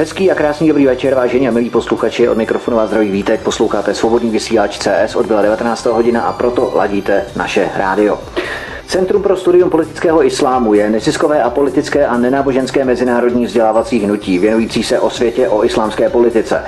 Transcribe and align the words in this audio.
Hezký 0.00 0.30
a 0.30 0.34
krásný 0.34 0.68
dobrý 0.68 0.86
večer, 0.86 1.14
vážení 1.14 1.48
a 1.48 1.50
milí 1.50 1.70
posluchači, 1.70 2.28
od 2.28 2.36
mikrofonu 2.36 2.76
vás 2.76 2.88
zdraví 2.88 3.10
vítek, 3.10 3.40
posloucháte 3.40 3.94
svobodný 3.94 4.30
vysílač 4.30 4.78
CS, 4.78 5.16
odbyla 5.16 5.42
19. 5.42 5.86
hodina 5.86 6.22
a 6.22 6.32
proto 6.32 6.72
ladíte 6.74 7.26
naše 7.36 7.70
rádio. 7.76 8.18
Centrum 8.90 9.22
pro 9.22 9.36
studium 9.36 9.70
politického 9.70 10.24
islámu 10.24 10.74
je 10.74 10.90
neziskové 10.90 11.42
a 11.42 11.50
politické 11.50 12.06
a 12.06 12.18
nenáboženské 12.18 12.84
mezinárodní 12.84 13.46
vzdělávací 13.46 13.98
hnutí, 13.98 14.38
věnující 14.38 14.82
se 14.82 15.00
o 15.00 15.10
světě 15.10 15.48
o 15.48 15.64
islámské 15.64 16.08
politice. 16.08 16.62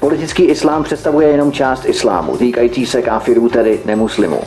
Politický 0.00 0.42
islám 0.42 0.84
představuje 0.84 1.28
jenom 1.28 1.52
část 1.52 1.84
islámu, 1.84 2.36
týkající 2.36 2.86
se 2.86 3.02
káfirů, 3.02 3.48
tedy 3.48 3.80
nemuslimů. 3.84 4.40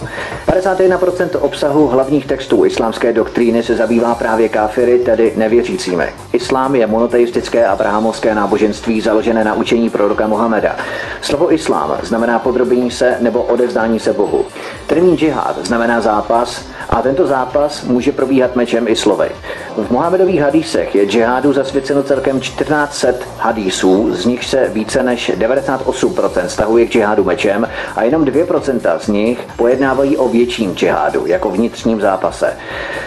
51% 0.48 1.30
obsahu 1.40 1.88
hlavních 1.88 2.26
textů 2.26 2.66
islámské 2.66 3.14
doktríny 3.14 3.64
se 3.64 3.76
zabývá 3.76 4.16
právě 4.16 4.50
káfiry, 4.50 5.00
tedy 5.00 5.34
nevěřícími. 5.36 6.06
Islám 6.34 6.76
je 6.76 6.88
monoteistické 6.88 7.66
abrahamovské 7.66 8.36
náboženství 8.36 9.02
založené 9.02 9.44
na 9.44 9.54
učení 9.54 9.90
proroka 9.90 10.28
Mohameda. 10.28 10.76
Slovo 11.22 11.54
islám 11.54 11.98
znamená 12.04 12.40
podrobení 12.40 12.92
se 12.92 13.18
nebo 13.20 13.44
odevzdání 13.44 14.00
se 14.00 14.14
Bohu. 14.14 14.46
Termín 14.88 15.18
džihad 15.18 15.66
znamená 15.66 16.02
zápas 16.02 16.66
a 16.94 17.02
tento 17.02 17.28
zápas 17.28 17.84
může 17.84 18.12
probíhat 18.12 18.56
mečem 18.56 18.88
i 18.88 18.96
slovy. 18.96 19.32
V 19.78 19.92
Mohamedových 19.92 20.42
hadísech 20.42 20.96
je 20.96 21.06
džihádu 21.06 21.54
zasvěceno 21.54 22.04
celkem 22.04 22.40
1400 22.40 23.08
hadísů, 23.38 24.16
z 24.16 24.26
nich 24.26 24.46
se 24.46 24.70
více 24.74 25.04
než 25.04 25.32
98% 25.32 26.46
stahuje 26.46 26.86
k 26.86 26.92
džihádu 26.92 27.24
mečem 27.24 27.68
a 27.96 28.04
jenom 28.04 28.26
2% 28.26 29.00
z 29.00 29.08
nich 29.08 29.40
pojednávají 29.58 30.18
o 30.18 30.30
větším 30.30 30.76
džihádu, 30.76 31.26
jako 31.26 31.50
vnitřním 31.50 32.02
zápase. 32.02 32.54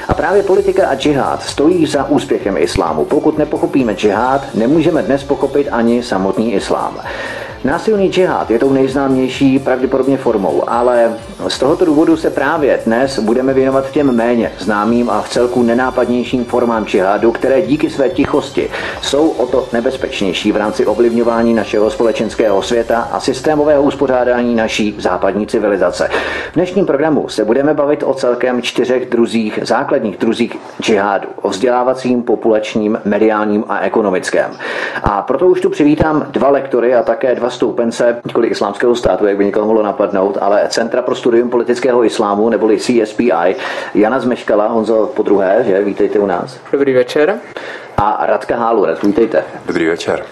A 0.09 0.15
právě 0.15 0.43
politika 0.43 0.89
a 0.89 0.95
džihad 0.95 1.43
stojí 1.43 1.87
za 1.87 2.05
úspěchem 2.05 2.57
islámu. 2.57 3.05
Pokud 3.05 3.39
nepochopíme 3.39 3.95
džihad, 3.95 4.55
nemůžeme 4.55 5.03
dnes 5.03 5.25
pochopit 5.25 5.69
ani 5.71 6.03
samotný 6.03 6.53
islám. 6.53 7.01
Násilný 7.67 8.13
džihad 8.13 8.51
je 8.51 8.59
tou 8.59 8.73
nejznámější 8.73 9.59
pravděpodobně 9.59 10.17
formou, 10.17 10.63
ale 10.67 11.15
z 11.49 11.59
tohoto 11.59 11.85
důvodu 11.85 12.17
se 12.17 12.31
právě 12.31 12.81
dnes 12.87 13.19
budeme 13.19 13.55
věnovat 13.55 13.91
těm 13.91 14.17
méně 14.17 14.53
známým 14.59 15.11
a 15.11 15.23
v 15.23 15.29
celku 15.29 15.63
nenápadnějším 15.63 16.45
formám 16.45 16.87
džihádu, 16.87 17.33
které 17.33 17.63
díky 17.63 17.91
své 17.91 18.09
tichosti 18.09 18.71
jsou 19.03 19.29
o 19.29 19.47
to 19.47 19.69
nebezpečnější 19.73 20.53
v 20.53 20.57
rámci 20.57 20.87
ovlivňování 20.87 21.55
našeho 21.55 21.91
společenského 21.91 22.63
světa 22.63 23.09
a 23.13 23.21
systémového 23.21 23.83
uspořádání 23.83 24.55
naší 24.55 24.95
západní 24.99 25.47
civilizace. 25.47 26.09
V 26.53 26.55
dnešním 26.55 26.87
programu 26.87 27.29
se 27.29 27.45
budeme 27.45 27.75
bavit 27.75 28.03
o 28.03 28.15
celkem 28.15 28.63
čtyřech 28.63 29.11
druzích, 29.11 29.59
základních 29.63 30.17
druzích 30.17 30.57
džihádu, 30.81 31.29
o 31.43 31.49
vzdělávacím, 31.49 32.23
populačním, 32.23 32.99
mediálním 33.05 33.65
a 33.69 33.81
ekonomickém. 33.81 34.51
A 35.03 35.23
proto 35.23 35.47
už 35.47 35.61
tu 35.61 35.71
přivítám 35.71 36.27
dva 36.31 36.49
lektory 36.49 36.95
a 36.95 37.03
také 37.03 37.35
dva 37.35 37.56
stoupence 37.57 38.21
nikoli 38.25 38.49
islámského 38.49 38.95
státu, 38.95 39.27
jak 39.27 39.37
by 39.37 39.45
někoho 39.45 39.67
mohlo 39.67 39.83
napadnout, 39.83 40.39
ale 40.41 40.67
Centra 40.69 41.03
pro 41.03 41.15
studium 41.15 41.51
politického 41.51 42.05
islámu, 42.05 42.49
neboli 42.49 42.79
CSPI. 42.79 43.57
Jana 43.95 44.21
Zmeškala, 44.21 44.69
Honzo 44.69 45.13
po 45.17 45.23
druhé, 45.23 45.65
že? 45.67 45.85
Vítejte 45.85 46.19
u 46.19 46.27
nás. 46.27 46.61
Dobrý 46.73 46.95
večer. 46.95 47.39
A 47.99 48.27
Radka 48.27 48.57
Hálurec, 48.57 49.03
vítejte. 49.03 49.45
Dobrý 49.67 49.87
večer. 49.87 50.25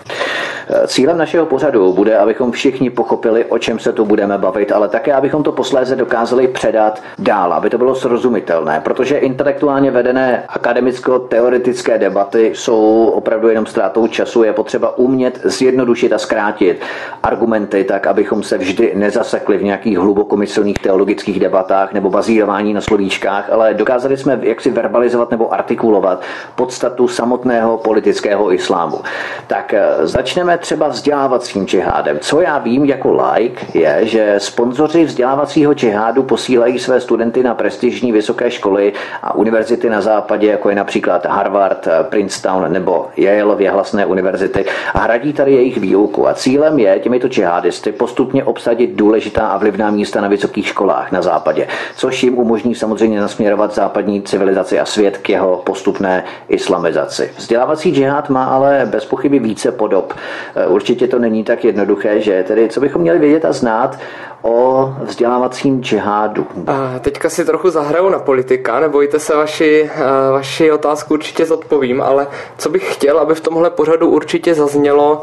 Cílem 0.86 1.18
našeho 1.18 1.46
pořadu 1.46 1.92
bude, 1.92 2.18
abychom 2.18 2.52
všichni 2.52 2.90
pochopili, 2.90 3.44
o 3.44 3.58
čem 3.58 3.78
se 3.78 3.92
tu 3.92 4.04
budeme 4.04 4.38
bavit, 4.38 4.72
ale 4.72 4.88
také, 4.88 5.12
abychom 5.12 5.42
to 5.42 5.52
posléze 5.52 5.96
dokázali 5.96 6.48
předat 6.48 7.02
dál, 7.18 7.52
aby 7.52 7.70
to 7.70 7.78
bylo 7.78 7.94
srozumitelné, 7.94 8.80
protože 8.84 9.16
intelektuálně 9.18 9.90
vedené 9.90 10.44
akademicko-teoretické 10.48 11.98
debaty 11.98 12.52
jsou 12.54 13.06
opravdu 13.14 13.48
jenom 13.48 13.66
ztrátou 13.66 14.06
času. 14.06 14.42
Je 14.42 14.52
potřeba 14.52 14.98
umět 14.98 15.40
zjednodušit 15.44 16.12
a 16.12 16.18
zkrátit 16.18 16.82
argumenty 17.22 17.84
tak, 17.84 18.06
abychom 18.06 18.42
se 18.42 18.58
vždy 18.58 18.92
nezasekli 18.94 19.58
v 19.58 19.62
nějakých 19.62 19.98
hlubokomyslných 19.98 20.78
teologických 20.78 21.40
debatách 21.40 21.92
nebo 21.92 22.10
bazírování 22.10 22.74
na 22.74 22.80
slovíčkách, 22.80 23.52
ale 23.52 23.74
dokázali 23.74 24.16
jsme 24.16 24.38
jaksi 24.42 24.70
verbalizovat 24.70 25.30
nebo 25.30 25.54
artikulovat 25.54 26.22
podstatu 26.54 27.08
samotného 27.54 27.78
politického 27.78 28.52
islámu. 28.52 29.00
Tak 29.46 29.74
eh, 29.74 30.06
začneme 30.06 30.58
třeba 30.58 30.88
vzdělávacím 30.88 31.66
džihádem. 31.66 32.18
Co 32.20 32.40
já 32.40 32.58
vím 32.58 32.84
jako 32.84 33.12
like 33.12 33.78
je, 33.78 33.98
že 34.02 34.34
sponzoři 34.38 35.04
vzdělávacího 35.04 35.74
džihádu 35.74 36.22
posílají 36.22 36.78
své 36.78 37.00
studenty 37.00 37.42
na 37.42 37.54
prestižní 37.54 38.12
vysoké 38.12 38.50
školy 38.50 38.92
a 39.22 39.34
univerzity 39.34 39.90
na 39.90 40.00
západě, 40.00 40.46
jako 40.46 40.70
je 40.70 40.76
například 40.76 41.26
Harvard, 41.26 41.88
Princeton 42.02 42.72
nebo 42.72 43.06
Yale 43.16 43.56
věhlasné 43.56 44.06
univerzity 44.06 44.64
a 44.94 44.98
hradí 44.98 45.32
tady 45.32 45.52
jejich 45.52 45.78
výuku. 45.78 46.28
A 46.28 46.34
cílem 46.34 46.78
je 46.78 46.98
těmito 46.98 47.28
džihadisty 47.28 47.92
postupně 47.92 48.44
obsadit 48.44 48.90
důležitá 48.94 49.46
a 49.46 49.58
vlivná 49.58 49.90
místa 49.90 50.20
na 50.20 50.28
vysokých 50.28 50.66
školách 50.66 51.12
na 51.12 51.22
západě, 51.22 51.66
což 51.96 52.22
jim 52.22 52.38
umožní 52.38 52.74
samozřejmě 52.74 53.20
nasměrovat 53.20 53.74
západní 53.74 54.22
civilizaci 54.22 54.80
a 54.80 54.84
svět 54.84 55.18
k 55.18 55.28
jeho 55.28 55.62
postupné 55.64 56.24
islamizaci. 56.48 57.30
Vzdělávací 57.44 57.94
džihad 57.94 58.28
má 58.30 58.44
ale 58.44 58.88
bez 58.90 59.04
pochyby 59.04 59.38
více 59.38 59.72
podob. 59.72 60.14
Eh, 60.56 60.66
určitě 60.66 61.08
to 61.08 61.18
není 61.18 61.44
tak 61.44 61.64
jednoduché, 61.64 62.20
že 62.20 62.44
tedy 62.48 62.68
co 62.68 62.80
bychom 62.80 63.02
měli 63.02 63.18
vědět 63.18 63.44
a 63.44 63.52
znát 63.52 63.98
o 64.42 64.92
vzdělávacím 65.02 65.82
džihádu. 65.82 66.46
A 66.66 66.98
teďka 66.98 67.28
si 67.28 67.44
trochu 67.44 67.70
zahraju 67.70 68.08
na 68.08 68.18
politika, 68.18 68.80
nebojte 68.80 69.18
se, 69.18 69.36
vaši, 69.36 69.90
eh, 69.94 70.00
vaši 70.32 70.72
otázku 70.72 71.14
určitě 71.14 71.46
zodpovím, 71.46 72.02
ale 72.02 72.26
co 72.58 72.68
bych 72.70 72.94
chtěl, 72.94 73.18
aby 73.18 73.34
v 73.34 73.40
tomhle 73.40 73.70
pořadu 73.70 74.08
určitě 74.08 74.54
zaznělo, 74.54 75.22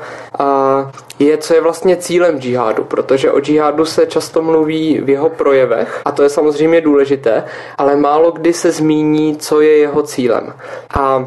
je, 1.20 1.38
co 1.38 1.54
je 1.54 1.62
vlastně 1.62 1.96
cílem 1.96 2.40
džihádu, 2.40 2.84
protože 2.84 3.32
o 3.32 3.40
džihádu 3.40 3.86
se 3.86 4.06
často 4.06 4.42
mluví 4.42 5.02
v 5.02 5.10
jeho 5.10 5.30
projevech 5.30 6.02
a 6.06 6.12
to 6.12 6.24
je 6.24 6.30
samozřejmě 6.30 6.82
důležité, 6.82 7.44
ale 7.78 7.96
málo 7.96 8.32
kdy 8.32 8.54
se 8.54 8.72
zmíní, 8.72 9.38
co 9.38 9.62
je 9.62 9.78
jeho 9.78 10.04
cílem. 10.04 10.54
A 11.00 11.26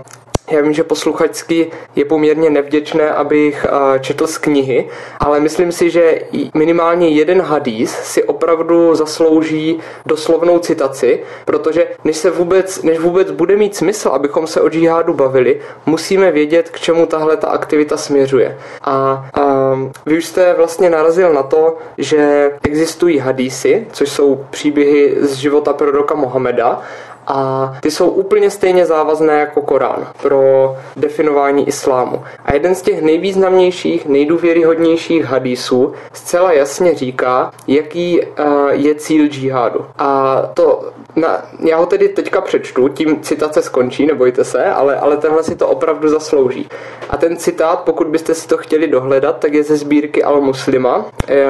já 0.54 0.62
vím, 0.62 0.72
že 0.72 0.84
posluchačsky 0.84 1.70
je 1.96 2.04
poměrně 2.04 2.50
nevděčné, 2.50 3.10
abych 3.10 3.66
četl 4.00 4.26
z 4.26 4.38
knihy, 4.38 4.88
ale 5.20 5.40
myslím 5.40 5.72
si, 5.72 5.90
že 5.90 6.20
minimálně 6.54 7.08
jeden 7.08 7.42
hadís 7.42 7.90
si 7.90 8.24
opravdu 8.24 8.94
zaslouží 8.94 9.80
doslovnou 10.06 10.58
citaci, 10.58 11.20
protože 11.44 11.86
než 12.04 12.16
se 12.16 12.30
vůbec, 12.30 12.82
než 12.82 12.98
vůbec 12.98 13.30
bude 13.30 13.56
mít 13.56 13.76
smysl, 13.76 14.08
abychom 14.08 14.46
se 14.46 14.60
o 14.60 14.68
džihádu 14.68 15.14
bavili, 15.14 15.60
musíme 15.86 16.30
vědět, 16.32 16.70
k 16.70 16.80
čemu 16.80 17.06
tahle 17.06 17.36
ta 17.36 17.48
aktivita 17.48 17.96
směřuje. 17.96 18.58
A, 18.82 19.26
a 19.34 19.74
vy 20.06 20.18
už 20.18 20.24
jste 20.26 20.54
vlastně 20.54 20.90
narazil 20.90 21.32
na 21.32 21.42
to, 21.42 21.76
že 21.98 22.50
existují 22.62 23.18
hadísy, 23.18 23.86
což 23.92 24.08
jsou 24.08 24.44
příběhy 24.50 25.16
z 25.20 25.34
života 25.34 25.72
proroka 25.72 26.14
Mohameda 26.14 26.82
a 27.26 27.72
ty 27.80 27.90
jsou 27.90 28.08
úplně 28.08 28.50
stejně 28.50 28.86
závazné 28.86 29.40
jako 29.40 29.62
Korán 29.62 30.06
pro 30.22 30.76
definování 30.96 31.68
islámu. 31.68 32.22
A 32.44 32.54
jeden 32.54 32.74
z 32.74 32.82
těch 32.82 33.02
nejvýznamnějších, 33.02 34.06
nejdůvěryhodnějších 34.06 35.24
hadísů 35.24 35.92
zcela 36.12 36.52
jasně 36.52 36.94
říká, 36.94 37.50
jaký 37.66 38.20
uh, 38.20 38.26
je 38.70 38.94
cíl 38.94 39.26
džihádu. 39.26 39.86
A 39.98 40.42
to 40.54 40.90
na, 41.16 41.42
já 41.58 41.76
ho 41.76 41.86
tedy 41.86 42.08
teďka 42.08 42.40
přečtu, 42.40 42.88
tím 42.88 43.20
citace 43.20 43.62
skončí, 43.62 44.06
nebojte 44.06 44.44
se, 44.44 44.64
ale, 44.64 44.96
ale 44.96 45.16
tenhle 45.16 45.42
si 45.42 45.56
to 45.56 45.68
opravdu 45.68 46.08
zaslouží. 46.08 46.68
A 47.10 47.16
ten 47.16 47.36
citát, 47.36 47.80
pokud 47.80 48.06
byste 48.06 48.34
si 48.34 48.48
to 48.48 48.56
chtěli 48.56 48.86
dohledat, 48.88 49.38
tak 49.38 49.54
je 49.54 49.62
ze 49.62 49.76
sbírky 49.76 50.24
Al-Muslima. 50.24 51.04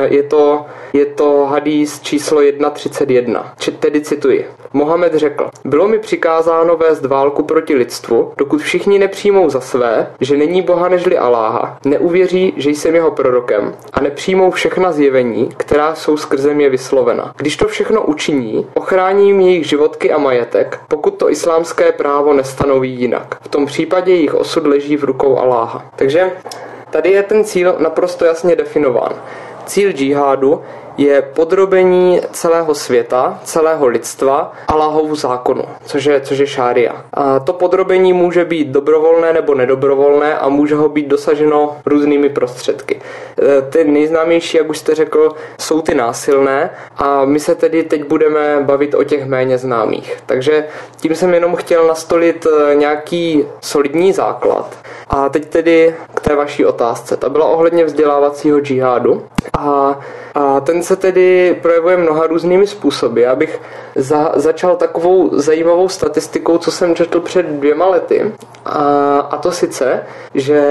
Je 0.04 0.22
to, 0.22 0.66
je 0.92 1.06
to 1.06 1.46
hadís 1.46 2.00
číslo 2.00 2.40
1.31. 2.40 3.44
Tedy 3.78 4.00
cituji. 4.00 4.46
Mohamed 4.72 5.14
řekl, 5.14 5.50
bylo 5.64 5.88
mi 5.88 5.98
přikázáno 5.98 6.76
vést 6.76 7.04
válku 7.04 7.42
proti 7.42 7.75
lidstvu, 7.75 8.32
dokud 8.36 8.62
všichni 8.62 8.98
nepřijmou 8.98 9.50
za 9.50 9.60
své, 9.60 10.06
že 10.20 10.36
není 10.36 10.62
Boha 10.62 10.88
nežli 10.88 11.19
Aláha, 11.19 11.78
neuvěří, 11.84 12.52
že 12.56 12.70
jsem 12.70 12.94
jeho 12.94 13.11
prorokem 13.11 13.75
a 13.93 14.00
nepřijmou 14.00 14.50
všechna 14.50 14.93
zjevení, 14.93 15.49
která 15.56 15.94
jsou 15.94 16.16
skrze 16.16 16.55
mě 16.55 16.69
vyslovena. 16.69 17.34
Když 17.37 17.56
to 17.56 17.69
všechno 17.69 18.02
učiní, 18.02 18.66
ochráním 18.75 19.40
jejich 19.40 19.69
životky 19.69 20.12
a 20.12 20.19
majetek, 20.19 20.81
pokud 20.88 21.11
to 21.11 21.31
islámské 21.31 21.93
právo 21.93 22.32
nestanoví 22.32 22.90
jinak. 22.90 23.38
V 23.43 23.49
tom 23.49 23.66
případě 23.66 24.12
jejich 24.12 24.34
osud 24.34 24.66
leží 24.66 24.96
v 24.96 25.05
rukou 25.05 25.38
Aláha. 25.38 25.84
Takže 25.96 26.32
tady 26.90 27.11
je 27.11 27.22
ten 27.22 27.44
cíl 27.44 27.75
naprosto 27.78 28.25
jasně 28.25 28.56
definován. 28.56 29.12
Cíl 29.66 29.93
džihádu 29.93 30.61
je 30.99 31.23
podrobení 31.23 32.20
celého 32.32 32.75
světa, 32.75 33.41
celého 33.44 33.87
lidstva 33.87 34.52
Allahovu 34.69 35.14
zákonu, 35.14 35.64
což 35.85 36.05
je, 36.05 36.20
což 36.20 36.38
je 36.38 36.46
šária. 36.46 37.05
A 37.12 37.41
to 37.41 37.52
podrobení 37.52 38.12
může 38.12 38.44
být 38.44 38.69
dobrovolné 38.69 39.32
nebo 39.32 39.55
nedobrovolné 39.55 40.38
a 40.38 40.49
může 40.49 40.75
ho 40.75 40.88
být 40.88 41.08
dosaženo 41.08 41.76
různými 41.87 42.29
prostředky. 42.29 43.00
E, 43.58 43.62
ty 43.62 43.85
nejznámější, 43.85 44.56
jak 44.56 44.70
už 44.70 44.79
jste 44.79 44.94
řekl, 44.94 45.32
jsou 45.58 45.81
ty 45.81 45.94
násilné 45.94 46.70
a 46.97 47.25
my 47.25 47.40
se 47.40 47.55
tedy 47.55 47.82
teď 47.82 48.08
budeme 48.08 48.58
bavit 48.62 48.94
o 48.94 49.05
těch 49.05 49.26
méně 49.26 49.58
známých. 49.58 50.17
Takže 50.26 50.64
tím 51.00 51.14
jsem 51.14 51.35
jenom 51.35 51.56
chtěl 51.56 51.87
nastolit 51.87 52.47
e, 52.47 52.75
nějaký 52.75 53.44
solidní 53.61 54.12
základ. 54.12 54.79
A 55.11 55.29
teď 55.29 55.47
tedy 55.47 55.94
k 56.14 56.20
té 56.25 56.37
vaší 56.37 56.65
otázce. 56.67 57.17
Ta 57.17 57.29
byla 57.29 57.47
ohledně 57.47 57.85
vzdělávacího 57.85 58.61
džihádu. 58.61 59.23
A, 59.59 59.99
a 60.35 60.61
ten 60.61 60.82
se 60.82 60.97
tedy 60.97 61.56
projevuje 61.62 61.97
mnoha 61.97 62.26
různými 62.26 62.67
způsoby. 62.67 63.23
Já 63.23 63.35
bych 63.35 63.61
za, 63.94 64.32
začal 64.35 64.76
takovou 64.76 65.38
zajímavou 65.38 65.88
statistikou, 65.88 66.59
co 66.59 66.71
jsem 66.71 66.94
četl 66.94 67.21
před 67.21 67.47
dvěma 67.47 67.87
lety. 67.87 68.32
A, 68.65 69.19
a 69.31 69.37
to 69.37 69.53
sice, 69.53 70.03
že 70.35 70.62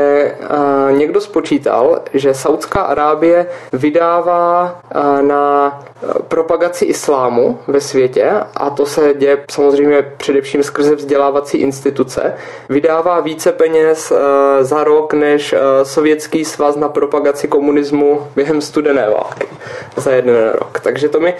a, 0.49 0.91
někdo 0.91 1.21
spočítal, 1.21 1.99
že 2.13 2.33
Saudská 2.33 2.81
Arábie 2.81 3.47
vydává 3.73 4.79
a, 4.91 5.21
na 5.21 5.79
propagaci 6.27 6.85
islámu 6.85 7.59
ve 7.67 7.81
světě, 7.81 8.31
a 8.55 8.69
to 8.69 8.85
se 8.85 9.13
děje 9.13 9.37
samozřejmě 9.51 10.01
především 10.17 10.63
skrze 10.63 10.95
vzdělávací 10.95 11.57
instituce, 11.57 12.33
vydává 12.69 13.19
více 13.19 13.51
peněz 13.51 14.13
za 14.61 14.83
rok 14.83 15.13
než 15.13 15.52
a, 15.55 15.85
Sovětský 15.85 16.45
svaz 16.45 16.75
na 16.75 16.89
propagaci 16.89 17.47
komunismu 17.47 18.27
během 18.35 18.61
studené 18.61 19.09
války 19.09 19.47
za 19.95 20.11
jeden 20.11 20.35
rok. 20.59 20.79
Takže 20.79 21.09
to 21.09 21.19
mi, 21.19 21.33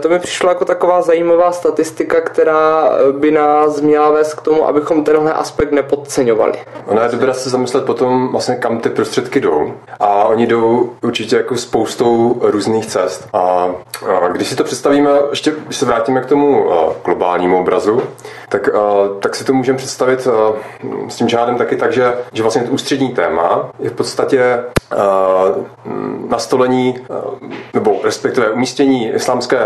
to 0.00 0.08
mi 0.08 0.18
přišlo 0.18 0.48
jako 0.48 0.64
taková 0.64 1.02
zajímavá 1.02 1.52
statistika, 1.52 2.20
která 2.20 2.90
by 3.12 3.30
nás 3.30 3.80
měla 3.80 4.10
vést 4.10 4.34
k 4.34 4.40
tomu, 4.40 4.68
abychom 4.68 5.04
tenhle 5.04 5.32
aspekt 5.32 5.72
nepodceňovali. 5.72 6.58
Ono 6.86 7.02
je 7.02 7.08
dobré 7.08 7.34
se 7.34 7.50
zamyslet 7.50 7.84
potom, 7.84 8.28
vlastně, 8.28 8.56
kam 8.56 8.78
ty 8.78 8.90
prostředky 8.90 9.40
jdou. 9.40 9.72
A 10.00 10.24
oni 10.24 10.46
jdou 10.46 10.92
určitě 11.02 11.36
jako 11.36 11.56
spoustou 11.56 12.40
různých 12.42 12.86
cest. 12.86 13.28
A, 13.32 13.68
a 14.22 14.28
když 14.28 14.48
si 14.48 14.56
to 14.56 14.64
představíme, 14.64 15.10
ještě 15.30 15.52
když 15.66 15.76
se 15.76 15.86
vrátíme 15.86 16.20
k 16.20 16.26
tomu 16.26 16.64
globálnímu 17.04 17.60
obrazu, 17.60 18.02
tak, 18.48 18.68
tak 19.20 19.34
si 19.34 19.44
to 19.44 19.52
můžeme 19.52 19.78
představit 19.78 20.28
s 21.08 21.16
tím 21.16 21.28
žádem 21.28 21.56
taky 21.56 21.76
tak, 21.76 21.92
že, 21.92 22.14
že 22.32 22.42
vlastně 22.42 22.62
to 22.62 22.70
ústřední 22.70 23.08
téma 23.08 23.70
je 23.78 23.90
v 23.90 23.92
podstatě 23.92 24.58
nastolení 26.28 26.94
nebo 27.74 28.00
respektive 28.04 28.50
umístění 28.50 29.08
islámské 29.10 29.58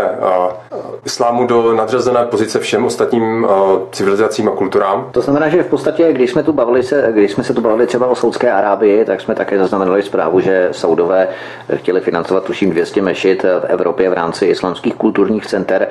islámu 1.05 1.47
do 1.47 1.73
nadřazené 1.73 2.25
pozice 2.25 2.59
všem 2.59 2.85
ostatním 2.85 3.47
civilizacím 3.91 4.47
a 4.49 4.51
kulturám. 4.51 5.09
To 5.11 5.21
znamená, 5.21 5.49
že 5.49 5.63
v 5.63 5.67
podstatě, 5.67 6.13
když 6.13 6.31
jsme 6.31 6.43
tu 6.43 6.53
bavili 6.53 6.83
se, 6.83 7.09
když 7.13 7.31
jsme 7.31 7.43
se 7.43 7.53
tu 7.53 7.61
bavili 7.61 7.87
třeba 7.87 8.07
o 8.07 8.15
Saudské 8.15 8.51
Arábii, 8.51 9.05
tak 9.05 9.21
jsme 9.21 9.35
také 9.35 9.57
zaznamenali 9.59 10.03
zprávu, 10.03 10.39
že 10.39 10.69
Saudové 10.71 11.27
chtěli 11.75 12.01
financovat 12.01 12.43
tuším 12.43 12.69
200 12.69 13.01
mešit 13.01 13.43
v 13.43 13.65
Evropě 13.67 14.09
v 14.09 14.13
rámci 14.13 14.45
islámských 14.45 14.95
kulturních 14.95 15.45
center, 15.45 15.87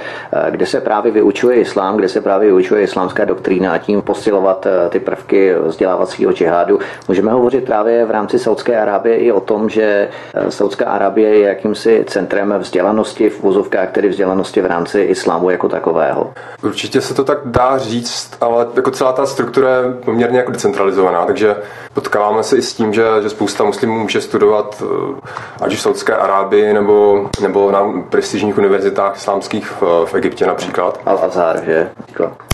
kde 0.51 0.67
se 0.67 0.81
právě 0.81 1.13
vyučuje 1.13 1.57
islám, 1.57 1.97
kde 1.97 2.09
se 2.09 2.21
právě 2.21 2.47
vyučuje 2.47 2.82
islámská 2.83 3.25
doktrína 3.25 3.73
a 3.73 3.79
tím 3.79 4.03
posilovat 4.03 4.67
ty 4.89 5.01
prvky 5.01 5.55
vzdělávacího 5.55 6.33
džihádu. 6.33 6.79
Můžeme 7.09 7.33
hovořit 7.33 7.65
právě 7.65 8.05
v 8.05 8.11
rámci 8.11 8.39
Saudské 8.39 8.81
Arábie 8.81 9.17
i 9.17 9.33
o 9.33 9.41
tom, 9.41 9.69
že 9.69 10.09
Saudská 10.49 10.85
Arábie 10.85 11.39
je 11.39 11.47
jakýmsi 11.49 12.05
centrem 12.07 12.55
vzdělanosti 12.59 13.31
v 13.31 13.43
vozovkách, 13.43 13.91
tedy 13.91 14.09
vzdělanosti 14.09 14.61
v 14.61 14.67
rámci 14.67 15.01
islámu 15.01 15.51
jako 15.51 15.69
takového. 15.69 16.33
Určitě 16.63 17.01
se 17.01 17.15
to 17.15 17.25
tak 17.25 17.39
dá 17.45 17.79
říct, 17.79 18.37
ale 18.41 18.67
jako 18.77 18.91
celá 18.91 19.13
ta 19.13 19.27
struktura 19.27 19.69
je 19.77 19.93
poměrně 20.05 20.39
jako 20.39 20.53
decentralizovaná, 20.53 21.27
takže 21.27 21.57
potkáváme 21.95 22.43
se 22.43 22.57
i 22.57 22.63
s 22.63 22.75
tím, 22.75 22.93
že, 22.93 23.05
že 23.23 23.31
spousta 23.31 23.65
muslimů 23.65 23.99
může 23.99 24.21
studovat 24.21 24.83
eh, 24.83 25.21
ať 25.61 25.73
už 25.73 25.79
v 25.79 25.83
Saudské 25.83 26.17
Arábii 26.17 26.73
nebo, 26.73 27.29
nebo 27.41 27.71
na 27.71 27.93
prestižních 28.11 28.59
univerzitách 28.59 29.17
islámských 29.17 29.71
v, 29.71 30.07
v 30.07 30.15
Egyptě 30.15 30.47
například. 30.47 31.01
Al-Azhar, 31.07 31.65
že? 31.65 31.91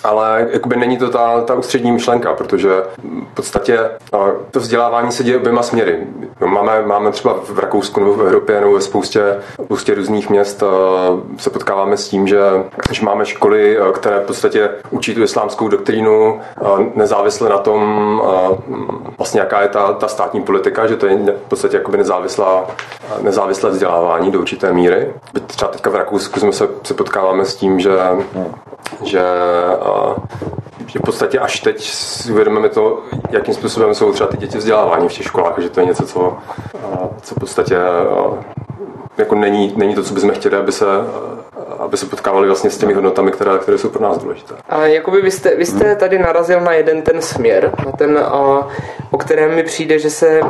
Ale 0.05 0.18
jakoby 0.53 0.77
není 0.77 0.99
to 0.99 1.11
ta, 1.11 1.41
ta 1.41 1.55
ústřední 1.55 1.93
myšlenka, 1.93 2.35
protože 2.35 2.71
v 3.33 3.35
podstatě 3.35 3.79
to 4.51 4.61
vzdělávání 4.61 5.13
se 5.13 5.25
děje 5.25 5.37
oběma 5.37 5.63
směry. 5.63 5.99
Máme, 6.47 6.83
máme 6.87 7.13
třeba 7.13 7.37
v 7.45 7.59
Rakousku 7.59 8.01
nebo 8.01 8.15
v 8.15 8.21
Evropě 8.21 8.61
nebo 8.61 8.73
ve 8.73 8.81
spoustě, 8.81 9.37
spoustě 9.65 9.95
různých 9.95 10.31
měst 10.31 10.63
se 11.37 11.51
potkáváme 11.51 11.97
s 11.97 12.09
tím, 12.09 12.27
že, 12.27 12.41
že 12.93 13.05
máme 13.05 13.27
školy, 13.27 13.79
které 13.93 14.21
v 14.21 14.27
podstatě 14.27 14.71
učí 14.91 15.15
tu 15.15 15.23
islámskou 15.23 15.69
doktrínu 15.69 16.41
nezávisle 16.95 17.49
na 17.49 17.59
tom, 17.59 18.23
vlastně 19.19 19.41
jaká 19.41 19.63
je 19.63 19.69
ta, 19.69 19.93
ta 19.93 20.09
státní 20.09 20.43
politika, 20.43 20.87
že 20.87 20.97
to 20.97 21.07
je 21.07 21.17
v 21.17 21.49
podstatě 21.49 21.77
jakoby 21.77 21.99
nezávislá, 21.99 22.67
nezávislé 23.21 23.71
vzdělávání 23.71 24.31
do 24.31 24.41
určité 24.41 24.73
míry. 24.73 25.13
Třeba 25.47 25.71
teďka 25.71 25.91
v 25.91 25.95
Rakousku 25.95 26.41
jsme 26.41 26.53
se, 26.53 26.69
se 26.83 26.95
potkáváme 26.95 27.45
s 27.45 27.57
tím, 27.57 27.81
že, 27.81 27.91
že 29.05 29.23
v 30.99 31.03
podstatě 31.05 31.39
až 31.39 31.61
teď 31.61 31.81
si 31.81 32.33
uvědomíme 32.33 32.69
to, 32.69 33.03
jakým 33.31 33.55
způsobem 33.55 33.95
jsou 33.95 34.13
třeba 34.13 34.31
ty 34.31 34.37
děti 34.37 34.59
vzdělávání 34.59 35.09
v 35.09 35.13
těch 35.13 35.27
školách, 35.27 35.59
že 35.59 35.71
to 35.71 35.81
je 35.81 35.87
něco, 35.87 36.07
co, 36.07 36.37
co 37.23 37.35
v 37.35 37.39
podstatě 37.39 37.77
jako 39.19 39.35
není, 39.35 39.73
není 39.77 39.95
to, 39.95 40.03
co 40.03 40.15
bychom 40.15 40.31
chtěli, 40.31 40.57
aby 40.57 40.73
se, 40.73 40.87
aby 41.79 41.97
se 41.97 42.07
potkávali 42.07 42.47
vlastně 42.47 42.71
s 42.71 42.79
těmi 42.79 42.95
hodnotami, 42.95 43.33
které, 43.33 43.59
které 43.59 43.79
jsou 43.79 43.89
pro 43.89 44.03
nás 44.03 44.19
důležité. 44.19 44.55
A 44.69 44.87
jakoby 44.87 45.23
vy 45.23 45.31
jste, 45.31 45.57
vy 45.57 45.67
jste 45.67 45.97
tady 45.97 46.19
narazil 46.19 46.61
na 46.61 46.73
jeden 46.73 47.03
ten 47.03 47.23
směr, 47.23 47.71
na 47.87 47.93
ten, 47.93 48.19
o 49.11 49.19
kterém 49.19 49.55
mi 49.55 49.63
přijde, 49.63 49.99
že 49.99 50.11
se 50.11 50.41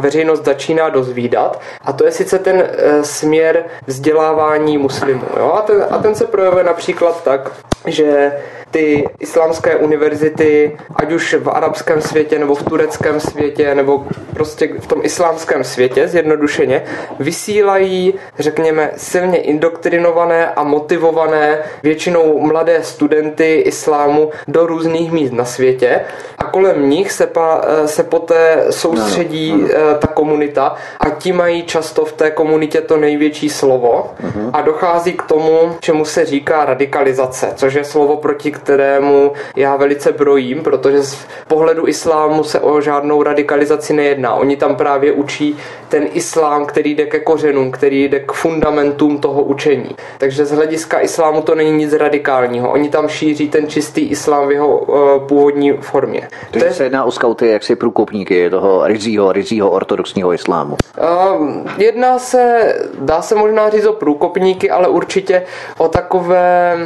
veřejnost 0.00 0.44
začíná 0.44 0.88
dozvídat, 0.88 1.60
a 1.84 1.92
to 1.92 2.04
je 2.04 2.12
sice 2.12 2.38
ten 2.38 2.64
e, 2.76 3.04
směr 3.04 3.64
vzdělávání 3.86 4.78
muslimů. 4.78 5.24
Jo? 5.38 5.52
A, 5.52 5.62
ten, 5.62 5.86
a 5.90 5.98
ten 5.98 6.14
se 6.14 6.26
projevuje 6.26 6.64
například 6.64 7.24
tak, 7.24 7.50
že 7.86 8.32
ty 8.72 9.04
islámské 9.20 9.76
univerzity, 9.76 10.76
ať 10.96 11.12
už 11.12 11.34
v 11.34 11.48
arabském 11.48 12.00
světě, 12.00 12.38
nebo 12.38 12.54
v 12.54 12.62
tureckém 12.62 13.20
světě, 13.20 13.74
nebo 13.74 14.06
prostě 14.34 14.68
v 14.80 14.86
tom 14.86 15.00
islámském 15.02 15.64
světě, 15.64 16.08
zjednodušeně, 16.08 16.82
vysílají, 17.18 18.14
řekněme, 18.38 18.90
silně 18.96 19.38
indoktrinované 19.38 20.50
a 20.50 20.62
motivované 20.62 21.58
většinou 21.82 22.38
mladé 22.38 22.82
studenty 22.82 23.54
islámu 23.54 24.30
do 24.48 24.66
různých 24.66 25.12
míst 25.12 25.32
na 25.32 25.44
světě 25.44 26.00
a 26.38 26.44
kolem 26.44 26.90
nich 26.90 27.12
se, 27.12 27.26
pa, 27.26 27.60
se 27.86 28.02
poté 28.02 28.64
soustředí 28.70 29.52
no, 29.52 29.58
no. 29.58 29.98
ta 29.98 30.06
komunita 30.06 30.74
a 31.00 31.10
ti 31.10 31.32
mají 31.32 31.62
často 31.62 32.04
v 32.04 32.12
té 32.12 32.30
komunitě 32.30 32.80
to 32.80 32.96
největší 32.96 33.48
slovo 33.48 34.10
uh-huh. 34.22 34.50
a 34.52 34.60
dochází 34.60 35.12
k 35.12 35.22
tomu, 35.22 35.76
čemu 35.80 36.04
se 36.04 36.24
říká 36.24 36.64
radikalizace, 36.64 37.52
což 37.54 37.74
je 37.74 37.84
slovo 37.84 38.16
proti 38.16 38.50
kterému 38.62 39.32
já 39.56 39.76
velice 39.76 40.12
brojím, 40.12 40.62
protože 40.62 41.02
z 41.02 41.26
pohledu 41.48 41.88
islámu 41.88 42.44
se 42.44 42.60
o 42.60 42.80
žádnou 42.80 43.22
radikalizaci 43.22 43.92
nejedná. 43.92 44.34
Oni 44.34 44.56
tam 44.56 44.76
právě 44.76 45.12
učí 45.12 45.56
ten 45.88 46.06
islám, 46.12 46.66
který 46.66 46.94
jde 46.94 47.06
ke 47.06 47.20
kořenům, 47.20 47.70
který 47.70 48.04
jde 48.04 48.20
k 48.20 48.32
fundamentům 48.32 49.18
toho 49.18 49.42
učení. 49.42 49.96
Takže 50.18 50.44
z 50.44 50.52
hlediska 50.52 51.00
islámu 51.00 51.42
to 51.42 51.54
není 51.54 51.72
nic 51.72 51.92
radikálního. 51.92 52.72
Oni 52.72 52.88
tam 52.88 53.08
šíří 53.08 53.48
ten 53.48 53.68
čistý 53.68 54.00
islám 54.00 54.48
v 54.48 54.52
jeho 54.52 54.78
uh, 54.78 55.26
původní 55.26 55.72
formě. 55.72 56.28
Takže 56.50 56.66
to 56.68 56.74
se 56.74 56.84
jedná 56.84 57.04
o 57.04 57.10
skauty, 57.10 57.48
jaksi 57.48 57.76
průkopníky 57.76 58.50
toho 58.50 58.86
rizího, 58.86 59.32
rizího 59.32 59.70
ortodoxního 59.70 60.32
islámu. 60.32 60.76
Uh, 60.98 61.48
jedná 61.78 62.18
se, 62.18 62.74
dá 62.98 63.22
se 63.22 63.34
možná 63.34 63.70
říct 63.70 63.86
o 63.86 63.92
průkopníky, 63.92 64.70
ale 64.70 64.88
určitě 64.88 65.42
o 65.78 65.88
takové, 65.88 66.76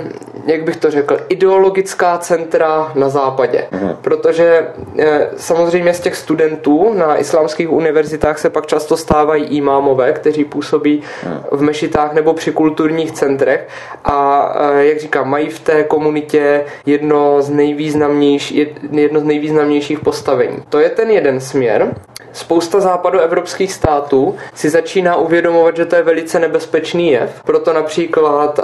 jak 0.47 0.64
bych 0.64 0.76
to 0.76 0.90
řekl, 0.90 1.18
ideologická 1.66 2.18
centra 2.18 2.92
na 2.94 3.08
západě. 3.08 3.66
Uh-huh. 3.73 3.96
Protože 4.02 4.66
eh, 4.99 5.28
samozřejmě 5.37 5.94
z 5.94 6.00
těch 6.00 6.16
studentů 6.16 6.94
na 6.94 7.16
islámských 7.16 7.73
univerzitách 7.73 8.38
se 8.38 8.50
pak 8.50 8.66
často 8.66 8.96
stávají 8.96 9.44
imámové, 9.44 10.12
kteří 10.12 10.44
působí 10.44 11.02
v 11.52 11.62
mešitách 11.62 12.14
nebo 12.14 12.35
při 12.35 12.52
kulturních 12.52 13.12
centrech 13.12 13.68
a 14.04 14.52
eh, 14.75 14.85
jak 14.85 15.00
říkám, 15.00 15.30
mají 15.30 15.49
v 15.49 15.61
té 15.61 15.85
komunitě 15.85 16.64
jedno 16.87 17.42
z, 17.42 17.50
nejvýznamnější, 17.50 18.66
jedno 18.92 19.20
z 19.20 19.25
nejvýznamnějších 19.25 20.00
postavení. 20.00 20.56
To 20.68 20.78
je 20.78 20.88
ten 20.88 21.11
jeden 21.11 21.40
směr. 21.40 21.94
Spousta 22.37 22.81
západoevropských 22.81 23.73
států 23.73 24.37
si 24.55 24.71
začíná 24.71 25.16
uvědomovat, 25.16 25.76
že 25.76 25.85
to 25.85 25.97
je 25.97 26.02
velice 26.02 26.38
nebezpečný 26.38 27.11
jev. 27.11 27.31
Proto 27.45 27.73
například 27.73 28.61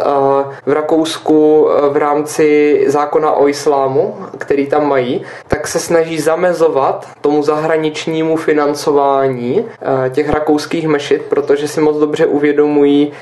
v 0.67 0.73
Rakousku 0.73 1.69
v 1.91 1.97
rámci 1.97 2.85
zákona 2.87 3.33
o 3.33 3.49
islámu, 3.49 4.17
který 4.39 4.67
tam 4.67 4.89
mají, 4.89 5.23
tak 5.49 5.69
se 5.69 5.79
snaží 5.79 6.21
zamezovat 6.21 7.09
tomu 7.21 7.43
zahraničnímu 7.43 8.37
financování 8.37 9.65
těch 10.11 10.29
rakouských 10.29 10.89
mešit, 10.89 11.23
protože 11.23 11.69
si 11.69 11.81
moc 11.81 11.97
dobře 11.99 12.27
uvědomují, 12.27 13.13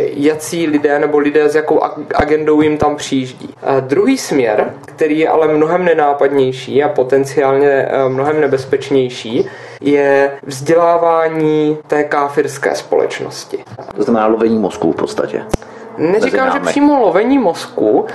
jací 0.00 0.66
lidé 0.66 0.98
nebo 0.98 1.18
lidé 1.18 1.48
s 1.48 1.54
jakou 1.54 1.80
agendou 2.14 2.60
jim 2.60 2.78
tam 2.78 2.96
přijíždí. 2.96 3.54
Druhý 3.80 4.18
směr, 4.18 4.74
který 4.84 5.18
je 5.18 5.28
ale 5.28 5.48
mnohem 5.48 5.84
nenápadnější 5.84 6.82
a 6.82 6.88
potenciálně 6.88 7.88
mnohem 8.08 8.40
nebezpečnější, 8.40 9.48
je 9.80 9.95
vzdělávání 10.42 11.78
té 11.86 12.04
káfirské 12.04 12.74
společnosti. 12.74 13.64
To 13.96 14.02
znamená 14.02 14.26
lovení 14.26 14.58
mozku 14.58 14.92
v 14.92 14.96
podstatě. 14.96 15.42
Neříkám, 15.98 16.52
že 16.52 16.60
přímo 16.60 17.00
lovení 17.00 17.38
mozku, 17.38 18.06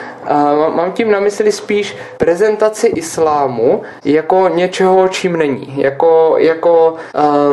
mám 0.75 0.91
tím 0.91 1.11
na 1.11 1.19
mysli 1.19 1.51
spíš 1.51 1.97
prezentaci 2.17 2.87
islámu 2.87 3.81
jako 4.05 4.47
něčeho, 4.47 5.07
čím 5.07 5.37
není. 5.37 5.73
Jako, 5.77 6.35
jako 6.37 6.95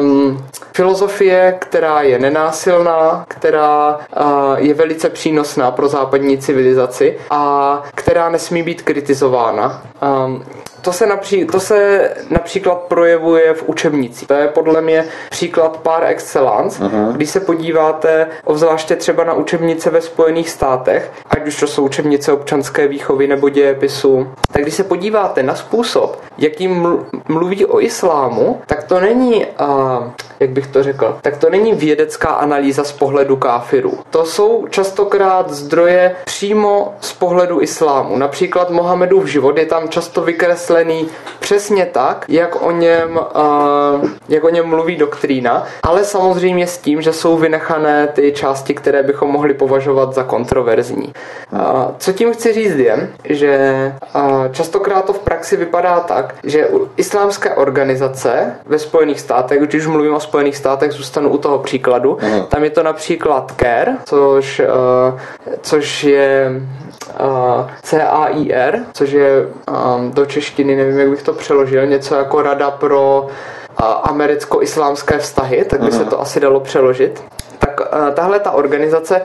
um, 0.01 0.45
filozofie, 0.73 1.57
která 1.59 2.03
je 2.03 2.19
nenásilná, 2.19 3.25
která 3.29 3.97
uh, 3.97 4.25
je 4.57 4.75
velice 4.75 5.09
přínosná 5.11 5.71
pro 5.71 5.89
západní 5.89 6.39
civilizaci 6.39 7.19
a 7.31 7.83
která 7.95 8.29
nesmí 8.29 8.63
být 8.63 8.83
kritizována. 8.83 9.83
Um, 10.27 10.45
to 10.83 10.93
se, 10.93 11.07
napří, 11.07 11.45
to 11.45 11.61
se 11.61 12.11
například 12.31 12.79
projevuje 12.79 13.55
v 13.55 13.69
učebnici. 13.69 14.27
To 14.27 14.35
je 14.35 14.49
podle 14.49 14.81
mě 14.81 15.05
příklad 15.31 15.77
par 15.77 16.05
excellence. 16.05 16.83
Uh-huh. 16.83 17.13
Když 17.13 17.31
se 17.31 17.41
podíváte 17.41 18.27
obzvláště 18.45 18.97
třeba 18.97 19.25
na 19.25 19.33
učebnice 19.33 19.91
ve 19.91 20.01
Spojených 20.01 20.51
státech, 20.51 21.13
ať 21.31 21.47
už 21.47 21.61
to 21.61 21.67
jsou 21.67 21.85
učebnice 21.85 22.33
občanské 22.33 22.89
výchovy 22.89 23.27
nebo 23.27 23.49
dějepisu, 23.49 24.29
tak 24.53 24.63
když 24.63 24.75
se 24.75 24.85
podíváte 24.85 25.43
na 25.43 25.55
způsob, 25.55 26.23
jakým 26.39 26.87
mluví 27.29 27.67
o 27.67 27.81
islámu, 27.81 28.61
tak 28.67 28.85
to 28.85 29.01
není, 29.01 29.47
uh, 29.47 30.05
jak 30.41 30.51
bych 30.51 30.67
to 30.67 30.83
řekl, 30.83 31.19
tak 31.23 31.37
to 31.37 31.51
není 31.51 31.73
vědecká 31.73 32.29
analýza 32.29 32.85
z 32.85 32.93
pohledu 32.93 33.37
káfirů. 33.37 33.99
To 34.11 34.25
jsou 34.25 34.67
častokrát 34.71 35.51
zdroje 35.51 36.17
přímo 36.25 36.95
z 37.01 37.13
pohledu 37.13 37.63
islámu. 37.63 38.17
Například 38.17 38.71
Mohamedův 38.71 39.27
život 39.27 39.59
je 39.59 39.67
tam 39.67 39.89
často 39.89 40.23
vykreslený 40.23 41.09
přesně 41.41 41.87
tak, 41.87 42.25
jak 42.29 42.63
o 42.63 42.71
něm, 42.71 43.17
uh, 43.17 44.09
jak 44.29 44.45
o 44.45 44.49
něm 44.49 44.67
mluví 44.67 44.97
doktrína, 44.97 45.67
ale 45.83 46.05
samozřejmě 46.05 46.67
s 46.67 46.79
tím, 46.79 47.03
že 47.03 47.13
jsou 47.13 47.37
vynechané 47.37 48.07
ty 48.07 48.33
části, 48.33 48.75
které 48.75 49.03
bychom 49.03 49.31
mohli 49.31 49.55
považovat 49.55 50.15
za 50.15 50.23
kontroverzní. 50.23 51.13
Uh, 51.53 51.61
co 51.99 52.13
tím 52.13 52.33
chci 52.33 52.53
říct 52.53 52.77
je, 52.77 53.11
že 53.25 53.93
uh, 54.15 54.23
častokrát 54.53 55.05
to 55.05 55.13
v 55.13 55.19
praxi 55.19 55.57
vypadá 55.57 56.01
tak, 56.01 56.35
že 56.45 56.69
islámské 56.97 57.55
organizace 57.55 58.55
ve 58.67 58.79
Spojených 58.79 59.21
státech, 59.21 59.63
když 59.63 59.87
mluvím 59.87 60.15
o 60.15 60.21
Spojených 60.29 60.57
státech, 60.57 60.93
zůstanu 60.93 61.31
u 61.31 61.39
toho 61.39 61.59
příkladu, 61.59 62.19
Aha. 62.23 62.47
tam 62.49 62.65
je 62.65 62.71
to 62.71 62.83
například 62.83 63.53
CARE, 63.57 63.97
což, 64.05 64.61
uh, 64.61 65.21
což 65.63 66.05
je 66.05 66.53
uh, 67.21 67.71
CAIR, 67.83 68.81
což 68.93 69.11
je 69.11 69.47
um, 69.47 70.11
do 70.13 70.27
češtiny, 70.27 70.77
nevím, 70.77 70.99
jak 70.99 71.11
bych 71.11 71.23
to 71.23 71.33
přeložil, 71.33 71.87
něco 71.87 72.15
jako 72.15 72.43
Rada 72.43 72.71
pro 72.71 73.23
uh, 73.23 73.87
americko-islámské 74.03 75.19
vztahy, 75.19 75.65
tak 75.65 75.81
by 75.81 75.89
Aha. 75.89 75.99
se 75.99 76.05
to 76.05 76.21
asi 76.21 76.41
dalo 76.41 76.61
přeložit. 76.61 77.25
Tak 77.59 77.81
uh, 77.81 78.15
tahle 78.15 78.41
ta 78.41 78.51
organizace 78.51 79.23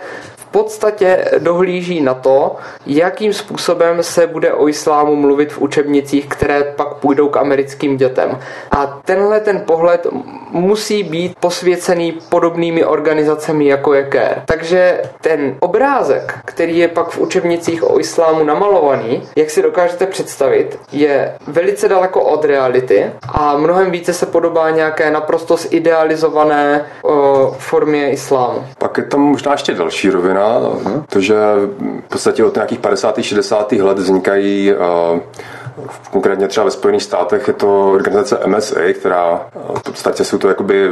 podstatě 0.53 1.25
dohlíží 1.37 2.01
na 2.01 2.13
to, 2.13 2.55
jakým 2.85 3.33
způsobem 3.33 4.03
se 4.03 4.27
bude 4.27 4.53
o 4.53 4.67
islámu 4.67 5.15
mluvit 5.15 5.53
v 5.53 5.61
učebnicích, 5.61 6.27
které 6.27 6.63
pak 6.63 6.93
půjdou 6.93 7.29
k 7.29 7.37
americkým 7.37 7.97
dětem. 7.97 8.39
A 8.71 9.01
tenhle 9.05 9.39
ten 9.39 9.59
pohled 9.59 10.07
musí 10.49 11.03
být 11.03 11.35
posvěcený 11.39 12.19
podobnými 12.29 12.85
organizacemi 12.85 13.65
jako 13.65 13.93
CARE. 14.11 14.41
Takže 14.45 15.01
ten 15.21 15.55
obrázek, 15.59 16.39
který 16.45 16.77
je 16.77 16.87
pak 16.87 17.09
v 17.09 17.17
učebnicích 17.19 17.89
o 17.89 17.99
islámu 17.99 18.43
namalovaný, 18.43 19.23
jak 19.35 19.49
si 19.49 19.61
dokážete 19.61 20.05
představit, 20.05 20.79
je 20.91 21.35
velice 21.47 21.87
daleko 21.87 22.21
od 22.21 22.45
reality 22.45 23.11
a 23.33 23.57
mnohem 23.57 23.91
více 23.91 24.13
se 24.13 24.25
podobá 24.25 24.69
nějaké 24.69 25.11
naprosto 25.11 25.57
zidealizované 25.57 26.85
o, 27.03 27.55
formě 27.57 28.11
islámu. 28.11 28.65
Pak 28.77 28.97
je 28.97 29.03
tam 29.03 29.19
možná 29.19 29.51
ještě 29.51 29.73
další 29.73 30.09
rovina, 30.09 30.42
uh-huh. 30.49 31.03
to, 31.09 31.21
že 31.21 31.35
v 32.05 32.09
podstatě 32.09 32.43
od 32.43 32.55
nějakých 32.55 32.79
50. 32.79 33.21
60. 33.21 33.71
let 33.71 33.99
vznikají 33.99 34.73
uh, 34.73 35.19
konkrétně 36.11 36.47
třeba 36.47 36.63
ve 36.63 36.71
Spojených 36.71 37.03
státech 37.03 37.47
je 37.47 37.53
to 37.53 37.91
organizace 37.91 38.39
MSA, 38.47 38.79
která 38.93 39.41
v 39.77 39.83
podstatě 39.83 40.23
jsou 40.23 40.37
to 40.37 40.47
jakoby 40.47 40.91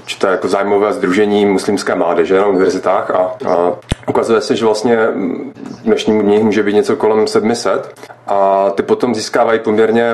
určité 0.00 0.28
jako 0.28 0.48
zájmové 0.48 0.92
združení 0.92 1.46
muslimské 1.46 1.94
mládeže 1.94 2.38
na 2.38 2.46
univerzitách 2.46 3.10
a, 3.10 3.18
a 3.48 3.72
ukazuje 4.08 4.40
se, 4.40 4.56
že 4.56 4.64
vlastně 4.64 4.96
v 4.96 5.82
dnešním 5.84 6.22
dní 6.22 6.38
může 6.38 6.62
být 6.62 6.74
něco 6.74 6.96
kolem 6.96 7.26
700 7.26 7.94
a 8.26 8.70
ty 8.70 8.82
potom 8.82 9.14
získávají 9.14 9.60
poměrně 9.60 10.12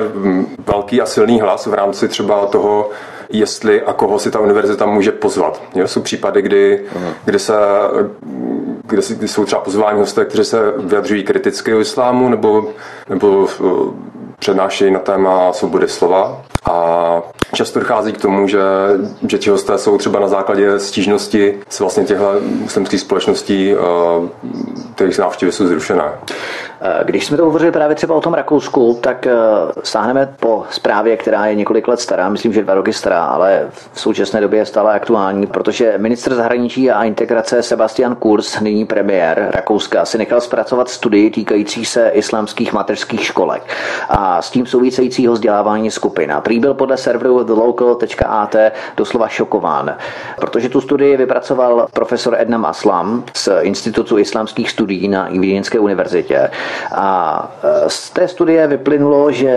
velký 0.67 1.01
a 1.01 1.05
silný 1.05 1.41
hlas 1.41 1.65
v 1.65 1.73
rámci 1.73 2.07
třeba 2.07 2.45
toho 2.45 2.89
jestli 3.33 3.81
a 3.81 3.93
koho 3.93 4.19
si 4.19 4.31
ta 4.31 4.39
univerzita 4.39 4.85
může 4.85 5.11
pozvat. 5.11 5.61
Jo, 5.75 5.87
jsou 5.87 6.01
případy, 6.01 6.41
kdy, 6.41 6.81
kdy, 7.25 7.39
se, 7.39 7.53
kdy, 8.91 9.15
kdy 9.15 9.27
jsou 9.27 9.45
třeba 9.45 9.61
pozváni 9.61 9.99
hosté, 9.99 10.25
kteří 10.25 10.43
se 10.45 10.73
vyjadřují 10.77 11.23
kriticky 11.23 11.73
o 11.73 11.79
islámu 11.79 12.29
nebo, 12.29 12.69
nebo 13.09 13.47
eh, 13.47 13.63
přednášejí 14.39 14.91
na 14.91 14.99
téma 14.99 15.53
svobody 15.53 15.87
slova. 15.87 16.41
A 16.71 16.90
často 17.53 17.79
dochází 17.79 18.13
k 18.13 18.21
tomu, 18.21 18.47
že, 18.47 18.59
že 19.27 19.37
ti 19.37 19.49
hosté 19.49 19.77
jsou 19.77 19.97
třeba 19.97 20.19
na 20.19 20.27
základě 20.27 20.79
stížnosti 20.79 21.59
z 21.69 21.79
vlastně 21.79 22.03
těchto 22.03 22.35
muslimských 22.41 22.99
společností, 22.99 23.73
kterých 24.95 25.19
eh, 25.19 25.21
návštěvy 25.21 25.51
jsou 25.51 25.67
zrušené. 25.67 26.03
Eh, 26.81 27.03
když 27.03 27.25
jsme 27.25 27.37
to 27.37 27.45
hovořili 27.45 27.71
právě 27.71 27.95
třeba 27.95 28.15
o 28.15 28.21
tom 28.21 28.33
Rakousku, 28.33 28.99
tak 29.01 29.27
eh, 29.27 29.33
sáhneme 29.83 30.33
po 30.39 30.63
zprávě, 30.69 31.17
která 31.17 31.45
je 31.45 31.55
několik 31.55 31.87
let 31.87 31.99
stará, 31.99 32.29
myslím, 32.29 32.53
že 32.53 32.63
dva 32.63 32.73
roky 32.73 32.93
stará, 32.93 33.23
ale 33.23 33.67
v 33.93 33.99
současné 33.99 34.41
době 34.41 34.59
je 34.59 34.65
stále 34.65 34.93
aktuální, 34.93 35.47
protože 35.47 35.93
ministr 35.97 36.35
zahraničí 36.35 36.91
a 36.91 37.03
integrace 37.03 37.63
Sebastian 37.63 38.15
Kurz, 38.15 38.59
nyní 38.59 38.85
premiér 38.85 39.47
Rakouska, 39.51 40.05
si 40.05 40.17
nechal 40.17 40.41
zpracovat 40.41 40.89
studii 40.89 41.29
týkající 41.29 41.85
se 41.85 42.09
islámských 42.09 42.73
mateřských 42.73 43.25
školek 43.25 43.63
a 44.09 44.41
s 44.41 44.49
tím 44.49 44.65
souvisejícího 44.65 45.33
vzdělávání 45.33 45.91
skupin. 45.91 46.31
A 46.31 46.41
prý 46.41 46.59
byl 46.59 46.73
podle 46.73 46.97
serveru 46.97 47.40
thelocal.at 47.45 48.55
doslova 48.97 49.27
šokován, 49.27 49.97
protože 50.39 50.69
tu 50.69 50.81
studii 50.81 51.17
vypracoval 51.17 51.87
profesor 51.93 52.35
Ednam 52.39 52.65
Aslam 52.65 53.23
z 53.33 53.49
Institutu 53.61 54.17
islámských 54.17 54.69
studií 54.69 55.07
na 55.07 55.29
Vídeňské 55.31 55.79
univerzitě. 55.79 56.49
A 56.95 57.51
e, 57.63 57.89
z 57.89 58.09
té 58.09 58.27
studie 58.27 58.67
vyplynulo, 58.67 59.31
že 59.31 59.53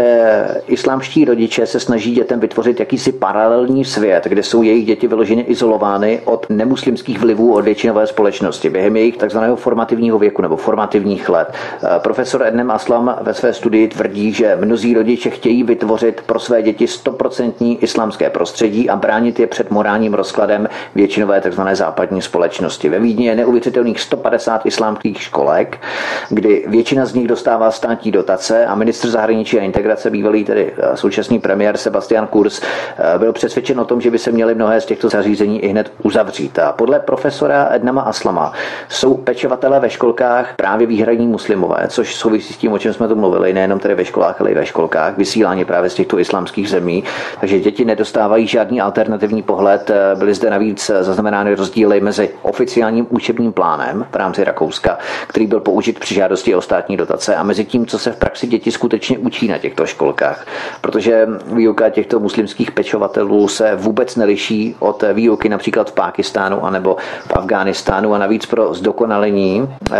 islámští 0.67 1.25
rodiče 1.25 1.67
se 1.67 1.81
snaží 1.81 2.14
dětem 2.14 2.41
vytvořit 2.41 2.81
jakýsi 2.81 3.12
paralelní 3.12 3.85
svět, 3.85 4.25
kde 4.25 4.43
jsou 4.43 4.62
jejich 4.62 4.87
děti 4.87 5.07
vyloženě 5.07 5.43
izolovány 5.43 6.21
od 6.25 6.47
nemuslimských 6.50 7.19
vlivů 7.19 7.55
od 7.55 7.64
většinové 7.64 8.07
společnosti 8.07 8.71
během 8.71 8.97
jejich 8.97 9.17
takzvaného 9.17 9.57
formativního 9.57 10.19
věku 10.19 10.43
nebo 10.43 10.57
formativních 10.57 11.29
let. 11.29 11.53
E, 11.53 11.99
profesor 11.99 12.43
Ednem 12.47 12.71
Aslam 12.71 13.17
ve 13.21 13.35
své 13.35 13.53
studii 13.53 13.88
tvrdí, 13.88 14.33
že 14.33 14.59
mnozí 14.61 14.95
rodiče 14.95 15.31
chtějí 15.31 15.62
vytvořit 15.62 16.21
pro 16.26 16.38
své 16.38 16.62
děti 16.62 16.87
stoprocentní 16.87 17.74
islámské 17.83 18.31
prostředí 18.31 18.90
a 18.90 18.97
bránit 18.97 19.40
je 19.40 19.47
před 19.47 19.71
morálním 19.71 20.14
rozkladem 20.14 20.69
většinové 20.95 21.40
tzv. 21.40 21.61
západní 21.73 22.23
společnosti. 22.23 22.88
Ve 22.88 22.99
Vídni 22.99 23.26
je 23.26 23.35
neuvěřitelných 23.35 24.00
150 24.00 24.66
islámských 24.66 25.23
školek, 25.23 25.81
kdy 26.28 26.64
většina 26.69 27.07
z 27.07 27.14
nich 27.14 27.26
dostává 27.26 27.71
státní 27.71 28.12
dotace 28.12 28.66
a 28.66 28.75
ministr 28.75 29.09
zahraničí 29.09 29.59
a 29.59 29.62
integrace, 29.62 30.11
bývalý 30.11 30.45
tedy 30.45 30.73
eh, 30.76 30.97
současný 30.97 31.38
premiér 31.38 31.76
Sebastian 31.76 32.26
Kurz, 32.26 32.62
eh, 32.62 33.19
byl 33.19 33.33
přesvědčen 33.33 33.81
o 33.81 33.85
tom, 33.85 34.00
že 34.00 34.11
by 34.11 34.19
se 34.19 34.33
měly 34.33 34.54
mnohé 34.54 34.81
z 34.81 34.87
těchto 34.87 35.09
zařízení 35.09 35.64
i 35.64 35.69
hned 35.69 35.93
uzavřít. 36.02 36.59
A 36.59 36.73
podle 36.73 37.00
profesora 37.00 37.69
Ednama 37.71 38.02
Aslama 38.02 38.52
jsou 38.88 39.14
pečovatelé 39.14 39.81
ve 39.81 39.90
školkách 39.90 40.54
právě 40.57 40.87
výhradní 40.87 41.26
muslimové, 41.26 41.87
což 41.88 42.14
souvisí 42.14 42.52
s 42.52 42.57
tím, 42.57 42.73
o 42.73 42.78
čem 42.78 42.93
jsme 42.93 43.09
tu 43.09 43.16
mluvili, 43.16 43.52
nejenom 43.52 43.78
tedy 43.78 43.95
ve 43.95 44.04
školách, 44.04 44.40
ale 44.40 44.50
i 44.50 44.54
ve 44.54 44.66
školkách, 44.66 45.19
vysílání 45.19 45.64
právě 45.64 45.90
z 45.90 45.95
těchto 45.95 46.19
islámských 46.19 46.69
zemí. 46.69 47.04
Takže 47.40 47.61
děti 47.64 47.85
nedostávají 47.85 48.47
žádný 48.47 48.80
alternativní 48.80 49.42
pohled. 49.42 49.90
Byly 50.14 50.35
zde 50.35 50.50
navíc 50.50 50.90
zaznamenány 51.00 51.54
rozdíly 51.54 52.00
mezi 52.00 52.30
oficiálním 52.42 53.06
učebním 53.11 53.52
plánem 53.52 54.06
v 54.12 54.16
rámci 54.16 54.44
Rakouska, 54.44 54.99
který 55.26 55.47
byl 55.47 55.61
použit 55.61 55.99
při 55.99 56.14
žádosti 56.14 56.54
o 56.54 56.61
státní 56.61 56.97
dotace, 56.97 57.37
a 57.37 57.42
mezi 57.42 57.64
tím, 57.64 57.87
co 57.87 57.99
se 57.99 58.12
v 58.12 58.16
praxi 58.16 58.47
děti 58.47 58.73
skutečně 58.73 59.18
učí 59.18 59.49
na 59.49 59.59
těchto 59.59 59.87
školkách. 59.87 60.47
Protože 60.80 61.28
výuka 61.47 61.90
těchto 61.90 62.21
muslimských 62.21 62.71
pečovatelů 62.71 63.49
se 63.49 63.75
vůbec 63.75 64.16
neliší 64.16 64.76
od 64.78 65.04
výuky 65.12 65.49
například 65.49 65.90
v 65.90 65.94
Pákistánu 65.94 66.64
anebo 66.64 66.97
v 67.26 67.33
Afghánistánu 67.33 68.14
a 68.14 68.18
navíc 68.18 68.47
pro 68.47 68.75
zdokonalení 68.75 69.68
eh, 69.68 69.97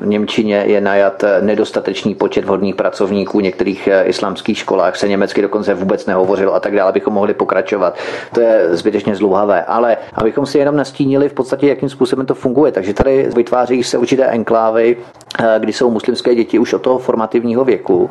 v 0.00 0.06
Němčině 0.06 0.64
je 0.66 0.80
najat 0.80 1.24
nedostatečný 1.40 2.14
počet 2.14 2.44
vhodných 2.44 2.74
pracovníků. 2.74 3.38
V 3.38 3.42
některých 3.42 3.88
eh, 3.88 4.04
islámských 4.04 4.58
školách 4.58 4.96
se 4.96 5.08
německy 5.08 5.42
dokonce 5.42 5.74
vůbec 5.74 6.06
nehovořilo 6.06 6.54
a 6.54 6.60
tak 6.60 6.74
dále, 6.76 6.83
bychom 6.92 7.14
mohli 7.14 7.34
pokračovat. 7.34 7.98
To 8.34 8.40
je 8.40 8.76
zbytečně 8.76 9.16
zlouhavé. 9.16 9.64
Ale 9.64 9.96
abychom 10.14 10.46
si 10.46 10.58
jenom 10.58 10.76
nastínili 10.76 11.28
v 11.28 11.32
podstatě, 11.32 11.68
jakým 11.68 11.88
způsobem 11.88 12.26
to 12.26 12.34
funguje. 12.34 12.72
Takže 12.72 12.94
tady 12.94 13.28
vytváří 13.36 13.84
se 13.84 13.98
určité 13.98 14.26
enklávy, 14.26 14.96
eh, 15.38 15.56
kdy 15.58 15.72
jsou 15.72 15.90
muslimské 15.90 16.34
děti 16.34 16.58
už 16.58 16.72
od 16.72 16.82
toho 16.82 16.98
formativního 16.98 17.64
věku 17.64 18.10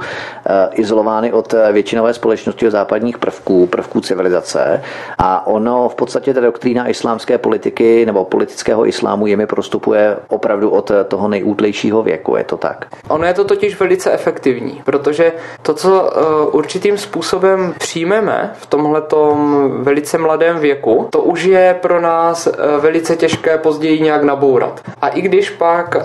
izolovány 0.71 1.33
od 1.33 1.53
většinové 1.71 2.13
společnosti, 2.13 2.67
od 2.67 2.71
západních 2.71 3.17
prvků, 3.17 3.67
prvků 3.67 4.01
civilizace. 4.01 4.81
A 5.17 5.47
ono 5.47 5.89
v 5.89 5.95
podstatě 5.95 6.33
ta 6.33 6.39
doktrína 6.39 6.87
islámské 6.87 7.37
politiky 7.37 8.05
nebo 8.05 8.25
politického 8.25 8.87
islámu 8.87 9.27
jimi 9.27 9.47
prostupuje 9.47 10.17
opravdu 10.27 10.69
od 10.69 10.91
toho 11.07 11.27
nejútlejšího 11.27 12.03
věku. 12.03 12.35
Je 12.35 12.43
to 12.43 12.57
tak? 12.57 12.85
Ono 13.09 13.25
je 13.25 13.33
to 13.33 13.43
totiž 13.43 13.79
velice 13.79 14.11
efektivní, 14.11 14.81
protože 14.85 15.31
to, 15.61 15.73
co 15.73 16.09
eh, 16.09 16.45
určitým 16.51 16.97
způsobem 16.97 17.73
přijmeme 17.79 18.53
v 18.63 18.65
tomhletom 18.65 19.69
velice 19.83 20.17
mladém 20.17 20.59
věku, 20.59 21.07
to 21.09 21.21
už 21.21 21.43
je 21.43 21.75
pro 21.81 22.01
nás 22.01 22.47
eh, 22.47 22.51
velice 22.79 23.15
těžké 23.15 23.57
později 23.57 24.01
nějak 24.01 24.23
nabourat. 24.23 24.81
A 25.01 25.07
i 25.07 25.21
když 25.21 25.49
pak 25.49 25.95
eh, 25.95 26.01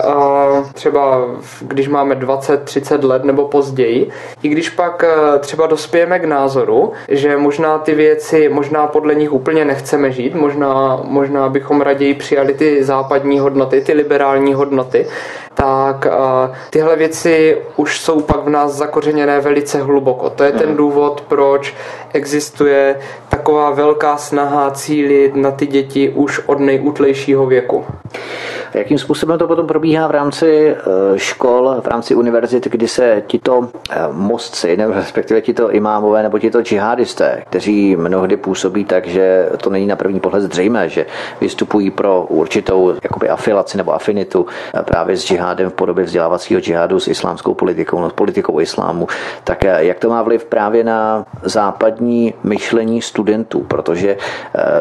třeba, 0.73 1.21
když 1.61 1.87
máme 1.87 2.15
20-30 2.15 3.07
let 3.07 3.23
nebo 3.23 3.45
později, 3.45 4.09
i 4.43 4.49
když 4.49 4.69
pak 4.69 5.05
třeba 5.39 5.67
dospějeme 5.67 6.19
k 6.19 6.25
názoru, 6.25 6.91
že 7.07 7.37
možná 7.37 7.77
ty 7.77 7.95
věci, 7.95 8.49
možná 8.49 8.87
podle 8.87 9.15
nich 9.15 9.33
úplně 9.33 9.65
nechceme 9.65 10.11
žít, 10.11 10.35
možná, 10.35 10.99
možná 11.03 11.49
bychom 11.49 11.81
raději 11.81 12.13
přijali 12.13 12.53
ty 12.53 12.83
západní 12.83 13.39
hodnoty, 13.39 13.81
ty 13.81 13.93
liberální 13.93 14.53
hodnoty, 14.53 15.07
tak 15.53 16.07
tyhle 16.69 16.95
věci 16.95 17.57
už 17.75 17.99
jsou 17.99 18.21
pak 18.21 18.43
v 18.45 18.49
nás 18.49 18.71
zakořeněné 18.71 19.39
velice 19.39 19.81
hluboko. 19.81 20.29
To 20.29 20.43
je 20.43 20.51
ten 20.51 20.67
hmm. 20.67 20.77
důvod, 20.77 21.23
proč 21.27 21.75
existuje 22.13 22.48
taková 23.29 23.71
velká 23.71 24.17
snaha 24.17 24.71
cílit 24.71 25.35
na 25.35 25.51
ty 25.51 25.67
děti 25.67 26.09
už 26.09 26.39
od 26.45 26.59
nejútlejšího 26.59 27.45
věku. 27.45 27.85
Jakým 28.73 28.97
způsobem 28.97 29.39
to 29.39 29.47
potom 29.47 29.67
probíhá 29.67 30.07
v 30.07 30.11
rámci 30.11 30.75
eh, 30.75 30.75
škol, 31.15 31.75
v 31.81 31.87
rámci 31.87 32.15
univerzit, 32.15 32.67
kdy 32.67 32.87
se 32.87 33.23
tito 33.27 33.69
eh, 33.89 33.95
mostci, 34.11 34.77
nebo 34.77 34.93
respektive 34.93 35.41
tito 35.41 35.71
imámové 35.71 36.23
nebo 36.23 36.39
tito 36.39 36.61
džihadisté, 36.61 37.43
kteří 37.49 37.95
mnohdy 37.95 38.37
působí 38.37 38.85
tak, 38.85 39.07
že 39.07 39.49
to 39.57 39.69
není 39.69 39.87
na 39.87 39.95
první 39.95 40.19
pohled 40.19 40.43
zřejmé, 40.43 40.89
že 40.89 41.05
vystupují 41.41 41.91
pro 41.91 42.25
určitou 42.29 42.93
jakoby 43.03 43.29
afilaci 43.29 43.77
nebo 43.77 43.93
afinitu 43.93 44.45
eh, 44.73 44.83
právě 44.83 45.17
s 45.17 45.25
džihádem 45.25 45.69
v 45.69 45.73
podobě 45.73 46.03
vzdělávacího 46.03 46.61
džihadu 46.61 46.99
s 46.99 47.07
islámskou 47.07 47.53
politikou, 47.53 47.99
no, 47.99 48.09
s 48.09 48.13
politikou 48.13 48.59
islámu, 48.59 49.07
tak 49.43 49.63
jak 49.63 49.99
to 49.99 50.09
má 50.09 50.21
vliv 50.21 50.45
právě 50.45 50.83
na 50.83 51.25
západní 51.43 52.28
myšlení 52.43 53.01
studentů, 53.01 53.59
protože 53.59 54.17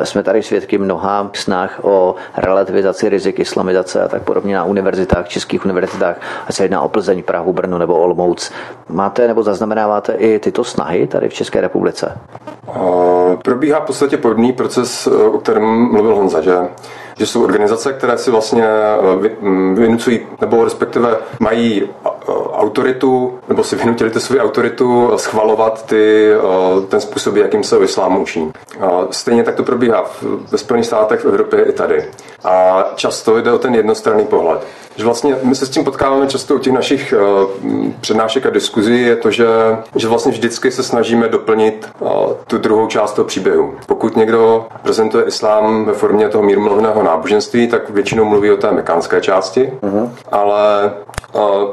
jsme 0.02 0.22
tady 0.22 0.42
svědky 0.42 0.78
mnoha 0.78 1.30
snah 1.32 1.80
o 1.82 2.14
relativizaci 2.36 3.08
rizik 3.08 3.38
islamizace 3.38 4.02
a 4.02 4.08
tak 4.08 4.22
podobně 4.22 4.56
na 4.56 4.64
univerzitách, 4.64 5.28
českých 5.28 5.64
univerzitách, 5.64 6.16
ať 6.46 6.54
se 6.54 6.64
jedná 6.64 6.82
o 6.82 6.88
Plzeň, 6.88 7.22
Prahu, 7.22 7.52
Brno 7.52 7.78
nebo 7.78 7.96
Olmouc. 7.96 8.52
Máte 8.88 9.28
nebo 9.28 9.42
zaznamenáváte 9.42 10.12
i 10.12 10.38
tyto 10.38 10.64
snahy 10.64 11.06
tady 11.06 11.28
v 11.28 11.34
České 11.34 11.60
republice? 11.60 12.18
Probíhá 13.44 13.80
v 13.80 13.84
podstatě 13.84 14.16
podobný 14.16 14.52
proces, 14.52 15.06
o 15.06 15.38
kterém 15.38 15.64
mluvil 15.92 16.14
Honza, 16.14 16.40
že 16.40 16.56
že 17.18 17.26
jsou 17.26 17.44
organizace, 17.44 17.92
které 17.92 18.18
si 18.18 18.30
vlastně 18.30 18.66
vynucují, 19.74 20.20
nebo 20.40 20.64
respektive 20.64 21.16
mají 21.40 21.82
autoritu, 22.52 23.38
nebo 23.48 23.64
si 23.64 23.76
vynutili 23.76 24.10
tu 24.10 24.20
svou 24.20 24.38
autoritu 24.38 25.12
schvalovat 25.16 25.86
ty, 25.86 26.32
ten 26.88 27.00
způsob, 27.00 27.36
jakým 27.36 27.64
se 27.64 27.78
o 27.78 27.82
islámu 27.82 28.22
učí. 28.22 28.52
Stejně 29.10 29.42
tak 29.42 29.54
to 29.54 29.62
probíhá 29.62 30.04
ve 30.50 30.58
Spojených 30.58 30.86
státech, 30.86 31.24
v 31.24 31.28
Evropě 31.28 31.64
i 31.64 31.72
tady. 31.72 32.04
A 32.44 32.84
často 32.94 33.40
jde 33.40 33.52
o 33.52 33.58
ten 33.58 33.74
jednostranný 33.74 34.24
pohled. 34.24 34.66
Že 34.96 35.04
vlastně 35.04 35.36
my 35.42 35.54
se 35.54 35.66
s 35.66 35.70
tím 35.70 35.84
potkáváme 35.84 36.26
často 36.26 36.54
u 36.54 36.58
těch 36.58 36.72
našich 36.72 37.14
přednášek 38.00 38.46
a 38.46 38.50
diskuzí, 38.50 39.02
je 39.02 39.16
to, 39.16 39.30
že, 39.30 39.46
že 39.96 40.08
vlastně 40.08 40.32
vždycky 40.32 40.70
se 40.70 40.82
snažíme 40.82 41.28
doplnit 41.28 41.88
tu 42.46 42.58
druhou 42.58 42.86
část 42.86 43.12
toho 43.12 43.26
příběhu. 43.26 43.74
Pokud 43.86 44.16
někdo 44.16 44.66
prezentuje 44.82 45.24
islám 45.24 45.84
ve 45.84 45.92
formě 45.92 46.28
toho 46.28 46.44
mírumluvného 46.44 47.02
náboženství, 47.08 47.68
tak 47.68 47.90
většinou 47.90 48.24
mluví 48.24 48.50
o 48.50 48.56
té 48.56 48.70
mekánské 48.70 49.20
části, 49.20 49.72
uh-huh. 49.82 50.10
ale 50.32 50.90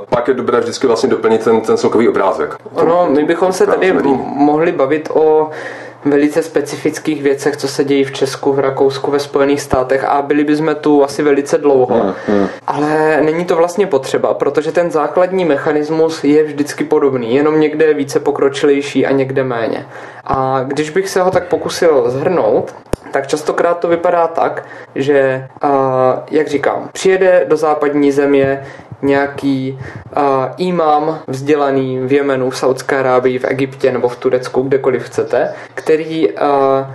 pak 0.10 0.28
je 0.28 0.34
dobré 0.34 0.60
vždycky 0.60 0.88
vlastně 0.88 1.10
doplnit 1.10 1.44
ten, 1.44 1.62
ten 1.62 1.78
celkový 1.78 2.10
obrázek. 2.10 2.56
Ono, 2.74 3.08
my 3.10 3.24
bychom 3.24 3.54
se 3.54 3.68
tady 3.68 3.94
mohli 4.36 4.72
bavit 4.72 5.10
o 5.14 5.50
velice 6.06 6.44
specifických 6.44 7.24
věcech, 7.24 7.58
co 7.58 7.68
se 7.68 7.84
dějí 7.84 8.04
v 8.04 8.12
Česku, 8.12 8.54
v 8.54 8.60
Rakousku, 8.60 9.12
ve 9.12 9.20
Spojených 9.20 9.62
státech 9.62 10.04
a 10.04 10.22
byli 10.22 10.44
bychom 10.44 10.76
tu 10.76 11.04
asi 11.04 11.24
velice 11.24 11.58
dlouho. 11.58 12.00
Hmm, 12.02 12.14
hmm. 12.28 12.48
Ale 12.68 13.22
není 13.22 13.46
to 13.46 13.56
vlastně 13.56 13.88
potřeba, 13.88 14.34
protože 14.34 14.72
ten 14.72 14.92
základní 14.92 15.46
mechanismus 15.46 16.24
je 16.24 16.44
vždycky 16.44 16.84
podobný, 16.84 17.36
jenom 17.36 17.60
někde 17.60 17.86
je 17.86 17.94
více 17.94 18.20
pokročilejší 18.20 19.06
a 19.06 19.12
někde 19.12 19.44
méně. 19.44 19.86
A 20.24 20.64
když 20.64 20.90
bych 20.90 21.10
se 21.10 21.22
ho 21.22 21.32
tak 21.32 21.48
pokusil 21.48 22.04
zhrnout, 22.08 22.76
tak 23.16 23.28
častokrát 23.28 23.80
to 23.80 23.88
vypadá 23.88 24.28
tak, 24.28 24.66
že, 24.96 25.48
jak 26.32 26.48
říkám, 26.48 26.90
přijede 26.94 27.46
do 27.48 27.58
západní 27.58 28.12
země 28.12 28.66
nějaký 29.02 29.80
uh, 30.18 30.24
imám 30.58 31.20
vzdělaný 31.28 32.00
v 32.00 32.14
Jemenu, 32.14 32.50
v 32.50 32.58
Saudské 32.58 33.00
Arábii, 33.00 33.40
v 33.40 33.46
Egyptě 33.46 33.92
nebo 33.92 34.08
v 34.10 34.16
Turecku, 34.16 34.62
kdekoliv 34.62 35.04
chcete, 35.04 35.54
který, 35.74 36.32
uh, 36.32 36.38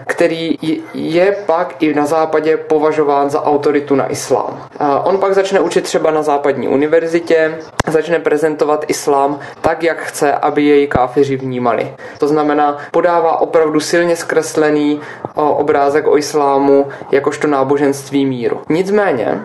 který 0.07 0.57
je 0.95 1.37
pak 1.47 1.83
i 1.83 1.95
na 1.95 2.07
západě 2.07 2.57
považován 2.57 3.31
za 3.31 3.45
autoritu 3.45 3.95
na 3.95 4.07
islám. 4.07 4.69
Uh, 4.81 4.87
on 5.05 5.19
pak 5.19 5.35
začne 5.35 5.61
učit 5.61 5.85
třeba 5.85 6.11
na 6.11 6.23
západní 6.23 6.69
univerzitě, 6.69 7.59
začne 7.87 8.19
prezentovat 8.19 8.85
islám 8.89 9.39
tak, 9.61 9.83
jak 9.83 9.99
chce, 9.99 10.33
aby 10.33 10.65
jej 10.65 10.87
káfiři 10.87 11.37
vnímali. 11.37 11.95
To 12.19 12.29
znamená, 12.29 12.79
podává 12.91 13.41
opravdu 13.41 13.81
silně 13.81 14.17
zkreslený 14.17 15.01
uh, 15.35 15.45
obrázek 15.61 16.07
o 16.11 16.19
islámu 16.19 16.89
jakožto 17.13 17.47
náboženství 17.47 18.27
míru. 18.27 18.61
Nicméně, 18.69 19.41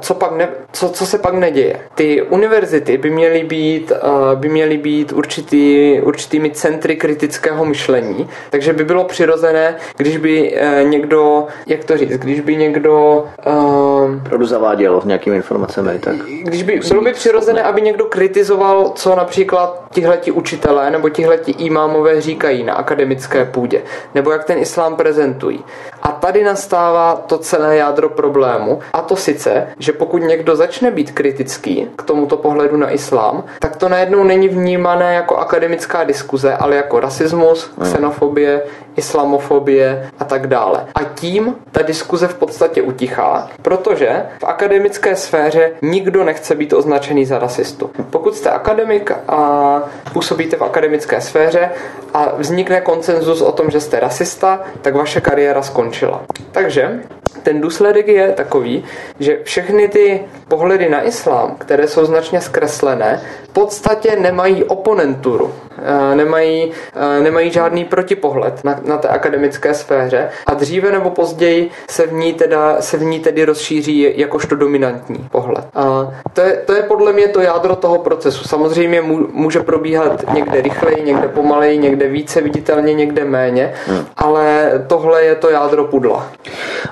co, 0.00 0.14
pak 0.14 0.32
ne, 0.36 0.48
co, 0.72 0.88
co 0.88 1.06
se 1.06 1.18
pak 1.18 1.34
neděje? 1.34 1.80
ty 1.94 2.22
univerzity 2.22 2.98
by 2.98 3.10
měly 3.10 3.44
být, 3.44 3.92
by 4.34 4.48
měly 4.48 4.78
být 4.78 5.12
určitý, 5.12 6.00
určitými 6.00 6.50
centry 6.50 6.96
kritického 6.96 7.64
myšlení, 7.64 8.28
takže 8.50 8.72
by 8.72 8.84
bylo 8.84 9.04
přirozené, 9.04 9.76
když 9.96 10.16
by 10.16 10.52
uh, 10.82 10.88
někdo, 10.90 11.46
jak 11.66 11.84
to 11.84 11.96
říct, 11.96 12.18
když 12.18 12.40
by 12.40 12.56
někdo... 12.56 13.24
Uh, 13.46 14.22
Pravdu 14.22 14.46
zaváděl 14.46 15.02
nějakými 15.04 15.36
informacemi, 15.36 15.98
tak... 15.98 16.16
Když 16.42 16.62
by, 16.62 16.80
bylo 16.88 17.02
by 17.02 17.12
přirozené, 17.12 17.62
aby 17.62 17.80
někdo 17.82 18.04
kritizoval, 18.04 18.92
co 18.94 19.16
například 19.16 19.84
tihleti 19.92 20.30
učitelé 20.30 20.90
nebo 20.90 21.08
tihleti 21.08 21.50
imámové 21.50 22.20
říkají 22.20 22.64
na 22.64 22.74
akademické 22.74 23.44
půdě, 23.44 23.82
nebo 24.14 24.30
jak 24.30 24.44
ten 24.44 24.58
islám 24.58 24.96
prezentují. 24.96 25.64
A 26.02 26.08
tady 26.12 26.44
nastává 26.44 27.16
to 27.26 27.38
celé 27.38 27.76
jádro 27.76 28.08
problému, 28.08 28.80
a 28.92 29.00
to 29.00 29.16
sice, 29.16 29.66
že 29.78 29.92
pokud 29.92 30.18
někdo 30.18 30.56
začne 30.56 30.90
být 30.90 31.10
kritický, 31.12 31.88
k 31.96 32.02
tomuto 32.02 32.36
pohledu 32.36 32.76
na 32.76 32.90
islám, 32.90 33.44
tak 33.58 33.76
to 33.76 33.88
najednou 33.88 34.24
není 34.24 34.48
vnímané 34.48 35.14
jako 35.14 35.36
akademická 35.36 36.04
diskuze, 36.04 36.54
ale 36.54 36.76
jako 36.76 37.00
rasismus, 37.00 37.70
xenofobie, 37.82 38.62
islamofobie 38.98 40.10
a 40.18 40.24
tak 40.24 40.46
dále. 40.46 40.86
A 40.94 41.04
tím 41.04 41.54
ta 41.72 41.82
diskuze 41.82 42.28
v 42.28 42.34
podstatě 42.34 42.82
utichá, 42.82 43.50
protože 43.62 44.22
v 44.40 44.44
akademické 44.44 45.16
sféře 45.16 45.70
nikdo 45.82 46.24
nechce 46.24 46.54
být 46.54 46.72
označený 46.72 47.24
za 47.24 47.38
rasistu. 47.38 47.90
Pokud 48.10 48.36
jste 48.36 48.50
akademik 48.50 49.12
a 49.28 49.82
působíte 50.12 50.56
v 50.56 50.62
akademické 50.62 51.20
sféře 51.20 51.70
a 52.14 52.32
vznikne 52.36 52.80
konsenzus 52.80 53.40
o 53.40 53.52
tom, 53.52 53.70
že 53.70 53.80
jste 53.80 54.00
rasista, 54.00 54.60
tak 54.82 54.94
vaše 54.94 55.20
kariéra 55.20 55.62
skončila. 55.62 56.22
Takže 56.52 57.00
ten 57.42 57.60
důsledek 57.60 58.08
je 58.08 58.32
takový, 58.32 58.84
že 59.20 59.38
všechny 59.42 59.88
ty 59.88 60.20
pohledy 60.48 60.88
na 60.88 61.02
islám, 61.02 61.56
které 61.58 61.88
jsou 61.88 62.04
značně 62.04 62.40
zkreslené, 62.40 63.20
v 63.44 63.48
podstatě 63.48 64.16
nemají 64.16 64.64
oponenturu, 64.64 65.54
eh, 65.78 66.16
nemají, 66.16 66.72
eh, 66.94 67.20
nemají 67.22 67.50
žádný 67.50 67.84
protipohled 67.84 68.64
na, 68.64 68.80
na 68.84 68.98
té 68.98 69.08
akademické 69.08 69.74
sféře 69.74 70.28
a 70.46 70.54
dříve 70.54 70.92
nebo 70.92 71.10
později 71.10 71.70
se 71.90 72.06
v 72.06 72.12
ní, 72.12 72.32
teda, 72.32 72.80
se 72.80 72.96
v 72.96 73.02
ní 73.02 73.20
tedy 73.20 73.44
rozšíří 73.44 74.12
jakožto 74.16 74.56
dominantní 74.56 75.28
pohled. 75.32 75.64
A 75.74 76.14
to, 76.32 76.40
je, 76.40 76.52
to 76.66 76.72
je 76.72 76.82
podle 76.82 77.12
mě 77.12 77.28
to 77.28 77.40
jádro 77.40 77.76
toho 77.76 77.98
procesu. 77.98 78.48
Samozřejmě 78.48 79.02
může 79.32 79.60
probíhat 79.60 80.24
někde 80.34 80.60
rychleji, 80.60 81.02
někde 81.02 81.28
pomaleji, 81.28 81.78
někde 81.78 82.08
více 82.08 82.40
viditelně, 82.40 82.94
někde 82.94 83.24
méně, 83.24 83.74
hmm. 83.86 84.06
ale 84.16 84.72
tohle 84.86 85.24
je 85.24 85.34
to 85.34 85.50
jádro 85.50 85.84
pudla. 85.84 86.26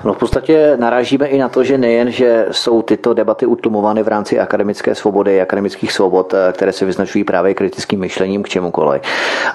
No 0.03 0.13
podstatě 0.27 0.77
narážíme 0.77 1.27
i 1.27 1.37
na 1.37 1.49
to, 1.49 1.63
že 1.63 1.77
nejen, 1.77 2.11
že 2.11 2.45
jsou 2.51 2.81
tyto 2.81 3.13
debaty 3.13 3.45
utlumovány 3.45 4.03
v 4.03 4.07
rámci 4.07 4.39
akademické 4.39 4.95
svobody, 4.95 5.41
akademických 5.41 5.91
svobod, 5.91 6.33
eh, 6.33 6.53
které 6.53 6.71
se 6.71 6.85
vyznačují 6.85 7.23
právě 7.23 7.53
kritickým 7.53 7.99
myšlením 7.99 8.43
k 8.43 8.49
čemukoliv, 8.49 9.01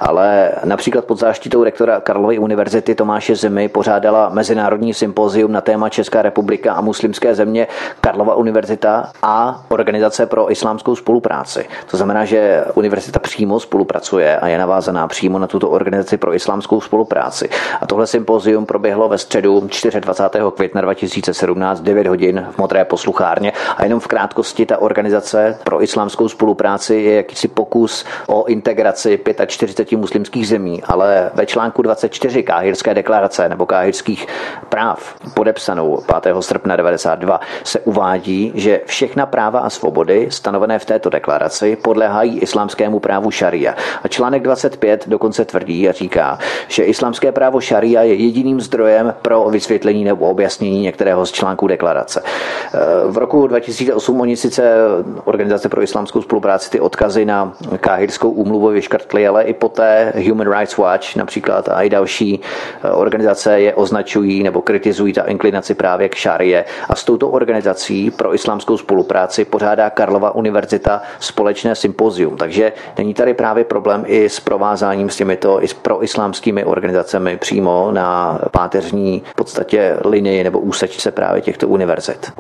ale 0.00 0.52
například 0.64 1.04
pod 1.04 1.18
záštitou 1.18 1.64
rektora 1.64 2.00
Karlovy 2.00 2.38
univerzity 2.38 2.94
Tomáše 2.94 3.37
Zemi 3.37 3.68
pořádala 3.68 4.28
mezinárodní 4.28 4.94
sympozium 4.94 5.52
na 5.52 5.61
téma 5.61 5.88
Česká 5.88 6.22
republika 6.22 6.72
a 6.72 6.80
muslimské 6.80 7.35
země 7.35 7.66
Karlova 8.00 8.35
univerzita 8.35 9.12
a 9.22 9.64
Organizace 9.68 10.26
pro 10.26 10.52
islámskou 10.52 10.96
spolupráci. 10.96 11.66
To 11.90 11.96
znamená, 11.96 12.24
že 12.24 12.64
univerzita 12.74 13.18
přímo 13.18 13.61
spolupracuje 13.61 14.37
a 14.37 14.48
je 14.48 14.58
navázaná 14.58 15.08
přímo 15.08 15.38
na 15.38 15.46
tuto 15.46 15.70
organizaci 15.70 16.16
pro 16.16 16.35
islámskou 16.35 16.80
spolupráci. 16.80 17.48
A 17.80 17.87
tohle 17.87 18.06
sympozium 18.06 18.66
proběhlo 18.66 19.08
ve 19.08 19.18
středu 19.18 19.68
24. 20.00 20.62
května 20.62 20.81
2017 20.81 21.81
9 21.81 22.07
hodin 22.07 22.46
v 22.51 22.59
Modré 22.59 22.85
posluchárně 22.85 23.53
a 23.77 23.85
jenom 23.85 24.01
v 24.01 24.07
krátkosti 24.07 24.66
ta 24.66 24.79
organizace 24.79 25.59
pro 25.64 25.83
islámskou 25.83 26.29
spolupráci 26.29 26.94
je 26.94 27.14
jakýsi 27.14 27.48
pokus 27.48 28.05
o 28.27 28.44
integraci 28.44 29.20
45 29.46 29.96
muslimských 29.98 30.48
zemí, 30.48 30.83
ale 30.83 31.31
ve 31.35 31.46
článku 31.46 31.83
24 31.83 32.42
Káhirské 32.42 32.94
deklarace 32.94 33.48
nebo 33.48 33.66
Káhirských 33.66 34.27
práv 34.68 35.14
podepsanou 35.35 36.03
5. 36.22 36.35
srpna 36.40 36.77
92 36.77 37.40
se 37.64 37.81
uvádí, 37.81 38.53
že 38.55 38.81
všechna 38.87 39.27
práva 39.27 39.61
a 39.61 39.70
svobody 39.70 40.27
stanovené 40.31 40.79
v 40.79 40.85
této 40.85 41.11
deklaraci 41.11 41.77
podléhají 41.77 42.38
islámskému 42.38 43.01
právu 43.01 43.31
šaria. 43.31 43.75
A 44.03 44.09
článek 44.09 44.42
25 44.42 45.09
dokonce 45.09 45.44
tvrdí 45.44 45.88
a 45.88 45.92
říká, 45.92 46.38
že 46.68 46.85
islámské 46.85 47.33
právo 47.33 47.61
šaria 47.61 48.03
je 48.03 48.14
jediným 48.14 48.61
zdrojem 48.61 49.14
pro 49.22 49.44
vysvětlení 49.51 50.05
nebo 50.05 50.31
objasnění 50.31 50.51
některého 50.60 51.26
z 51.26 51.32
článků 51.32 51.66
deklarace. 51.66 52.22
V 53.06 53.18
roku 53.18 53.46
2008 53.46 54.20
oni 54.20 54.36
sice 54.36 54.74
Organizace 55.24 55.68
pro 55.68 55.82
islámskou 55.82 56.22
spolupráci 56.22 56.70
ty 56.70 56.80
odkazy 56.80 57.24
na 57.24 57.52
Káhirskou 57.80 58.30
úmluvu 58.30 58.68
vyškrtli, 58.68 59.28
ale 59.28 59.42
i 59.42 59.54
poté 59.54 60.12
Human 60.28 60.52
Rights 60.58 60.76
Watch 60.76 61.16
například 61.16 61.68
a 61.68 61.82
i 61.82 61.90
další 61.90 62.40
organizace 62.92 63.60
je 63.60 63.74
označují 63.74 64.42
nebo 64.42 64.62
kritizují 64.62 65.12
ta 65.12 65.22
inklinaci 65.22 65.74
právě 65.74 66.08
k 66.08 66.14
šarie. 66.14 66.64
A 66.88 66.94
s 66.94 67.04
touto 67.04 67.28
organizací 67.28 68.10
pro 68.10 68.34
islámskou 68.34 68.76
spolupráci 68.76 69.44
pořádá 69.44 69.90
Karlova 69.90 70.34
univerzita 70.34 71.02
společné 71.20 71.74
sympozium. 71.74 72.36
Takže 72.36 72.72
není 72.98 73.14
tady 73.14 73.34
právě 73.34 73.64
problém 73.64 74.04
i 74.06 74.28
s 74.28 74.40
provázáním 74.40 75.10
s 75.10 75.16
těmito 75.16 75.62
i 75.62 75.68
s 75.68 75.74
proislámskými 75.74 76.64
organizacemi 76.64 77.36
přímo 77.36 77.88
na 77.92 78.38
páteřní 78.50 79.22
v 79.26 79.34
podstatě 79.34 79.96
linii 80.04 80.41
nebo 80.44 80.59
úsečce 80.59 81.11
právě 81.11 81.42
těchto 81.42 81.68
univerzit. 81.68 82.33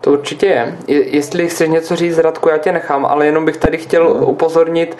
To 0.00 0.12
určitě 0.12 0.46
je. 0.46 0.76
Jestli 0.88 1.48
chceš 1.48 1.68
něco 1.68 1.96
říct, 1.96 2.18
Radku, 2.18 2.48
já 2.48 2.58
tě 2.58 2.72
nechám, 2.72 3.06
ale 3.06 3.26
jenom 3.26 3.44
bych 3.44 3.56
tady 3.56 3.78
chtěl 3.78 4.08
upozornit 4.26 4.96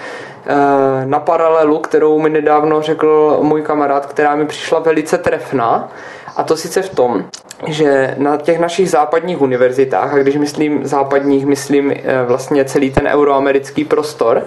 eh, 0.47 1.07
na 1.07 1.21
paralelu, 1.21 1.79
kterou 1.79 2.18
mi 2.18 2.31
nedávno 2.31 2.83
řekl 2.83 3.38
můj 3.42 3.62
kamarád, 3.62 4.07
která 4.07 4.35
mi 4.35 4.47
přišla 4.47 4.79
velice 4.79 5.18
trefná. 5.18 5.88
A 6.37 6.42
to 6.42 6.57
sice 6.57 6.83
v 6.83 6.95
tom, 6.95 7.25
že 7.66 8.14
na 8.18 8.37
těch 8.37 8.59
našich 8.59 8.90
západních 8.90 9.40
univerzitách, 9.40 10.14
a 10.14 10.18
když 10.18 10.37
myslím 10.37 10.87
západních, 10.87 11.47
myslím 11.47 11.92
eh, 11.92 12.25
vlastně 12.27 12.64
celý 12.64 12.90
ten 12.90 13.07
euroamerický 13.07 13.85
prostor, 13.85 14.42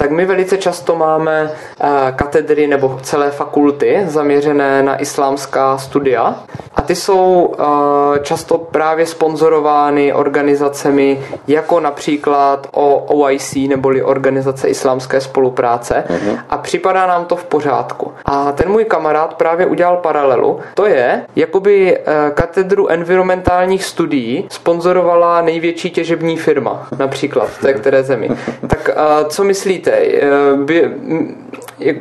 tak 0.00 0.10
my 0.10 0.24
velice 0.24 0.58
často 0.58 0.96
máme 0.96 1.50
eh, 1.80 2.12
katedry 2.16 2.66
nebo 2.66 2.98
celé 3.02 3.30
fakulty 3.30 4.02
zaměřené 4.06 4.82
na 4.82 5.00
islámská 5.00 5.78
studia 5.78 6.34
a 6.74 6.82
ty 6.82 6.94
jsou 6.94 7.54
eh, 7.58 8.18
často 8.22 8.58
právě 8.58 9.06
sponzorovány 9.06 10.12
organizacemi 10.12 11.20
jako 11.46 11.80
například 11.80 12.66
OIC 13.06 13.54
neboli 13.68 14.02
Organizace 14.02 14.68
islámské 14.68 15.20
spolupráce 15.20 16.04
uh-huh. 16.08 16.38
a 16.50 16.58
připadá 16.58 17.06
nám 17.06 17.24
to 17.24 17.36
v 17.36 17.44
pořádku. 17.44 18.12
A 18.24 18.52
ten 18.52 18.68
můj 18.68 18.84
kamarád 18.84 19.34
právě 19.34 19.66
udělal 19.66 19.96
paralelu. 19.96 20.60
To 20.74 20.86
je, 20.86 21.26
jakoby 21.36 21.98
eh, 21.98 22.30
katedru 22.34 22.88
environmentálních 22.88 23.84
studií 23.84 24.46
sponzorovala 24.50 25.42
největší 25.42 25.90
těžební 25.90 26.36
firma, 26.36 26.86
například 26.98 27.48
v 27.48 27.60
té 27.60 27.72
které 27.72 28.02
zemi. 28.02 28.30
Tak 28.68 28.90
co 29.28 29.44
myslíte? 29.44 29.89
Důležité. 29.90 30.26
Eh, 30.26 30.56
by, 30.56 30.90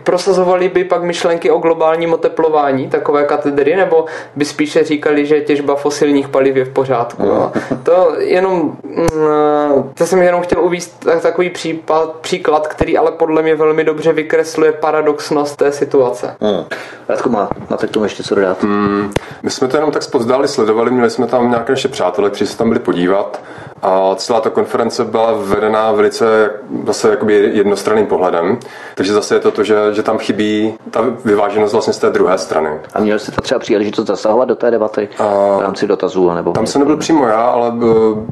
prosazovali 0.03 0.69
by 0.69 0.83
pak 0.83 1.03
myšlenky 1.03 1.51
o 1.51 1.57
globálním 1.57 2.13
oteplování 2.13 2.89
takové 2.89 3.23
katedry, 3.23 3.75
nebo 3.75 4.05
by 4.35 4.45
spíše 4.45 4.83
říkali, 4.83 5.25
že 5.25 5.41
těžba 5.41 5.75
fosilních 5.75 6.27
paliv 6.27 6.55
je 6.55 6.65
v 6.65 6.69
pořádku. 6.69 7.25
No. 7.25 7.51
To 7.83 8.13
jenom, 8.17 8.77
mm, 8.83 9.91
to 9.93 10.05
jsem 10.05 10.21
jenom 10.21 10.41
chtěl 10.41 10.63
uvíct 10.63 11.07
takový 11.21 11.49
případ, 11.49 12.15
příklad, 12.21 12.67
který 12.67 12.97
ale 12.97 13.11
podle 13.11 13.41
mě 13.41 13.55
velmi 13.55 13.83
dobře 13.83 14.13
vykresluje 14.13 14.71
paradoxnost 14.71 15.55
té 15.55 15.71
situace. 15.71 16.35
Hmm. 16.41 16.63
Radku, 17.09 17.29
má, 17.29 17.49
máte 17.69 17.87
k 17.87 17.91
tomu 17.91 18.05
ještě 18.05 18.23
co 18.23 18.35
dodat? 18.35 18.63
Hmm, 18.63 19.11
my 19.43 19.49
jsme 19.49 19.67
to 19.67 19.77
jenom 19.77 19.91
tak 19.91 20.03
spozdáli 20.03 20.47
sledovali, 20.47 20.91
měli 20.91 21.09
jsme 21.09 21.27
tam 21.27 21.49
nějaké 21.49 21.71
naše 21.71 21.87
přátelé, 21.87 22.29
kteří 22.29 22.47
se 22.47 22.57
tam 22.57 22.69
byli 22.69 22.79
podívat 22.79 23.41
a 23.81 24.15
celá 24.15 24.41
ta 24.41 24.49
konference 24.49 25.05
byla 25.05 25.33
vedená 25.37 25.91
velice 25.91 26.51
zase 26.85 27.09
jakoby 27.09 27.51
jednostranným 27.53 28.05
pohledem. 28.05 28.57
Takže 28.95 29.13
zase 29.13 29.35
je 29.35 29.39
to 29.39 29.51
to, 29.51 29.63
že, 29.63 29.93
že 29.93 30.03
tam 30.03 30.17
chybí 30.17 30.73
ta 30.91 31.05
vyváženost 31.25 31.73
vlastně 31.73 31.93
z 31.93 31.97
té 31.97 32.09
druhé 32.09 32.37
strany. 32.37 32.69
A 32.93 32.99
měl 32.99 33.19
jste 33.19 33.31
to 33.31 33.41
třeba 33.41 33.59
příležitost 33.59 34.07
zasahovat 34.07 34.45
do 34.45 34.55
té 34.55 34.71
debaty 34.71 35.09
a 35.19 35.57
v 35.57 35.61
rámci 35.61 35.87
dotazů? 35.87 36.33
Nebo 36.33 36.51
tam 36.51 36.67
se 36.67 36.79
nebyl 36.79 36.97
přímo 36.97 37.27
já, 37.27 37.41
ale 37.41 37.71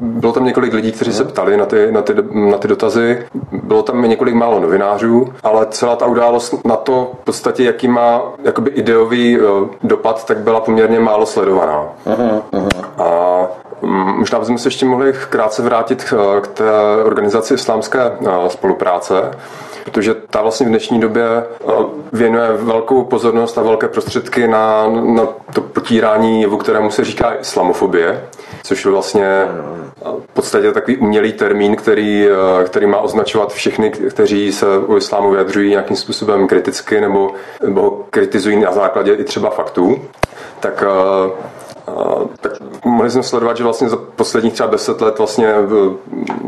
bylo 0.00 0.32
tam 0.32 0.44
několik 0.44 0.72
lidí, 0.72 0.92
kteří 0.92 1.12
se 1.12 1.24
ptali 1.24 1.56
na 1.56 1.66
ty, 1.66 1.92
na, 1.92 2.02
ty, 2.02 2.14
na 2.32 2.58
ty 2.58 2.68
dotazy. 2.68 3.26
Bylo 3.52 3.82
tam 3.82 4.02
několik 4.02 4.34
málo 4.34 4.60
novinářů, 4.60 5.32
ale 5.42 5.66
celá 5.70 5.96
ta 5.96 6.06
událost 6.06 6.64
na 6.64 6.76
to 6.76 7.12
v 7.20 7.24
podstatě, 7.24 7.64
jaký 7.64 7.88
má 7.88 8.22
jakoby 8.44 8.70
ideový 8.70 9.38
eh, 9.38 9.68
dopad, 9.82 10.26
tak 10.26 10.38
byla 10.38 10.60
poměrně 10.60 11.00
málo 11.00 11.26
sledovaná. 11.26 11.88
Uh-huh, 12.06 12.42
uh-huh. 12.52 12.84
A 12.98 13.38
Možná 13.82 14.38
bychom 14.38 14.58
se 14.58 14.68
ještě 14.68 14.86
mohli 14.86 15.12
krátce 15.30 15.62
vrátit 15.62 16.04
k 16.40 16.46
té 16.46 16.70
organizaci 17.04 17.54
islámské 17.54 18.00
eh, 18.00 18.50
spolupráce, 18.50 19.30
protože 19.84 20.14
ta 20.14 20.42
vlastně 20.42 20.66
v 20.66 20.68
dnešní 20.68 21.00
době 21.00 21.24
eh, 21.24 21.72
věnuje 22.12 22.52
velkou 22.52 23.04
pozornost 23.04 23.58
a 23.58 23.62
velké 23.62 23.88
prostředky 23.88 24.48
na, 24.48 24.88
na 24.88 25.26
to 25.52 25.60
potírání 25.60 26.42
jevu, 26.42 26.56
kterému 26.56 26.90
se 26.90 27.04
říká 27.04 27.34
islamofobie, 27.40 28.24
což 28.62 28.84
je 28.84 28.90
vlastně 28.90 29.26
eh, 29.26 29.48
v 30.02 30.32
podstatě 30.32 30.72
takový 30.72 30.96
umělý 30.96 31.32
termín, 31.32 31.76
který, 31.76 32.28
který 32.66 32.86
má 32.86 32.98
označovat 32.98 33.52
všechny, 33.52 33.90
kteří 33.90 34.52
se 34.52 34.66
o 34.66 34.96
islámu 34.96 35.30
vyjadřují 35.30 35.70
nějakým 35.70 35.96
způsobem 35.96 36.48
kriticky 36.48 37.00
nebo, 37.00 37.30
nebo 37.66 38.04
kritizují 38.10 38.60
na 38.60 38.72
základě 38.72 39.14
i 39.14 39.24
třeba 39.24 39.50
faktů. 39.50 39.98
Tak 40.60 40.84
tak 42.40 42.52
mohli 42.84 43.10
jsme 43.10 43.22
sledovat, 43.22 43.56
že 43.56 43.64
vlastně 43.64 43.88
za 43.88 43.96
posledních 43.96 44.52
třeba 44.52 44.70
deset 44.70 45.00
let 45.00 45.18
vlastně 45.18 45.54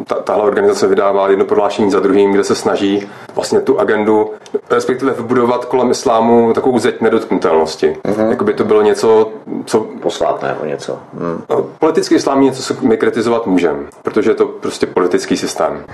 ta, 0.07 0.15
tahle 0.15 0.43
organizace 0.43 0.87
vydává 0.87 1.29
jedno 1.29 1.45
prohlášení 1.45 1.91
za 1.91 2.01
druhým, 2.01 2.33
kde 2.33 2.45
se 2.45 2.55
snaží 2.55 3.09
vlastně 3.35 3.61
tu 3.61 3.81
agendu, 3.81 4.31
respektive 4.71 5.13
vybudovat 5.13 5.65
kolem 5.65 5.91
islámu 5.91 6.53
takovou 6.53 6.79
zeď 6.79 7.01
nedotknutelnosti. 7.01 7.97
Uh-huh. 8.05 8.31
Jakoby 8.31 8.55
to 8.55 8.65
bylo 8.65 8.83
něco, 8.83 9.29
co... 9.65 9.87
Posvátného 10.03 10.65
něco. 10.65 10.99
Hmm. 11.19 11.43
Politický 11.79 12.15
islám 12.15 12.39
je 12.39 12.45
něco, 12.45 12.63
co 12.63 12.87
my 12.87 12.97
kritizovat 12.97 13.47
můžeme, 13.47 13.79
protože 14.03 14.31
je 14.31 14.35
to 14.35 14.47
prostě 14.47 14.87
politický 14.87 15.37
systém. 15.37 15.85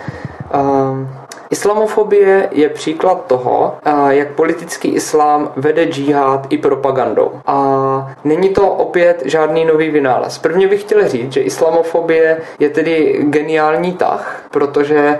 Um... 0.54 1.08
Islamofobie 1.50 2.48
je 2.52 2.68
příklad 2.68 3.26
toho, 3.26 3.74
jak 4.08 4.28
politický 4.32 4.88
islám 4.88 5.52
vede 5.56 5.84
džihad 5.84 6.46
i 6.50 6.58
propagandou. 6.58 7.30
A 7.46 8.12
není 8.24 8.48
to 8.48 8.70
opět 8.70 9.22
žádný 9.24 9.64
nový 9.64 9.90
vynález. 9.90 10.38
Prvně 10.38 10.68
bych 10.68 10.80
chtěl 10.80 11.08
říct, 11.08 11.32
že 11.32 11.40
islamofobie 11.40 12.40
je 12.58 12.70
tedy 12.70 13.18
geniální 13.20 13.92
tah, 13.92 14.42
protože 14.50 15.18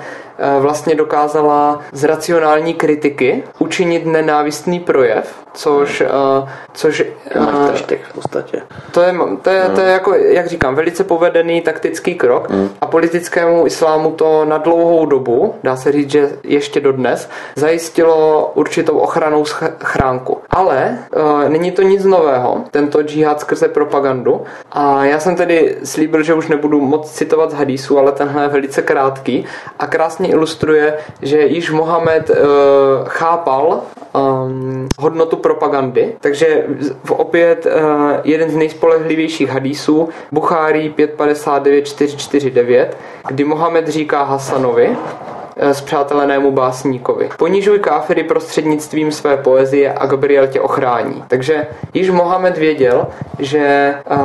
vlastně 0.61 0.95
dokázala 0.95 1.81
z 1.93 2.05
racionální 2.05 2.75
kritiky 2.75 3.43
učinit 3.59 4.07
nenávistný 4.07 4.81
projev, 4.81 5.35
což, 5.53 6.01
uh, 6.01 6.49
což 6.73 7.05
uh, 7.37 7.75
v 8.11 8.15
podstatě. 8.15 8.63
To 8.91 9.01
je, 9.01 9.15
to, 9.43 9.51
je, 9.51 9.63
to 9.75 9.81
je 9.81 9.93
jako, 9.93 10.15
jak 10.15 10.47
říkám, 10.47 10.75
velice 10.75 11.05
povedený 11.05 11.61
taktický 11.61 12.15
krok 12.15 12.51
mm. 12.51 12.71
a 12.81 12.87
politickému 12.87 13.67
islámu 13.67 14.11
to 14.11 14.45
na 14.45 14.59
dlouhou 14.59 15.07
dobu, 15.07 15.55
dá 15.63 15.77
se 15.77 15.93
říct, 15.93 16.11
že 16.11 16.31
ještě 16.45 16.81
dodnes, 16.81 17.29
zajistilo 17.57 18.51
určitou 18.55 18.99
ochranou 18.99 19.45
chránku. 19.85 20.39
Ale 20.51 20.99
uh, 21.17 21.49
není 21.49 21.71
to 21.73 21.83
nic 21.83 22.05
nového, 22.05 22.65
tento 22.71 23.03
džihad 23.03 23.41
skrze 23.41 23.69
propagandu 23.69 24.45
a 24.73 25.05
já 25.05 25.19
jsem 25.19 25.37
tedy 25.37 25.77
slíbil, 25.85 26.23
že 26.23 26.35
už 26.35 26.49
nebudu 26.49 26.81
moc 26.81 27.11
citovat 27.11 27.51
z 27.51 27.55
hadisu, 27.55 27.99
ale 27.99 28.13
tenhle 28.13 28.43
je 28.43 28.49
velice 28.49 28.83
krátký 28.83 29.45
a 29.79 29.87
krásně 29.87 30.26
ilustruje, 30.27 30.95
že 31.23 31.47
již 31.47 31.71
Mohamed 31.71 32.31
uh, 32.31 32.37
chápal 33.07 33.83
um, 34.13 34.89
hodnotu 34.99 35.37
propagandy, 35.37 36.13
takže 36.21 36.67
opět 37.09 37.67
uh, 37.67 37.73
jeden 38.25 38.51
z 38.51 38.57
nejspolehlivějších 38.57 39.49
hadísů, 39.51 40.09
Buchari 40.33 40.95
559-449, 40.99 42.87
kdy 43.29 43.45
Mohamed 43.45 43.89
říká 43.89 44.23
Hasanovi, 44.23 44.97
zpřátelenému 45.73 46.49
eh, 46.49 46.53
básníkovi. 46.53 47.29
Ponižuj 47.39 47.79
káfiry 47.79 48.25
prostřednictvím 48.25 49.13
své 49.13 49.37
poezie 49.37 49.93
a 49.93 50.07
Gabriel 50.07 50.47
tě 50.47 50.61
ochrání. 50.61 51.25
Takže 51.29 51.67
již 51.95 52.11
Mohamed 52.11 52.59
věděl, 52.59 53.07
že 53.39 53.95
uh, 54.11 54.19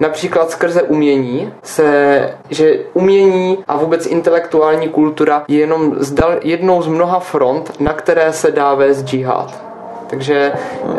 například 0.00 0.50
skrze 0.50 0.82
umění 0.82 1.52
se, 1.62 2.30
že 2.50 2.78
umění 2.92 3.58
a 3.68 3.76
vůbec 3.76 4.06
intelektuální 4.06 4.88
kultura 4.88 5.44
je 5.48 5.58
jenom 5.58 5.94
zdal, 5.98 6.32
jednou 6.42 6.82
z 6.82 6.86
mnoha 6.86 7.20
front, 7.20 7.80
na 7.80 7.92
které 7.92 8.32
se 8.32 8.50
dá 8.50 8.74
vést 8.74 9.04
džihad. 9.04 9.64
Takže 10.06 10.52
uh, 10.82 10.92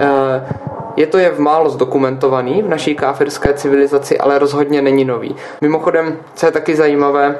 je 0.95 1.07
to 1.07 1.17
jev 1.17 1.39
málo 1.39 1.69
zdokumentovaný 1.69 2.61
v 2.61 2.69
naší 2.69 2.95
káfirské 2.95 3.53
civilizaci, 3.53 4.17
ale 4.17 4.39
rozhodně 4.39 4.81
není 4.81 5.05
nový. 5.05 5.35
Mimochodem, 5.61 6.17
co 6.35 6.45
je 6.45 6.51
taky 6.51 6.75
zajímavé, 6.75 7.35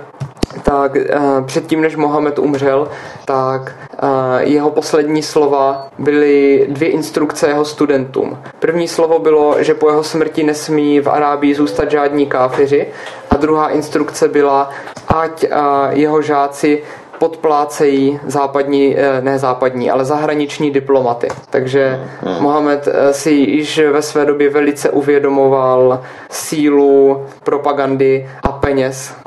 tak 0.64 0.96
uh, 0.96 1.46
předtím, 1.46 1.82
než 1.82 1.96
Mohamed 1.96 2.40
umřel, 2.40 2.88
tak 3.26 3.62
uh, 4.04 4.10
jeho 4.40 4.70
poslední 4.70 5.24
slova 5.24 5.88
byly 6.00 6.66
dvě 6.70 6.90
instrukce 6.90 7.48
jeho 7.48 7.66
studentům. 7.66 8.38
První 8.60 8.88
slovo 8.88 9.20
bylo, 9.20 9.64
že 9.64 9.74
po 9.74 9.90
jeho 9.90 10.04
smrti 10.04 10.44
nesmí 10.44 11.00
v 11.00 11.08
Arábii 11.08 11.56
zůstat 11.56 11.92
žádní 11.92 12.26
káfiři 12.26 12.88
a 13.30 13.38
druhá 13.38 13.70
instrukce 13.70 14.28
byla, 14.28 14.70
ať 15.08 15.44
uh, 15.44 15.58
jeho 15.92 16.22
žáci 16.22 16.82
podplácejí 17.22 18.20
západní, 18.28 18.96
eh, 18.98 19.22
ne 19.22 19.40
západní, 19.40 19.92
ale 19.92 20.06
zahraniční 20.06 20.72
diplomaty. 20.72 21.28
Takže 21.50 22.00
hmm. 22.22 22.42
Mohamed 22.42 22.88
eh, 22.88 23.14
si 23.14 23.32
již 23.32 23.80
ve 23.92 24.02
své 24.02 24.26
době 24.26 24.50
velice 24.50 24.90
uvědomoval 24.90 26.02
sílu 26.30 27.26
propagandy 27.44 28.30
a 28.44 28.52
peněz 28.52 29.14
eh, 29.16 29.21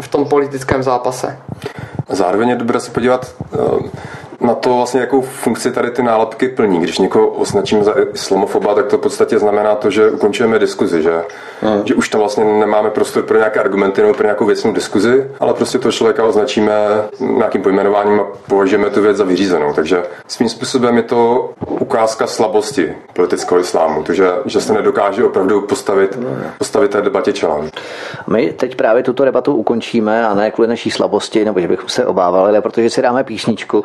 v 0.00 0.08
tom 0.08 0.24
politickém 0.24 0.82
zápase. 0.82 1.38
Zároveň 2.08 2.48
je 2.48 2.56
dobré 2.56 2.80
se 2.80 2.90
podívat 2.90 3.34
na 4.40 4.54
to 4.54 4.76
vlastně, 4.76 5.00
jakou 5.00 5.20
funkci 5.20 5.72
tady 5.72 5.90
ty 5.90 6.02
nálepky 6.02 6.48
plní. 6.48 6.80
Když 6.80 6.98
někoho 6.98 7.26
označíme 7.28 7.84
za 7.84 7.94
islamofoba, 8.14 8.74
tak 8.74 8.86
to 8.86 8.98
v 8.98 9.00
podstatě 9.00 9.38
znamená 9.38 9.74
to, 9.74 9.90
že 9.90 10.10
ukončujeme 10.10 10.58
diskuzi, 10.58 11.02
že, 11.02 11.22
hmm. 11.60 11.82
že 11.84 11.94
už 11.94 12.08
tam 12.08 12.20
vlastně 12.20 12.44
nemáme 12.44 12.90
prostor 12.90 13.22
pro 13.22 13.38
nějaké 13.38 13.60
argumenty 13.60 14.02
nebo 14.02 14.14
pro 14.14 14.24
nějakou 14.24 14.46
věcnou 14.46 14.72
diskuzi, 14.72 15.30
ale 15.40 15.54
prostě 15.54 15.78
toho 15.78 15.92
člověka 15.92 16.24
označíme 16.24 16.72
nějakým 17.20 17.62
pojmenováním 17.62 18.20
a 18.20 18.26
považujeme 18.48 18.90
tu 18.90 19.02
věc 19.02 19.16
za 19.16 19.24
vyřízenou. 19.24 19.72
Takže 19.72 20.02
svým 20.26 20.48
způsobem 20.48 20.96
je 20.96 21.02
to 21.02 21.50
ukázka 21.68 22.26
slabosti 22.26 22.92
politického 23.12 23.60
islámu, 23.60 24.02
to, 24.02 24.12
že, 24.12 24.30
že 24.46 24.60
se 24.60 24.72
nedokáže 24.72 25.24
opravdu 25.24 25.60
postavit, 25.60 26.18
postavit 26.58 26.90
té 26.90 27.02
debatě 27.02 27.32
čelem. 27.32 27.70
My 28.26 28.52
teď 28.52 28.76
právě 28.76 29.02
tuto 29.02 29.24
debatu 29.24 29.54
ukončíme 29.54 30.26
a 30.26 30.34
ne 30.34 30.50
kvůli 30.50 30.68
naší 30.68 30.90
slabosti, 30.90 31.44
nebo 31.44 31.60
že 31.60 31.68
bychom 31.68 31.88
se 31.88 32.06
obávali, 32.06 32.48
ale 32.48 32.60
protože 32.60 32.90
si 32.90 33.02
dáme 33.02 33.24
písničku. 33.24 33.84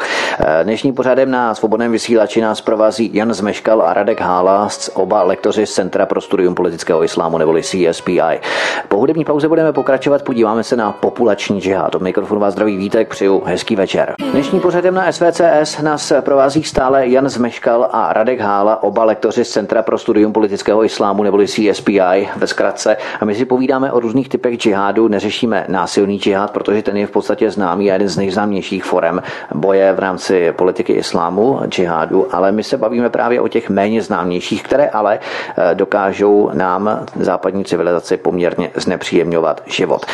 Dnešní 0.63 0.93
pořadem 0.93 1.31
na 1.31 1.55
svobodném 1.55 1.91
vysílači 1.91 2.41
nás 2.41 2.61
provází 2.61 3.09
Jan 3.13 3.33
Zmeškal 3.33 3.81
a 3.81 3.93
Radek 3.93 4.21
Hála, 4.21 4.67
oba 4.93 5.23
lektoři 5.23 5.65
z 5.65 5.73
Centra 5.73 6.05
pro 6.05 6.21
studium 6.21 6.55
politického 6.55 7.03
islámu 7.03 7.37
neboli 7.37 7.61
CSPI. 7.63 8.39
Po 8.87 8.97
hudební 8.97 9.25
pauze 9.25 9.47
budeme 9.47 9.73
pokračovat, 9.73 10.21
podíváme 10.23 10.63
se 10.63 10.75
na 10.75 10.91
populační 10.91 11.61
džihad. 11.61 11.95
Od 11.95 12.01
mikrofonu 12.01 12.41
vás 12.41 12.53
zdraví 12.53 12.77
Vítek, 12.77 13.09
přeju 13.09 13.43
hezký 13.45 13.75
večer. 13.75 14.15
Dnešní 14.31 14.59
pořadem 14.59 14.93
na 14.93 15.11
SVCS 15.11 15.81
nás 15.81 16.13
provází 16.21 16.63
stále 16.63 17.07
Jan 17.07 17.29
Zmeškal 17.29 17.89
a 17.91 18.13
Radek 18.13 18.39
Hála, 18.39 18.83
oba 18.83 19.03
lektoři 19.03 19.45
z 19.45 19.49
Centra 19.49 19.81
pro 19.81 19.97
studium 19.97 20.33
politického 20.33 20.83
islámu 20.85 21.23
neboli 21.23 21.47
CSPI 21.47 22.29
ve 22.35 22.47
zkratce. 22.47 22.97
A 23.19 23.25
my 23.25 23.35
si 23.35 23.45
povídáme 23.45 23.91
o 23.91 23.99
různých 23.99 24.29
typech 24.29 24.57
džihádu, 24.57 25.07
neřešíme 25.07 25.65
násilný 25.67 26.19
džihad, 26.19 26.51
protože 26.51 26.81
ten 26.81 26.97
je 26.97 27.07
v 27.07 27.11
podstatě 27.11 27.51
známý 27.51 27.91
a 27.91 27.93
jeden 27.93 28.09
z 28.09 28.17
nejznámějších 28.17 28.83
forem 28.83 29.21
boje 29.53 29.93
v 29.93 29.99
rámci 29.99 30.32
rámci 30.33 30.51
politiky 30.51 30.93
islámu, 30.93 31.59
džihádu, 31.67 32.35
ale 32.35 32.51
my 32.51 32.63
se 32.63 32.77
bavíme 32.77 33.09
právě 33.09 33.41
o 33.41 33.47
těch 33.47 33.69
méně 33.69 34.01
známějších, 34.01 34.63
které 34.63 34.89
ale 34.89 35.19
eh, 35.19 35.75
dokážou 35.75 36.49
nám 36.53 37.05
západní 37.19 37.65
civilizaci 37.65 38.17
poměrně 38.17 38.71
znepříjemňovat 38.75 39.61
život. 39.65 40.05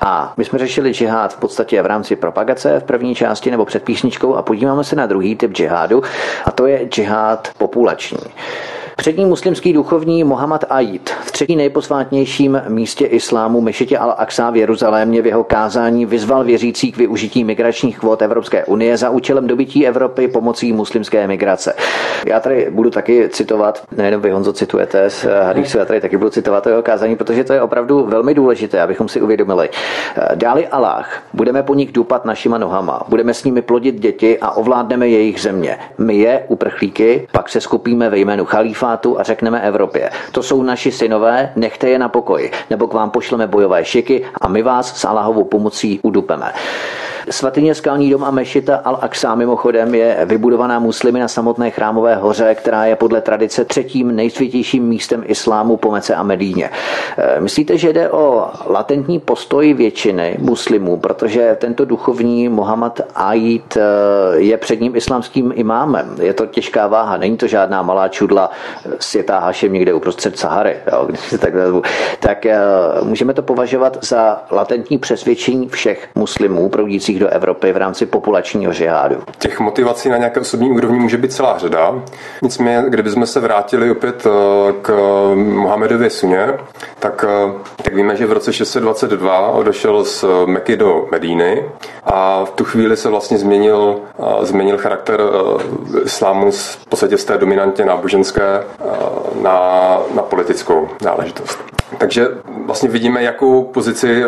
A 0.00 0.32
my 0.36 0.44
jsme 0.44 0.58
řešili 0.58 0.92
džihád 0.92 1.34
v 1.34 1.38
podstatě 1.38 1.82
v 1.82 1.86
rámci 1.86 2.16
propagace 2.16 2.80
v 2.80 2.84
první 2.84 3.14
části 3.14 3.50
nebo 3.50 3.64
před 3.64 3.82
písničkou 3.82 4.34
a 4.34 4.42
podíváme 4.42 4.84
se 4.84 4.96
na 4.96 5.06
druhý 5.06 5.36
typ 5.36 5.52
džihádu 5.52 6.02
a 6.44 6.50
to 6.50 6.66
je 6.66 6.86
džihád 6.88 7.48
populační. 7.58 8.18
Přední 8.98 9.24
muslimský 9.24 9.72
duchovní 9.72 10.24
Mohammad 10.24 10.64
Aid 10.70 11.10
v 11.10 11.32
třetí 11.32 11.56
nejposvátnějším 11.56 12.62
místě 12.68 13.06
islámu 13.06 13.60
Mešitě 13.60 13.98
al-Aqsa 13.98 14.52
v 14.52 14.56
Jeruzalémě 14.56 15.22
v 15.22 15.26
jeho 15.26 15.44
kázání 15.44 16.06
vyzval 16.06 16.44
věřící 16.44 16.92
k 16.92 16.96
využití 16.96 17.44
migračních 17.44 17.98
kvót 17.98 18.22
Evropské 18.22 18.64
unie 18.64 18.96
za 18.96 19.10
účelem 19.10 19.46
dobytí 19.46 19.86
Evropy 19.86 20.28
pomocí 20.28 20.72
muslimské 20.72 21.26
migrace. 21.26 21.74
Já 22.26 22.40
tady 22.40 22.68
budu 22.70 22.90
taky 22.90 23.28
citovat, 23.28 23.82
nejenom 23.96 24.22
vy 24.22 24.30
Honzo 24.30 24.52
citujete 24.52 25.10
z 25.10 25.26
Hadisu, 25.42 25.78
já 25.78 25.84
tady 25.84 26.00
taky 26.00 26.16
budu 26.16 26.30
citovat 26.30 26.64
to 26.64 26.68
jeho 26.68 26.82
kázání, 26.82 27.16
protože 27.16 27.44
to 27.44 27.52
je 27.52 27.62
opravdu 27.62 28.06
velmi 28.06 28.34
důležité, 28.34 28.80
abychom 28.80 29.08
si 29.08 29.20
uvědomili. 29.20 29.68
Dáli 30.34 30.68
Allah, 30.68 31.08
budeme 31.34 31.62
po 31.62 31.74
nich 31.74 31.92
dupat 31.92 32.24
našima 32.24 32.58
nohama, 32.58 33.02
budeme 33.08 33.34
s 33.34 33.44
nimi 33.44 33.62
plodit 33.62 34.00
děti 34.00 34.38
a 34.38 34.50
ovládneme 34.50 35.08
jejich 35.08 35.40
země. 35.40 35.78
My 35.98 36.16
je, 36.16 36.44
uprchlíky, 36.48 37.28
pak 37.32 37.48
se 37.48 37.60
skupíme 37.60 38.10
ve 38.10 38.18
jménu 38.18 38.44
chalífa 38.44 38.87
kalifátu 38.88 39.20
a 39.20 39.22
řekneme 39.22 39.60
Evropě, 39.60 40.10
to 40.32 40.42
jsou 40.42 40.62
naši 40.62 40.92
synové, 40.92 41.52
nechte 41.56 41.88
je 41.88 41.98
na 41.98 42.08
pokoji, 42.08 42.50
nebo 42.70 42.86
k 42.88 42.94
vám 42.94 43.10
pošleme 43.10 43.46
bojové 43.46 43.84
šiky 43.84 44.24
a 44.40 44.48
my 44.48 44.62
vás 44.62 44.96
s 45.00 45.04
Allahovou 45.04 45.44
pomocí 45.44 46.00
udupeme. 46.02 46.52
Svatyně 47.30 47.74
Skalní 47.74 48.10
dom 48.10 48.24
a 48.24 48.30
mešita 48.30 48.82
Al-Aqsa 48.84 49.36
mimochodem 49.36 49.94
je 49.94 50.18
vybudovaná 50.24 50.78
muslimy 50.78 51.20
na 51.20 51.28
samotné 51.28 51.70
chrámové 51.70 52.14
hoře, 52.14 52.54
která 52.54 52.84
je 52.84 52.96
podle 52.96 53.20
tradice 53.20 53.64
třetím 53.64 54.16
nejsvětějším 54.16 54.84
místem 54.84 55.24
islámu 55.26 55.76
po 55.76 55.90
Mece 55.90 56.14
a 56.14 56.22
Medíně. 56.22 56.70
E, 57.18 57.40
myslíte, 57.40 57.78
že 57.78 57.92
jde 57.92 58.10
o 58.10 58.46
latentní 58.66 59.20
postoj 59.20 59.74
většiny 59.74 60.36
muslimů, 60.38 60.96
protože 60.96 61.56
tento 61.60 61.84
duchovní 61.84 62.48
Mohammad 62.48 63.00
Aid 63.14 63.76
e, 63.76 63.80
je 64.36 64.56
předním 64.56 64.96
islámským 64.96 65.52
imámem. 65.54 66.16
Je 66.20 66.32
to 66.32 66.46
těžká 66.46 66.86
váha, 66.86 67.16
není 67.16 67.36
to 67.36 67.46
žádná 67.46 67.82
malá 67.82 68.08
čudla 68.08 68.50
světá 69.00 69.38
Hašem 69.38 69.72
někde 69.72 69.94
uprostřed 69.94 70.38
Sahary, 70.38 70.76
jo, 70.92 71.04
když 71.06 71.20
si 71.20 71.38
tak 71.38 71.52
Tak 72.20 72.46
e, 72.46 72.58
můžeme 73.02 73.34
to 73.34 73.42
považovat 73.42 73.98
za 74.00 74.42
latentní 74.50 74.98
přesvědčení 74.98 75.68
všech 75.68 76.08
muslimů 76.14 76.68
proudících 76.68 77.17
do 77.18 77.28
Evropy 77.28 77.72
v 77.72 77.76
rámci 77.76 78.06
populačního 78.06 78.72
žihádu. 78.72 79.22
Těch 79.38 79.60
motivací 79.60 80.08
na 80.08 80.16
nějaké 80.16 80.40
osobní 80.40 80.70
úrovni 80.70 80.98
může 80.98 81.16
být 81.16 81.32
celá 81.32 81.58
řada. 81.58 81.94
Nicméně, 82.42 82.84
kdybychom 82.88 83.26
se 83.26 83.40
vrátili 83.40 83.90
opět 83.90 84.26
eh, 84.26 84.72
k 84.82 84.92
Mohamedově 85.34 86.10
suně, 86.10 86.48
tak, 86.98 87.24
eh, 87.28 87.52
tak 87.82 87.94
víme, 87.94 88.16
že 88.16 88.26
v 88.26 88.32
roce 88.32 88.52
622 88.52 89.48
odešel 89.48 90.04
z 90.04 90.24
Meky 90.46 90.76
do 90.76 91.06
Medíny 91.10 91.64
a 92.04 92.44
v 92.44 92.50
tu 92.50 92.64
chvíli 92.64 92.96
se 92.96 93.08
vlastně 93.08 93.38
změnil, 93.38 94.00
eh, 94.18 94.46
změnil 94.46 94.78
charakter 94.78 95.20
islámu 96.04 96.50
v 96.50 96.86
podstatě 96.88 97.18
z 97.18 97.24
té 97.24 97.38
dominantně 97.38 97.84
náboženské 97.84 98.64
na, 99.42 99.98
na 100.14 100.22
politickou 100.22 100.88
záležitost. 101.00 101.77
Takže 101.98 102.28
vlastně 102.66 102.88
vidíme, 102.88 103.22
jakou 103.22 103.64
pozici 103.64 104.22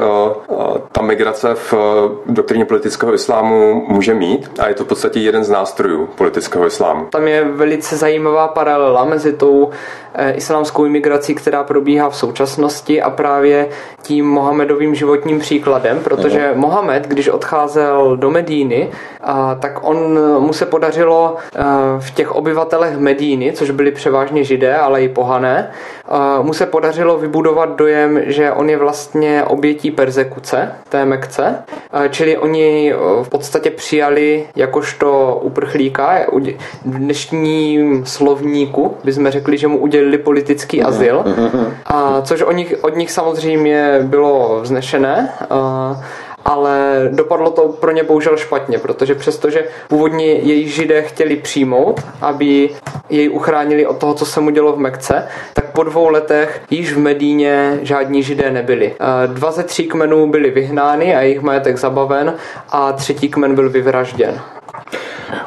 ta 0.92 1.02
migrace 1.02 1.54
v 1.54 1.74
doktrině 2.26 2.64
politického 2.64 3.14
islámu 3.14 3.84
může 3.88 4.14
mít 4.14 4.50
a 4.58 4.68
je 4.68 4.74
to 4.74 4.84
v 4.84 4.88
podstatě 4.88 5.20
jeden 5.20 5.44
z 5.44 5.50
nástrojů 5.50 6.06
politického 6.06 6.66
islámu. 6.66 7.06
Tam 7.10 7.28
je 7.28 7.44
velice 7.44 7.96
zajímavá 7.96 8.48
paralela 8.48 9.04
mezi 9.04 9.32
tou 9.32 9.70
Eh, 10.14 10.32
islámskou 10.32 10.84
imigrací, 10.84 11.34
která 11.34 11.64
probíhá 11.64 12.10
v 12.10 12.16
současnosti 12.16 13.02
a 13.02 13.10
právě 13.10 13.68
tím 14.02 14.26
Mohamedovým 14.26 14.94
životním 14.94 15.38
příkladem, 15.38 15.98
protože 15.98 16.48
mhm. 16.50 16.60
Mohamed, 16.60 17.06
když 17.06 17.28
odcházel 17.28 18.16
do 18.16 18.30
Medíny, 18.30 18.90
tak 19.60 19.78
on 19.82 20.18
mu 20.38 20.52
se 20.52 20.66
podařilo 20.66 21.36
eh, 21.54 21.62
v 21.98 22.10
těch 22.10 22.32
obyvatelech 22.32 22.98
Medíny, 22.98 23.52
což 23.52 23.70
byli 23.70 23.90
převážně 23.90 24.44
židé, 24.44 24.76
ale 24.76 25.02
i 25.02 25.08
pohané, 25.08 25.70
eh, 25.70 26.42
mu 26.42 26.52
se 26.52 26.66
podařilo 26.66 27.18
vybudovat 27.18 27.49
dojem, 27.76 28.20
že 28.26 28.52
on 28.52 28.70
je 28.70 28.76
vlastně 28.76 29.44
obětí 29.44 29.90
persekuce 29.90 30.72
té 30.88 31.04
Mekce, 31.04 31.54
čili 32.10 32.38
oni 32.38 32.92
v 33.22 33.28
podstatě 33.28 33.70
přijali 33.70 34.46
jakožto 34.56 35.40
uprchlíka, 35.42 36.18
v 36.84 36.98
dnešním 36.98 38.06
slovníku 38.06 38.96
bychom 39.04 39.30
řekli, 39.30 39.58
že 39.58 39.68
mu 39.68 39.78
udělili 39.78 40.18
politický 40.18 40.78
mhm. 40.78 40.86
azyl, 40.86 41.24
mhm. 41.26 41.74
a 41.86 42.22
což 42.22 42.42
od 42.42 42.52
nich, 42.52 42.74
od 42.80 42.96
nich 42.96 43.10
samozřejmě 43.10 44.00
bylo 44.02 44.60
vznešené. 44.62 45.32
Ale 46.44 47.08
dopadlo 47.12 47.50
to 47.50 47.68
pro 47.68 47.90
ně 47.90 48.02
bohužel 48.02 48.36
špatně, 48.36 48.78
protože 48.78 49.14
přestože 49.14 49.64
původně 49.88 50.26
její 50.26 50.68
židé 50.68 51.02
chtěli 51.02 51.36
přijmout, 51.36 52.00
aby 52.20 52.70
jej 53.10 53.30
uchránili 53.30 53.86
od 53.86 53.98
toho, 53.98 54.14
co 54.14 54.26
se 54.26 54.40
mu 54.40 54.50
dělo 54.50 54.72
v 54.72 54.78
Mekce, 54.78 55.28
tak 55.54 55.72
po 55.72 55.82
dvou 55.82 56.08
letech 56.08 56.62
již 56.70 56.92
v 56.92 56.98
Medíně 56.98 57.78
žádní 57.82 58.22
židé 58.22 58.50
nebyli. 58.50 58.94
Dva 59.26 59.50
ze 59.50 59.62
tří 59.62 59.86
kmenů 59.86 60.26
byli 60.26 60.50
vyhnány 60.50 61.16
a 61.16 61.20
jejich 61.20 61.40
majetek 61.40 61.76
zabaven 61.76 62.34
a 62.68 62.92
třetí 62.92 63.28
kmen 63.28 63.54
byl 63.54 63.70
vyvražděn. 63.70 64.40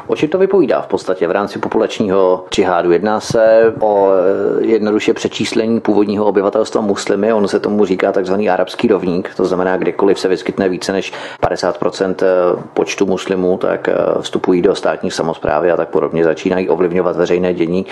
O 0.06 0.16
čem 0.16 0.28
to 0.28 0.38
vypovídá 0.38 0.80
v 0.80 0.86
podstatě 0.86 1.28
v 1.28 1.30
rámci 1.30 1.58
populačního 1.58 2.44
džihádu? 2.50 2.92
Jedná 2.92 3.20
se 3.20 3.74
o 3.80 4.08
eh, 4.10 4.66
jednoduše 4.66 5.14
přečíslení 5.14 5.80
původního 5.80 6.24
obyvatelstva 6.24 6.80
muslimy, 6.80 7.32
on 7.32 7.48
se 7.48 7.60
tomu 7.60 7.84
říká 7.84 8.12
takzvaný 8.12 8.50
arabský 8.50 8.88
rovník, 8.88 9.34
to 9.36 9.44
znamená, 9.44 9.76
kdekoliv 9.76 10.20
se 10.20 10.28
vyskytne 10.28 10.68
více 10.68 10.92
než 10.92 11.12
50% 11.42 12.14
eh, 12.22 12.62
počtu 12.74 13.06
muslimů, 13.06 13.58
tak 13.58 13.88
eh, 13.88 13.94
vstupují 14.20 14.62
do 14.62 14.74
státní 14.74 15.10
samozprávy 15.10 15.70
a 15.70 15.76
tak 15.76 15.88
podobně, 15.88 16.24
začínají 16.24 16.68
ovlivňovat 16.68 17.16
veřejné 17.16 17.54
dění. 17.54 17.86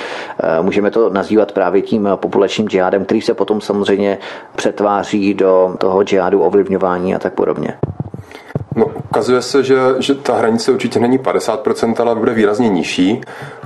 Můžeme 0.63 0.91
to 0.91 1.11
nazývat 1.11 1.53
právě 1.53 1.83
tím 1.83 2.09
populačním 2.17 2.69
džihádem, 2.69 3.05
který 3.05 3.21
se 3.21 3.35
potom 3.35 3.61
samozřejmě 3.61 4.19
přetváří 4.57 5.35
do 5.35 5.75
toho 5.79 6.03
džihádu 6.03 6.43
ovlivňování 6.43 7.15
a 7.15 7.19
tak 7.19 7.35
podobně. 7.35 7.79
Ukazuje 9.13 9.43
se, 9.43 9.65
že, 9.65 9.79
že 9.99 10.15
ta 10.15 10.35
hranice 10.35 10.73
určitě 10.73 11.01
není 11.01 11.19
50%, 11.19 11.95
ale 11.99 12.15
bude 12.15 12.33
výrazně 12.33 12.69
nižší, 12.69 13.21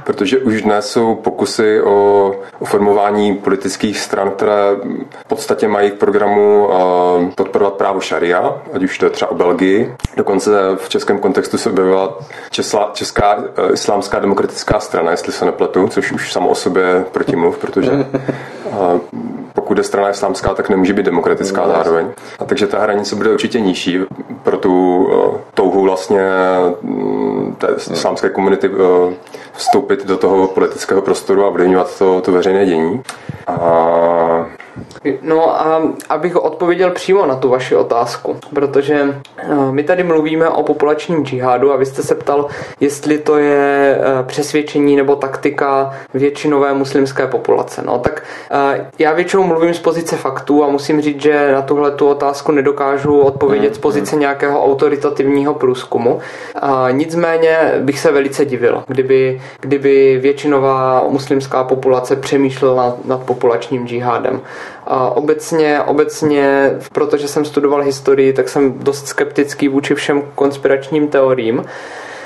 protože 0.04 0.38
už 0.38 0.62
dnes 0.62 0.90
jsou 0.90 1.14
pokusy 1.14 1.82
o, 1.82 2.32
o 2.58 2.64
formování 2.64 3.34
politických 3.34 3.98
stran, 3.98 4.30
které 4.30 4.54
v 5.10 5.24
podstatě 5.28 5.68
mají 5.68 5.90
k 5.90 5.94
programu 5.94 6.66
uh, 6.66 7.30
podporovat 7.34 7.74
právo 7.74 8.00
šaria, 8.00 8.62
ať 8.72 8.82
už 8.82 8.98
to 8.98 9.06
je 9.06 9.10
třeba 9.10 9.30
o 9.30 9.34
Belgii. 9.34 9.94
Dokonce 10.16 10.50
v 10.76 10.88
českém 10.88 11.18
kontextu 11.18 11.58
se 11.58 11.70
objevila 11.70 12.18
Česká, 12.50 12.90
Česká 12.92 13.36
uh, 13.36 13.44
islámská 13.72 14.18
demokratická 14.18 14.80
strana, 14.80 15.10
jestli 15.10 15.32
se 15.32 15.44
nepletu, 15.44 15.88
což 15.88 16.12
už 16.12 16.32
samo 16.32 16.48
o 16.48 16.54
sobě 16.54 17.04
protimluv, 17.12 17.58
protože 17.58 17.92
uh, 17.92 19.00
pokud 19.66 19.78
je 19.78 19.84
strana 19.84 20.10
islámská, 20.10 20.54
tak 20.54 20.68
nemůže 20.68 20.92
být 20.92 21.06
demokratická 21.06 21.66
no, 21.66 21.72
zároveň. 21.72 22.06
A 22.38 22.44
takže 22.44 22.66
ta 22.66 22.78
hranice 22.78 23.16
bude 23.16 23.30
určitě 23.30 23.60
nižší 23.60 23.98
pro 24.42 24.56
tu 24.56 25.04
uh, 25.04 25.36
touhu 25.54 25.82
vlastně 25.82 26.22
mm, 26.82 27.56
té 27.58 27.68
islámské 27.92 28.28
komunity 28.28 28.68
uh, 28.68 28.78
vstoupit 29.52 30.06
do 30.06 30.16
toho 30.16 30.46
politického 30.46 31.02
prostoru 31.02 31.44
a 31.44 31.48
ovlivňovat 31.48 31.98
to, 31.98 32.20
to 32.20 32.32
veřejné 32.32 32.66
dění. 32.66 33.02
A 33.46 34.46
No 35.22 35.60
a 35.60 35.82
abych 36.08 36.36
odpověděl 36.36 36.90
přímo 36.90 37.26
na 37.26 37.36
tu 37.36 37.48
vaši 37.48 37.76
otázku, 37.76 38.36
protože 38.54 39.20
eh, 39.38 39.54
my 39.70 39.82
tady 39.82 40.02
mluvíme 40.02 40.48
o 40.48 40.62
populačním 40.62 41.26
džihádu 41.26 41.72
a 41.72 41.76
vy 41.76 41.86
jste 41.86 42.02
se 42.02 42.14
ptal, 42.14 42.46
jestli 42.80 43.18
to 43.18 43.38
je 43.38 43.98
eh, 44.00 44.22
přesvědčení 44.22 44.96
nebo 44.96 45.16
taktika 45.16 45.94
většinové 46.14 46.74
muslimské 46.74 47.26
populace. 47.26 47.82
No 47.86 47.98
tak 47.98 48.22
eh, 48.50 48.90
já 48.98 49.12
většinou 49.12 49.42
mluvím 49.42 49.74
z 49.74 49.78
pozice 49.78 50.16
faktů 50.16 50.64
a 50.64 50.68
musím 50.68 51.00
říct, 51.00 51.22
že 51.22 51.52
na 51.52 51.62
tuhle 51.62 51.90
tu 51.90 52.08
otázku 52.08 52.52
nedokážu 52.52 53.20
odpovědět 53.20 53.74
z 53.74 53.78
pozice 53.78 54.16
nějakého 54.16 54.64
autoritativního 54.64 55.54
průzkumu. 55.54 56.20
Nicméně 56.90 57.72
bych 57.78 57.98
se 57.98 58.12
velice 58.12 58.44
divil, 58.44 58.84
kdyby, 58.86 59.40
kdyby 59.60 60.18
většinová 60.22 61.04
muslimská 61.08 61.64
populace 61.64 62.16
přemýšlela 62.16 62.96
nad 63.04 63.22
populačním 63.22 63.88
džihádem. 63.88 64.40
A 64.86 65.10
obecně, 65.10 65.80
obecně, 65.80 66.70
protože 66.92 67.28
jsem 67.28 67.44
studoval 67.44 67.82
historii, 67.82 68.32
tak 68.32 68.48
jsem 68.48 68.78
dost 68.78 69.06
skeptický 69.06 69.68
vůči 69.68 69.94
všem 69.94 70.22
konspiračním 70.34 71.08
teoriím. 71.08 71.64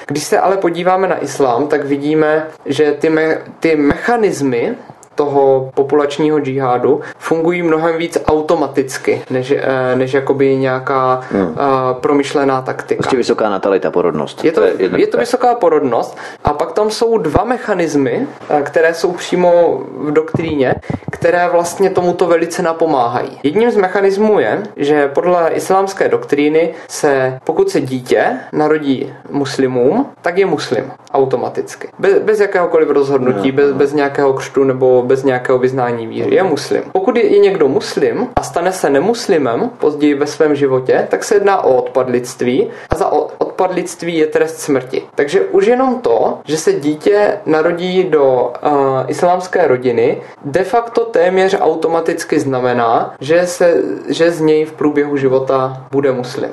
Když 0.07 0.25
se 0.25 0.39
ale 0.39 0.57
podíváme 0.57 1.09
na 1.09 1.19
islám, 1.19 1.67
tak 1.67 1.85
vidíme, 1.85 2.47
že 2.67 2.93
ty, 2.93 3.11
me, 3.11 3.43
ty 3.61 3.77
mechanismy, 3.77 4.75
toho 5.21 5.71
populačního 5.75 6.41
džihádu 6.41 7.01
fungují 7.19 7.63
mnohem 7.63 7.97
víc 7.97 8.19
automaticky, 8.27 9.23
než, 9.31 9.51
eh, 9.51 9.97
než 9.97 10.15
jakoby 10.15 10.57
nějaká 10.57 11.21
hmm. 11.31 11.43
uh, 11.43 11.55
promyšlená 12.01 12.63
taktika. 12.63 13.03
Prostě 13.03 13.17
vysoká 13.17 13.51
natalita, 13.51 13.91
porodnost. 13.91 14.45
Je 14.45 14.53
to, 14.53 14.61
to 14.61 14.67
je, 14.67 14.91
je 14.97 15.07
to 15.07 15.19
vysoká 15.19 15.55
porodnost 15.55 16.17
a 16.45 16.53
pak 16.53 16.73
tam 16.73 16.91
jsou 16.91 17.19
dva 17.19 17.45
mechanismy, 17.45 18.27
eh, 18.51 18.63
které 18.63 18.95
jsou 18.95 19.13
přímo 19.13 19.81
v 19.97 20.13
doktríně, 20.13 20.75
které 21.11 21.49
vlastně 21.49 21.91
tomuto 21.91 22.27
velice 22.27 22.63
napomáhají. 22.63 23.39
Jedním 23.43 23.71
z 23.71 23.77
mechanismů 23.77 24.41
je, 24.41 24.63
že 24.77 25.09
podle 25.09 25.51
islámské 25.51 26.09
doktríny 26.09 26.75
se, 26.89 27.39
pokud 27.45 27.71
se 27.71 27.81
dítě 27.81 28.41
narodí 28.53 29.13
muslimům, 29.31 30.07
tak 30.23 30.39
je 30.39 30.47
muslim 30.47 30.93
automaticky. 31.13 31.89
Bez, 31.99 32.19
bez 32.19 32.41
jakéhokoliv 32.41 32.89
rozhodnutí, 32.91 33.53
no, 33.53 33.57
bez, 33.57 33.73
bez 33.73 33.93
nějakého 33.93 34.33
křtu 34.33 34.65
nebo 34.65 35.03
bez 35.11 35.25
nějakého 35.25 35.59
vyznání 35.59 36.07
víry. 36.07 36.35
Je 36.35 36.43
muslim. 36.43 36.83
Pokud 36.93 37.17
je 37.17 37.39
někdo 37.39 37.69
muslim 37.69 38.29
a 38.37 38.43
stane 38.43 38.73
se 38.73 38.91
nemuslimem 38.91 39.71
později 39.79 40.15
ve 40.15 40.27
svém 40.27 40.55
životě, 40.55 41.07
tak 41.11 41.25
se 41.25 41.35
jedná 41.35 41.65
o 41.65 41.75
odpadlictví 41.83 42.71
a 42.91 42.95
za 42.95 43.07
odpadlictví 43.39 44.19
je 44.19 44.27
trest 44.27 44.61
smrti. 44.61 45.03
Takže 45.15 45.41
už 45.41 45.67
jenom 45.67 46.01
to, 46.01 46.39
že 46.45 46.57
se 46.57 46.73
dítě 46.73 47.39
narodí 47.47 48.05
do 48.05 48.53
uh, 48.63 48.71
islámské 49.09 49.67
rodiny, 49.67 50.23
de 50.45 50.65
facto 50.65 51.05
téměř 51.05 51.57
automaticky 51.61 52.41
znamená, 52.41 53.15
že, 53.21 53.47
se, 53.47 53.83
že 54.09 54.31
z 54.31 54.41
něj 54.41 54.65
v 54.65 54.73
průběhu 54.73 55.17
života 55.17 55.87
bude 55.91 56.13
muslim. 56.13 56.51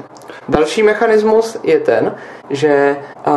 Další 0.49 0.83
mechanismus 0.83 1.57
je 1.63 1.79
ten, 1.79 2.15
že 2.49 2.97
uh, 3.27 3.33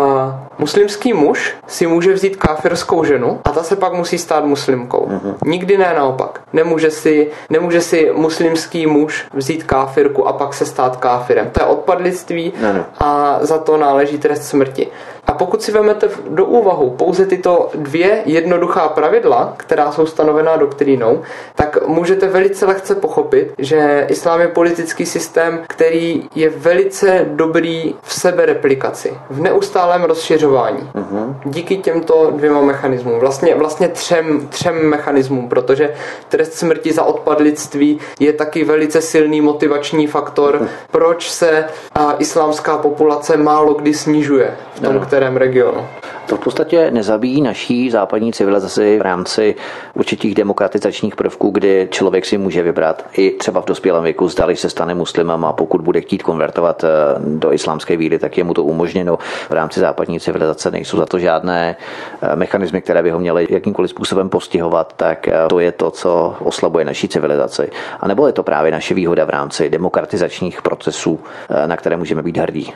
muslimský 0.59 1.13
muž 1.13 1.55
si 1.67 1.87
může 1.87 2.13
vzít 2.13 2.37
káfirskou 2.37 3.05
ženu 3.05 3.41
a 3.45 3.51
ta 3.51 3.63
se 3.63 3.77
pak 3.77 3.93
musí 3.93 4.19
stát 4.19 4.45
muslimkou. 4.45 5.09
Uh-huh. 5.11 5.35
Nikdy 5.45 5.79
ne 5.79 5.95
naopak. 5.97 6.41
Nemůže 6.53 6.91
si, 6.91 7.31
nemůže 7.51 7.81
si 7.81 8.11
muslimský 8.15 8.87
muž 8.87 9.27
vzít 9.35 9.65
káfirku 9.65 10.29
a 10.29 10.33
pak 10.33 10.55
se 10.55 10.67
stát 10.67 10.97
káfirem. 10.97 11.51
To 11.51 11.63
je 11.63 11.67
odpadlictví 11.67 12.53
uh-huh. 12.63 12.85
a 12.99 13.39
za 13.41 13.59
to 13.59 13.77
náleží 13.77 14.19
trest 14.19 14.43
smrti. 14.43 14.89
A 15.31 15.33
pokud 15.33 15.63
si 15.63 15.73
vezmete 15.73 16.09
do 16.29 16.45
úvahu 16.45 16.91
pouze 16.91 17.27
tyto 17.27 17.71
dvě 17.75 18.23
jednoduchá 18.25 18.89
pravidla, 18.89 19.55
která 19.57 19.93
jsou 19.93 20.07
stanovená 20.07 20.57
doktrínou, 20.57 21.23
tak 21.55 21.87
můžete 21.87 22.29
velice 22.29 22.67
lehce 22.67 22.95
pochopit, 22.95 23.53
že 23.59 24.07
islám 24.09 24.41
je 24.41 24.49
politický 24.49 25.07
systém, 25.07 25.61
který 25.69 26.29
je 26.35 26.51
velice 26.51 27.27
dobrý 27.31 27.95
v 28.03 28.13
sebereplikaci, 28.13 29.15
v 29.31 29.41
neustálém 29.41 30.03
rozšiřování. 30.05 30.91
Uh-huh. 30.95 31.35
Díky 31.45 31.77
těmto 31.77 32.31
dvěma 32.31 32.61
mechanismům, 32.61 33.19
vlastně, 33.19 33.55
vlastně 33.55 33.89
třem, 33.89 34.49
třem 34.49 34.89
mechanismům, 34.89 35.49
protože 35.49 35.95
trest 36.29 36.55
smrti 36.55 36.93
za 36.93 37.05
odpadlictví 37.05 38.01
je 38.21 38.33
taky 38.33 38.65
velice 38.65 39.01
silný 39.01 39.41
motivační 39.41 40.07
faktor, 40.07 40.57
uh-huh. 40.57 40.69
proč 40.91 41.31
se 41.31 41.65
a, 41.95 42.15
islámská 42.19 42.79
populace 42.79 43.37
málo 43.37 43.75
kdy 43.75 43.95
snižuje 43.95 44.57
v 44.75 44.81
tom, 44.81 44.97
uh-huh 44.97 45.20
kterém 45.21 45.37
regionu. 45.37 45.87
To 46.27 46.37
v 46.37 46.41
podstatě 46.41 46.91
nezabíjí 46.91 47.43
naší 47.43 47.91
západní 47.91 48.33
civilizaci 48.33 48.99
v 48.99 49.03
rámci 49.03 49.55
určitých 49.95 50.35
demokratizačních 50.35 51.17
prvků, 51.17 51.51
kdy 51.51 51.89
člověk 51.91 52.27
si 52.27 52.39
může 52.39 52.63
vybrat 52.63 53.05
i 53.13 53.31
třeba 53.31 53.61
v 53.61 53.65
dospělém 53.65 54.03
věku, 54.03 54.29
zdali 54.29 54.57
se 54.57 54.71
stane 54.71 54.95
muslimem 54.95 55.45
a 55.45 55.53
pokud 55.53 55.81
bude 55.81 56.01
chtít 56.01 56.23
konvertovat 56.23 56.85
eh, 56.85 56.89
do 57.27 57.53
islámské 57.53 57.97
víry, 57.97 58.19
tak 58.19 58.39
je 58.39 58.45
mu 58.45 58.55
to 58.55 58.65
umožněno. 58.65 59.19
V 59.49 59.53
rámci 59.53 59.81
západní 59.81 60.21
civilizace 60.21 60.71
nejsou 60.71 60.97
za 60.97 61.07
to 61.07 61.19
žádné 61.19 61.77
eh, 62.23 62.37
mechanismy, 62.37 62.81
které 62.81 63.03
by 63.03 63.11
ho 63.11 63.19
měly 63.19 63.47
jakýmkoliv 63.51 63.91
způsobem 63.91 64.29
postihovat, 64.29 64.93
tak 64.97 65.29
eh, 65.29 65.35
to 65.49 65.61
je 65.61 65.73
to, 65.73 65.91
co 65.91 66.35
oslabuje 66.39 66.85
naší 66.85 67.09
civilizaci. 67.09 67.71
A 68.01 68.09
nebo 68.09 68.27
je 68.27 68.33
to 68.33 68.43
právě 68.43 68.73
naše 68.73 68.95
výhoda 68.95 69.25
v 69.25 69.31
rámci 69.31 69.71
demokratizačních 69.71 70.63
procesů, 70.63 71.21
na 71.67 71.77
které 71.77 71.97
můžeme 71.97 72.23
být 72.23 72.39
hrdí. 72.39 72.73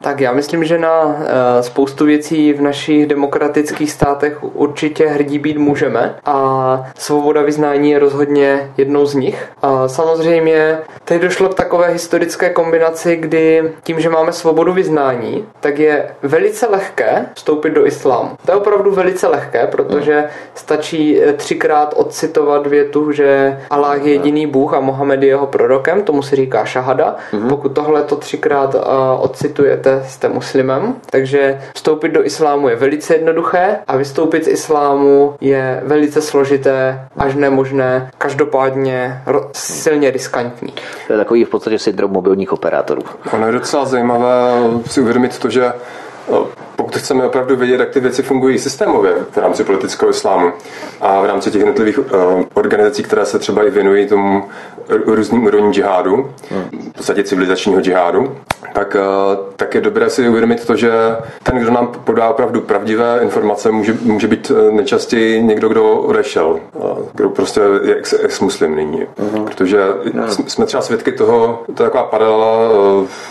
Tak 0.00 0.20
já 0.20 0.32
myslím, 0.32 0.64
že 0.64 0.78
na 0.78 1.16
eh, 1.18 1.62
spoustu 1.62 2.04
věcí 2.04 2.52
v 2.52 2.60
našich 2.60 3.06
demokratických 3.06 3.92
státech 3.92 4.38
určitě 4.42 5.06
hrdí 5.06 5.38
být 5.38 5.58
můžeme 5.58 6.14
a 6.24 6.90
svoboda 6.98 7.42
vyznání 7.42 7.90
je 7.90 7.98
rozhodně 7.98 8.70
jednou 8.76 9.06
z 9.06 9.14
nich. 9.14 9.48
A 9.62 9.88
samozřejmě 9.88 10.78
teď 11.04 11.22
došlo 11.22 11.48
k 11.48 11.54
takové 11.54 11.88
historické 11.88 12.50
kombinaci, 12.50 13.16
kdy 13.16 13.72
tím, 13.82 14.00
že 14.00 14.08
máme 14.08 14.32
svobodu 14.32 14.72
vyznání, 14.72 15.44
tak 15.60 15.78
je 15.78 16.10
velice 16.22 16.66
lehké 16.66 17.26
vstoupit 17.34 17.70
do 17.70 17.86
islámu. 17.86 18.30
To 18.46 18.52
je 18.52 18.56
opravdu 18.56 18.90
velice 18.90 19.26
lehké, 19.26 19.66
protože 19.66 20.24
stačí 20.54 21.22
eh, 21.22 21.32
třikrát 21.32 21.94
odcitovat 21.96 22.66
větu, 22.66 23.12
že 23.12 23.60
Allah 23.70 24.02
je 24.04 24.12
jediný 24.12 24.46
Bůh 24.46 24.74
a 24.74 24.80
Mohamed 24.80 25.22
je 25.22 25.28
jeho 25.28 25.46
prorokem, 25.46 26.02
tomu 26.02 26.22
se 26.22 26.36
říká 26.36 26.64
šahada. 26.64 27.16
Mhm. 27.32 27.48
Pokud 27.48 27.68
tohle 27.68 28.02
to 28.02 28.16
třikrát 28.16 28.74
eh, 28.74 28.78
odcitujete, 29.86 30.08
jste 30.08 30.28
muslimem, 30.28 30.94
takže 31.10 31.60
vstoupit 31.74 32.08
do 32.08 32.26
islámu 32.26 32.68
je 32.68 32.76
velice 32.76 33.14
jednoduché 33.14 33.78
a 33.86 33.96
vystoupit 33.96 34.44
z 34.44 34.48
islámu 34.48 35.34
je 35.40 35.82
velice 35.84 36.22
složité, 36.22 37.08
až 37.16 37.34
nemožné, 37.34 38.10
každopádně 38.18 39.22
silně 39.52 40.10
riskantní. 40.10 40.72
To 41.06 41.12
je 41.12 41.18
takový 41.18 41.44
v 41.44 41.48
podstatě 41.48 41.78
syndrom 41.78 42.12
mobilních 42.12 42.52
operátorů. 42.52 43.02
Ono 43.32 43.46
je 43.46 43.52
docela 43.52 43.84
zajímavé 43.84 44.52
si 44.86 45.00
uvědomit 45.00 45.38
to, 45.38 45.50
že 45.50 45.72
pokud 46.86 46.98
chceme 46.98 47.24
opravdu 47.24 47.56
vědět, 47.56 47.80
jak 47.80 47.90
ty 47.90 48.00
věci 48.00 48.22
fungují 48.22 48.58
systémově 48.58 49.12
v 49.30 49.36
rámci 49.36 49.64
politického 49.64 50.10
islámu 50.10 50.52
a 51.00 51.20
v 51.20 51.26
rámci 51.26 51.50
těch 51.50 51.58
jednotlivých 51.58 51.98
uh, 51.98 52.04
organizací, 52.54 53.02
které 53.02 53.26
se 53.26 53.38
třeba 53.38 53.66
i 53.66 53.70
věnují 53.70 54.06
tomu 54.06 54.44
různým 54.88 55.44
úrovním 55.44 55.72
džihádu, 55.72 56.30
v 56.70 56.92
podstatě 56.96 57.24
civilizačního 57.24 57.80
džihádu, 57.80 58.36
tak, 58.72 58.96
uh, 58.96 59.36
tak 59.56 59.74
je 59.74 59.80
dobré 59.80 60.10
si 60.10 60.28
uvědomit 60.28 60.66
to, 60.66 60.76
že 60.76 60.90
ten, 61.42 61.58
kdo 61.58 61.70
nám 61.70 61.92
podá 62.04 62.28
opravdu 62.28 62.60
pravdivé 62.60 63.18
informace, 63.22 63.70
může, 63.70 63.94
může 64.02 64.28
být 64.28 64.52
eh, 64.54 64.72
nejčastěji 64.72 65.42
někdo, 65.42 65.68
kdo 65.68 65.94
odešel, 65.94 66.60
kdo 67.14 67.30
prostě 67.30 67.60
je 67.82 67.94
ex, 67.94 68.12
ex-muslim 68.22 68.76
nyní. 68.76 69.02
Uh-huh. 69.02 69.44
Protože 69.44 69.78
uh-huh. 69.78 70.44
jsme 70.46 70.66
třeba 70.66 70.82
svědky 70.82 71.12
toho, 71.12 71.62
to 71.74 71.82
je 71.82 71.86
taková 71.86 72.04
paralela, 72.04 72.70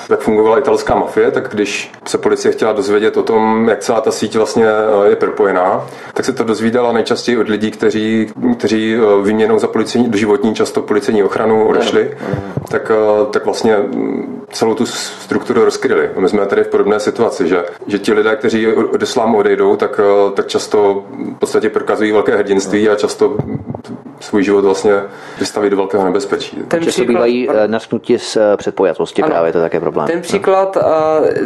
jak 0.09 0.19
fungovala 0.19 0.59
italská 0.59 0.95
mafie, 0.95 1.31
tak 1.31 1.49
když 1.49 1.91
se 2.05 2.17
policie 2.17 2.51
chtěla 2.51 2.73
dozvědět 2.73 3.17
o 3.17 3.23
tom, 3.23 3.44
tom, 3.45 3.69
jak 3.69 3.79
celá 3.79 4.01
ta 4.01 4.11
síť 4.11 4.35
vlastně 4.35 4.65
eh, 4.65 5.09
je 5.09 5.15
propojená, 5.15 5.87
tak 6.13 6.25
se 6.25 6.33
to 6.33 6.43
dozvídala 6.43 6.91
nejčastěji 6.91 7.37
od 7.37 7.49
lidí, 7.49 7.71
kteří, 7.71 8.27
kteří 8.57 8.95
eh, 8.95 9.21
vyměnou 9.23 9.59
za 9.59 9.67
policejní, 9.67 10.09
doživotní 10.09 10.55
často 10.55 10.81
policejní 10.81 11.23
ochranu 11.23 11.67
odešli, 11.67 12.17
tak, 12.69 12.91
eh, 12.91 13.25
tak 13.31 13.45
vlastně 13.45 13.77
mm, 13.77 14.45
celou 14.51 14.73
tu 14.73 14.85
strukturu 14.85 15.65
rozkryli. 15.65 16.09
My 16.19 16.29
jsme 16.29 16.45
tady 16.45 16.63
v 16.63 16.67
podobné 16.67 16.99
situaci, 16.99 17.47
že, 17.47 17.63
že 17.87 17.99
ti 17.99 18.13
lidé, 18.13 18.35
kteří 18.35 18.67
od 18.67 19.01
islámu 19.01 19.37
odejdou, 19.37 19.75
tak, 19.75 19.99
tak 20.33 20.47
často 20.47 21.03
v 21.35 21.39
podstatě 21.39 21.69
prokazují 21.69 22.11
velké 22.11 22.35
hrdinství 22.35 22.89
a 22.89 22.95
často 22.95 23.37
svůj 24.19 24.43
život 24.43 24.65
vlastně 24.65 24.93
vystaví 25.39 25.69
do 25.69 25.77
velkého 25.77 26.05
nebezpečí. 26.05 26.57
Ten 26.67 26.83
Často 26.83 27.01
příklad, 27.01 27.07
bývají 27.07 27.49
nasknutí 27.67 28.19
z 28.19 28.37
předpojatosti, 28.55 29.21
ano, 29.21 29.31
právě 29.31 29.51
to 29.51 29.57
je 29.57 29.61
také 29.61 29.79
problém. 29.79 30.07
Ten 30.07 30.21
příklad, 30.21 30.77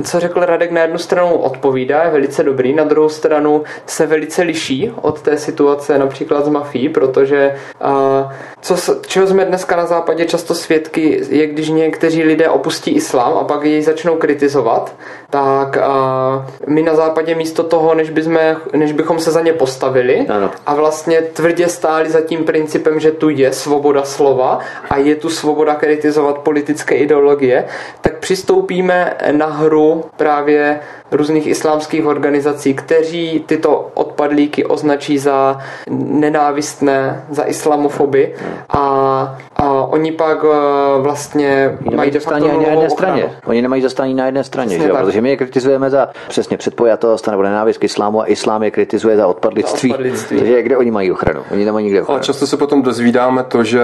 co 0.04 0.20
řekl 0.20 0.39
Radek, 0.39 0.72
na 0.72 0.82
jednu 0.82 0.97
stranu 0.97 1.34
odpovídá 1.34 1.89
odpovídá, 1.90 2.04
je 2.04 2.12
velice 2.12 2.44
dobrý, 2.44 2.74
na 2.74 2.84
druhou 2.84 3.10
stranu 3.10 3.64
se 3.86 4.06
velice 4.06 4.42
liší 4.42 4.92
od 5.02 5.22
té 5.22 5.38
situace 5.38 5.98
například 5.98 6.46
z 6.46 6.50
mafií, 6.50 6.90
protože 6.90 7.56
uh, 7.82 8.32
co, 8.62 8.96
čeho 9.08 9.28
jsme 9.28 9.46
dneska 9.46 9.76
na 9.76 9.86
západě 9.86 10.26
často 10.26 10.56
svědky, 10.56 11.22
je 11.30 11.48
když 11.48 11.70
někteří 11.70 12.24
lidé 12.24 12.50
opustí 12.50 12.92
islám 12.92 13.38
a 13.38 13.44
pak 13.44 13.64
jej 13.64 13.82
začnou 13.82 14.16
kritizovat, 14.16 14.96
tak 15.30 15.78
uh, 15.78 16.46
my 16.68 16.82
na 16.82 16.96
západě 16.96 17.36
místo 17.36 17.64
toho, 17.64 17.96
než, 17.96 18.10
bychom, 18.10 18.38
než 18.74 18.92
bychom 18.92 19.20
se 19.20 19.32
za 19.32 19.42
ně 19.42 19.54
postavili 19.54 20.26
ano. 20.30 20.52
a 20.66 20.76
vlastně 20.76 21.22
tvrdě 21.22 21.68
stáli 21.68 22.10
za 22.10 22.22
tím 22.22 22.44
principem, 22.44 23.00
že 23.00 23.12
tu 23.12 23.30
je 23.30 23.54
svoboda 23.54 24.04
slova 24.04 24.60
a 24.90 24.98
je 24.98 25.16
tu 25.16 25.30
svoboda 25.30 25.76
kritizovat 25.76 26.38
politické 26.38 26.96
ideologie, 26.96 27.66
tak 28.02 28.20
přistoupíme 28.20 29.14
na 29.32 29.46
hru 29.46 30.06
právě 30.18 30.80
různých 31.12 31.47
islámských 31.47 32.05
organizací, 32.05 32.74
kteří 32.74 33.43
tyto 33.45 33.91
odpadlíky 33.93 34.66
označí 34.66 35.18
za 35.18 35.60
nenávistné, 35.89 37.26
za 37.30 37.43
islamofoby. 37.43 38.36
A, 38.70 39.38
a 39.60 39.84
oni 39.84 40.12
pak 40.12 40.43
uh, 40.43 40.51
vlastně 40.99 41.78
mají 41.95 42.12
de 42.12 42.20
facto 42.20 42.47
na 42.47 42.68
jedné 42.68 42.89
straně. 42.89 43.32
Oni 43.45 43.62
nemají 43.62 43.82
zastání 43.82 44.14
na 44.14 44.26
jedné 44.26 44.43
straně, 44.43 44.80
že? 44.80 44.89
protože 44.89 45.22
my 45.22 45.30
je 45.30 45.38
kritizujeme 45.38 45.89
za 45.89 46.10
přesně 46.28 46.57
předpojatost 46.57 47.28
nebo 47.28 47.43
nenávist 47.43 47.78
k 47.78 47.84
islámu 47.84 48.22
a 48.22 48.30
islám 48.30 48.64
je 48.64 48.72
kritizuje 48.72 49.18
za 49.18 49.28
odpadlictví. 49.28 49.89
Za 49.89 49.95
odpadlictví. 49.95 50.38
Takže 50.38 50.62
kde 50.62 50.78
oni 50.78 50.91
mají 50.91 51.12
ochranu? 51.12 51.41
Oni 51.51 51.66
nemají 51.66 51.86
nikde 51.86 52.01
ochranu. 52.01 52.16
Ale 52.16 52.26
často 52.26 52.47
se 52.47 52.57
potom 52.57 52.82
dozvídáme 52.82 53.43
to, 53.43 53.64
že, 53.64 53.82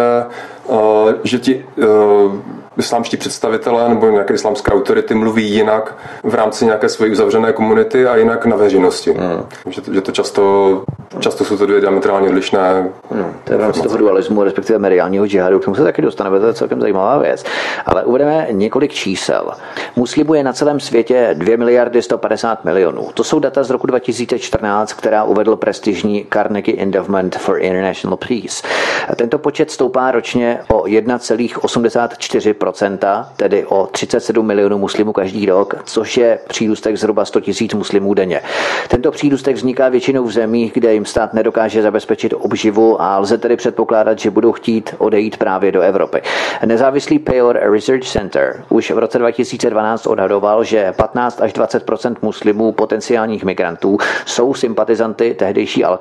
uh, 0.68 0.78
že 1.24 1.40
ti 1.40 1.66
uh, 1.78 2.36
islámští 2.78 3.18
představitelé 3.18 3.90
nebo 3.90 4.10
nějaké 4.10 4.34
islámské 4.34 4.72
autority 4.72 5.16
mluví 5.16 5.50
jinak 5.50 5.98
v 6.24 6.34
rámci 6.34 6.66
nějaké 6.66 6.90
své 6.90 7.08
uzavřené 7.08 7.54
komunity 7.54 8.08
a 8.08 8.16
jinak 8.16 8.46
na 8.46 8.56
veřejnosti. 8.56 9.12
Hmm. 9.12 9.46
Že, 9.70 9.82
to, 9.82 9.94
že 9.94 10.02
to 10.02 10.12
často, 10.12 10.84
často 11.20 11.46
jsou 11.46 11.58
to 11.58 11.66
dvě 11.66 11.82
diametrálně 11.82 12.30
odlišné. 12.30 12.92
Hmm. 13.12 13.34
To 13.44 13.54
je 13.54 13.58
v 13.58 13.62
rámci 13.62 13.82
toho 13.82 13.98
dualismu, 13.98 14.44
respektive 14.44 14.80
mediálního 14.80 15.28
džihadu, 15.28 15.60
tomu 15.66 15.76
se 15.76 15.84
taky 15.84 16.02
dostaneme, 16.02 16.40
to 16.40 16.48
je 16.48 16.54
celkem 16.54 16.82
zajímavá 16.82 17.18
věc. 17.18 17.44
Ale 17.86 18.04
uvedeme 18.04 18.48
několik 18.52 18.94
čísel. 18.94 19.52
Muslibů 19.96 20.34
je 20.34 20.44
na 20.44 20.54
celém 20.54 20.80
světě 20.80 21.30
2 21.34 21.58
miliardy 21.58 22.02
150 22.02 22.66
milionů. 22.66 23.10
To 23.14 23.24
jsou 23.24 23.40
data 23.40 23.64
z 23.64 23.70
roku 23.70 23.88
2014, 23.88 24.94
která 24.94 25.24
uvedl 25.24 25.56
prestižní 25.56 26.26
Carnegie 26.34 26.82
Endowment 26.82 27.38
for 27.38 27.62
International 27.62 28.18
Peace. 28.18 28.68
Tento 29.16 29.40
počet 29.40 29.72
stoupá 29.72 30.12
ročně 30.12 30.60
o 30.72 30.84
1,84% 30.84 33.26
tedy 33.38 33.66
o 33.66 33.88
37 33.92 34.46
milionů 34.46 34.78
muslimů 34.78 35.14
každý 35.14 35.46
rok, 35.46 35.76
což 35.84 36.18
je 36.18 36.40
přírůstek 36.48 36.98
zhruba 36.98 37.26
100 37.26 37.42
tisíc 37.42 37.74
muslimů 37.74 38.14
denně. 38.14 38.42
Tento 38.88 39.12
přírůstek 39.12 39.56
vzniká 39.56 39.90
většinou 39.90 40.24
v 40.24 40.32
zemích, 40.32 40.72
kde 40.74 40.94
jim 40.94 41.06
stát 41.06 41.34
nedokáže 41.34 41.82
zabezpečit 41.82 42.34
obživu 42.34 43.02
a 43.02 43.20
lze 43.20 43.38
tedy 43.38 43.56
předpokládat, 43.56 44.20
že 44.20 44.32
budou 44.32 44.52
chtít 44.52 44.96
odejít 44.98 45.38
právě 45.38 45.55
do 45.60 45.82
Evropy. 45.82 46.22
Nezávislý 46.66 47.20
Payor 47.20 47.60
Research 47.72 48.04
Center 48.04 48.64
už 48.70 48.92
v 48.92 48.98
roce 48.98 49.20
2012 49.20 50.08
odhadoval, 50.08 50.64
že 50.64 50.94
15 50.96 51.42
až 51.42 51.54
20% 51.54 52.16
muslimů 52.22 52.72
potenciálních 52.72 53.44
migrantů 53.44 53.98
jsou 54.26 54.54
sympatizanty 54.54 55.34
tehdejší 55.34 55.84
al 55.84 56.00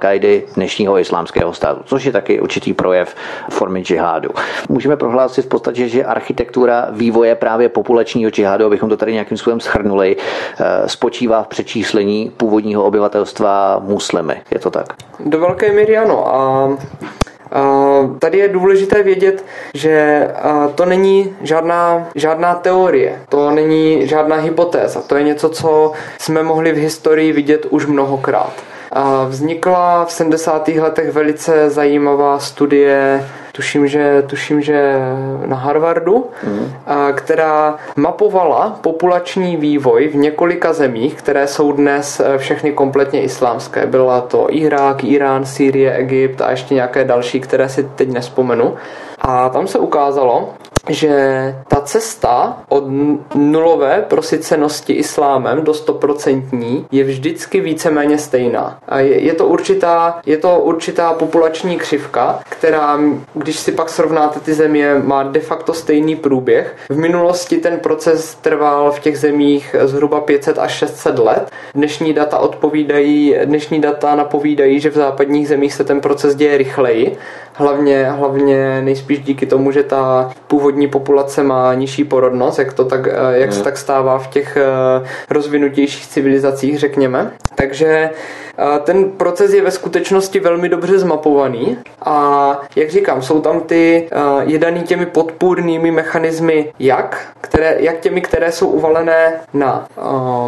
dnešního 0.54 0.98
islámského 0.98 1.52
státu, 1.52 1.80
což 1.84 2.04
je 2.04 2.12
taky 2.12 2.40
určitý 2.40 2.72
projev 2.72 3.14
formy 3.50 3.80
džihádu. 3.80 4.30
Můžeme 4.68 4.96
prohlásit 4.96 5.44
v 5.44 5.48
podstatě, 5.48 5.88
že 5.88 6.04
architekt 6.04 6.44
architektura 6.44 6.88
vývoje 6.90 7.34
právě 7.34 7.68
populačního 7.68 8.30
džihádu, 8.30 8.66
abychom 8.66 8.88
to 8.88 8.96
tady 8.96 9.12
nějakým 9.12 9.38
způsobem 9.38 9.60
schrnuli, 9.60 10.16
eh, 10.16 10.88
spočívá 10.88 11.42
v 11.42 11.48
přečíslení 11.48 12.32
původního 12.36 12.84
obyvatelstva 12.84 13.78
muslimy. 13.78 14.42
Je 14.50 14.58
to 14.58 14.70
tak? 14.70 14.86
Do 15.20 15.38
velké 15.38 15.72
míry 15.72 15.98
ano. 15.98 16.34
A 16.34 16.68
Tady 18.18 18.38
je 18.38 18.48
důležité 18.48 19.02
vědět, 19.02 19.44
že 19.74 20.28
to 20.74 20.84
není 20.84 21.36
žádná, 21.42 22.08
žádná 22.14 22.54
teorie, 22.54 23.22
to 23.28 23.50
není 23.50 24.06
žádná 24.08 24.36
hypotéza, 24.36 25.02
to 25.02 25.16
je 25.16 25.22
něco, 25.22 25.48
co 25.48 25.92
jsme 26.18 26.42
mohli 26.42 26.72
v 26.72 26.76
historii 26.76 27.32
vidět 27.32 27.66
už 27.70 27.86
mnohokrát. 27.86 28.52
Vznikla 29.28 30.04
v 30.04 30.12
70. 30.12 30.68
letech 30.68 31.12
velice 31.12 31.70
zajímavá 31.70 32.38
studie 32.38 33.24
tuším, 33.56 33.86
že, 33.86 34.22
tuším, 34.26 34.60
že 34.60 34.94
na 35.46 35.56
Harvardu, 35.56 36.30
mm. 36.46 36.72
a, 36.86 37.12
která 37.12 37.76
mapovala 37.96 38.78
populační 38.80 39.56
vývoj 39.56 40.08
v 40.08 40.16
několika 40.16 40.72
zemích, 40.72 41.14
které 41.14 41.46
jsou 41.46 41.72
dnes 41.72 42.20
eh, 42.20 42.38
všechny 42.38 42.72
kompletně 42.72 43.22
islámské. 43.22 43.86
Byla 43.86 44.20
to 44.20 44.46
Irák, 44.50 45.04
Irán, 45.04 45.46
Sýrie, 45.46 45.92
Egypt 45.92 46.40
a 46.40 46.50
ještě 46.50 46.74
nějaké 46.74 47.04
další, 47.04 47.40
které 47.40 47.68
si 47.68 47.84
teď 47.84 48.08
nespomenu. 48.12 48.74
A 49.20 49.48
tam 49.48 49.66
se 49.66 49.78
ukázalo, 49.78 50.54
že 50.88 51.54
ta 51.68 51.80
cesta 51.80 52.58
od 52.68 52.84
nulové 53.34 54.04
prosycenosti 54.08 54.92
islámem 54.92 55.64
do 55.64 55.74
stoprocentní 55.74 56.86
je 56.92 57.04
vždycky 57.04 57.60
víceméně 57.60 58.18
stejná. 58.18 58.78
A 58.88 59.00
je, 59.00 59.20
je, 59.20 59.34
to 59.34 59.46
určitá, 59.46 60.20
je 60.26 60.36
to 60.36 60.60
určitá 60.60 61.12
populační 61.12 61.76
křivka, 61.76 62.40
která, 62.48 63.00
když 63.34 63.58
si 63.58 63.72
pak 63.72 63.88
srovnáte 63.88 64.40
ty 64.40 64.54
země, 64.54 64.94
má 65.04 65.22
de 65.22 65.40
facto 65.40 65.74
stejný 65.74 66.16
průběh. 66.16 66.76
V 66.88 66.96
minulosti 66.96 67.56
ten 67.56 67.78
proces 67.78 68.34
trval 68.34 68.92
v 68.92 69.00
těch 69.00 69.18
zemích 69.18 69.76
zhruba 69.84 70.20
500 70.20 70.58
až 70.58 70.72
600 70.72 71.18
let. 71.18 71.50
Dnešní 71.74 72.12
data 72.12 72.38
odpovídají, 72.38 73.34
dnešní 73.44 73.80
data 73.80 74.14
napovídají, 74.14 74.80
že 74.80 74.90
v 74.90 74.94
západních 74.94 75.48
zemích 75.48 75.74
se 75.74 75.84
ten 75.84 76.00
proces 76.00 76.34
děje 76.34 76.58
rychleji 76.58 77.16
hlavně, 77.54 78.04
hlavně 78.10 78.82
nejspíš 78.82 79.18
díky 79.18 79.46
tomu, 79.46 79.72
že 79.72 79.82
ta 79.82 80.30
původní 80.46 80.73
populace 80.88 81.42
má 81.42 81.74
nižší 81.74 82.04
porodnost, 82.04 82.58
jak, 82.58 82.72
to 82.72 82.84
tak, 82.84 83.06
eh, 83.06 83.12
jak 83.30 83.52
se 83.52 83.56
hmm. 83.56 83.64
tak 83.64 83.76
stává 83.78 84.18
v 84.18 84.26
těch 84.26 84.56
eh, 84.56 85.06
rozvinutějších 85.30 86.06
civilizacích, 86.06 86.78
řekněme. 86.78 87.30
Takže 87.54 88.10
eh, 88.58 88.78
ten 88.84 89.10
proces 89.10 89.52
je 89.52 89.62
ve 89.62 89.70
skutečnosti 89.70 90.40
velmi 90.40 90.68
dobře 90.68 90.98
zmapovaný 90.98 91.78
a 92.02 92.58
jak 92.76 92.90
říkám, 92.90 93.22
jsou 93.22 93.40
tam 93.40 93.60
ty 93.60 94.08
jedaný 94.42 94.82
těmi 94.82 95.06
podpůrnými 95.06 95.90
mechanismy 95.90 96.72
jak, 96.78 97.26
které, 97.40 97.76
jak 97.78 98.00
těmi, 98.00 98.20
které 98.20 98.52
jsou 98.52 98.68
uvalené 98.68 99.32
na 99.54 99.86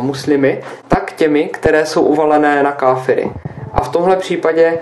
muslimy, 0.00 0.62
tak 0.88 1.12
těmi, 1.12 1.44
které 1.44 1.86
jsou 1.86 2.02
uvalené 2.02 2.62
na 2.62 2.72
káfiry. 2.72 3.30
A 3.72 3.84
v 3.84 3.88
tomhle 3.88 4.16
případě 4.16 4.78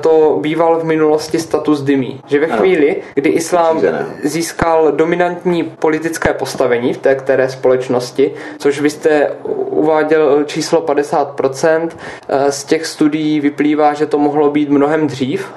to 0.00 0.38
býval 0.40 0.80
v 0.80 0.84
minulosti 0.84 1.38
status 1.38 1.82
dymí. 1.82 2.20
Že 2.26 2.40
ve 2.40 2.46
chvíli, 2.46 2.96
kdy 3.14 3.30
islám 3.30 3.80
získal 4.24 4.92
dominantní 4.92 5.64
politické 5.64 6.34
postavení 6.34 6.94
v 6.94 6.98
té 6.98 7.14
které 7.14 7.48
společnosti, 7.48 8.32
což 8.58 8.80
vy 8.80 8.90
jste 8.90 9.30
uváděl 9.70 10.44
číslo 10.44 10.82
50%, 10.82 11.96
eh, 12.28 12.52
z 12.52 12.64
těch 12.64 12.86
studií 12.86 13.40
vyplývá, 13.40 13.94
že 13.94 14.06
to 14.06 14.18
mohlo 14.18 14.50
být 14.50 14.70
mnohem 14.70 15.06
dřív, 15.06 15.52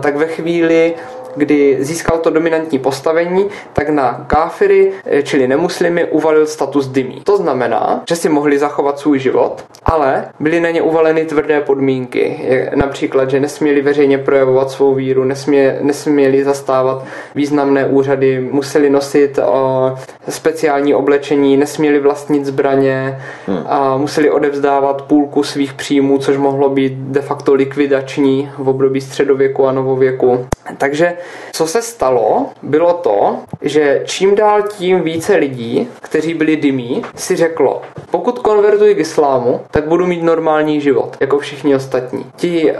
tak 0.00 0.16
ve 0.16 0.26
chvíli, 0.26 0.94
kdy 1.36 1.76
získal 1.80 2.18
to 2.18 2.30
dominantní 2.30 2.78
postavení, 2.78 3.46
tak 3.72 3.88
na 3.88 4.24
káfiry, 4.26 4.92
eh, 5.06 5.22
čili 5.22 5.48
nemuslimy, 5.48 6.04
uvalil 6.04 6.46
status 6.46 6.86
dymí. 6.86 7.20
To 7.24 7.36
znamená, 7.36 8.02
že 8.08 8.16
si 8.16 8.28
mohli 8.28 8.58
zachovat 8.58 8.98
svůj 8.98 9.18
život, 9.18 9.64
ale 9.84 10.24
byly 10.40 10.60
na 10.60 10.70
ně 10.70 10.82
uvaleny 10.82 11.24
tvrdé 11.24 11.60
podmínky. 11.60 12.40
Například, 12.74 13.30
že 13.30 13.40
nesměli 13.40 13.82
veřejně 13.82 14.18
projevovat 14.18 14.70
svou 14.70 14.94
víru, 14.94 15.24
nesmě, 15.24 15.78
nesměli 15.80 16.44
zastávat 16.44 17.04
významné 17.34 17.86
úřady, 17.86 18.48
museli 18.50 18.90
nosit 18.90 19.38
o, 19.38 19.94
speciální 20.28 20.94
oblečení, 20.94 21.56
nesměli 21.56 21.98
vlastnit 21.98 22.46
zbraně 22.46 23.18
hmm. 23.46 23.62
a 23.66 23.96
museli 23.96 24.30
odevzdávat 24.30 25.02
půlku 25.02 25.42
svých 25.42 25.72
příjmů, 25.72 26.18
což 26.18 26.36
mohlo 26.36 26.68
být 26.68 26.92
de 26.92 27.20
facto 27.20 27.54
likvidační 27.54 28.50
v 28.58 28.68
období 28.68 29.00
středověku 29.00 29.66
a 29.66 29.72
novověku. 29.72 30.46
Takže 30.78 31.16
co 31.52 31.66
se 31.66 31.82
stalo, 31.82 32.46
bylo 32.62 32.92
to, 32.92 33.36
že 33.62 34.02
čím 34.04 34.34
dál 34.34 34.62
tím 34.62 35.00
více 35.00 35.36
lidí, 35.36 35.88
kteří 36.02 36.34
byli 36.34 36.56
dymí, 36.56 37.02
si 37.14 37.36
řeklo, 37.36 37.82
pokud 38.10 38.38
konvertuji 38.38 38.94
k 38.94 38.98
islámu, 38.98 39.60
tak 39.70 39.88
budu 39.88 40.06
mít 40.06 40.22
normální 40.22 40.80
život, 40.80 41.16
jako 41.20 41.38
všichni 41.38 41.74
ostatní. 41.74 42.26
Ti 42.36 42.72
uh, 42.72 42.78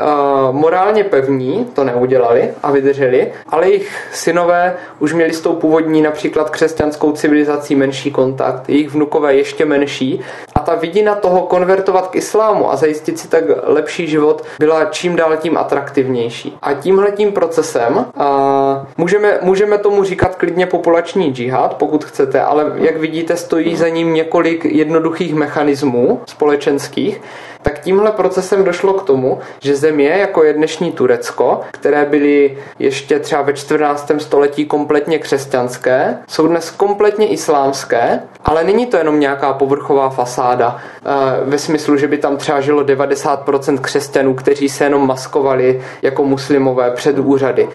morálně 0.56 1.04
pevní 1.04 1.64
to 1.74 1.84
neudělali 1.84 2.50
a 2.62 2.70
vydrželi, 2.70 3.32
ale 3.48 3.68
jejich 3.68 3.92
synové 4.12 4.76
už 4.98 5.12
měli 5.12 5.32
s 5.32 5.40
tou 5.40 5.52
původní 5.52 6.02
například 6.02 6.50
křesťanskou 6.50 7.12
civilizací 7.12 7.74
menší 7.74 8.10
kontakt, 8.10 8.68
jejich 8.68 8.90
vnukové 8.90 9.34
ještě 9.34 9.64
menší 9.64 10.20
ta 10.66 10.74
vidina 10.74 11.14
toho 11.14 11.42
konvertovat 11.42 12.06
k 12.06 12.16
islámu 12.16 12.72
a 12.72 12.76
zajistit 12.76 13.18
si 13.18 13.28
tak 13.28 13.44
lepší 13.62 14.06
život 14.06 14.44
byla 14.58 14.84
čím 14.84 15.16
dál 15.16 15.36
tím 15.36 15.56
atraktivnější. 15.56 16.58
A 16.62 16.74
tímhletím 16.74 17.32
procesem 17.32 18.06
a 18.16 18.86
můžeme, 18.96 19.38
můžeme 19.42 19.78
tomu 19.78 20.04
říkat 20.04 20.36
klidně 20.36 20.66
populační 20.66 21.32
džihad, 21.32 21.74
pokud 21.74 22.04
chcete, 22.04 22.40
ale 22.40 22.72
jak 22.74 22.96
vidíte, 22.96 23.36
stojí 23.36 23.76
za 23.76 23.88
ním 23.88 24.14
několik 24.14 24.64
jednoduchých 24.64 25.34
mechanismů 25.34 26.20
společenských, 26.26 27.20
tak 27.66 27.78
tímhle 27.78 28.12
procesem 28.12 28.64
došlo 28.64 28.92
k 28.92 29.02
tomu, 29.02 29.38
že 29.60 29.76
země, 29.76 30.08
jako 30.08 30.44
je 30.44 30.52
dnešní 30.52 30.92
Turecko, 30.92 31.60
které 31.70 32.04
byly 32.04 32.58
ještě 32.78 33.18
třeba 33.18 33.42
ve 33.42 33.52
14. 33.52 34.10
století 34.18 34.64
kompletně 34.64 35.18
křesťanské, 35.18 36.18
jsou 36.28 36.46
dnes 36.46 36.70
kompletně 36.70 37.28
islámské, 37.28 38.20
ale 38.44 38.64
není 38.64 38.86
to 38.86 38.96
jenom 38.96 39.20
nějaká 39.20 39.52
povrchová 39.52 40.10
fasáda 40.10 40.76
eh, 40.76 41.10
ve 41.44 41.58
smyslu, 41.58 41.96
že 41.96 42.08
by 42.08 42.18
tam 42.18 42.36
třeba 42.36 42.60
žilo 42.60 42.82
90% 42.82 43.78
křesťanů, 43.78 44.34
kteří 44.34 44.68
se 44.68 44.84
jenom 44.84 45.06
maskovali 45.06 45.82
jako 46.02 46.24
muslimové 46.24 46.90
před 46.90 47.18
úřady. 47.18 47.68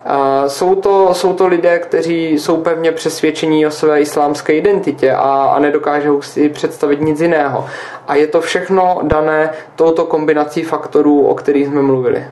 Jsou 0.48 0.76
to, 0.76 1.14
jsou 1.14 1.34
to 1.34 1.48
lidé, 1.48 1.80
kteří 1.80 2.32
jsou 2.32 2.58
pevně 2.58 2.92
přesvědčení 2.92 3.68
o 3.68 3.72
své 3.72 4.02
islámské 4.02 4.54
identitě 4.54 5.12
a, 5.12 5.54
a 5.56 5.60
nedokážou 5.60 6.22
si 6.22 6.50
představit 6.50 7.02
nic 7.02 7.22
jiného. 7.22 7.66
A 8.08 8.16
je 8.16 8.28
to 8.28 8.42
všechno 8.42 9.00
dané 9.04 9.50
touto 9.82 10.06
kombinací 10.06 10.64
faktorů, 10.64 11.28
o 11.28 11.36
kterých 11.36 11.68
jsme 11.68 11.82
mluvili. 11.82 12.26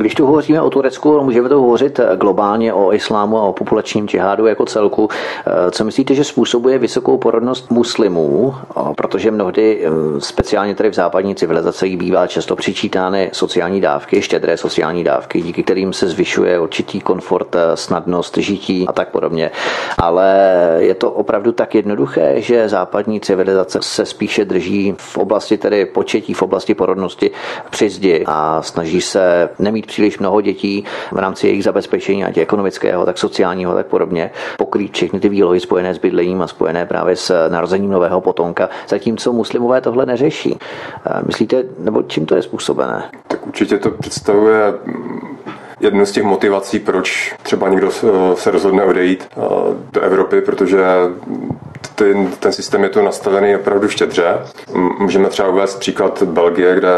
Když 0.00 0.14
tu 0.14 0.26
hovoříme 0.26 0.60
o 0.60 0.70
Turecku, 0.70 1.20
můžeme 1.22 1.48
to 1.48 1.60
hovořit 1.60 2.00
globálně 2.16 2.72
o 2.72 2.92
islámu 2.92 3.38
a 3.38 3.42
o 3.42 3.52
populačním 3.52 4.08
džihádu 4.08 4.46
jako 4.46 4.64
celku. 4.64 5.08
Eh, 5.46 5.70
co 5.70 5.84
myslíte, 5.84 6.14
že 6.14 6.24
způsobuje 6.24 6.78
vysokou 6.78 7.18
porodnost 7.18 7.70
muslimů, 7.70 8.54
protože 8.96 9.30
mnohdy, 9.30 9.80
eh, 9.84 9.90
speciálně 10.20 10.74
tady 10.74 10.88
v 10.88 10.94
západní 10.94 11.34
civilizaci, 11.34 11.96
bývá 11.96 12.26
často 12.26 12.56
přičítány 12.56 13.30
sociální 13.32 13.80
dávky, 13.80 14.22
štědré 14.22 14.56
sociální 14.56 15.04
dávky, 15.04 15.42
díky 15.42 15.62
kterým 15.62 15.92
se 15.92 16.08
zvyšuje 16.08 16.60
určitý 16.60 17.00
komfort, 17.00 17.54
eh, 17.54 17.76
snadnost 17.76 18.36
žití 18.36 18.84
a 18.88 18.92
tak 18.92 19.08
podobně. 19.08 19.50
Ale 19.98 20.50
je 20.78 20.94
to 20.94 21.10
opravdu 21.10 21.52
tak 21.52 21.74
jednoduché, 21.74 22.34
že 22.40 22.68
západní 22.68 23.20
civilizace 23.20 23.78
se 23.82 24.06
spíše 24.06 24.44
drží 24.44 24.94
v 24.98 25.18
oblasti 25.18 25.58
tedy 25.58 25.86
početí, 25.86 26.34
v 26.34 26.42
oblasti 26.42 26.74
porodnosti 26.74 27.30
při 27.70 27.90
zdi 27.90 28.24
a 28.26 28.62
snaží 28.62 29.00
se 29.00 29.48
nemít 29.58 29.89
příliš 29.90 30.18
mnoho 30.18 30.40
dětí 30.40 30.84
v 31.12 31.18
rámci 31.18 31.46
jejich 31.46 31.64
zabezpečení, 31.64 32.24
ať 32.24 32.38
ekonomického, 32.38 33.06
tak 33.06 33.18
sociálního, 33.18 33.74
tak 33.74 33.86
podobně, 33.86 34.30
pokrýt 34.58 34.94
všechny 34.94 35.20
ty 35.20 35.28
výlohy 35.28 35.60
spojené 35.60 35.94
s 35.94 35.98
bydlením 35.98 36.42
a 36.42 36.46
spojené 36.46 36.86
právě 36.86 37.16
s 37.16 37.48
narozením 37.48 37.90
nového 37.90 38.20
potomka, 38.20 38.68
zatímco 38.88 39.32
muslimové 39.32 39.80
tohle 39.80 40.06
neřeší. 40.06 40.58
Myslíte, 41.26 41.64
nebo 41.78 42.02
čím 42.02 42.26
to 42.26 42.34
je 42.34 42.42
způsobené? 42.42 43.10
Tak 43.28 43.46
určitě 43.46 43.78
to 43.78 43.90
představuje 43.90 44.72
jednu 45.80 46.06
z 46.06 46.12
těch 46.12 46.24
motivací, 46.24 46.78
proč 46.78 47.34
třeba 47.42 47.68
někdo 47.68 47.90
se 48.34 48.50
rozhodne 48.50 48.84
odejít 48.84 49.28
eh, 49.30 49.40
do 49.92 50.00
Evropy, 50.00 50.40
protože 50.40 50.84
ten, 51.94 52.26
ten 52.26 52.52
systém 52.52 52.82
je 52.82 52.88
tu 52.88 53.02
nastavený 53.02 53.56
opravdu 53.56 53.88
štědře. 53.88 54.38
Můžeme 54.98 55.28
třeba 55.28 55.48
uvést 55.48 55.78
příklad 55.78 56.22
Belgie, 56.22 56.76
kde 56.76 56.88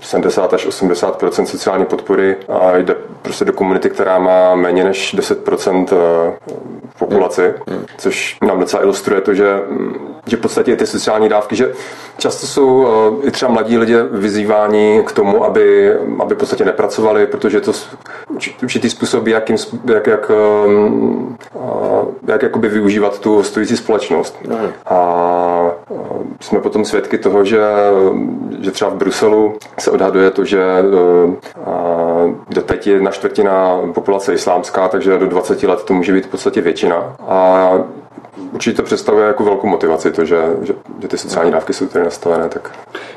70 0.00 0.54
až 0.54 0.66
80% 0.66 1.44
sociální 1.44 1.86
podpory 1.86 2.36
a 2.48 2.76
jde 2.76 2.94
prostě 3.22 3.44
do 3.44 3.52
komunity, 3.52 3.90
která 3.90 4.18
má 4.18 4.54
méně 4.54 4.84
než 4.84 5.14
10 5.14 5.48
eh, 5.92 5.96
populaci, 6.98 7.54
což 7.98 8.38
nám 8.46 8.60
docela 8.60 8.82
ilustruje 8.82 9.20
to, 9.20 9.34
že, 9.34 9.60
že 10.26 10.36
v 10.36 10.40
podstatě 10.40 10.76
ty 10.76 10.86
sociální 10.86 11.28
dávky, 11.28 11.56
že 11.56 11.72
často 12.18 12.46
jsou 12.46 12.86
eh, 13.22 13.26
i 13.26 13.30
třeba 13.30 13.52
mladí 13.52 13.78
lidé 13.78 14.02
vyzýváni 14.02 15.02
k 15.06 15.12
tomu, 15.12 15.44
aby, 15.44 15.94
aby 16.18 16.34
v 16.34 16.38
podstatě 16.38 16.64
nepracovali, 16.64 17.26
protože 17.26 17.60
to 17.60 17.72
určitý 18.62 18.90
způsob, 18.90 19.26
jak, 19.26 19.48
jim, 19.48 19.58
jak, 19.84 20.06
jak, 20.06 20.30
ehm, 20.64 21.36
jak 22.26 22.42
jakoby 22.42 22.68
využívat 22.68 23.18
tu 23.18 23.42
stojící 23.42 23.76
společnost. 23.76 24.38
A 24.86 25.70
jsme 26.40 26.60
potom 26.60 26.84
svědky 26.84 27.18
toho, 27.18 27.44
že, 27.44 27.60
že 28.60 28.70
třeba 28.70 28.90
v 28.90 28.94
Bruselu 28.94 29.54
se 29.78 29.90
odhaduje 29.90 30.30
to, 30.30 30.44
že 30.44 30.60
do 32.48 32.62
teď 32.62 32.86
je 32.86 32.92
jedna 32.92 33.10
čtvrtina 33.10 33.80
populace 33.94 34.34
islámská, 34.34 34.88
takže 34.88 35.18
do 35.18 35.26
20 35.26 35.62
let 35.62 35.84
to 35.84 35.94
může 35.94 36.12
být 36.12 36.26
v 36.26 36.30
podstatě 36.30 36.60
většina. 36.60 37.16
A 37.28 37.70
určitě 38.52 38.76
to 38.76 38.82
představuje 38.82 39.26
jako 39.26 39.44
velkou 39.44 39.66
motivaci, 39.66 40.12
to, 40.12 40.24
že, 40.24 40.36
že, 40.62 40.74
že 41.02 41.08
ty 41.08 41.18
sociální 41.18 41.52
dávky 41.52 41.72
jsou 41.72 41.86
tady 41.86 42.04
nastavené. 42.04 42.48
Tak... 42.48 42.72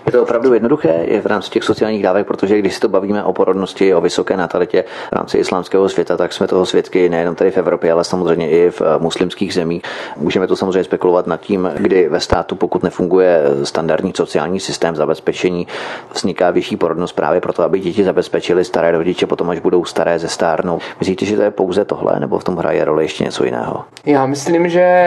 Je 0.06 0.12
to 0.12 0.24
opravdu 0.24 0.54
jednoduché 0.54 1.06
je 1.08 1.22
v 1.22 1.26
rámci 1.26 1.50
těch 1.50 1.64
sociálních 1.64 2.04
dávek, 2.04 2.28
protože 2.28 2.60
když 2.60 2.74
si 2.74 2.80
to 2.80 2.90
bavíme 2.90 3.24
o 3.24 3.34
porodnosti, 3.34 3.94
o 3.96 4.02
vysoké 4.02 4.38
natalitě 4.38 4.84
v 5.10 5.16
rámci 5.16 5.38
islámského 5.38 5.90
světa, 5.90 6.18
tak 6.18 6.34
jsme 6.34 6.48
toho 6.48 6.66
svědky 6.66 7.10
nejenom 7.10 7.36
tady 7.36 7.52
v 7.52 7.58
Evropě, 7.58 7.92
ale 7.92 8.04
samozřejmě 8.04 8.50
i 8.50 8.70
v 8.72 8.82
muslimských 9.00 9.54
zemích. 9.54 9.84
Můžeme 10.18 10.48
to 10.48 10.56
samozřejmě 10.56 10.84
spekulovat 10.84 11.28
nad 11.28 11.40
tím, 11.40 11.70
kdy 11.78 12.10
ve 12.10 12.20
státu, 12.20 12.56
pokud 12.56 12.84
nefunguje 12.84 13.42
standardní 13.64 14.14
sociální 14.16 14.60
systém 14.60 14.96
zabezpečení, 14.96 15.68
vzniká 16.14 16.52
vyšší 16.52 16.78
porodnost 16.78 17.16
právě 17.16 17.42
proto, 17.42 17.64
aby 17.64 17.80
děti 17.80 18.04
zabezpečili 18.04 18.66
staré 18.66 18.92
rodiče 18.92 19.28
potom, 19.28 19.50
až 19.50 19.60
budou 19.60 19.86
staré 19.86 20.20
ze 20.20 20.28
stárnou. 20.28 20.80
Myslíte, 21.00 21.26
že 21.26 21.36
to 21.36 21.42
je 21.42 21.52
pouze 21.52 21.86
tohle, 21.86 22.20
nebo 22.20 22.40
v 22.40 22.44
tom 22.44 22.56
hraje 22.56 22.86
roli 22.86 23.04
ještě 23.04 23.24
něco 23.24 23.44
jiného? 23.44 23.84
Já 24.06 24.26
myslím, 24.26 24.70
že 24.70 25.03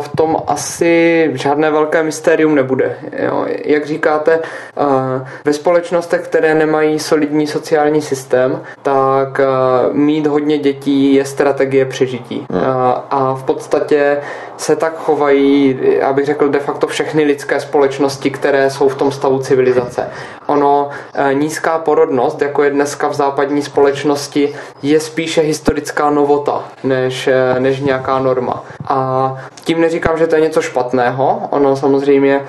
v 0.00 0.08
tom 0.16 0.36
asi 0.46 1.30
žádné 1.34 1.70
velké 1.70 2.02
mystérium 2.02 2.54
nebude. 2.54 2.96
Jo. 3.18 3.46
Jak 3.64 3.86
říkáte, 3.86 4.40
ve 5.44 5.52
společnostech, 5.52 6.20
které 6.20 6.54
nemají 6.54 6.98
solidní 6.98 7.46
sociální 7.46 8.02
systém, 8.02 8.60
tak 8.82 9.40
mít 9.92 10.26
hodně 10.26 10.58
dětí 10.58 11.14
je 11.14 11.24
strategie 11.24 11.84
přežití. 11.84 12.46
Hmm. 12.50 12.62
A 13.10 13.34
v 13.34 13.42
podstatě 13.42 14.20
se 14.60 14.76
tak 14.76 14.96
chovají, 14.96 15.78
abych 16.02 16.26
řekl, 16.26 16.48
de 16.48 16.58
facto 16.58 16.86
všechny 16.86 17.24
lidské 17.24 17.60
společnosti, 17.60 18.30
které 18.30 18.70
jsou 18.70 18.88
v 18.88 18.94
tom 18.94 19.12
stavu 19.12 19.38
civilizace. 19.38 20.10
Ono, 20.46 20.88
e, 21.14 21.34
nízká 21.34 21.78
porodnost, 21.78 22.42
jako 22.42 22.62
je 22.62 22.70
dneska 22.70 23.08
v 23.08 23.14
západní 23.14 23.62
společnosti, 23.62 24.54
je 24.82 25.00
spíše 25.00 25.40
historická 25.40 26.10
novota, 26.10 26.64
než, 26.84 27.26
e, 27.28 27.60
než 27.60 27.80
nějaká 27.80 28.18
norma. 28.18 28.64
A 28.88 29.36
tím 29.64 29.80
neříkám, 29.80 30.18
že 30.18 30.26
to 30.26 30.34
je 30.34 30.40
něco 30.40 30.62
špatného. 30.62 31.42
Ono 31.50 31.76
samozřejmě 31.76 32.34
e, 32.34 32.46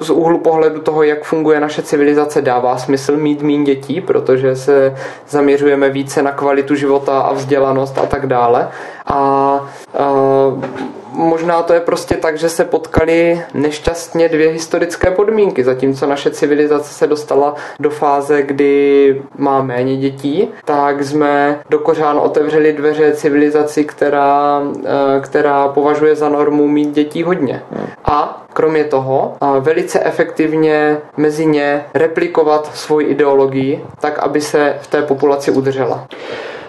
z 0.00 0.10
úhlu 0.10 0.38
pohledu 0.38 0.80
toho, 0.80 1.02
jak 1.02 1.24
funguje 1.24 1.60
naše 1.60 1.82
civilizace, 1.82 2.42
dává 2.42 2.78
smysl 2.78 3.16
mít 3.16 3.42
méně 3.42 3.64
dětí, 3.64 4.00
protože 4.00 4.56
se 4.56 4.96
zaměřujeme 5.28 5.90
více 5.90 6.22
na 6.22 6.32
kvalitu 6.32 6.74
života 6.74 7.20
a 7.20 7.32
vzdělanost 7.32 7.98
a 7.98 8.06
tak 8.06 8.26
dále. 8.26 8.68
A, 9.06 9.14
a 9.14 9.60
možná 11.12 11.62
to 11.62 11.72
je 11.72 11.80
prostě 11.80 12.14
tak, 12.14 12.38
že 12.38 12.48
se 12.48 12.64
potkali 12.64 13.42
nešťastně 13.54 14.28
dvě 14.28 14.48
historické 14.48 15.10
podmínky, 15.10 15.64
zatímco 15.64 16.06
naše 16.06 16.30
civilizace 16.30 16.94
se 16.94 17.06
dostala 17.06 17.54
do 17.80 17.90
fáze, 17.90 18.42
kdy 18.42 19.22
má 19.38 19.62
méně 19.62 19.96
dětí, 19.96 20.48
tak 20.64 21.04
jsme 21.04 21.60
do 21.70 21.78
kořán 21.78 22.18
otevřeli 22.18 22.72
dveře 22.72 23.12
civilizaci, 23.12 23.84
která, 23.84 24.62
eh, 24.84 25.20
která 25.20 25.68
považuje 25.68 26.16
za 26.16 26.28
normu 26.28 26.68
mít 26.68 26.90
dětí 26.90 27.22
hodně. 27.22 27.62
A 28.04 28.46
kromě 28.52 28.84
toho 28.84 29.36
velice 29.60 30.00
efektivně 30.04 30.98
mezi 31.16 31.46
ně 31.46 31.84
replikovat 31.94 32.70
svoji 32.76 33.06
ideologii, 33.06 33.84
tak 34.00 34.18
aby 34.18 34.40
se 34.40 34.76
v 34.80 34.86
té 34.86 35.02
populaci 35.02 35.50
udržela. 35.50 36.06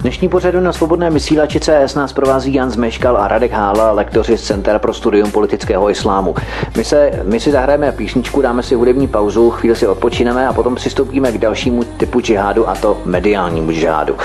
Dnešní 0.01 0.29
pořadu 0.29 0.59
na 0.59 0.73
svobodné 0.73 1.09
vysílači 1.09 1.59
CS 1.59 1.95
nás 1.95 2.13
provází 2.13 2.53
Jan 2.53 2.69
Zmeškal 2.69 3.17
a 3.17 3.27
Radek 3.27 3.51
Hála, 3.51 3.91
lektoři 3.91 4.37
z 4.37 4.43
Centra 4.43 4.79
pro 4.79 4.93
studium 4.93 5.31
politického 5.31 5.89
islámu. 5.89 6.35
My, 6.77 6.83
se, 6.83 7.11
my 7.23 7.39
si 7.39 7.51
zahrajeme 7.51 7.91
písničku, 7.91 8.41
dáme 8.41 8.63
si 8.63 8.75
hudební 8.75 9.07
pauzu, 9.07 9.49
chvíli 9.49 9.75
si 9.75 9.87
odpočineme 9.87 10.47
a 10.47 10.53
potom 10.53 10.75
přistoupíme 10.75 11.31
k 11.31 11.37
dalšímu 11.37 11.83
typu 11.83 12.21
džihádu 12.21 12.69
a 12.69 12.75
to 12.75 13.01
mediálnímu 13.05 13.71
džihádu. 13.71 14.15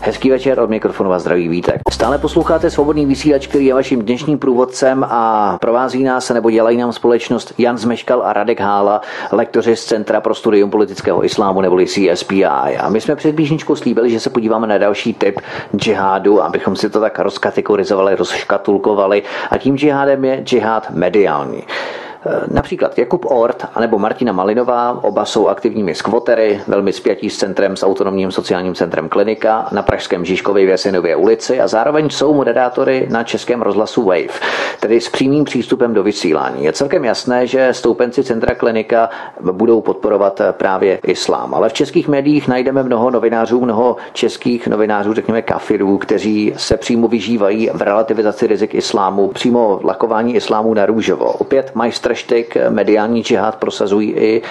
Hezký 0.00 0.30
večer 0.30 0.60
od 0.60 0.70
mikrofonu 0.70 1.10
vás 1.10 1.22
zdraví 1.22 1.48
vítek. 1.48 1.80
Stále 1.92 2.18
posloucháte 2.18 2.70
svobodný 2.70 3.06
vysílač, 3.06 3.46
který 3.46 3.66
je 3.66 3.74
vaším 3.74 4.02
dnešním 4.02 4.38
průvodcem 4.38 5.06
a 5.08 5.56
provází 5.60 6.04
nás 6.04 6.30
nebo 6.30 6.50
dělají 6.50 6.76
nám 6.76 6.92
společnost 6.92 7.54
Jan 7.58 7.78
Zmeškal 7.78 8.22
a 8.24 8.32
Radek 8.32 8.60
Hála, 8.60 9.00
lektoři 9.32 9.76
z 9.76 9.84
Centra 9.84 10.20
pro 10.20 10.34
studium 10.34 10.70
politického 10.70 11.24
islámu 11.24 11.60
neboli 11.60 11.86
CSPI. 11.86 12.44
A 12.44 12.88
my 12.88 13.00
jsme 13.00 13.16
před 13.16 13.36
písničkou 13.36 13.76
slíbili, 13.76 14.10
že 14.10 14.20
se 14.20 14.30
podíváme 14.30 14.66
na 14.66 14.78
další 14.78 15.14
typ 15.24 15.40
džihádu, 15.76 16.42
abychom 16.42 16.76
si 16.76 16.90
to 16.90 17.00
tak 17.00 17.18
rozkategorizovali, 17.18 18.16
rozškatulkovali. 18.16 19.22
A 19.50 19.58
tím 19.58 19.78
džihádem 19.78 20.24
je 20.24 20.40
džihád 20.44 20.90
mediální. 20.90 21.62
Eh, 22.26 22.40
například 22.48 22.98
Jakub 22.98 23.24
Ort 23.28 23.66
anebo 23.74 23.98
Martina 23.98 24.32
Malinová, 24.32 25.04
oba 25.04 25.24
jsou 25.24 25.48
aktivními 25.48 25.94
skvotery, 25.94 26.60
velmi 26.66 26.92
spjatí 26.92 27.30
s 27.30 27.38
centrem, 27.38 27.76
s 27.76 27.86
autonomním 27.86 28.32
sociálním 28.32 28.74
centrem 28.74 29.08
Klinika 29.08 29.68
na 29.72 29.82
pražském 29.82 30.24
Žižkově 30.24 30.66
Věsinově 30.66 31.16
ulici 31.16 31.60
a 31.60 31.68
zároveň 31.68 32.10
jsou 32.10 32.34
moderátory 32.34 33.06
na 33.10 33.24
českém 33.24 33.62
rozhlasu 33.62 34.02
Wave, 34.02 34.40
tedy 34.80 35.00
s 35.00 35.08
přímým 35.08 35.44
přístupem 35.44 35.94
do 35.94 36.02
vysílání. 36.02 36.64
Je 36.64 36.72
celkem 36.72 37.04
jasné, 37.04 37.46
že 37.46 37.68
stoupenci 37.72 38.24
centra 38.24 38.54
Klinika 38.54 39.10
budou 39.52 39.80
podporovat 39.80 40.40
právě 40.52 40.98
islám, 41.02 41.54
ale 41.54 41.68
v 41.68 41.72
českých 41.72 42.08
médiích 42.08 42.48
najdeme 42.48 42.82
mnoho 42.82 43.10
novinářů, 43.10 43.60
mnoho 43.60 43.96
českých 44.12 44.68
novinářů, 44.68 45.14
řekněme 45.14 45.42
kafirů, 45.42 45.98
kteří 45.98 46.54
se 46.56 46.76
přímo 46.76 47.08
vyžívají 47.08 47.70
v 47.74 47.82
relativizaci 47.82 48.46
rizik 48.46 48.74
islámu, 48.74 49.28
přímo 49.28 49.80
lakování 49.84 50.34
islámu 50.34 50.74
na 50.74 50.86
růžovo. 50.86 51.32
Opět 51.32 51.70
majstr 51.74 52.13
reštik, 52.14 52.56
mediální 52.68 53.22
džihad 53.22 53.56
prosazují 53.56 54.12
i 54.12 54.42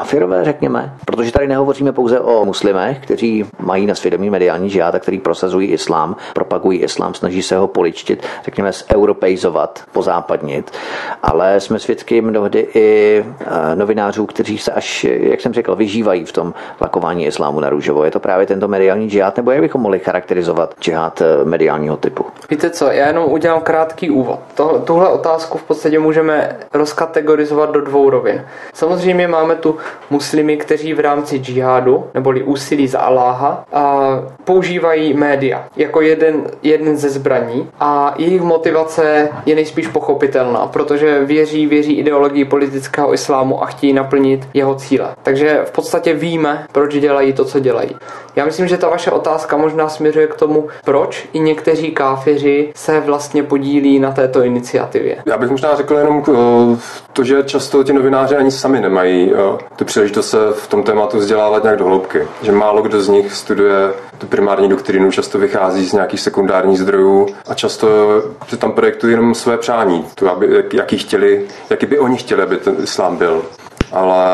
kafirové, 0.00 0.44
řekněme. 0.44 0.94
Protože 1.04 1.32
tady 1.32 1.48
nehovoříme 1.48 1.92
pouze 1.92 2.20
o 2.20 2.44
muslimech, 2.44 2.98
kteří 2.98 3.44
mají 3.58 3.86
na 3.86 3.94
svědomí 3.94 4.30
mediální 4.30 4.70
džihad 4.70 4.94
a 4.94 4.98
který 4.98 5.18
prosazují 5.18 5.68
islám, 5.68 6.16
propagují 6.34 6.78
islám, 6.78 7.14
snaží 7.14 7.42
se 7.42 7.56
ho 7.56 7.66
poličtit, 7.66 8.26
řekněme, 8.44 8.72
zeuropeizovat, 8.72 9.82
pozápadnit. 9.92 10.70
Ale 11.22 11.60
jsme 11.60 11.78
svědky 11.78 12.20
mnohdy 12.20 12.66
i 12.74 13.24
eh, 13.40 13.76
novinářů, 13.76 14.26
kteří 14.26 14.58
se 14.58 14.72
až, 14.72 15.04
jak 15.04 15.40
jsem 15.40 15.52
řekl, 15.52 15.76
vyžívají 15.76 16.24
v 16.24 16.32
tom 16.32 16.54
lakování 16.80 17.26
islámu 17.26 17.60
na 17.60 17.70
růžovo. 17.70 18.04
Je 18.04 18.10
to 18.10 18.20
právě 18.20 18.46
tento 18.46 18.68
mediální 18.68 19.10
džihad, 19.10 19.36
nebo 19.36 19.50
jak 19.50 19.60
bychom 19.60 19.80
mohli 19.80 19.98
charakterizovat 19.98 20.74
džihad 20.80 21.22
eh, 21.22 21.44
mediálního 21.44 21.96
typu? 21.96 22.26
Víte 22.50 22.70
co, 22.70 22.86
já 22.86 23.06
jenom 23.06 23.32
udělám 23.32 23.60
krátký 23.60 24.10
úvod. 24.10 24.40
To, 24.54 24.82
tuhle 24.86 25.08
otázku 25.08 25.58
v 25.58 25.62
podstatě 25.62 25.98
můžeme 25.98 26.56
rozkat 26.72 27.09
kategorizovat 27.10 27.70
do 27.70 27.80
dvou 27.80 28.10
rovin. 28.10 28.44
Samozřejmě 28.74 29.28
máme 29.28 29.54
tu 29.54 29.76
muslimy, 30.10 30.56
kteří 30.56 30.94
v 30.94 31.00
rámci 31.00 31.38
džihádu, 31.38 32.04
neboli 32.14 32.42
úsilí 32.42 32.88
za 32.88 32.98
Aláha, 32.98 33.64
a 33.72 34.10
používají 34.44 35.14
média 35.14 35.64
jako 35.76 36.00
jeden, 36.00 36.46
jeden 36.62 36.96
ze 36.96 37.10
zbraní 37.10 37.68
a 37.80 38.14
jejich 38.18 38.42
motivace 38.42 39.28
je 39.46 39.54
nejspíš 39.54 39.88
pochopitelná, 39.88 40.66
protože 40.66 41.24
věří, 41.24 41.66
věří 41.66 41.92
ideologii 41.98 42.44
politického 42.44 43.14
islámu 43.14 43.62
a 43.62 43.66
chtějí 43.66 43.92
naplnit 43.92 44.48
jeho 44.54 44.74
cíle. 44.74 45.14
Takže 45.22 45.60
v 45.64 45.70
podstatě 45.70 46.14
víme, 46.14 46.66
proč 46.72 46.94
dělají 46.94 47.32
to, 47.32 47.44
co 47.44 47.60
dělají. 47.60 47.96
Já 48.36 48.44
myslím, 48.44 48.68
že 48.68 48.76
ta 48.76 48.88
vaše 48.88 49.10
otázka 49.10 49.56
možná 49.56 49.88
směřuje 49.88 50.26
k 50.26 50.34
tomu, 50.34 50.68
proč 50.84 51.28
i 51.32 51.40
někteří 51.40 51.90
káfiři 51.90 52.72
se 52.74 53.00
vlastně 53.00 53.42
podílí 53.42 53.98
na 53.98 54.10
této 54.10 54.42
iniciativě. 54.42 55.16
Já 55.26 55.38
bych 55.38 55.50
možná 55.50 55.76
řekl 55.76 55.94
jenom 55.94 56.22
eh, 56.28 56.76
to, 57.12 57.24
že 57.24 57.42
často 57.42 57.84
ti 57.84 57.92
novináři 57.92 58.36
ani 58.36 58.50
sami 58.50 58.80
nemají 58.80 59.32
tu 59.76 59.84
příležitost 59.84 60.30
se 60.30 60.38
v 60.52 60.68
tom 60.68 60.82
tématu 60.82 61.18
vzdělávat 61.18 61.62
nějak 61.62 61.78
do 61.78 61.84
hloubky. 61.84 62.28
Že 62.42 62.52
málo 62.52 62.82
kdo 62.82 63.02
z 63.02 63.08
nich 63.08 63.32
studuje 63.32 63.92
tu 64.18 64.26
primární 64.26 64.68
doktrínu, 64.68 65.10
často 65.10 65.38
vychází 65.38 65.86
z 65.86 65.92
nějakých 65.92 66.20
sekundárních 66.20 66.78
zdrojů 66.78 67.26
a 67.48 67.54
často 67.54 67.88
se 68.48 68.56
tam 68.56 68.72
projektují 68.72 69.12
jenom 69.12 69.34
své 69.34 69.58
přání, 69.58 70.04
to, 70.14 70.30
aby, 70.30 70.64
jaký 70.72 70.98
chtěli, 70.98 71.46
jaký 71.70 71.86
by 71.86 71.98
oni 71.98 72.16
chtěli, 72.16 72.42
aby 72.42 72.56
ten 72.56 72.76
islám 72.82 73.16
byl 73.16 73.42
ale 73.92 74.24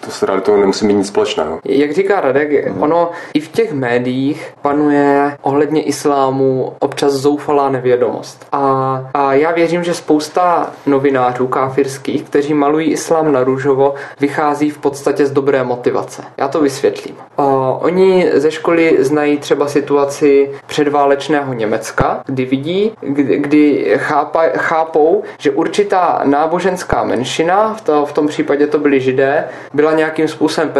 to 0.00 0.10
s 0.10 0.22
realitou 0.22 0.56
nemusí 0.56 0.86
mít 0.86 0.94
nic 0.94 1.08
společného. 1.08 1.60
Jak 1.64 1.92
říká 1.92 2.20
Radek, 2.20 2.72
ono 2.80 3.10
i 3.34 3.40
v 3.40 3.48
těch 3.48 3.72
médiích 3.72 4.54
panuje 4.62 5.36
ohledně 5.42 5.82
islámu 5.82 6.72
občas 6.78 7.12
zoufalá 7.12 7.68
nevědomost. 7.68 8.46
A, 8.52 8.87
a 9.14 9.34
já 9.34 9.52
věřím, 9.52 9.84
že 9.84 9.94
spousta 9.94 10.70
novinářů 10.86 11.46
káfirských, 11.46 12.22
kteří 12.22 12.54
malují 12.54 12.90
islám 12.90 13.32
na 13.32 13.44
růžovo, 13.44 13.94
vychází 14.20 14.70
v 14.70 14.78
podstatě 14.78 15.26
z 15.26 15.30
dobré 15.30 15.64
motivace. 15.64 16.22
Já 16.36 16.48
to 16.48 16.60
vysvětlím. 16.60 17.14
A, 17.36 17.42
oni 17.80 18.30
ze 18.34 18.50
školy 18.50 18.96
znají 19.00 19.38
třeba 19.38 19.68
situaci 19.68 20.50
předválečného 20.66 21.54
Německa, 21.54 22.20
kdy 22.26 22.44
vidí, 22.44 22.92
kdy, 23.00 23.36
kdy 23.36 23.94
chápa, 23.96 24.42
chápou, 24.56 25.22
že 25.38 25.50
určitá 25.50 26.20
náboženská 26.24 27.04
menšina, 27.04 27.74
v, 27.74 27.80
to, 27.80 28.06
v 28.06 28.12
tom 28.12 28.28
případě 28.28 28.66
to 28.66 28.78
byli 28.78 29.00
židé, 29.00 29.44
byla 29.74 29.92
nějakým 29.92 30.28
způsobem 30.28 30.72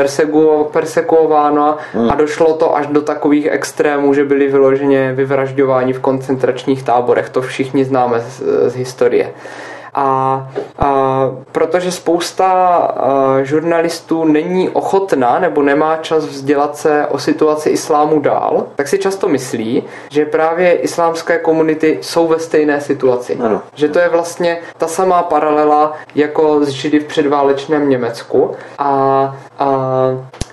persekuována 0.73 1.79
hmm. 1.93 2.11
a 2.11 2.15
došlo 2.15 2.55
to 2.55 2.77
až 2.77 2.87
do 2.87 3.03
takových 3.03 3.47
extrémů, 3.51 4.15
že 4.15 4.25
byli 4.25 4.49
vyloženě 4.49 5.13
vyvražďováni 5.13 5.93
v 5.93 6.01
koncentračních 6.01 6.83
táborech. 6.83 7.31
To 7.31 7.43
všichni 7.43 7.85
známe 7.85 8.08
z, 8.19 8.43
z 8.67 8.75
historie. 8.75 9.33
A, 9.95 10.51
a 10.79 11.31
protože 11.53 11.93
spousta 11.93 12.47
a, 12.47 13.43
žurnalistů 13.43 14.25
není 14.25 14.69
ochotná 14.69 15.39
nebo 15.39 15.63
nemá 15.63 15.97
čas 15.97 16.27
vzdělat 16.27 16.77
se 16.77 17.07
o 17.07 17.19
situaci 17.19 17.71
islámu 17.71 18.21
dál, 18.21 18.67
tak 18.77 18.89
si 18.89 18.99
často 18.99 19.29
myslí, 19.29 19.83
že 20.09 20.27
právě 20.27 20.73
islámské 20.73 21.39
komunity 21.39 21.99
jsou 22.01 22.29
ve 22.29 22.39
stejné 22.39 22.81
situaci. 22.81 23.39
Ano. 23.41 23.63
Že 23.75 23.89
to 23.89 23.99
je 23.99 24.09
vlastně 24.09 24.59
ta 24.77 24.87
samá 24.87 25.23
paralela 25.23 25.93
jako 26.15 26.65
s 26.65 26.69
Židy 26.69 27.01
v 27.01 27.05
předválečném 27.05 27.89
Německu. 27.89 28.51
A, 28.79 28.89
a 29.59 29.69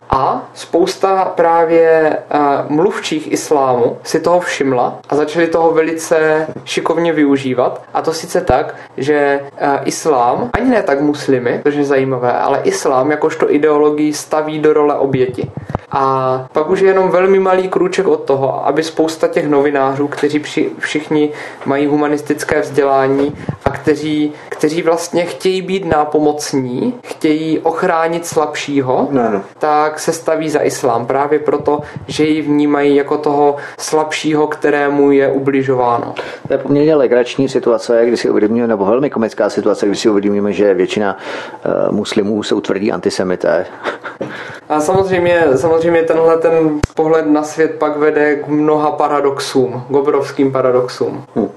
a 0.10 0.50
spousta 0.54 1.26
právě 1.26 2.18
uh, 2.34 2.76
mluvčích 2.76 3.32
islámu 3.32 3.98
si 4.04 4.20
toho 4.20 4.40
všimla 4.40 5.00
a 5.10 5.16
začali 5.16 5.48
toho 5.48 5.72
velice 5.72 6.48
šikovně 6.64 7.14
využívat. 7.14 7.82
A 7.94 8.02
to 8.02 8.14
sice 8.14 8.42
tak, 8.42 8.76
že 8.98 9.40
uh, 9.42 9.68
islám, 9.84 10.50
ani 10.54 10.70
ne 10.70 10.84
tak 10.84 11.02
muslimy, 11.02 11.62
což 11.64 11.76
je 11.76 11.84
zajímavé, 11.84 12.32
ale 12.34 12.62
islám 12.64 13.12
jakožto 13.12 13.54
ideologii 13.54 14.14
staví 14.14 14.60
do 14.60 14.74
role 14.74 14.96
oběti. 14.96 15.52
A 15.92 16.48
pak 16.54 16.70
už 16.70 16.80
je 16.80 16.88
jenom 16.88 17.10
velmi 17.10 17.40
malý 17.40 17.68
krůček 17.68 18.08
od 18.08 18.24
toho, 18.24 18.68
aby 18.68 18.84
spousta 18.84 19.28
těch 19.28 19.48
novinářů, 19.48 20.08
kteří 20.08 20.40
při, 20.40 20.70
všichni 20.80 21.30
mají 21.66 21.86
humanistické 21.88 22.62
vzdělání 22.62 23.36
a 23.66 23.70
kteří, 23.70 24.34
kteří 24.50 24.82
vlastně 24.82 25.26
chtějí 25.26 25.62
být 25.62 25.86
nápomocní, 25.86 26.94
chtějí 27.04 27.60
ochránit 27.60 28.26
slabšího, 28.26 29.08
no, 29.12 29.32
no. 29.32 29.42
tak 29.60 30.00
se 30.00 30.14
staví 30.14 30.50
za 30.50 30.60
islám 30.60 31.06
právě 31.06 31.40
proto, 31.40 31.80
že 32.08 32.24
ji 32.24 32.42
vnímají 32.42 32.96
jako 32.96 33.18
toho 33.18 33.56
slabšího, 33.78 34.48
kterému 34.48 35.12
je 35.12 35.32
ubližováno. 35.32 36.14
To 36.48 36.54
je 36.54 36.58
poměrně 36.58 36.96
legrační 36.96 37.50
situace, 37.50 38.06
kdy 38.06 38.18
si 38.18 38.30
uvědomíme, 38.30 38.68
nebo 38.68 38.86
velmi 38.86 39.10
komická 39.10 39.50
situace, 39.50 39.86
kdy 39.86 39.96
si 39.96 40.10
uvědomíme, 40.10 40.54
že 40.54 40.74
většina 40.74 41.18
uh, 41.66 41.96
muslimů 41.96 42.44
jsou 42.44 42.62
tvrdí 42.62 42.92
antisemité. 42.92 43.66
A 44.70 44.80
samozřejmě, 44.80 45.44
samozřejmě 45.56 46.04
tenhle 46.04 46.38
ten 46.38 46.80
pohled 46.96 47.26
na 47.26 47.44
svět 47.44 47.76
pak 47.80 47.98
vede 47.98 48.36
k 48.36 48.48
mnoha 48.48 48.92
paradoxům, 48.92 49.84
k 49.90 49.96
obrovským 49.96 50.52
paradoxům. 50.52 51.24
Hmm. 51.36 51.50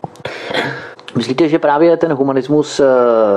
Myslíte, 1.17 1.49
že 1.49 1.59
právě 1.59 1.97
ten 1.97 2.13
humanismus 2.13 2.81
eh, 2.81 2.85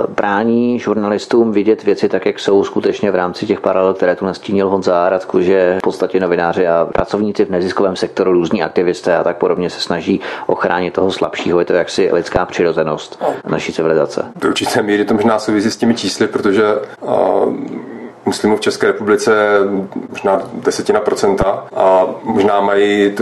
brání 0.08 0.80
žurnalistům 0.80 1.52
vidět 1.52 1.84
věci 1.84 2.10
tak, 2.10 2.26
jak 2.26 2.40
jsou 2.40 2.64
skutečně 2.64 3.12
v 3.12 3.16
rámci 3.16 3.46
těch 3.46 3.60
paralel, 3.60 3.94
které 3.94 4.16
tu 4.16 4.26
nastínil 4.26 4.70
Honza 4.70 5.10
Radku, 5.10 5.42
že 5.42 5.78
v 5.78 5.82
podstatě 5.82 6.20
novináři 6.20 6.68
a 6.68 6.88
pracovníci 6.94 7.46
v 7.46 7.50
neziskovém 7.50 7.96
sektoru, 7.96 8.32
různí 8.32 8.64
aktivisté 8.64 9.18
a 9.18 9.24
tak 9.24 9.38
podobně 9.38 9.70
se 9.70 9.82
snaží 9.82 10.22
ochránit 10.48 10.94
toho 10.94 11.12
slabšího. 11.12 11.60
Je 11.60 11.66
to 11.66 11.74
jaksi 11.74 12.10
lidská 12.14 12.46
přirozenost 12.46 13.24
naší 13.48 13.74
civilizace. 13.74 14.26
Do 14.36 14.50
určité 14.50 14.82
míry 14.82 15.06
to 15.06 15.14
možná 15.14 15.40
souvisí 15.40 15.72
s 15.72 15.78
těmi 15.78 15.96
čísly, 15.96 16.28
protože 16.28 16.64
uh 17.02 17.91
muslimů 18.26 18.58
v 18.58 18.62
České 18.62 18.88
republice 18.88 19.32
možná 20.10 20.42
desetina 20.54 21.00
procenta 21.00 21.68
a 21.76 22.06
možná 22.24 22.62
mají 22.62 23.16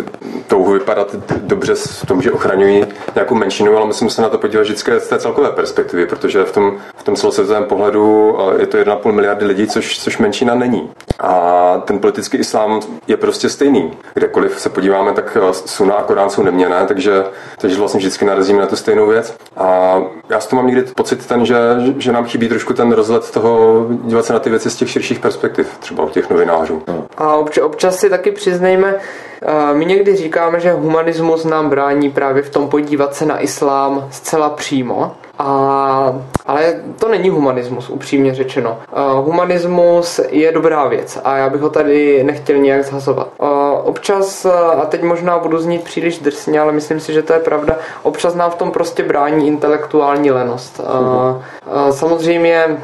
touhu 0.48 0.72
vypadat 0.72 1.16
dobře 1.38 1.76
v 1.76 2.06
tom, 2.06 2.22
že 2.22 2.32
ochraňují 2.32 2.86
nějakou 3.16 3.36
menšinu, 3.36 3.78
ale 3.78 3.86
musím 3.86 4.10
se 4.10 4.22
na 4.22 4.30
to 4.30 4.38
podívat 4.38 4.62
vždycky 4.64 4.92
z 5.00 5.08
té 5.08 5.20
celkové 5.20 5.52
perspektivy, 5.52 6.06
protože 6.06 6.44
v 6.44 6.52
tom, 6.52 6.78
v 6.96 7.04
tom 7.04 7.16
celosvětovém 7.16 7.64
pohledu 7.64 8.38
je 8.60 8.68
to 8.68 8.78
1,5 8.78 9.12
miliardy 9.12 9.46
lidí, 9.46 9.68
což, 9.68 10.00
což 10.00 10.18
menšina 10.18 10.56
není. 10.56 10.90
A 11.20 11.82
ten 11.86 12.00
politický 12.00 12.38
islám 12.38 12.80
je 13.08 13.18
prostě 13.18 13.50
stejný. 13.50 13.92
Kdekoliv 14.14 14.60
se 14.60 14.70
podíváme, 14.70 15.14
tak 15.14 15.38
Suna 15.52 15.96
a 15.96 16.04
Korán 16.04 16.30
jsou 16.30 16.44
neměné, 16.44 16.86
takže, 16.88 17.24
takže 17.58 17.78
vlastně 17.78 17.98
vždycky 17.98 18.26
narazíme 18.26 18.60
na 18.60 18.68
tu 18.68 18.76
stejnou 18.76 19.08
věc. 19.08 19.38
A 19.58 19.98
já 20.30 20.40
s 20.40 20.48
tom 20.48 20.58
mám 20.58 20.68
někdy 20.68 20.82
pocit 20.82 21.26
ten, 21.26 21.46
že, 21.46 21.58
že 21.98 22.12
nám 22.12 22.26
chybí 22.26 22.50
trošku 22.50 22.74
ten 22.74 22.92
rozhled 22.92 23.32
toho 23.32 23.86
dívat 24.04 24.26
se 24.26 24.34
na 24.34 24.40
ty 24.40 24.50
věci 24.50 24.70
z 24.70 24.76
těch 24.76 24.90
širších 24.90 25.20
perspektiv, 25.20 25.78
třeba 25.80 26.04
u 26.04 26.10
těch 26.10 26.30
novinářů. 26.30 26.84
A 27.18 27.36
občas, 27.36 27.64
občas 27.64 27.96
si 27.96 28.10
taky 28.10 28.32
přiznejme, 28.32 28.96
my 29.74 29.86
někdy 29.86 30.16
říkáme, 30.16 30.60
že 30.60 30.72
humanismus 30.72 31.46
nám 31.46 31.70
brání 31.70 32.12
právě 32.12 32.44
v 32.44 32.50
tom 32.50 32.68
podívat 32.70 33.16
se 33.16 33.26
na 33.26 33.40
islám 33.40 34.08
zcela 34.12 34.50
přímo. 34.50 35.12
A, 35.40 36.22
ale 36.46 36.76
to 37.00 37.10
není 37.10 37.30
humanismus, 37.30 37.90
upřímně 37.90 38.36
řečeno. 38.36 38.80
Uh, 38.92 39.26
humanismus 39.26 40.20
je 40.30 40.52
dobrá 40.52 40.88
věc 40.88 41.20
a 41.24 41.38
já 41.38 41.50
bych 41.50 41.62
ho 41.62 41.70
tady 41.70 42.24
nechtěl 42.24 42.58
nějak 42.58 42.86
zhazovat. 42.86 43.28
Uh, 43.38 43.48
občas, 43.84 44.46
a 44.46 44.86
teď 44.86 45.04
možná 45.04 45.40
budu 45.40 45.58
znít 45.58 45.84
příliš 45.84 46.20
drsně, 46.20 46.60
ale 46.60 46.72
myslím 46.72 47.00
si, 47.00 47.14
že 47.14 47.22
to 47.22 47.34
je 47.34 47.40
pravda, 47.40 47.76
občas 48.04 48.36
nám 48.36 48.52
v 48.52 48.56
tom 48.56 48.72
prostě 48.72 49.04
brání 49.04 49.48
intelektuální 49.48 50.32
lenost. 50.32 50.80
Uh, 50.80 50.86
uh, 50.86 51.90
samozřejmě 51.90 52.78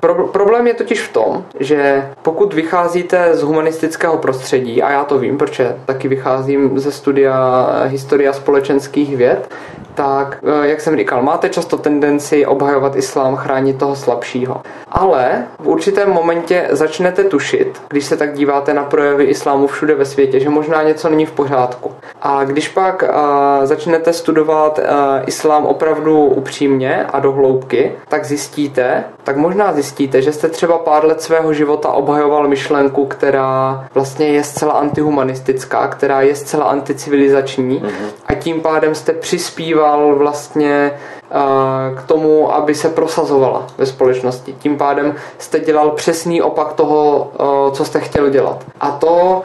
pro, 0.00 0.14
problém 0.14 0.66
je 0.66 0.74
totiž 0.74 1.00
v 1.02 1.12
tom, 1.12 1.44
že 1.60 2.08
pokud 2.22 2.54
vycházíte 2.54 3.36
z 3.36 3.42
humanistického 3.42 4.18
prostředí, 4.18 4.82
a 4.82 4.90
já 4.90 5.04
to 5.04 5.18
vím, 5.18 5.38
protože 5.38 5.76
taky 5.86 6.08
vycházím 6.08 6.78
ze 6.78 6.92
studia 6.92 7.66
historia 7.84 8.32
společenských 8.32 9.16
věd, 9.16 9.50
tak, 9.94 10.38
jak 10.62 10.80
jsem 10.80 10.96
říkal, 10.96 11.22
máte 11.22 11.46
máte 11.46 11.54
často 11.54 11.78
tendenci 11.78 12.46
obhajovat 12.46 12.96
islám, 12.96 13.36
chránit 13.36 13.78
toho 13.78 13.96
slabšího. 13.96 14.62
Ale 14.98 15.44
v 15.58 15.68
určitém 15.68 16.10
momentě 16.10 16.68
začnete 16.70 17.24
tušit, 17.24 17.82
když 17.88 18.04
se 18.04 18.16
tak 18.16 18.34
díváte 18.34 18.74
na 18.74 18.84
projevy 18.84 19.24
islámu 19.24 19.66
všude 19.66 19.94
ve 19.94 20.04
světě, 20.04 20.40
že 20.40 20.50
možná 20.50 20.82
něco 20.82 21.08
není 21.08 21.26
v 21.26 21.32
pořádku. 21.32 21.92
A 22.22 22.44
když 22.44 22.68
pak 22.68 23.02
uh, 23.02 23.08
začnete 23.64 24.12
studovat 24.12 24.78
uh, 24.78 24.84
islám 25.26 25.66
opravdu 25.66 26.24
upřímně 26.24 27.06
a 27.12 27.20
do 27.20 27.32
hloubky, 27.32 27.92
tak 28.08 28.24
zjistíte, 28.24 29.04
tak 29.24 29.36
možná 29.36 29.72
zjistíte, 29.72 30.22
že 30.22 30.32
jste 30.32 30.48
třeba 30.48 30.78
pár 30.78 31.04
let 31.04 31.22
svého 31.22 31.52
života 31.52 31.88
obhajoval 31.88 32.48
myšlenku, 32.48 33.06
která 33.06 33.84
vlastně 33.94 34.26
je 34.26 34.44
zcela 34.44 34.72
antihumanistická, 34.72 35.88
která 35.88 36.20
je 36.20 36.34
zcela 36.34 36.64
anticivilizační 36.64 37.80
mm-hmm. 37.80 38.08
a 38.26 38.34
tím 38.34 38.60
pádem 38.60 38.94
jste 38.94 39.12
přispíval 39.12 40.14
vlastně 40.14 40.92
k 41.96 42.02
tomu, 42.06 42.54
aby 42.54 42.74
se 42.74 42.88
prosazovala 42.88 43.66
ve 43.78 43.86
společnosti. 43.86 44.54
Tím 44.58 44.76
pádem 44.76 45.14
jste 45.38 45.60
dělal 45.60 45.90
přesný 45.90 46.42
opak 46.42 46.72
toho, 46.72 47.30
co 47.72 47.84
jste 47.84 48.00
chtěl 48.00 48.30
dělat. 48.30 48.64
A 48.80 48.90
to, 48.90 49.42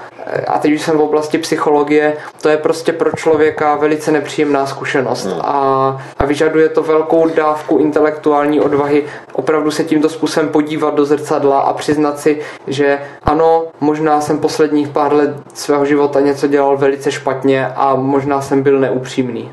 a 0.48 0.60
teď 0.60 0.74
už 0.74 0.82
jsem 0.82 0.98
v 0.98 1.02
oblasti 1.02 1.38
psychologie, 1.38 2.18
to 2.42 2.50
je 2.50 2.58
prostě 2.58 2.94
pro 2.94 3.12
člověka 3.12 3.76
velice 3.76 4.12
nepříjemná 4.12 4.66
zkušenost 4.66 5.26
hmm. 5.26 5.42
a, 5.42 6.02
a 6.18 6.26
vyžaduje 6.26 6.70
to 6.70 6.84
velkou 6.84 7.30
dávku 7.30 7.78
intelektuální 7.78 8.62
odvahy 8.62 9.04
opravdu 9.34 9.72
se 9.72 9.84
tímto 9.84 10.10
způsobem 10.10 10.50
podívat 10.50 10.96
do 10.96 11.06
zrcadla 11.06 11.60
a 11.60 11.74
přiznat 11.74 12.20
si, 12.20 12.40
že 12.68 13.00
ano, 13.24 13.64
možná 13.80 14.22
jsem 14.22 14.40
posledních 14.40 14.88
pár 14.88 15.14
let 15.14 15.36
svého 15.54 15.86
života 15.86 16.20
něco 16.20 16.48
dělal 16.48 16.78
velice 16.78 17.12
špatně 17.12 17.68
a 17.68 17.96
možná 17.96 18.42
jsem 18.42 18.64
byl 18.64 18.80
neupřímný. 18.80 19.52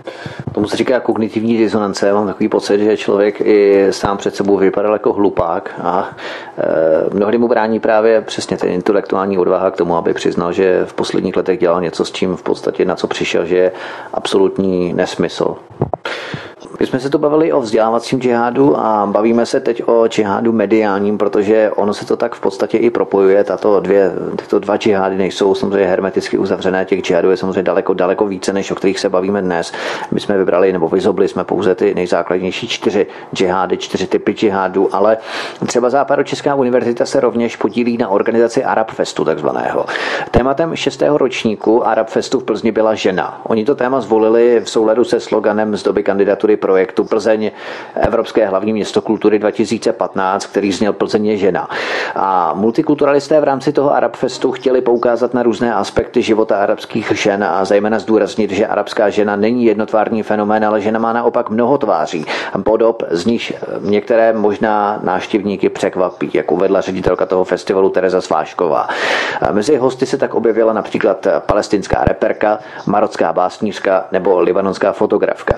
Tomu 0.52 0.68
se 0.68 0.76
říká 0.76 1.00
kognitivní 1.00 1.56
disonance 1.56 2.12
mám 2.18 2.26
takový 2.26 2.48
pocit, 2.48 2.80
že 2.80 2.96
člověk 2.96 3.40
i 3.40 3.86
sám 3.90 4.16
před 4.16 4.36
sebou 4.36 4.56
vypadal 4.56 4.92
jako 4.92 5.12
hlupák 5.12 5.74
a 5.82 6.10
e, 6.58 7.14
mnohdy 7.14 7.38
mu 7.38 7.48
brání 7.48 7.80
právě 7.80 8.20
přesně 8.20 8.56
ten 8.56 8.70
intelektuální 8.70 9.38
odvaha 9.38 9.70
k 9.70 9.76
tomu, 9.76 9.96
aby 9.96 10.14
přiznal, 10.14 10.52
že 10.52 10.84
v 10.84 10.94
posledních 10.94 11.36
letech 11.36 11.58
dělal 11.58 11.80
něco 11.80 12.04
s 12.04 12.12
čím 12.12 12.36
v 12.36 12.42
podstatě 12.42 12.84
na 12.84 12.96
co 12.96 13.06
přišel, 13.06 13.44
že 13.44 13.56
je 13.56 13.72
absolutní 14.12 14.92
nesmysl. 14.92 15.56
My 16.80 16.86
jsme 16.86 17.00
se 17.00 17.10
tu 17.10 17.18
bavili 17.18 17.52
o 17.52 17.60
vzdělávacím 17.60 18.20
džihádu 18.20 18.78
a 18.78 19.06
bavíme 19.06 19.46
se 19.46 19.60
teď 19.60 19.82
o 19.86 20.06
džihádu 20.08 20.52
mediálním, 20.52 21.18
protože 21.18 21.70
ono 21.76 21.94
se 21.94 22.06
to 22.06 22.16
tak 22.16 22.34
v 22.34 22.40
podstatě 22.40 22.78
i 22.78 22.90
propojuje. 22.90 23.44
Tato 23.44 23.80
dvě, 23.80 24.12
tyto 24.36 24.58
dva 24.58 24.76
džihády 24.76 25.16
nejsou 25.16 25.54
samozřejmě 25.54 25.86
hermeticky 25.86 26.38
uzavřené, 26.38 26.84
těch 26.84 27.00
džihádů 27.00 27.30
je 27.30 27.36
samozřejmě 27.36 27.62
daleko, 27.62 27.94
daleko 27.94 28.26
více, 28.26 28.52
než 28.52 28.70
o 28.70 28.74
kterých 28.74 29.00
se 29.00 29.08
bavíme 29.08 29.42
dnes. 29.42 29.72
My 30.10 30.20
jsme 30.20 30.38
vybrali 30.38 30.72
nebo 30.72 30.88
vyzobli 30.88 31.28
jsme 31.28 31.44
pouze 31.44 31.74
ty 31.74 31.94
nejzákladnější 31.94 32.68
čtyři 32.68 33.06
džihády, 33.34 33.76
čtyři 33.76 34.06
typy 34.06 34.32
džihádů, 34.32 34.88
ale 34.92 35.16
třeba 35.66 35.90
Západočeská 35.90 36.54
univerzita 36.54 37.06
se 37.06 37.20
rovněž 37.20 37.56
podílí 37.56 37.98
na 37.98 38.08
organizaci 38.08 38.64
Arab 38.64 38.90
Festu 38.90 39.24
takzvaného. 39.24 39.86
Tématem 40.30 40.76
šestého 40.76 41.18
ročníku 41.18 41.86
Arab 41.86 42.08
Festu 42.08 42.40
v 42.40 42.44
Plzni 42.44 42.72
byla 42.72 42.94
žena. 42.94 43.40
Oni 43.44 43.64
to 43.64 43.74
téma 43.74 44.00
zvolili 44.00 44.60
v 44.64 44.70
souladu 44.70 45.04
se 45.04 45.20
sloganem 45.20 45.76
z 45.76 45.82
doby 45.82 46.02
kandidatury 46.02 46.56
projektu 46.68 47.04
Plzeň 47.04 47.50
Evropské 47.96 48.46
hlavní 48.46 48.72
město 48.72 49.00
kultury 49.02 49.38
2015, 49.38 50.46
který 50.46 50.72
zněl 50.72 50.92
Plzeň 50.92 51.26
je 51.26 51.36
žena. 51.36 51.68
A 52.14 52.52
multikulturalisté 52.54 53.40
v 53.40 53.44
rámci 53.44 53.72
toho 53.72 53.94
Arab 53.94 54.16
Festu 54.16 54.52
chtěli 54.52 54.80
poukázat 54.80 55.34
na 55.34 55.42
různé 55.42 55.74
aspekty 55.74 56.22
života 56.22 56.56
arabských 56.56 57.12
žen 57.14 57.44
a 57.44 57.64
zejména 57.64 57.98
zdůraznit, 57.98 58.50
že 58.50 58.66
arabská 58.66 59.10
žena 59.10 59.36
není 59.36 59.64
jednotvárný 59.64 60.22
fenomén, 60.22 60.64
ale 60.64 60.80
žena 60.80 60.98
má 60.98 61.12
naopak 61.12 61.50
mnoho 61.50 61.78
tváří. 61.78 62.26
Podob, 62.62 63.02
z 63.10 63.26
nich 63.26 63.52
některé 63.80 64.32
možná 64.32 64.98
návštěvníky 65.02 65.68
překvapí, 65.68 66.30
jak 66.34 66.52
uvedla 66.52 66.80
ředitelka 66.80 67.26
toho 67.26 67.44
festivalu 67.44 67.90
Tereza 67.90 68.20
Svášková. 68.20 68.88
Mezi 69.52 69.76
hosty 69.76 70.06
se 70.06 70.18
tak 70.18 70.34
objevila 70.34 70.72
například 70.72 71.26
palestinská 71.46 72.04
reperka, 72.04 72.58
marocká 72.86 73.32
básnířka 73.32 74.04
nebo 74.12 74.40
libanonská 74.40 74.92
fotografka. 74.92 75.54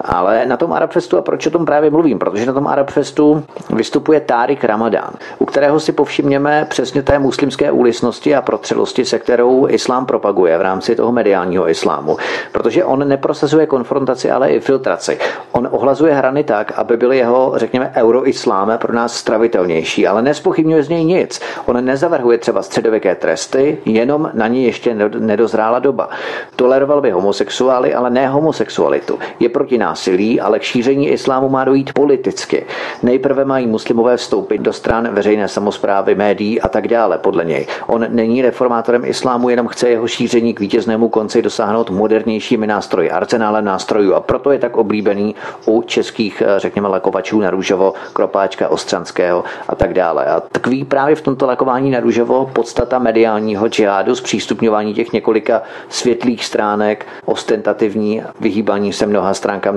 Ale 0.00 0.47
na 0.48 0.56
tom 0.56 0.72
Arabfestu, 0.72 1.18
a 1.18 1.22
proč 1.22 1.46
o 1.46 1.50
tom 1.50 1.66
právě 1.66 1.90
mluvím? 1.90 2.18
Protože 2.18 2.46
na 2.46 2.52
tom 2.52 2.66
Arabfestu 2.66 3.44
vystupuje 3.70 4.20
Tárik 4.20 4.64
Ramadán, 4.64 5.10
u 5.38 5.44
kterého 5.44 5.80
si 5.80 5.92
povšimněme 5.92 6.66
přesně 6.70 7.02
té 7.02 7.18
muslimské 7.18 7.70
úlisnosti 7.70 8.34
a 8.34 8.42
protřelosti, 8.42 9.04
se 9.04 9.18
kterou 9.18 9.68
islám 9.68 10.06
propaguje 10.06 10.58
v 10.58 10.62
rámci 10.62 10.96
toho 10.96 11.12
mediálního 11.12 11.68
islámu. 11.70 12.16
Protože 12.52 12.84
on 12.84 13.08
neprosazuje 13.08 13.66
konfrontaci, 13.66 14.30
ale 14.30 14.50
i 14.50 14.60
filtraci. 14.60 15.18
On 15.52 15.68
ohlazuje 15.70 16.14
hrany 16.14 16.44
tak, 16.44 16.72
aby 16.76 16.96
byly 16.96 17.18
jeho, 17.18 17.52
řekněme, 17.56 17.92
euroisláme 17.96 18.78
pro 18.78 18.94
nás 18.94 19.14
stravitelnější, 19.14 20.06
ale 20.06 20.22
nespochybňuje 20.22 20.82
z 20.82 20.88
něj 20.88 21.04
nic. 21.04 21.40
On 21.66 21.84
nezavrhuje 21.84 22.38
třeba 22.38 22.62
středověké 22.62 23.14
tresty, 23.14 23.78
jenom 23.84 24.30
na 24.34 24.46
ní 24.48 24.64
ještě 24.64 24.94
nedozrála 25.18 25.78
doba. 25.78 26.08
Toleroval 26.56 27.00
by 27.00 27.10
homosexuály, 27.10 27.94
ale 27.94 28.10
ne 28.10 28.28
homosexualitu. 28.28 29.18
Je 29.40 29.48
proti 29.48 29.78
násilí, 29.78 30.37
ale 30.40 30.58
k 30.58 30.62
šíření 30.62 31.08
islámu 31.08 31.48
má 31.48 31.64
dojít 31.64 31.92
politicky. 31.92 32.66
Nejprve 33.02 33.44
mají 33.44 33.66
muslimové 33.66 34.16
vstoupit 34.16 34.58
do 34.58 34.72
stran 34.72 35.08
veřejné 35.12 35.48
samozprávy, 35.48 36.14
médií 36.14 36.60
a 36.60 36.68
tak 36.68 36.88
dále, 36.88 37.18
podle 37.18 37.44
něj. 37.44 37.66
On 37.86 38.06
není 38.08 38.42
reformátorem 38.42 39.04
islámu, 39.04 39.48
jenom 39.48 39.68
chce 39.68 39.88
jeho 39.88 40.08
šíření 40.08 40.54
k 40.54 40.60
vítěznému 40.60 41.08
konci 41.08 41.42
dosáhnout 41.42 41.90
modernějšími 41.90 42.66
nástroji, 42.66 43.10
arzenálem 43.10 43.64
nástrojů 43.64 44.14
a 44.14 44.20
proto 44.20 44.50
je 44.50 44.58
tak 44.58 44.76
oblíbený 44.76 45.34
u 45.66 45.82
českých, 45.82 46.42
řekněme, 46.56 46.88
lakovačů 46.88 47.40
na 47.40 47.50
růžovo, 47.50 47.94
Kropáčka, 48.12 48.68
Ostranského 48.68 49.44
a 49.68 49.74
tak 49.74 49.94
dále. 49.94 50.24
A 50.24 50.40
tkví 50.40 50.84
právě 50.84 51.14
v 51.14 51.22
tomto 51.22 51.46
lakování 51.46 51.90
na 51.90 52.00
růžovo 52.00 52.50
podstata 52.52 52.98
mediálního 52.98 53.68
džihádu, 53.68 54.14
zpřístupňování 54.14 54.94
těch 54.94 55.12
několika 55.12 55.62
světlých 55.88 56.44
stránek, 56.44 57.06
ostentativní 57.24 58.22
vyhýbání 58.40 58.92
se 58.92 59.06
mnoha 59.06 59.34
stránkám 59.34 59.76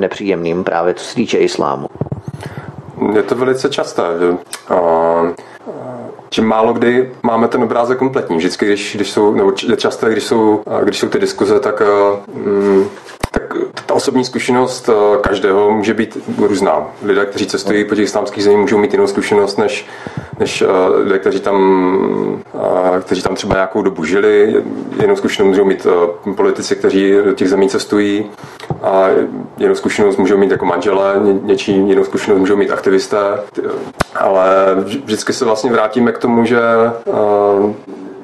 nepříjemným, 0.51 0.63
právě 0.63 0.93
co 0.93 1.03
se 1.03 1.15
týče 1.15 1.37
islámu. 1.37 1.87
Je 3.15 3.23
to 3.23 3.35
velice 3.35 3.69
časté. 3.69 4.03
Že? 4.19 4.37
že 6.33 6.41
málo 6.41 6.73
kdy 6.73 7.11
máme 7.23 7.47
ten 7.47 7.63
obrázek 7.63 7.97
kompletní. 7.97 8.37
Vždycky, 8.37 8.65
když, 8.65 8.95
když 8.95 9.11
jsou, 9.11 9.33
nebo 9.33 9.51
často, 9.51 10.09
když 10.09 10.23
jsou, 10.23 10.63
když 10.83 10.99
jsou 10.99 11.09
ty 11.09 11.19
diskuze, 11.19 11.59
tak 11.59 11.81
mm, 12.33 12.85
ta 13.85 13.93
osobní 13.93 14.25
zkušenost 14.25 14.89
eh, 14.89 15.17
každého 15.21 15.71
může 15.71 15.93
být 15.93 16.17
různá. 16.37 16.87
Lidé, 17.03 17.25
kteří 17.25 17.47
cestují 17.47 17.85
po 17.85 17.95
těch 17.95 18.03
islámských 18.03 18.43
zemích, 18.43 18.59
můžou 18.59 18.77
mít 18.77 18.93
jinou 18.93 19.07
zkušenost 19.07 19.57
než, 19.57 19.85
než 20.39 20.61
eh, 20.61 20.65
lidé, 21.03 21.19
kteří 21.19 21.39
tam, 21.39 22.41
eh, 22.55 23.01
kteří 23.01 23.21
tam 23.21 23.35
třeba 23.35 23.53
nějakou 23.53 23.81
dobu 23.81 24.05
žili. 24.05 24.63
Jinou 25.01 25.15
zkušenost 25.15 25.49
můžou 25.49 25.65
mít 25.65 25.87
politici, 26.35 26.75
kteří 26.75 27.13
do 27.25 27.33
těch 27.33 27.49
zemí 27.49 27.69
cestují. 27.69 28.31
A 28.81 29.07
jinou 29.57 29.75
zkušenost 29.75 30.17
můžou 30.17 30.37
mít 30.37 30.51
jako 30.51 30.65
manželé, 30.65 31.15
něčí 31.41 31.71
jinou 31.71 32.03
zkušenost 32.03 32.39
můžou 32.39 32.55
mít 32.55 32.71
aktivisté. 32.71 33.19
Ale 34.15 34.45
vždycky 34.83 35.33
se 35.33 35.45
vlastně 35.45 35.71
vrátíme 35.71 36.11
k 36.11 36.17
tomu, 36.17 36.45
že 36.45 36.61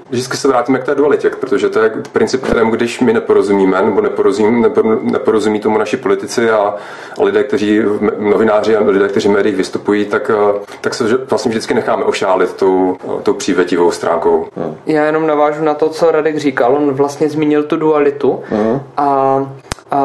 vždycky 0.09 0.37
se 0.37 0.47
vrátíme 0.47 0.79
k 0.79 0.83
té 0.83 0.95
dualitě, 0.95 1.29
protože 1.29 1.69
to 1.69 1.79
je 1.79 1.89
princip, 2.11 2.43
kterému 2.43 2.71
když 2.71 2.99
my 2.99 3.13
neporozumíme, 3.13 3.81
nebo 3.81 4.01
neporozumí, 4.01 4.65
neporozumí 5.01 5.59
tomu 5.59 5.77
naši 5.77 5.97
politici 5.97 6.49
a, 6.49 6.75
a 7.19 7.23
lidé, 7.23 7.43
kteří 7.43 7.81
novináři 8.19 8.75
a 8.75 8.83
lidé, 8.83 9.07
kteří 9.07 9.27
v 9.27 9.31
médiích 9.31 9.55
vystupují, 9.55 10.05
tak, 10.05 10.31
eh, 10.33 10.59
tak 10.81 10.93
se 10.93 11.17
vlastně 11.17 11.49
vždycky 11.49 11.73
necháme 11.73 12.03
ošálit 12.03 12.53
tou, 12.53 12.97
tou 13.23 13.33
přívětivou 13.33 13.91
stránkou. 13.91 14.47
Já 14.85 15.05
jenom 15.05 15.27
navážu 15.27 15.63
na 15.63 15.73
to, 15.73 15.89
co 15.89 16.11
Radek 16.11 16.37
říkal. 16.37 16.75
On 16.75 16.91
vlastně 16.91 17.29
zmínil 17.29 17.63
tu 17.63 17.75
dualitu 17.75 18.43
uh-huh. 18.51 18.81
a 18.97 19.47
a 19.91 19.99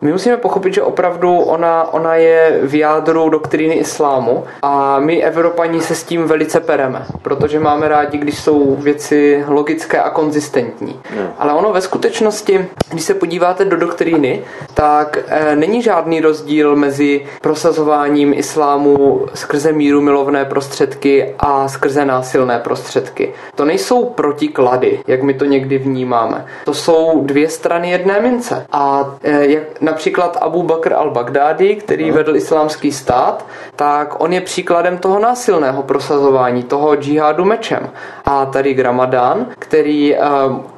my 0.00 0.12
musíme 0.12 0.36
pochopit, 0.36 0.74
že 0.74 0.82
opravdu 0.82 1.38
ona, 1.38 1.92
ona 1.92 2.14
je 2.14 2.60
v 2.62 2.74
jádru 2.74 3.28
doktríny 3.28 3.74
islámu 3.74 4.44
a 4.62 4.98
my 4.98 5.22
Evropaní 5.22 5.80
se 5.80 5.94
s 5.94 6.04
tím 6.04 6.24
velice 6.24 6.60
pereme, 6.60 7.06
protože 7.22 7.60
máme 7.60 7.88
rádi, 7.88 8.18
když 8.18 8.38
jsou 8.38 8.76
věci 8.76 9.44
logické 9.48 10.02
a 10.02 10.10
konzistentní. 10.10 11.00
No. 11.16 11.22
Ale 11.38 11.52
ono 11.52 11.72
ve 11.72 11.80
skutečnosti, 11.80 12.66
když 12.90 13.04
se 13.04 13.14
podíváte 13.14 13.64
do 13.64 13.76
doktríny, 13.76 14.42
tak 14.74 15.18
e, 15.28 15.56
není 15.56 15.82
žádný 15.82 16.20
rozdíl 16.20 16.76
mezi 16.76 17.26
prosazováním 17.40 18.34
islámu 18.34 19.26
skrze 19.34 19.72
míru 19.72 20.00
milovné 20.00 20.44
prostředky 20.44 21.34
a 21.38 21.68
skrze 21.68 22.04
násilné 22.04 22.58
prostředky. 22.58 23.32
To 23.54 23.64
nejsou 23.64 24.04
protiklady, 24.04 25.00
jak 25.06 25.22
my 25.22 25.34
to 25.34 25.44
někdy 25.44 25.78
vnímáme. 25.78 26.46
To 26.64 26.74
jsou 26.74 27.22
dvě 27.24 27.48
strany 27.48 27.90
jedné 27.90 28.20
mince. 28.20 28.66
A 28.72 29.10
Eh, 29.22 29.46
jak 29.46 29.62
například 29.90 30.38
Abu 30.40 30.62
Bakr 30.62 30.92
al-Baghdadi, 30.92 31.76
který 31.76 32.10
vedl 32.10 32.36
islámský 32.36 32.92
stát, 32.92 33.46
tak 33.76 34.20
on 34.20 34.32
je 34.32 34.40
příkladem 34.40 34.98
toho 34.98 35.18
násilného 35.18 35.82
prosazování, 35.82 36.62
toho 36.62 36.96
džihádu 36.96 37.44
mečem. 37.44 37.90
A 38.24 38.46
tady 38.46 38.82
Ramadán, 38.82 39.46
který 39.58 40.16
uh, 40.16 40.22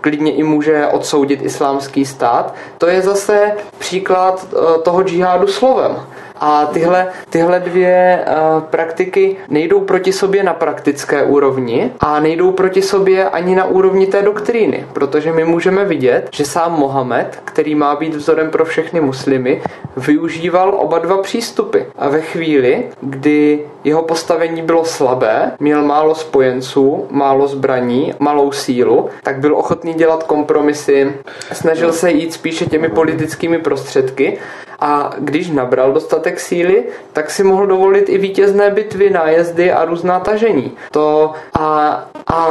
klidně 0.01 0.33
i 0.33 0.43
může 0.43 0.87
odsoudit 0.87 1.43
islámský 1.43 2.05
stát, 2.05 2.55
to 2.79 2.87
je 2.87 3.03
zase 3.03 3.53
příklad 3.79 4.47
uh, 4.53 4.83
toho 4.83 5.03
džihádu 5.03 5.47
slovem. 5.47 5.97
A 6.45 6.67
tyhle, 6.67 7.09
tyhle 7.31 7.61
dvě 7.61 8.25
uh, 8.27 8.63
praktiky 8.63 9.37
nejdou 9.49 9.81
proti 9.81 10.13
sobě 10.13 10.43
na 10.43 10.55
praktické 10.55 11.23
úrovni 11.23 11.91
a 12.01 12.21
nejdou 12.21 12.53
proti 12.53 12.83
sobě 12.83 13.29
ani 13.29 13.55
na 13.55 13.65
úrovni 13.65 14.07
té 14.07 14.23
doktríny, 14.23 14.87
protože 14.93 15.33
my 15.33 15.45
můžeme 15.45 15.85
vidět, 15.85 16.29
že 16.33 16.45
sám 16.45 16.73
Mohamed, 16.73 17.39
který 17.45 17.75
má 17.75 17.97
být 17.97 18.15
vzorem 18.15 18.51
pro 18.51 18.65
všechny 18.65 19.01
muslimy, 19.01 19.63
využíval 19.97 20.75
oba 20.79 20.99
dva 20.99 21.23
přístupy. 21.23 21.79
A 21.99 22.09
ve 22.09 22.21
chvíli, 22.21 22.85
kdy 23.01 23.61
jeho 23.85 24.03
postavení 24.03 24.63
bylo 24.63 24.85
slabé, 24.85 25.53
měl 25.61 25.83
málo 25.83 26.15
spojenců, 26.15 27.07
málo 27.11 27.47
zbraní, 27.47 28.15
malou 28.19 28.53
sílu, 28.53 29.09
tak 29.23 29.39
byl 29.39 29.57
ochotný 29.57 29.95
dělat 29.95 30.23
kompromisy, 30.23 31.13
snažil 31.53 31.93
se 31.93 32.11
jít 32.11 32.33
spíše 32.33 32.67
těmi 32.67 32.89
politickými 32.89 33.59
prostředky 33.59 34.39
a 34.83 35.11
když 35.19 35.51
nabral 35.51 35.93
dostatek 35.93 36.41
síly, 36.41 36.85
tak 37.13 37.31
si 37.31 37.45
mohl 37.45 37.67
dovolit 37.67 38.09
i 38.09 38.19
vítězné 38.19 38.71
bitvy, 38.71 39.11
nájezdy 39.11 39.73
a 39.73 39.85
různá 39.85 40.21
tažení. 40.21 40.73
To 40.91 41.33
a, 41.55 42.05
a 42.27 42.49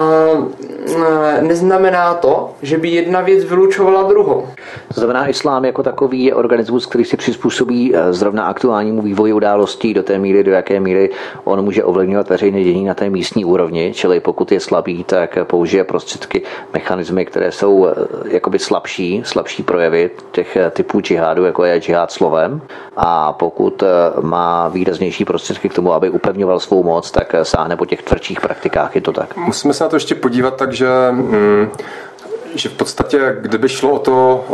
neznamená 1.41 2.13
to, 2.13 2.49
že 2.61 2.77
by 2.77 2.89
jedna 2.89 3.21
věc 3.21 3.43
vylučovala 3.43 4.03
druhou. 4.03 4.47
To 4.93 4.99
znamená, 4.99 5.27
islám 5.27 5.65
jako 5.65 5.83
takový 5.83 6.23
je 6.23 6.35
organismus, 6.35 6.85
který 6.85 7.05
si 7.05 7.17
přizpůsobí 7.17 7.95
eh, 7.95 8.13
zrovna 8.13 8.45
aktuálnímu 8.45 9.01
vývoji 9.01 9.33
událostí 9.33 9.93
do 9.93 10.03
té 10.03 10.19
míry, 10.19 10.43
do 10.43 10.51
jaké 10.51 10.79
míry 10.79 11.09
on 11.43 11.61
může 11.61 11.83
ovlivňovat 11.83 12.29
veřejné 12.29 12.63
dění 12.63 12.85
na 12.85 12.93
té 12.93 13.09
místní 13.09 13.45
úrovni, 13.45 13.91
čili 13.95 14.19
pokud 14.19 14.51
je 14.51 14.59
slabý, 14.59 15.03
tak 15.03 15.37
použije 15.43 15.83
prostředky, 15.83 16.41
mechanismy, 16.73 17.25
které 17.25 17.51
jsou 17.51 17.87
eh, 17.87 17.93
jakoby 18.25 18.59
slabší, 18.59 19.21
slabší 19.25 19.63
projevy 19.63 20.09
těch 20.31 20.55
eh, 20.55 20.69
typů 20.69 21.01
džihádu, 21.01 21.45
jako 21.45 21.65
je 21.65 21.79
džihad 21.79 22.11
slovem 22.21 22.61
a 22.97 23.33
pokud 23.33 23.83
má 24.21 24.67
výraznější 24.67 25.25
prostředky 25.25 25.69
k 25.69 25.73
tomu, 25.73 25.93
aby 25.93 26.09
upevňoval 26.09 26.59
svou 26.59 26.83
moc, 26.83 27.11
tak 27.11 27.35
sáhne 27.43 27.73
po 27.77 27.85
těch 27.85 28.01
tvrdších 28.05 28.41
praktikách, 28.41 28.95
je 28.95 29.01
to 29.01 29.11
tak? 29.11 29.37
Musíme 29.37 29.73
se 29.73 29.83
na 29.83 29.89
to 29.89 29.95
ještě 29.95 30.15
podívat 30.15 30.55
tak, 30.55 30.73
že 30.73 30.89
mm, 31.11 31.69
že 32.55 32.69
v 32.69 32.73
podstatě, 32.73 33.37
kdyby 33.41 33.69
šlo 33.69 33.91
o 33.91 33.99
to, 33.99 34.45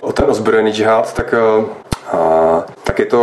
o 0.00 0.12
ten 0.12 0.24
ozbrojený 0.28 0.72
džihad, 0.72 1.14
tak 1.14 1.34
a, 1.34 2.64
tak 2.84 2.98
je 2.98 3.06
to 3.06 3.22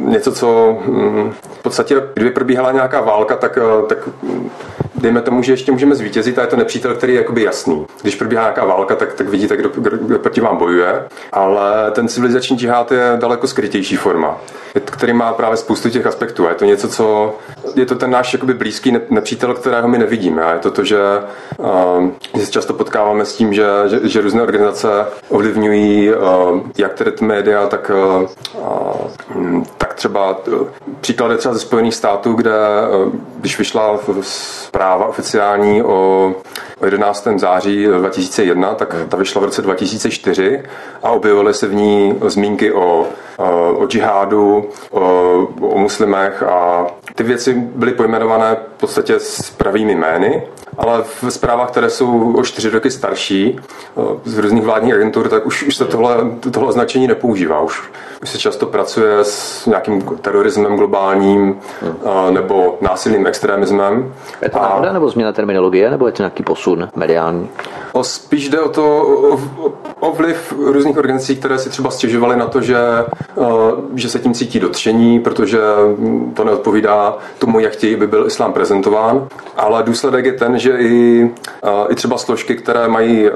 něco, 0.00 0.32
co 0.32 0.78
mm, 0.86 1.32
v 1.58 1.62
podstatě, 1.62 1.94
kdyby 2.14 2.30
probíhala 2.30 2.72
nějaká 2.72 3.00
válka, 3.00 3.36
tak, 3.36 3.58
tak 3.88 3.98
dejme 5.04 5.20
tomu, 5.20 5.42
že 5.42 5.52
ještě 5.52 5.72
můžeme 5.72 5.94
zvítězit 5.94 6.38
a 6.38 6.42
je 6.42 6.46
to 6.46 6.56
nepřítel, 6.56 6.94
který 6.94 7.14
je 7.14 7.20
jakoby 7.20 7.42
jasný. 7.42 7.86
Když 8.02 8.14
probíhá 8.14 8.42
nějaká 8.42 8.64
válka, 8.64 8.96
tak, 8.96 9.12
tak 9.12 9.28
vidíte, 9.28 9.56
kdo, 9.56 9.68
kdo, 9.68 9.96
kdo 9.96 10.18
proti 10.18 10.40
vám 10.40 10.56
bojuje, 10.56 11.04
ale 11.32 11.90
ten 11.90 12.08
civilizační 12.08 12.58
džihad 12.58 12.92
je 12.92 13.12
daleko 13.16 13.46
skrytější 13.46 13.96
forma, 13.96 14.40
který 14.84 15.12
má 15.12 15.32
právě 15.32 15.56
spoustu 15.56 15.90
těch 15.90 16.06
aspektů. 16.06 16.46
A 16.46 16.48
je 16.48 16.54
to 16.54 16.64
něco, 16.64 16.88
co 16.88 17.34
je 17.74 17.86
to 17.86 17.94
ten 17.94 18.10
náš 18.10 18.32
jakoby 18.32 18.54
blízký 18.54 18.98
nepřítel, 19.10 19.54
kterého 19.54 19.88
my 19.88 19.98
nevidíme. 19.98 20.42
A 20.42 20.52
je 20.52 20.58
to 20.58 20.70
to, 20.70 20.84
že 20.84 20.98
uh, 21.58 22.10
se 22.40 22.50
často 22.50 22.74
potkáváme 22.74 23.24
s 23.24 23.36
tím, 23.36 23.54
že, 23.54 23.66
že, 23.86 24.08
že 24.08 24.20
různé 24.20 24.42
organizace 24.42 24.88
ovlivňují 25.28 26.10
uh, 26.10 26.60
jak 26.78 26.94
tedy 26.94 27.12
média, 27.20 27.66
tak, 27.66 27.90
uh, 27.94 29.64
tak 29.78 29.94
třeba 29.94 30.38
uh, 30.46 30.68
příklady 31.00 31.36
třeba 31.36 31.54
ze 31.54 31.60
Spojených 31.60 31.94
států, 31.94 32.32
kde 32.32 32.52
uh, 32.52 33.12
když 33.40 33.58
vyšla 33.58 33.98
zpráva 34.20 34.93
oficiální 34.96 35.82
o, 35.82 36.32
o 36.80 36.84
11. 36.84 37.28
září 37.36 37.86
2001, 37.86 38.74
tak 38.74 38.94
ta 39.08 39.16
vyšla 39.16 39.40
v 39.40 39.44
roce 39.44 39.62
2004 39.62 40.62
a 41.02 41.10
objevily 41.10 41.54
se 41.54 41.66
v 41.66 41.74
ní 41.74 42.18
zmínky 42.26 42.72
o, 42.72 43.06
o 43.76 43.86
džihádu, 43.86 44.68
o, 44.90 45.00
o 45.60 45.78
muslimech 45.78 46.42
a 46.42 46.86
ty 47.14 47.22
věci 47.22 47.54
byly 47.54 47.92
pojmenované 47.92 48.56
podstatě 48.84 49.20
s 49.20 49.50
pravými 49.50 49.94
jmény, 49.94 50.42
ale 50.78 51.02
v 51.02 51.30
zprávách, 51.30 51.70
které 51.70 51.90
jsou 51.90 52.36
o 52.36 52.42
čtyři 52.42 52.70
roky 52.70 52.90
starší, 52.90 53.60
z 54.24 54.38
různých 54.38 54.62
vládních 54.62 54.94
agentur, 54.94 55.28
tak 55.28 55.46
už, 55.46 55.62
už 55.62 55.76
se 55.76 55.84
tohle, 55.84 56.16
tohle 56.50 56.68
označení 56.68 57.06
nepoužívá. 57.06 57.60
Už, 57.60 57.82
už 58.22 58.30
se 58.30 58.38
často 58.38 58.66
pracuje 58.66 59.18
s 59.22 59.66
nějakým 59.66 60.02
terorismem 60.02 60.76
globálním 60.76 61.60
hmm. 61.82 62.34
nebo 62.34 62.78
násilným 62.80 63.26
extremismem. 63.26 64.14
Je 64.42 64.48
to 64.48 64.58
náhoda 64.58 64.92
nebo 64.92 65.10
změna 65.10 65.32
terminologie, 65.32 65.90
nebo 65.90 66.06
je 66.06 66.12
to 66.12 66.22
nějaký 66.22 66.42
posun 66.42 66.88
mediální? 66.96 67.48
O, 67.92 68.04
spíš 68.04 68.48
jde 68.48 68.60
o 68.60 68.68
to, 68.68 69.06
o, 69.58 69.72
o 70.00 70.12
vliv 70.12 70.54
různých 70.58 70.96
organizací, 70.96 71.36
které 71.36 71.58
si 71.58 71.70
třeba 71.70 71.90
stěžovaly 71.90 72.36
na 72.36 72.46
to, 72.46 72.60
že, 72.60 72.78
že 73.94 74.08
se 74.08 74.18
tím 74.18 74.34
cítí 74.34 74.60
dotčení, 74.60 75.20
protože 75.20 75.58
to 76.34 76.44
neodpovídá 76.44 77.16
tomu, 77.38 77.60
jak 77.60 77.72
chtějí, 77.72 77.96
by 77.96 78.06
byl 78.06 78.26
islám 78.26 78.52
prezentován. 78.52 79.28
Ale 79.56 79.82
důsledek 79.82 80.24
je 80.24 80.32
ten, 80.32 80.58
že 80.64 80.78
i, 80.78 81.30
i 81.88 81.94
třeba 81.94 82.18
složky, 82.18 82.56
které 82.56 82.88
mají 82.88 83.30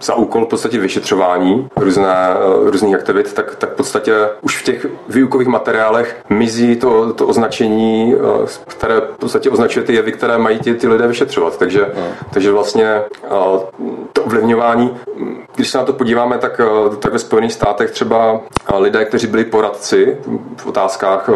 za 0.00 0.14
úkol 0.14 0.44
v 0.44 0.48
podstatě 0.48 0.78
vyšetřování 0.78 1.68
různé, 1.76 2.16
různých 2.64 2.94
aktivit, 2.94 3.32
tak, 3.32 3.56
tak 3.56 3.70
v 3.72 3.76
podstatě 3.76 4.12
už 4.42 4.62
v 4.62 4.64
těch 4.64 4.86
výukových 5.08 5.48
materiálech 5.48 6.16
mizí 6.28 6.76
to, 6.76 7.12
to 7.12 7.26
označení, 7.26 8.14
které 8.66 9.00
v 9.00 9.18
podstatě 9.18 9.50
označuje 9.50 9.84
ty 9.84 9.94
jevy, 9.94 10.12
které 10.12 10.38
mají 10.38 10.58
ty, 10.58 10.74
ty 10.74 10.88
lidé 10.88 11.06
vyšetřovat. 11.06 11.58
Takže, 11.58 11.86
no. 11.96 12.02
takže 12.32 12.52
vlastně 12.52 13.02
to 14.12 14.22
ovlivňování, 14.22 14.96
když 15.54 15.70
se 15.70 15.78
na 15.78 15.84
to 15.84 15.92
podíváme, 15.92 16.38
tak, 16.38 16.60
tak 16.98 17.12
ve 17.12 17.18
Spojených 17.18 17.52
státech 17.52 17.90
třeba 17.90 18.40
lidé, 18.78 19.04
kteří 19.04 19.26
byli 19.26 19.44
poradci 19.44 20.16
v 20.56 20.66
otázkách 20.66 21.30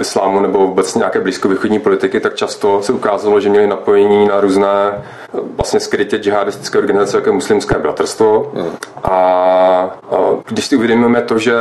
islámu 0.00 0.40
nebo 0.40 0.66
vůbec 0.66 0.94
nějaké 0.94 1.20
blízkovýchodní 1.20 1.78
politiky, 1.78 2.20
tak 2.20 2.34
často 2.34 2.82
se 2.82 2.92
ukázalo, 2.92 3.40
že 3.40 3.48
měli 3.48 3.66
napojení 3.66 4.28
na 4.28 4.39
různé 4.40 5.02
vlastně 5.56 5.80
skrytě 5.80 6.16
džihadistické 6.16 6.78
organizace, 6.78 7.16
jako 7.16 7.28
je 7.28 7.32
muslimské 7.32 7.78
bratrstvo. 7.78 8.52
Hmm. 8.54 8.70
A, 9.02 9.10
a 9.10 9.90
když 10.48 10.66
si 10.66 10.76
uvědomíme 10.76 11.22
to, 11.22 11.38
že 11.38 11.54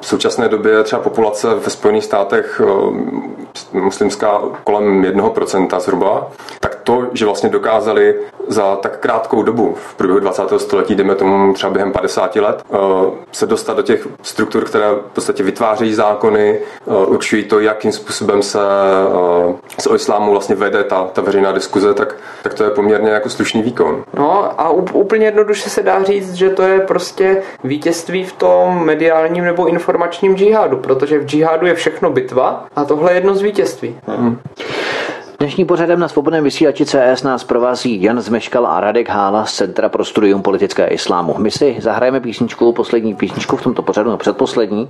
v 0.00 0.06
současné 0.06 0.48
době 0.48 0.82
třeba 0.82 1.02
populace 1.02 1.54
ve 1.54 1.70
Spojených 1.70 2.04
státech 2.04 2.60
muslimská 3.72 4.40
kolem 4.64 5.02
1% 5.02 5.80
zhruba, 5.80 6.26
tak 6.60 6.74
to, 6.74 7.06
že 7.12 7.24
vlastně 7.24 7.48
dokázali 7.48 8.14
za 8.48 8.76
tak 8.76 8.98
krátkou 8.98 9.42
dobu, 9.42 9.74
v 9.90 9.94
průběhu 9.94 10.20
20. 10.20 10.42
století, 10.56 10.94
jdeme 10.94 11.14
tomu 11.14 11.54
třeba 11.54 11.72
během 11.72 11.92
50 11.92 12.36
let, 12.36 12.62
se 13.32 13.46
dostat 13.46 13.76
do 13.76 13.82
těch 13.82 14.08
struktur, 14.22 14.64
které 14.64 14.90
v 14.90 15.14
podstatě 15.14 15.42
vytvářejí 15.42 15.94
zákony, 15.94 16.60
určují 16.86 17.44
to, 17.44 17.60
jakým 17.60 17.92
způsobem 17.92 18.42
se, 18.42 18.58
se 19.80 19.88
o 19.88 19.94
islámu 19.94 20.30
vlastně 20.30 20.54
vede 20.54 20.84
ta, 20.84 21.04
ta 21.12 21.22
veřejná 21.22 21.52
diskuze, 21.52 21.94
tak, 21.94 22.05
tak 22.42 22.54
to 22.54 22.64
je 22.64 22.70
poměrně 22.70 23.10
jako 23.10 23.30
slušný 23.30 23.62
výkon. 23.62 24.04
No 24.14 24.60
a 24.60 24.70
úplně 24.70 25.26
jednoduše 25.26 25.70
se 25.70 25.82
dá 25.82 26.02
říct, 26.02 26.34
že 26.34 26.50
to 26.50 26.62
je 26.62 26.80
prostě 26.80 27.42
vítězství 27.64 28.24
v 28.24 28.32
tom 28.32 28.84
mediálním 28.84 29.44
nebo 29.44 29.66
informačním 29.66 30.36
džihádu, 30.36 30.76
protože 30.76 31.18
v 31.18 31.26
džihádu 31.26 31.66
je 31.66 31.74
všechno 31.74 32.10
bitva 32.10 32.66
a 32.76 32.84
tohle 32.84 33.12
je 33.12 33.16
jedno 33.16 33.34
z 33.34 33.42
vítězství. 33.42 34.00
Hmm. 34.06 34.38
Dnešní 35.38 35.64
pořadem 35.64 36.00
na 36.00 36.08
svobodném 36.08 36.44
vysílači 36.44 36.86
CS 36.86 37.22
nás 37.22 37.44
provází 37.44 38.02
Jan 38.02 38.20
Zmeškal 38.20 38.66
a 38.66 38.80
Radek 38.80 39.08
Hála 39.08 39.44
z 39.46 39.54
Centra 39.54 39.88
pro 39.88 40.04
studium 40.04 40.42
politické 40.42 40.86
islámu. 40.86 41.34
My 41.38 41.50
si 41.50 41.76
zahrajeme 41.80 42.20
písničku, 42.20 42.72
poslední 42.72 43.14
písničku 43.14 43.56
v 43.56 43.62
tomto 43.62 43.82
pořadu, 43.82 44.10
no 44.10 44.16
předposlední. 44.16 44.88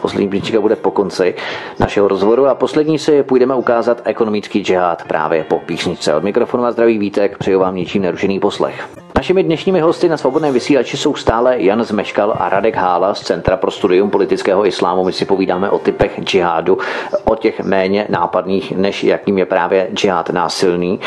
Poslední 0.00 0.28
písnička 0.28 0.60
bude 0.60 0.76
po 0.76 0.90
konci 0.90 1.34
našeho 1.78 2.08
rozhovoru 2.08 2.46
a 2.46 2.54
poslední 2.54 2.98
si 2.98 3.22
půjdeme 3.22 3.54
ukázat 3.54 4.02
ekonomický 4.04 4.64
džihad 4.64 5.04
právě 5.04 5.44
po 5.44 5.58
písničce. 5.58 6.14
Od 6.14 6.24
mikrofonu 6.24 6.64
a 6.64 6.72
zdraví 6.72 6.98
Vítek, 6.98 7.38
přeju 7.38 7.60
vám 7.60 7.74
ničím 7.74 8.02
nerušený 8.02 8.40
poslech. 8.40 9.01
Našimi 9.16 9.42
dnešními 9.42 9.80
hosty 9.80 10.08
na 10.08 10.16
svobodném 10.16 10.54
vysílači 10.54 10.96
jsou 10.96 11.14
stále 11.14 11.62
Jan 11.62 11.84
Zmeškal 11.84 12.36
a 12.38 12.48
Radek 12.48 12.76
Hála 12.76 13.14
z 13.14 13.20
Centra 13.20 13.56
pro 13.56 13.70
studium 13.70 14.10
politického 14.10 14.66
islámu. 14.66 15.04
My 15.04 15.12
si 15.12 15.24
povídáme 15.24 15.70
o 15.70 15.78
typech 15.78 16.20
džihádu, 16.20 16.78
o 17.24 17.36
těch 17.36 17.60
méně 17.60 18.06
nápadných, 18.08 18.72
než 18.72 19.04
jakým 19.04 19.38
je 19.38 19.46
právě 19.46 19.88
džihad 19.94 20.30
násilný. 20.30 21.00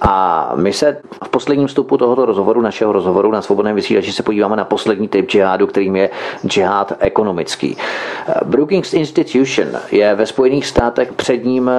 A 0.00 0.52
my 0.56 0.72
se 0.72 0.96
v 1.24 1.28
posledním 1.28 1.66
vstupu 1.66 1.96
tohoto 1.96 2.26
rozhovoru, 2.26 2.60
našeho 2.60 2.92
rozhovoru 2.92 3.32
na 3.32 3.42
svobodném 3.42 3.76
vysílači 3.76 4.12
se 4.12 4.22
podíváme 4.22 4.56
na 4.56 4.64
poslední 4.64 5.08
typ 5.08 5.30
džihádu, 5.30 5.66
kterým 5.66 5.96
je 5.96 6.10
džihad 6.46 6.92
ekonomický. 6.98 7.76
Brookings 8.44 8.94
Institution 8.94 9.68
je 9.92 10.14
ve 10.14 10.26
Spojených 10.26 10.66
státech 10.66 11.12
předním 11.12 11.70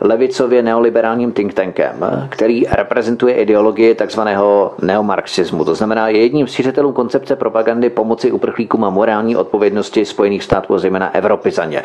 levicově 0.00 0.62
neoliberálním 0.62 1.32
think 1.32 1.54
tankem, 1.54 1.96
který 2.28 2.64
reprezentuje 2.70 3.34
ideologii 3.34 3.94
takzvaného 3.94 4.74
neomarxismu. 4.82 5.64
To 5.64 5.74
znamená, 5.74 6.08
je 6.08 6.22
jedním 6.22 6.46
z 6.46 6.52
šířitelů 6.52 6.92
koncepce 6.92 7.36
propagandy 7.36 7.90
pomoci 7.90 8.32
uprchlíkům 8.32 8.84
a 8.84 8.90
morální 8.90 9.36
odpovědnosti 9.36 10.04
Spojených 10.04 10.42
států 10.44 10.74
a 10.74 10.78
zejména 10.78 11.14
Evropy 11.14 11.50
za 11.50 11.64
ně. 11.64 11.82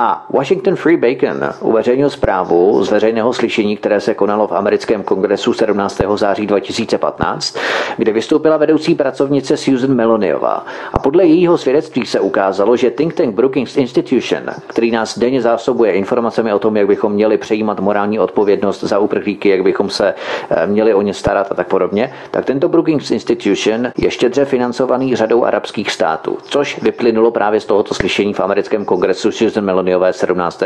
A 0.00 0.26
Washington 0.30 0.76
Free 0.76 0.96
Bacon 0.96 1.50
uveřejnil 1.60 2.10
zprávu 2.10 2.84
z 2.84 2.90
veřejného 2.90 3.32
slyšení, 3.32 3.76
které 3.76 4.00
se 4.00 4.14
konalo 4.14 4.46
v 4.46 4.52
americkém 4.52 5.02
kongresu 5.02 5.52
17. 5.52 6.00
září 6.14 6.46
2015, 6.46 7.56
kde 7.96 8.12
vystoupila 8.12 8.56
vedoucí 8.56 8.94
pracovnice 8.94 9.56
Susan 9.56 9.94
Meloniová. 9.94 10.66
A 10.92 10.98
podle 10.98 11.24
jejího 11.24 11.58
svědectví 11.58 12.06
se 12.06 12.20
ukázalo, 12.20 12.76
že 12.76 12.90
think 12.90 13.14
tank 13.14 13.34
Brookings 13.34 13.76
Institution, 13.76 14.42
který 14.66 14.90
nás 14.90 15.18
denně 15.18 15.42
zásobuje 15.42 15.92
informacemi 15.92 16.52
o 16.52 16.58
tom, 16.58 16.76
jak 16.76 16.86
bychom 16.86 17.12
měli 17.12 17.38
přejímat 17.52 17.80
morální 17.80 18.18
odpovědnost 18.18 18.84
za 18.84 18.98
uprchlíky, 18.98 19.48
jak 19.48 19.62
bychom 19.62 19.90
se 19.90 20.14
eh, 20.50 20.66
měli 20.66 20.94
o 20.94 21.02
ně 21.02 21.14
starat 21.14 21.52
a 21.52 21.54
tak 21.54 21.68
podobně, 21.68 22.12
tak 22.30 22.44
tento 22.44 22.68
Brookings 22.68 23.10
Institution 23.10 23.92
je 23.98 24.10
štědře 24.10 24.44
financovaný 24.44 25.16
řadou 25.16 25.44
arabských 25.44 25.90
států, 25.90 26.38
což 26.42 26.82
vyplynulo 26.82 27.30
právě 27.30 27.60
z 27.60 27.64
tohoto 27.64 27.94
slyšení 27.94 28.34
v 28.34 28.40
americkém 28.40 28.84
kongresu 28.84 29.32
Susan 29.32 29.64
Meloniové 29.64 30.12
17. 30.12 30.62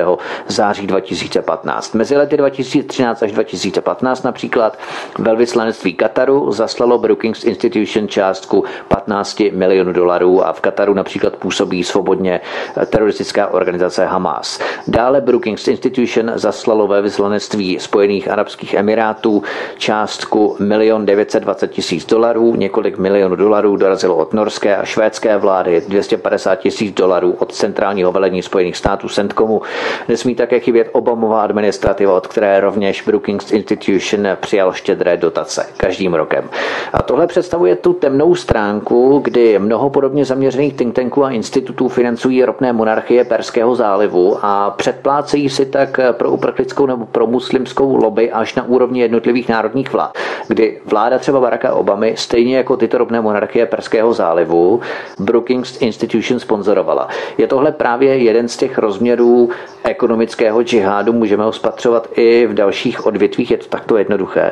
září 0.46 0.86
2015. 0.86 1.94
Mezi 1.94 2.16
lety 2.16 2.36
2013 2.36 3.22
až 3.22 3.32
2015 3.32 4.22
například 4.22 4.78
velvyslanectví 5.18 5.94
Kataru 5.94 6.52
zaslalo 6.52 6.98
Brookings 6.98 7.44
Institution 7.44 8.08
částku 8.08 8.64
15 8.88 9.42
milionů 9.52 9.92
dolarů 9.92 10.46
a 10.46 10.52
v 10.52 10.60
Kataru 10.60 10.94
například 10.94 11.36
působí 11.36 11.84
svobodně 11.84 12.40
eh, 12.76 12.86
teroristická 12.86 13.46
organizace 13.46 14.04
Hamas. 14.04 14.60
Dále 14.88 15.20
Brookings 15.20 15.68
Institution 15.68 16.32
zaslalo 16.34 16.65
poslalo 16.66 16.86
ve 16.86 17.02
vyslanectví 17.02 17.78
Spojených 17.80 18.30
Arabských 18.30 18.74
Emirátů 18.74 19.42
částku 19.78 20.56
1 20.78 20.98
920 21.04 21.70
tisíc 21.70 22.06
dolarů, 22.06 22.54
několik 22.54 22.98
milionů 22.98 23.36
dolarů 23.36 23.76
dorazilo 23.76 24.16
od 24.16 24.34
norské 24.34 24.76
a 24.76 24.84
švédské 24.84 25.38
vlády, 25.38 25.82
250 25.88 26.54
tisíc 26.54 26.94
dolarů 26.94 27.36
od 27.38 27.52
centrálního 27.52 28.12
velení 28.12 28.42
Spojených 28.42 28.76
států 28.76 29.08
Centkomu. 29.08 29.62
Nesmí 30.08 30.34
také 30.34 30.60
chybět 30.60 30.88
Obamová 30.92 31.42
administrativa, 31.42 32.16
od 32.16 32.26
které 32.26 32.60
rovněž 32.60 33.02
Brookings 33.02 33.52
Institution 33.52 34.26
přijal 34.40 34.72
štědré 34.72 35.16
dotace 35.16 35.66
každým 35.76 36.14
rokem. 36.14 36.50
A 36.92 37.02
tohle 37.02 37.26
představuje 37.26 37.76
tu 37.76 37.92
temnou 37.92 38.34
stránku, 38.34 39.20
kdy 39.24 39.58
mnoho 39.58 39.90
podobně 39.90 40.24
zaměřených 40.24 40.74
think 40.74 40.94
tanků 40.94 41.24
a 41.24 41.30
institutů 41.30 41.88
financují 41.88 42.44
ropné 42.44 42.72
monarchie 42.72 43.24
Perského 43.24 43.74
zálivu 43.74 44.38
a 44.42 44.70
předplácejí 44.70 45.48
si 45.48 45.66
tak 45.66 46.00
pro 46.12 46.30
uprchlickou 46.56 46.86
nebo 46.86 47.06
pro 47.06 47.26
muslimskou 47.26 47.96
lobby 47.96 48.32
až 48.32 48.54
na 48.54 48.64
úrovni 48.64 49.00
jednotlivých 49.00 49.48
národních 49.48 49.92
vlád, 49.92 50.12
kdy 50.48 50.80
vláda 50.86 51.18
třeba 51.18 51.40
Baracka 51.40 51.74
Obamy, 51.74 52.14
stejně 52.16 52.56
jako 52.56 52.76
tyto 52.76 52.98
rovné 52.98 53.20
monarchie 53.20 53.66
Perského 53.66 54.12
zálivu, 54.12 54.80
Brookings 55.20 55.82
Institution 55.82 56.40
sponzorovala. 56.40 57.08
Je 57.38 57.46
tohle 57.46 57.72
právě 57.72 58.16
jeden 58.18 58.48
z 58.48 58.56
těch 58.56 58.78
rozměrů 58.78 59.50
ekonomického 59.84 60.62
džihádu, 60.62 61.12
můžeme 61.12 61.44
ho 61.44 61.52
spatřovat 61.52 62.08
i 62.16 62.46
v 62.46 62.54
dalších 62.54 63.06
odvětvích, 63.06 63.50
je 63.50 63.56
to 63.56 63.66
takto 63.68 63.96
jednoduché. 63.96 64.50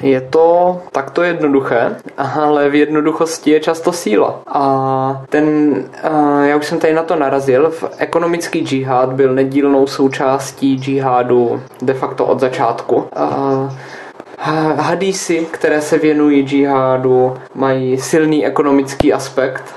Je 0.00 0.20
to 0.20 0.78
takto 0.92 1.22
jednoduché, 1.22 1.96
ale 2.16 2.68
v 2.68 2.74
jednoduchosti 2.74 3.50
je 3.50 3.60
často 3.60 3.92
síla. 3.92 4.40
A 4.46 5.22
ten, 5.28 5.74
já 6.44 6.56
už 6.56 6.66
jsem 6.66 6.78
tady 6.78 6.94
na 6.94 7.02
to 7.02 7.16
narazil, 7.16 7.70
v 7.70 7.84
ekonomický 7.98 8.60
džihad 8.66 9.12
byl 9.12 9.34
nedílnou 9.34 9.86
součástí 9.86 10.78
džihádu 10.78 11.62
de 11.82 11.94
facto 11.94 12.26
od 12.26 12.40
začátku. 12.40 13.04
Hadísy, 14.76 15.46
které 15.50 15.80
se 15.80 15.98
věnují 15.98 16.42
džihádu, 16.42 17.34
mají 17.54 17.98
silný 17.98 18.46
ekonomický 18.46 19.12
aspekt. 19.12 19.74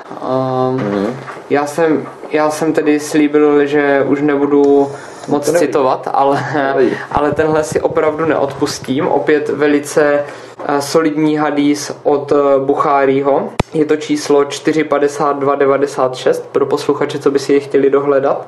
Mm. 0.72 1.08
Já 1.50 1.66
jsem, 1.66 2.08
já 2.32 2.50
jsem 2.50 2.74
tedy 2.74 3.00
slíbil, 3.00 3.66
že 3.66 4.06
už 4.08 4.22
nebudu 4.22 4.92
moc 5.28 5.46
to 5.46 5.54
citovat, 5.60 6.08
ale, 6.14 6.46
ale 7.12 7.32
tenhle 7.32 7.64
si 7.64 7.82
opravdu 7.82 8.26
neodpustím. 8.26 9.08
Opět 9.08 9.50
velice 9.50 10.26
eh, 10.66 10.82
solidní 10.82 11.38
hadís 11.38 11.92
od 12.04 12.32
eh, 12.32 12.36
Buchárího. 12.66 13.50
Je 13.74 13.86
to 13.86 13.96
číslo 13.96 14.46
45296 14.46 16.48
pro 16.52 16.66
posluchače, 16.66 17.20
co 17.20 17.32
by 17.32 17.40
si 17.40 17.54
je 17.54 17.60
chtěli 17.60 17.90
dohledat. 17.90 18.48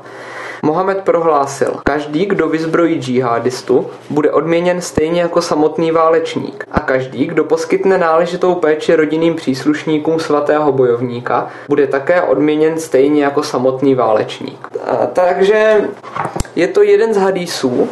Mohamed 0.63 0.97
prohlásil, 0.97 1.73
každý, 1.83 2.25
kdo 2.25 2.49
vyzbrojí 2.49 3.01
džihadistu, 3.01 3.87
bude 4.09 4.31
odměněn 4.31 4.81
stejně 4.81 5.21
jako 5.21 5.41
samotný 5.41 5.91
válečník 5.91 6.65
a 6.71 6.79
každý, 6.79 7.25
kdo 7.25 7.43
poskytne 7.43 7.97
náležitou 7.97 8.55
péči 8.55 8.95
rodinným 8.95 9.35
příslušníkům 9.35 10.19
svatého 10.19 10.71
bojovníka, 10.71 11.47
bude 11.69 11.87
také 11.87 12.21
odměněn 12.21 12.79
stejně 12.79 13.23
jako 13.23 13.43
samotný 13.43 13.95
válečník. 13.95 14.67
A, 14.85 15.05
takže 15.05 15.81
je 16.55 16.67
to 16.67 16.83
jeden 16.83 17.13
z 17.13 17.17
hadísů, 17.17 17.89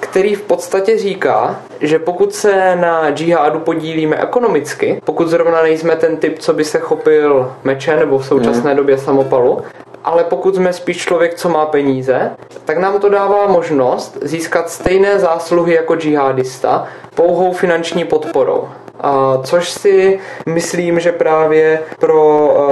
který 0.00 0.34
v 0.34 0.42
podstatě 0.42 0.98
říká, 0.98 1.60
že 1.80 1.98
pokud 1.98 2.34
se 2.34 2.76
na 2.76 3.10
džihádu 3.10 3.60
podílíme 3.60 4.16
ekonomicky, 4.16 5.00
pokud 5.04 5.28
zrovna 5.28 5.62
nejsme 5.62 5.96
ten 5.96 6.16
typ, 6.16 6.38
co 6.38 6.52
by 6.52 6.64
se 6.64 6.78
chopil 6.78 7.52
meče 7.64 7.96
nebo 7.96 8.18
v 8.18 8.26
současné 8.26 8.70
mm. 8.70 8.76
době 8.76 8.98
samopalu, 8.98 9.62
ale 10.04 10.24
pokud 10.24 10.54
jsme 10.54 10.72
spíš 10.72 10.96
člověk, 10.96 11.34
co 11.34 11.48
má 11.48 11.66
peníze, 11.66 12.30
tak 12.64 12.78
nám 12.78 13.00
to 13.00 13.08
dává 13.08 13.46
možnost 13.46 14.18
získat 14.22 14.70
stejné 14.70 15.18
zásluhy 15.18 15.74
jako 15.74 15.96
džihadista 15.96 16.86
pouhou 17.14 17.52
finanční 17.52 18.04
podporou. 18.04 18.68
A 19.00 19.38
což 19.42 19.70
si 19.70 20.20
myslím, 20.46 21.00
že 21.00 21.12
právě 21.12 21.82
pro 21.98 22.46
uh, 22.46 22.64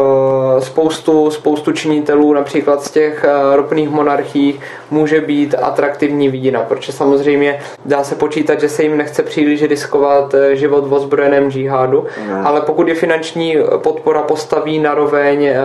spoustu, 0.63 1.31
spoustu 1.31 1.73
činitelů, 1.73 2.33
například 2.33 2.83
z 2.83 2.91
těch 2.91 3.25
uh, 3.25 3.57
ropných 3.57 3.91
monarchií, 3.91 4.61
může 4.91 5.21
být 5.21 5.55
atraktivní 5.63 6.29
vidina, 6.29 6.61
protože 6.61 6.93
samozřejmě 6.93 7.61
dá 7.85 8.05
se 8.05 8.15
počítat, 8.15 8.61
že 8.61 8.69
se 8.69 8.83
jim 8.83 8.97
nechce 8.97 9.23
příliš 9.23 9.63
riskovat 9.63 10.35
uh, 10.35 10.41
život 10.53 10.87
v 10.87 10.93
ozbrojeném 10.95 11.51
džihádu, 11.51 12.07
mm. 12.27 12.47
ale 12.47 12.61
pokud 12.61 12.89
je 12.89 12.95
finanční 12.95 13.57
podpora 13.77 14.23
postaví 14.23 14.79
na 14.79 14.95
roveň 14.95 15.51
uh, 15.51 15.57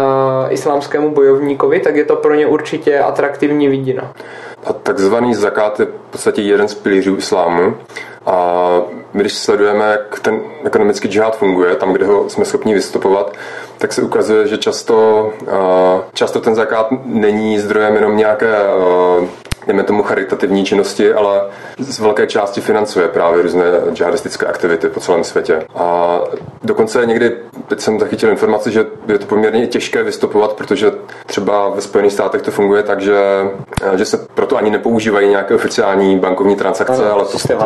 islámskému 0.50 1.12
bojovníkovi, 1.12 1.80
tak 1.80 1.96
je 1.96 2.06
to 2.06 2.16
pro 2.16 2.36
ně 2.36 2.48
určitě 2.48 3.00
atraktivní 3.00 3.68
vidina. 3.68 4.14
A 4.68 4.74
takzvaný 4.74 5.36
zakát 5.36 5.80
je 5.80 5.86
v 5.86 6.12
podstatě 6.12 6.42
jeden 6.42 6.68
z 6.68 6.76
pilířů 6.76 7.16
islámu. 7.16 7.76
A 8.26 8.62
když 9.14 9.34
sledujeme, 9.34 9.86
jak 9.86 10.20
ten 10.20 10.40
ekonomický 10.64 11.08
džihad 11.08 11.38
funguje, 11.38 11.76
tam, 11.76 11.94
kde 11.94 12.06
ho 12.06 12.30
jsme 12.30 12.46
schopni 12.46 12.74
vystupovat, 12.74 13.34
tak 13.78 13.94
se 13.94 14.02
ukazuje, 14.02 14.48
že 14.48 14.58
často, 14.58 15.30
často 16.14 16.40
ten 16.40 16.56
zakát 16.56 16.88
není 17.06 17.60
zdrojem 17.60 17.96
jenom 17.96 18.18
nějaké 18.18 18.56
dejme 19.68 19.84
tomu 19.84 20.04
charitativní 20.04 20.66
činnosti, 20.66 21.14
ale 21.14 21.42
z 21.78 22.00
velké 22.00 22.28
části 22.28 22.62
financuje 22.62 23.08
právě 23.08 23.42
různé 23.42 23.64
džihadistické 23.94 24.46
aktivity 24.46 24.90
po 24.90 25.00
celém 25.00 25.24
světě. 25.24 25.66
A 25.76 26.20
dokonce 26.64 27.06
někdy, 27.06 27.38
teď 27.68 27.80
jsem 27.80 28.00
zachytil 28.00 28.30
informaci, 28.30 28.72
že 28.72 28.86
je 29.08 29.20
to 29.20 29.26
poměrně 29.26 29.68
těžké 29.68 30.04
vystupovat, 30.04 30.54
protože 30.54 30.92
třeba 31.26 31.70
ve 31.70 31.82
Spojených 31.82 32.14
státech 32.14 32.42
to 32.42 32.52
funguje 32.52 32.84
tak, 32.84 33.02
že, 33.02 33.20
že 33.96 34.06
se 34.06 34.18
proto 34.34 34.58
ani 34.58 34.70
nepoužívají 34.70 35.30
nějaké 35.30 35.56
oficiální 35.56 36.20
bankovní 36.20 36.56
transakce, 36.56 37.06
ano, 37.06 37.14
ale 37.14 37.26
to 37.26 37.38
je 37.50 37.58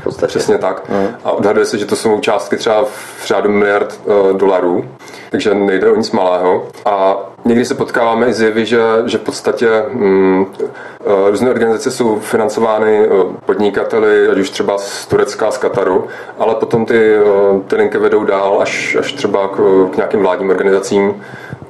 v 0.00 0.04
podstatě. 0.04 0.26
Přesně 0.26 0.58
tak. 0.58 0.82
Hmm. 0.88 1.08
A 1.24 1.30
odhaduje 1.32 1.66
se, 1.66 1.78
že 1.78 1.86
to 1.86 1.96
jsou 1.96 2.20
částky 2.20 2.56
třeba 2.56 2.84
v 2.84 3.26
řádu 3.26 3.50
miliard 3.50 4.00
uh, 4.04 4.32
dolarů, 4.38 4.84
takže 5.36 5.54
nejde 5.54 5.90
o 5.90 5.96
nic 5.96 6.10
malého. 6.10 6.66
A 6.84 7.16
někdy 7.44 7.64
se 7.64 7.74
potkáváme 7.74 8.26
i 8.26 8.32
s 8.32 8.40
jevy, 8.40 8.66
že, 8.66 8.80
že 9.06 9.18
v 9.18 9.20
podstatě 9.20 9.68
mm, 9.92 10.46
eh, 10.60 11.30
různé 11.30 11.50
organizace 11.50 11.90
jsou 11.90 12.18
financovány 12.20 13.04
eh, 13.04 13.08
podnikateli, 13.46 14.28
ať 14.28 14.38
už 14.38 14.50
třeba 14.50 14.78
z 14.78 15.06
Turecka, 15.06 15.50
z 15.50 15.58
Kataru, 15.58 16.06
ale 16.38 16.54
potom 16.54 16.86
ty, 16.86 17.14
eh, 17.14 17.60
ty 17.66 17.76
linky 17.76 17.98
vedou 17.98 18.24
dál 18.24 18.58
až, 18.62 18.96
až 19.00 19.12
třeba 19.12 19.48
k, 19.48 19.88
k 19.92 19.96
nějakým 19.96 20.20
vládním 20.20 20.50
organizacím, 20.50 21.22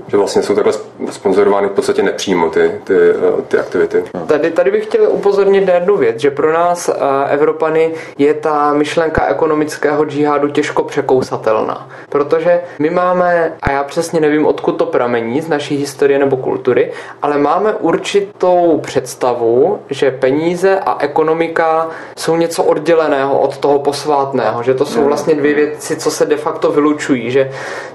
že 0.08 0.16
vlastně 0.16 0.42
jsou 0.42 0.54
takhle 0.54 0.72
sponzorovány 1.10 1.68
v 1.68 1.70
podstatě 1.70 2.02
nepřímo 2.02 2.50
ty, 2.50 2.70
ty, 2.84 2.94
eh, 2.94 3.42
ty 3.48 3.58
aktivity. 3.58 4.04
Tady, 4.26 4.50
tady 4.50 4.70
bych 4.70 4.84
chtěl 4.84 5.06
upozornit 5.10 5.66
na 5.66 5.74
jednu 5.74 5.96
věc, 5.96 6.20
že 6.20 6.30
pro 6.30 6.52
nás 6.52 6.88
eh, 6.88 6.94
Evropany 7.28 7.94
je 8.18 8.34
ta 8.34 8.72
myšlenka 8.72 9.26
ekonomického 9.26 10.04
džihádu 10.04 10.48
těžko 10.48 10.82
překousatelná, 10.82 11.88
protože 12.08 12.60
my 12.78 12.90
máme, 12.90 13.52
a 13.62 13.70
já 13.72 13.84
přesně 13.84 14.20
nevím, 14.20 14.46
odkud 14.46 14.72
to 14.72 14.86
pramení 14.86 15.40
z 15.40 15.48
naší 15.48 15.76
historie 15.76 16.18
nebo 16.18 16.36
kultury, 16.36 16.92
ale 17.22 17.38
máme 17.38 17.74
určitou 17.74 18.80
představu, 18.82 19.78
že 19.90 20.10
peníze 20.10 20.80
a 20.80 20.96
ekonomika 21.00 21.88
jsou 22.16 22.36
něco 22.36 22.64
odděleného 22.64 23.38
od 23.38 23.58
toho 23.58 23.78
posvátného, 23.78 24.62
že 24.62 24.74
to 24.74 24.86
jsou 24.86 25.04
vlastně 25.04 25.34
dvě 25.34 25.54
věci, 25.54 25.96
co 25.96 26.10
se 26.10 26.26
de 26.26 26.36
facto 26.36 26.72
vylučují, 26.72 27.30
že, 27.30 27.50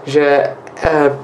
že 0.06 0.44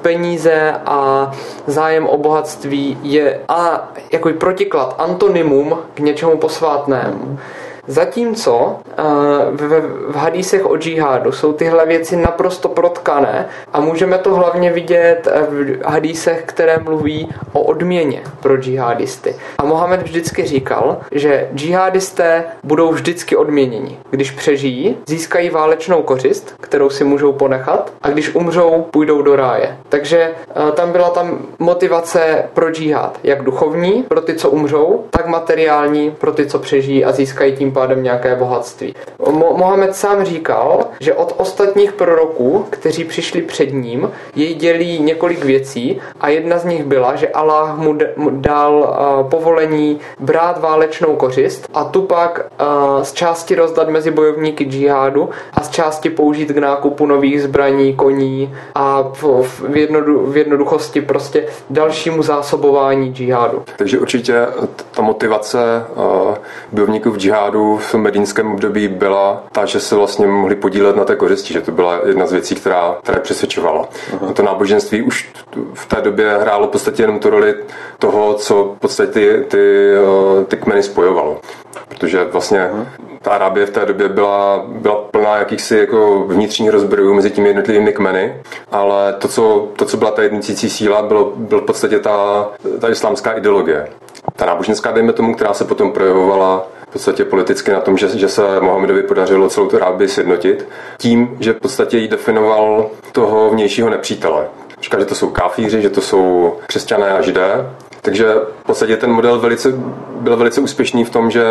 peníze 0.01 0.73
a 0.85 1.31
zájem 1.67 2.07
o 2.07 2.17
bohatství 2.17 2.97
je 3.03 3.39
a 3.47 3.89
jako 4.11 4.29
protiklad, 4.33 4.95
antonymum 4.97 5.77
k 5.93 5.99
něčemu 5.99 6.37
posvátnému. 6.37 7.39
Zatímco 7.87 8.79
eh, 8.87 9.03
v, 9.51 9.81
v 10.11 10.15
hadísech 10.15 10.65
o 10.65 10.77
džihádu 10.77 11.31
jsou 11.31 11.53
tyhle 11.53 11.85
věci 11.85 12.15
naprosto 12.15 12.69
protkané 12.69 13.45
a 13.73 13.79
můžeme 13.81 14.17
to 14.17 14.35
hlavně 14.35 14.71
vidět 14.71 15.27
eh, 15.31 15.41
v 15.41 15.83
hadísech, 15.85 16.43
které 16.45 16.77
mluví 16.77 17.29
o 17.53 17.61
odměně 17.61 18.21
pro 18.39 18.57
džihadisty. 18.57 19.35
A 19.57 19.65
Mohamed 19.65 20.01
vždycky 20.01 20.45
říkal, 20.45 20.97
že 21.11 21.49
džihadisté 21.55 22.43
budou 22.63 22.91
vždycky 22.91 23.35
odměněni. 23.35 23.97
Když 24.09 24.31
přežijí, 24.31 24.97
získají 25.07 25.49
válečnou 25.49 26.01
kořist, 26.01 26.55
kterou 26.61 26.89
si 26.89 27.03
můžou 27.03 27.33
ponechat 27.33 27.93
a 28.01 28.09
když 28.09 28.35
umřou, 28.35 28.85
půjdou 28.91 29.21
do 29.21 29.35
ráje. 29.35 29.77
Takže 29.89 30.31
eh, 30.49 30.71
tam 30.71 30.91
byla 30.91 31.09
tam 31.09 31.37
motivace 31.59 32.43
pro 32.53 32.71
džihad, 32.71 33.19
jak 33.23 33.43
duchovní 33.43 34.03
pro 34.03 34.21
ty, 34.21 34.35
co 34.35 34.49
umřou, 34.49 35.03
tak 35.09 35.27
materiální 35.27 36.11
pro 36.11 36.31
ty, 36.31 36.45
co 36.45 36.59
přežijí 36.59 37.05
a 37.05 37.11
získají 37.11 37.55
tím 37.55 37.71
pádem 37.77 38.03
nějaké 38.03 38.35
bohatství. 38.35 38.95
Mo- 39.19 39.57
Mohamed 39.57 39.95
sám 39.95 40.23
říkal, 40.23 40.85
že 40.99 41.13
od 41.13 41.33
ostatních 41.37 41.91
proroků, 41.93 42.65
kteří 42.69 43.03
přišli 43.03 43.41
před 43.41 43.73
ním, 43.73 44.11
jej 44.35 44.53
dělí 44.53 44.99
několik 44.99 45.45
věcí 45.45 46.01
a 46.21 46.29
jedna 46.29 46.57
z 46.57 46.65
nich 46.65 46.83
byla, 46.83 47.15
že 47.15 47.27
Allah 47.27 47.77
mu, 47.77 47.97
mu 48.15 48.29
dal 48.29 48.73
uh, 48.73 49.29
povolení 49.29 49.99
brát 50.19 50.61
válečnou 50.61 51.15
kořist 51.15 51.69
a 51.73 51.83
tu 51.83 52.01
pak 52.01 52.39
uh, 52.39 53.03
z 53.03 53.13
části 53.13 53.55
rozdat 53.55 53.89
mezi 53.89 54.11
bojovníky 54.11 54.65
džihádu 54.65 55.29
a 55.53 55.63
z 55.63 55.69
části 55.69 56.09
použít 56.09 56.51
k 56.51 56.57
nákupu 56.57 57.05
nových 57.05 57.43
zbraní, 57.43 57.93
koní 57.93 58.55
a 58.75 59.03
v, 59.13 59.23
v, 59.69 59.77
jednodu, 59.77 60.31
v 60.31 60.37
jednoduchosti 60.37 61.01
prostě 61.01 61.45
dalšímu 61.69 62.23
zásobování 62.23 63.13
džihádu. 63.13 63.63
Takže 63.77 63.99
určitě 63.99 64.47
ta 64.91 65.01
motivace 65.01 65.85
uh, 65.95 66.35
bojovníků 66.71 67.11
v 67.11 67.17
džihádu 67.17 67.66
v 67.75 67.91
tom 67.91 68.01
medínském 68.01 68.51
období 68.51 68.87
byla 68.87 69.43
ta, 69.51 69.65
že 69.65 69.79
se 69.79 69.95
vlastně 69.95 70.27
mohli 70.27 70.55
podílet 70.55 70.95
na 70.95 71.03
té 71.03 71.15
kořisti, 71.15 71.53
že 71.53 71.61
to 71.61 71.71
byla 71.71 71.99
jedna 72.05 72.27
z 72.27 72.31
věcí, 72.31 72.55
která, 72.55 72.97
která 73.03 73.19
přesvědčovala. 73.19 73.89
Uh-huh. 74.11 74.33
To 74.33 74.43
náboženství 74.43 75.01
už 75.01 75.29
v 75.73 75.85
té 75.85 76.01
době 76.01 76.37
hrálo 76.37 76.67
v 76.67 76.69
podstatě 76.69 77.03
jenom 77.03 77.19
tu 77.19 77.29
roli 77.29 77.55
toho, 77.99 78.33
co 78.33 78.73
v 78.77 78.79
podstatě 78.79 79.11
ty, 79.11 79.45
ty, 79.47 79.93
eh, 80.41 80.45
ty 80.45 80.57
kmeny 80.57 80.83
spojovalo. 80.83 81.41
Protože 81.87 82.23
vlastně 82.23 82.69
uh-huh 82.73 83.07
ta 83.27 83.33
Arábie 83.33 83.65
v 83.65 83.69
té 83.69 83.85
době 83.85 84.09
byla, 84.09 84.65
byla 84.67 84.95
plná 84.95 85.37
jakýchsi 85.37 85.77
jako 85.77 86.23
vnitřních 86.27 86.69
rozbrojů 86.69 87.13
mezi 87.13 87.31
těmi 87.31 87.47
jednotlivými 87.47 87.93
kmeny, 87.93 88.41
ale 88.71 89.13
to, 89.13 89.27
co, 89.27 89.67
to, 89.75 89.85
co 89.85 89.97
byla 89.97 90.11
ta 90.11 90.23
jednicící 90.23 90.69
síla, 90.69 91.01
bylo, 91.01 91.33
byl 91.35 91.61
v 91.61 91.65
podstatě 91.65 91.99
ta, 91.99 92.49
ta 92.79 92.89
islámská 92.89 93.31
ideologie. 93.31 93.87
Ta 94.35 94.45
náboženská, 94.45 94.91
dejme 94.91 95.13
tomu, 95.13 95.35
která 95.35 95.53
se 95.53 95.65
potom 95.65 95.91
projevovala 95.91 96.67
v 96.89 96.93
podstatě 96.93 97.25
politicky 97.25 97.71
na 97.71 97.79
tom, 97.79 97.97
že, 97.97 98.09
že 98.09 98.29
se 98.29 98.59
Mohamedovi 98.61 99.03
podařilo 99.03 99.49
celou 99.49 99.67
tu 99.67 99.75
Arábii 99.75 100.07
sjednotit, 100.07 100.67
tím, 100.97 101.37
že 101.39 101.53
v 101.53 101.59
podstatě 101.59 101.97
jí 101.97 102.07
definoval 102.07 102.89
toho 103.11 103.49
vnějšího 103.49 103.89
nepřítele. 103.89 104.47
Říká, 104.81 104.99
že 104.99 105.05
to 105.05 105.15
jsou 105.15 105.29
káfíři, 105.29 105.81
že 105.81 105.89
to 105.89 106.01
jsou 106.01 106.53
křesťané 106.67 107.11
a 107.11 107.21
židé. 107.21 107.69
Takže 108.01 108.33
v 108.61 108.65
podstatě 108.65 108.97
ten 108.97 109.11
model 109.11 109.39
velice, 109.39 109.73
byl 110.15 110.37
velice 110.37 110.61
úspěšný 110.61 111.05
v 111.05 111.09
tom, 111.09 111.31
že, 111.31 111.45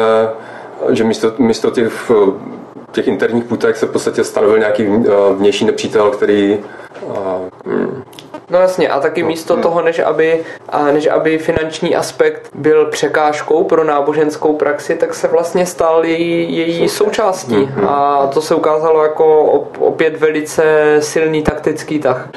že 0.91 1.05
místo, 1.05 1.33
místo 1.39 1.71
těch, 1.71 2.11
těch 2.93 3.09
interních 3.09 3.45
půtek 3.45 3.77
se 3.77 3.87
v 3.87 3.91
podstatě 3.91 4.25
stanovil 4.25 4.59
nějaký 4.59 4.87
vnější 5.37 5.65
nepřítel, 5.65 6.11
který 6.11 6.59
hmm, 7.67 8.03
No 8.51 8.59
jasně, 8.59 8.89
a 8.89 9.01
taky 9.01 9.23
místo 9.23 9.57
toho, 9.57 9.83
než 9.83 9.99
aby, 9.99 10.45
a 10.69 10.85
než 10.85 11.07
aby 11.07 11.39
finanční 11.39 11.97
aspekt 11.97 12.51
byl 12.55 12.87
překážkou 12.87 13.65
pro 13.65 13.85
náboženskou 13.85 14.53
praxi, 14.53 14.95
tak 14.95 15.15
se 15.15 15.29
vlastně 15.29 15.67
stal 15.67 16.05
její, 16.05 16.57
její 16.57 16.89
součástí. 16.89 17.71
A 17.89 18.27
to 18.35 18.43
se 18.43 18.55
ukázalo 18.55 19.03
jako 19.03 19.43
opět 19.79 20.21
velice 20.21 20.97
silný 21.01 21.43
taktický 21.43 21.99
tah. 21.99 22.29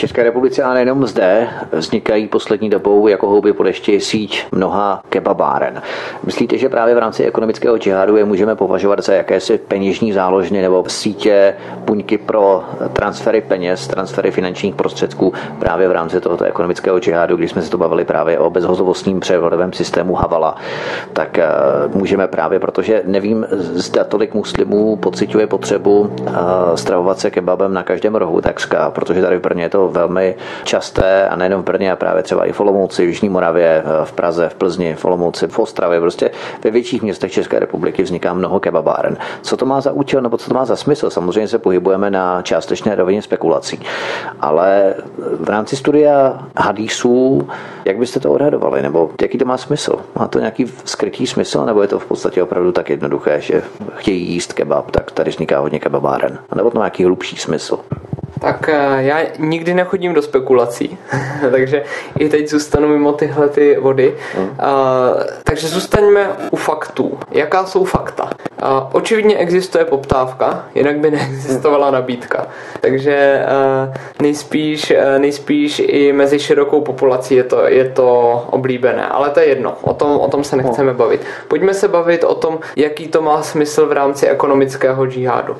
České 0.00 0.22
republice 0.22 0.62
a 0.62 0.74
nejenom 0.74 1.06
zde 1.06 1.48
vznikají 1.72 2.28
poslední 2.28 2.70
dobou 2.70 3.08
jako 3.08 3.28
houby 3.28 3.52
po 3.52 3.62
dešti 3.62 4.00
síť 4.00 4.46
mnoha 4.52 5.02
kebabáren. 5.08 5.82
Myslíte, 6.24 6.58
že 6.58 6.68
právě 6.68 6.94
v 6.94 6.98
rámci 6.98 7.24
ekonomického 7.24 7.78
džihádu 7.78 8.16
je 8.16 8.24
můžeme 8.24 8.56
považovat 8.56 9.04
za 9.04 9.12
jakési 9.12 9.58
peněžní 9.58 10.12
záložny 10.12 10.62
nebo 10.62 10.84
sítě 10.88 11.54
buňky 11.76 12.18
pro 12.18 12.64
transfery 12.92 13.40
peněz, 13.40 13.88
transfery 13.88 14.30
finančních 14.30 14.74
prostředků 14.74 15.32
právě 15.58 15.88
v 15.88 15.92
rámci 15.92 16.20
tohoto 16.20 16.44
ekonomického 16.44 16.98
džihádu, 16.98 17.36
když 17.36 17.50
jsme 17.50 17.62
se 17.62 17.70
to 17.70 17.78
bavili 17.78 18.04
právě 18.04 18.38
o 18.38 18.50
bezhotovostním 18.50 19.20
převodovém 19.20 19.72
systému 19.72 20.14
Havala, 20.14 20.56
tak 21.12 21.38
eh, 21.38 21.48
můžeme 21.94 22.28
právě, 22.28 22.58
protože 22.58 23.02
nevím, 23.04 23.46
zda 23.52 24.04
tolik 24.04 24.34
muslimů 24.34 24.96
pociťuje 24.96 25.46
potřebu 25.46 26.10
eh, 26.26 26.32
stravovat 26.74 27.18
se 27.18 27.30
kebabem 27.30 27.74
na 27.74 27.82
každém 27.82 28.14
rohu 28.14 28.40
takřka, 28.40 28.90
protože 28.90 29.22
tady 29.22 29.36
v 29.36 29.40
Brně 29.40 29.62
je 29.62 29.68
to 29.68 29.89
velmi 29.90 30.34
časté 30.64 31.28
a 31.28 31.36
nejenom 31.36 31.62
v 31.62 31.64
Brně, 31.64 31.92
a 31.92 31.96
právě 31.96 32.22
třeba 32.22 32.44
i 32.44 32.52
v 32.52 32.60
Olomouci, 32.60 33.04
v 33.04 33.08
Jižní 33.08 33.28
Moravě, 33.28 33.82
v 34.04 34.12
Praze, 34.12 34.48
v 34.48 34.54
Plzni, 34.54 34.94
v 34.94 35.04
Olomouci, 35.04 35.46
v 35.48 35.58
Ostravě, 35.58 36.00
prostě 36.00 36.30
ve 36.64 36.70
větších 36.70 37.02
městech 37.02 37.32
České 37.32 37.58
republiky 37.58 38.02
vzniká 38.02 38.34
mnoho 38.34 38.60
kebabáren. 38.60 39.16
Co 39.42 39.56
to 39.56 39.66
má 39.66 39.80
za 39.80 39.92
účel 39.92 40.22
nebo 40.22 40.36
co 40.36 40.48
to 40.48 40.54
má 40.54 40.64
za 40.64 40.76
smysl? 40.76 41.10
Samozřejmě 41.10 41.48
se 41.48 41.58
pohybujeme 41.58 42.10
na 42.10 42.42
částečné 42.42 42.94
rovině 42.94 43.22
spekulací, 43.22 43.80
ale 44.40 44.94
v 45.40 45.48
rámci 45.48 45.76
studia 45.76 46.46
hadísů, 46.56 47.48
jak 47.84 47.98
byste 47.98 48.20
to 48.20 48.32
odhadovali, 48.32 48.82
nebo 48.82 49.10
jaký 49.22 49.38
to 49.38 49.44
má 49.44 49.56
smysl? 49.56 49.96
Má 50.18 50.28
to 50.28 50.38
nějaký 50.38 50.66
skrytý 50.84 51.26
smysl, 51.26 51.64
nebo 51.64 51.82
je 51.82 51.88
to 51.88 51.98
v 51.98 52.06
podstatě 52.06 52.42
opravdu 52.42 52.72
tak 52.72 52.90
jednoduché, 52.90 53.40
že 53.40 53.62
chtějí 53.94 54.32
jíst 54.32 54.52
kebab, 54.52 54.90
tak 54.90 55.10
tady 55.10 55.30
vzniká 55.30 55.58
hodně 55.58 55.80
kebabáren? 55.80 56.38
Nebo 56.54 56.70
to 56.70 56.78
má 56.78 56.84
nějaký 56.84 57.04
hlubší 57.04 57.36
smysl? 57.36 57.78
Tak 58.40 58.68
eh, 58.68 59.02
já 59.02 59.18
nikdy 59.38 59.74
nechodím 59.74 60.14
do 60.14 60.22
spekulací, 60.22 60.98
takže 61.50 61.84
i 62.18 62.28
teď 62.28 62.48
zůstanu 62.48 62.88
mimo 62.88 63.12
tyhle 63.12 63.48
ty 63.48 63.76
vody. 63.80 64.14
Uh, 64.38 64.46
takže 65.44 65.68
zůstaňme 65.68 66.30
u 66.50 66.56
faktů. 66.56 67.18
Jaká 67.30 67.66
jsou 67.66 67.84
fakta? 67.84 68.24
Uh, 68.24 68.68
očividně 68.92 69.36
existuje 69.36 69.84
poptávka, 69.84 70.64
jinak 70.74 70.98
by 70.98 71.10
neexistovala 71.10 71.90
nabídka. 71.90 72.46
Takže 72.80 73.46
uh, 73.88 73.94
nejspíš, 74.22 74.92
nejspíš 75.18 75.82
i 75.86 76.12
mezi 76.12 76.38
širokou 76.38 76.80
populací 76.80 77.34
je 77.34 77.44
to, 77.44 77.68
je 77.68 77.84
to 77.88 78.08
oblíbené. 78.50 79.06
Ale 79.06 79.30
to 79.30 79.40
je 79.40 79.46
jedno, 79.46 79.76
o 79.82 79.94
tom, 79.94 80.20
o 80.20 80.28
tom 80.28 80.44
se 80.44 80.56
nechceme 80.56 80.94
bavit. 80.94 81.20
Pojďme 81.48 81.74
se 81.74 81.88
bavit 81.88 82.24
o 82.24 82.34
tom, 82.34 82.58
jaký 82.76 83.08
to 83.08 83.22
má 83.22 83.42
smysl 83.42 83.86
v 83.86 83.92
rámci 83.92 84.26
ekonomického 84.28 85.06
džihádu. 85.06 85.56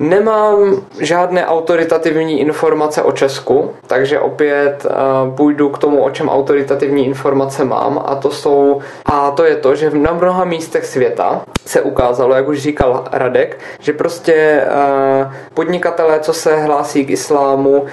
Nemám 0.00 0.82
žádné 1.00 1.46
autoritativní 1.46 2.40
informace 2.40 3.02
o 3.02 3.12
Česku, 3.12 3.70
takže 3.86 4.20
opět 4.20 4.86
uh, 4.86 5.34
půjdu 5.34 5.68
k 5.68 5.78
tomu, 5.78 6.02
o 6.02 6.10
čem 6.10 6.28
autoritativní 6.28 7.06
informace 7.06 7.64
mám 7.64 8.02
a 8.06 8.14
to 8.14 8.30
jsou 8.30 8.80
a 9.06 9.30
to 9.30 9.44
je 9.44 9.56
to, 9.56 9.74
že 9.74 9.90
na 9.90 10.12
mnoha 10.12 10.44
místech 10.44 10.86
světa 10.86 11.42
se 11.66 11.80
ukázalo, 11.80 12.34
jak 12.34 12.48
už 12.48 12.58
říkal 12.58 13.04
Radek, 13.12 13.58
že 13.80 13.92
prostě 13.92 14.62
uh, 14.66 15.32
podnikatelé, 15.54 16.20
co 16.20 16.32
se 16.32 16.56
hlásí 16.56 17.04
k 17.04 17.10
islámu, 17.10 17.70
uh, 17.80 17.86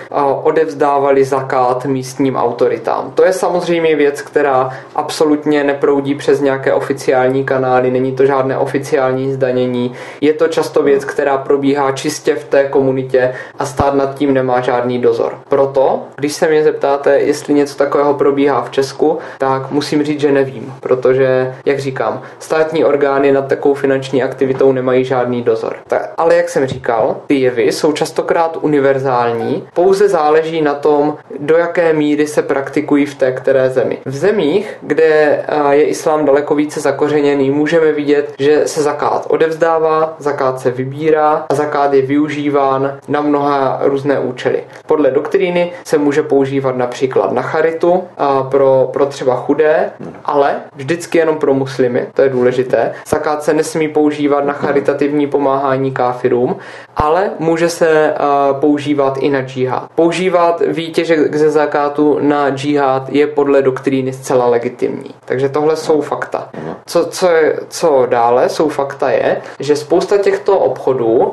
odevzdávali 0.43 1.25
zakát 1.25 1.85
místním 1.85 2.35
autoritám. 2.35 3.11
To 3.15 3.25
je 3.25 3.33
samozřejmě 3.33 3.95
věc, 3.95 4.21
která 4.21 4.69
absolutně 4.95 5.63
neproudí 5.63 6.15
přes 6.15 6.41
nějaké 6.41 6.73
oficiální 6.73 7.43
kanály, 7.43 7.91
není 7.91 8.11
to 8.11 8.25
žádné 8.25 8.57
oficiální 8.57 9.33
zdanění, 9.33 9.93
je 10.21 10.33
to 10.33 10.47
často 10.47 10.83
věc, 10.83 11.05
která 11.05 11.37
probíhá 11.37 11.96
čistě 11.97 12.35
v 12.35 12.43
té 12.43 12.63
komunitě 12.63 13.33
a 13.59 13.65
stát 13.65 13.93
nad 13.93 14.15
tím 14.15 14.33
nemá 14.33 14.61
žádný 14.61 14.99
dozor. 14.99 15.39
Proto, 15.49 16.01
když 16.15 16.33
se 16.33 16.47
mě 16.47 16.63
zeptáte, 16.63 17.19
jestli 17.19 17.53
něco 17.53 17.77
takového 17.77 18.13
probíhá 18.13 18.61
v 18.61 18.69
Česku, 18.69 19.17
tak 19.37 19.71
musím 19.71 20.03
říct, 20.03 20.19
že 20.19 20.31
nevím, 20.31 20.73
protože, 20.79 21.55
jak 21.65 21.79
říkám, 21.79 22.21
státní 22.39 22.85
orgány 22.85 23.31
nad 23.31 23.47
takovou 23.47 23.73
finanční 23.73 24.23
aktivitou 24.23 24.71
nemají 24.71 25.05
žádný 25.05 25.41
dozor. 25.41 25.75
Tak, 25.87 26.09
ale 26.17 26.35
jak 26.35 26.49
jsem 26.49 26.67
říkal, 26.67 27.15
ty 27.27 27.35
jevy 27.35 27.63
jsou 27.63 27.91
častokrát 27.91 28.57
univerzální, 28.61 29.67
pouze 29.73 30.09
záleží 30.09 30.61
na 30.61 30.73
tom, 30.73 31.17
do 31.39 31.57
jaké 31.57 31.93
míry 31.93 32.27
se 32.27 32.41
praktikují 32.41 33.05
v 33.05 33.15
té 33.15 33.31
které 33.31 33.69
zemi. 33.69 33.97
V 34.05 34.15
zemích, 34.15 34.77
kde 34.81 35.43
je 35.71 35.83
islám 35.83 36.25
daleko 36.25 36.55
více 36.55 36.79
zakořeněný, 36.79 37.51
můžeme 37.51 37.91
vidět, 37.91 38.33
že 38.39 38.67
se 38.67 38.81
zakát 38.81 39.25
odevzdává, 39.29 40.15
zakát 40.19 40.59
se 40.59 40.71
vybírá 40.71 41.45
a 41.49 41.55
zakát 41.55 41.86
je 41.93 42.01
využíván 42.01 42.97
na 43.07 43.21
mnoha 43.21 43.79
různé 43.81 44.19
účely. 44.19 44.63
Podle 44.85 45.11
doktríny 45.11 45.71
se 45.83 45.97
může 45.97 46.23
používat 46.23 46.77
například 46.77 47.31
na 47.31 47.41
charitu 47.41 48.03
a 48.17 48.43
pro, 48.43 48.89
pro 48.93 49.05
třeba 49.05 49.35
chudé, 49.35 49.91
ale 50.25 50.55
vždycky 50.75 51.17
jenom 51.17 51.37
pro 51.37 51.53
muslimy, 51.53 52.07
to 52.13 52.21
je 52.21 52.29
důležité. 52.29 52.93
Zakát 53.07 53.43
se 53.43 53.53
nesmí 53.53 53.87
používat 53.87 54.45
na 54.45 54.53
charitativní 54.53 55.27
pomáhání 55.27 55.91
káfirům, 55.91 56.55
ale 56.95 57.31
může 57.39 57.69
se 57.69 58.13
používat 58.59 59.17
i 59.17 59.29
na 59.29 59.41
džihad. 59.41 59.89
Používat 59.95 60.61
výtěžek 60.67 61.35
ze 61.35 61.49
zakátu 61.49 62.17
na 62.21 62.49
džihad 62.49 63.09
je 63.09 63.27
podle 63.27 63.61
doktríny 63.61 64.13
zcela 64.13 64.47
legitimní. 64.47 65.13
Takže 65.25 65.49
tohle 65.49 65.75
jsou 65.75 66.01
fakta. 66.01 66.49
Co, 66.85 67.05
co, 67.05 67.29
je, 67.29 67.59
co 67.69 68.05
dále 68.09 68.49
jsou 68.49 68.69
fakta 68.69 69.11
je, 69.11 69.41
že 69.59 69.75
spousta 69.75 70.17
těchto 70.17 70.59
obchodů 70.59 71.15
uh, 71.15 71.31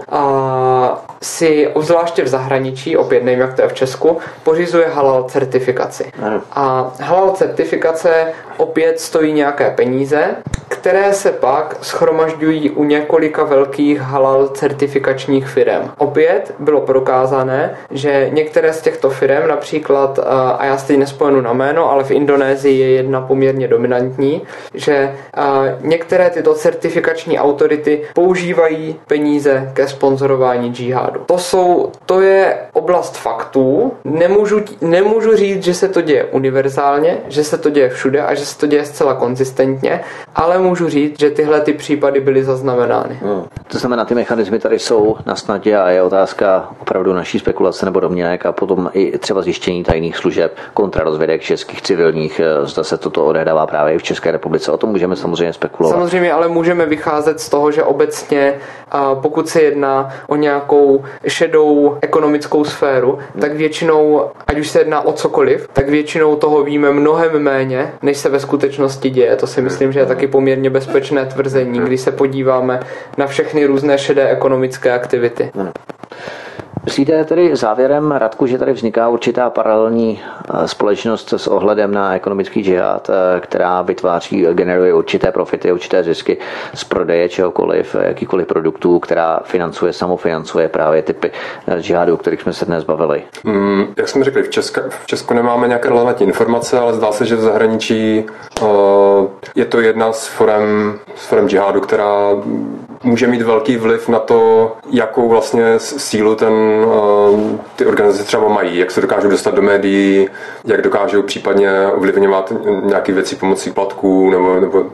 si 1.23 1.69
obzvláště 1.69 2.23
v 2.23 2.29
zahraničí, 2.29 2.97
opět 2.97 3.25
nevím, 3.25 3.41
jak 3.41 3.55
to 3.55 3.63
je 3.63 3.69
v 3.69 3.75
Česku, 3.75 4.19
pořizuje 4.43 4.89
halal 4.89 5.23
certifikaci. 5.23 6.13
A 6.53 6.93
halal 7.01 7.31
certifikace 7.31 8.27
opět 8.57 9.01
stojí 9.01 9.33
nějaké 9.33 9.71
peníze, 9.71 10.25
které 10.69 11.13
se 11.13 11.33
pak 11.33 11.77
schromažďují 11.83 12.71
u 12.71 12.85
několika 12.85 13.45
velkých 13.45 14.01
halal 14.01 14.49
certifikačních 14.49 15.47
firm. 15.47 15.91
Opět 15.99 16.55
bylo 16.59 16.81
prokázané, 16.81 17.77
že 17.91 18.29
některé 18.33 18.73
z 18.73 18.81
těchto 18.81 19.11
firm, 19.11 19.49
například, 19.49 20.19
a 20.59 20.65
já 20.65 20.77
si 20.79 20.87
teď 20.87 20.99
nespomenu 20.99 21.41
na 21.41 21.53
jméno, 21.53 21.91
ale 21.91 22.05
v 22.05 22.11
Indonésii 22.11 22.81
je 22.81 22.91
jedna 22.91 23.21
poměrně 23.21 23.69
dominantní, 23.69 24.43
že 24.75 25.15
některé 25.81 26.31
tyto 26.31 26.55
certifikační 26.55 27.39
autority 27.39 28.03
používají 28.15 28.97
peníze 29.07 29.71
ke 29.75 29.89
sponzorování 29.89 30.34
džihádu. 30.73 31.21
To 31.27 31.39
jsou, 31.39 31.93
to 32.07 32.21
je 32.21 32.59
oblast 32.73 33.17
faktů. 33.17 33.93
Nemůžu, 34.05 34.61
nemůžu 34.81 35.37
říct, 35.37 35.65
že 35.65 35.75
se 35.75 35.89
to 35.89 36.01
děje 36.01 36.25
univerzálně, 36.25 37.19
že 37.29 37.45
se 37.45 37.59
to 37.59 37.71
děje 37.71 37.89
všude 37.89 38.23
a 38.23 38.35
že 38.35 38.47
se 38.47 38.59
to 38.59 38.67
děje 38.67 38.85
zcela 38.85 39.15
konzistentně, 39.15 40.01
ale 40.35 40.59
můžu 40.59 40.89
říct, 40.89 41.21
že 41.21 41.31
tyhle 41.31 41.61
ty 41.61 41.73
případy 41.73 42.21
byly 42.21 42.45
zaznamenány. 42.45 43.19
Hmm. 43.23 43.45
To 43.69 43.79
znamená, 43.79 44.05
ty 44.05 44.15
mechanismy 44.15 44.59
tady 44.59 44.79
jsou 44.79 45.17
na 45.27 45.37
snadě 45.37 45.77
a 45.77 45.89
je 45.91 46.03
otázka 46.03 46.69
opravdu 46.81 47.13
naší 47.13 47.39
spekulace 47.39 47.85
nebo 47.85 48.01
domněnek 48.01 48.47
a 48.47 48.53
potom 48.53 48.91
i 48.93 49.19
třeba 49.19 49.43
zjištění 49.43 49.85
tajných 49.85 50.17
služeb, 50.17 50.57
kontrarozvědek 50.75 51.43
českých 51.43 51.83
civilních, 51.83 52.41
eh, 52.41 52.67
zda 52.67 52.85
se 52.85 52.99
toto 52.99 53.27
odehrává 53.27 53.67
právě 53.67 53.95
i 53.95 53.99
v 53.99 54.03
České 54.03 54.31
republice. 54.31 54.73
O 54.73 54.77
tom 54.77 54.91
můžeme 54.91 55.17
samozřejmě 55.17 55.53
spekulovat. 55.53 55.99
Samozřejmě, 55.99 56.33
ale 56.33 56.49
můžeme 56.49 56.87
vycházet 56.87 57.41
z 57.41 57.49
toho, 57.49 57.71
že 57.71 57.83
obecně, 57.83 58.55
pokud 59.23 59.49
se 59.49 59.63
jedná 59.63 60.14
o 60.27 60.37
nějakou 60.37 61.05
šedou 61.27 61.99
ekonomickou 62.01 62.65
sféru, 62.65 63.19
tak 63.41 63.53
většinou, 63.57 64.31
ať 64.47 64.59
už 64.59 64.69
se 64.69 64.79
jedná 64.79 65.01
o 65.01 65.13
cokoliv, 65.13 65.69
tak 65.73 65.89
většinou 65.89 66.37
toho 66.37 66.63
víme 66.63 66.93
mnohem 66.93 67.39
méně, 67.39 67.93
než 68.03 68.17
se 68.17 68.29
ve 68.29 68.41
skutečnosti 68.41 69.11
děje. 69.11 69.37
To 69.37 69.47
si 69.47 69.63
myslím, 69.63 69.93
že 69.93 70.01
je 70.01 70.07
taky 70.07 70.27
poměrně 70.27 70.71
bezpečné 70.71 71.27
tvrzení, 71.27 71.81
když 71.81 72.01
se 72.01 72.13
podíváme 72.13 72.81
na 73.19 73.27
všechny 73.27 73.67
různé 73.67 73.99
šedé 73.99 74.29
ekonomické 74.29 74.93
aktivity. 74.93 75.51
Myslíte 76.85 77.25
tedy 77.25 77.57
závěrem, 77.57 78.13
Radku, 78.13 78.47
že 78.47 78.59
tady 78.59 78.73
vzniká 78.73 79.09
určitá 79.09 79.51
paralelní 79.51 80.21
eh, 80.23 80.69
společnost 80.69 81.33
s 81.33 81.47
ohledem 81.47 81.95
na 81.95 82.15
ekonomický 82.15 82.65
džihad, 82.65 83.11
eh, 83.11 83.41
která 83.41 83.83
vytváří, 83.83 84.47
generuje 84.53 84.95
určité 84.95 85.33
profity, 85.33 85.73
určité 85.73 86.03
zisky 86.03 86.39
z 86.75 86.85
prodeje 86.85 87.29
čehokoliv, 87.29 87.95
eh, 87.95 88.07
jakýkoliv 88.07 88.47
produktů, 88.47 88.99
která 88.99 89.41
financuje, 89.45 89.93
samofinancuje 89.93 90.69
právě 90.69 91.03
typy 91.03 91.31
džihadu, 91.79 92.15
o 92.15 92.17
kterých 92.17 92.41
jsme 92.43 92.53
se 92.53 92.65
dnes 92.65 92.85
bavili? 92.85 93.23
Mm, 93.45 93.85
jak 93.97 94.09
jsme 94.09 94.25
řekli, 94.25 94.43
v, 94.43 94.51
Česku, 94.51 94.81
v 94.89 95.07
Česku 95.07 95.35
nemáme 95.35 95.69
nějaké 95.69 95.89
relevantní 95.89 96.27
informace, 96.27 96.79
ale 96.79 96.95
zdá 96.95 97.13
se, 97.13 97.27
že 97.27 97.37
v 97.37 97.41
zahraničí 97.41 98.25
uh, 98.63 98.69
je 99.55 99.65
to 99.65 99.81
jedna 99.81 100.13
z 100.13 100.27
forem, 100.27 100.99
z 101.17 101.27
forem 101.27 101.49
džihádu, 101.49 101.81
která 101.81 102.31
může 103.05 103.27
mít 103.27 103.43
velký 103.43 103.77
vliv 103.77 104.09
na 104.09 104.19
to, 104.19 104.73
jakou 104.91 105.29
vlastně 105.29 105.79
sílu 105.79 106.35
ten, 106.35 106.53
eh, 106.53 107.59
ty 107.77 107.87
organizace 107.87 108.25
třeba 108.25 108.49
mají, 108.49 108.79
jak 108.79 108.91
se 108.91 109.01
dokážou 109.01 109.29
dostat 109.29 109.55
do 109.55 109.63
médií, 109.63 110.29
jak 110.65 110.83
dokážou 110.83 111.23
případně 111.23 111.87
ovlivňovat 111.87 112.53
nějaké 112.83 113.13
věci 113.13 113.37
pomocí 113.37 113.71
platků 113.71 114.31
nebo, 114.31 114.61
nebo 114.61 114.85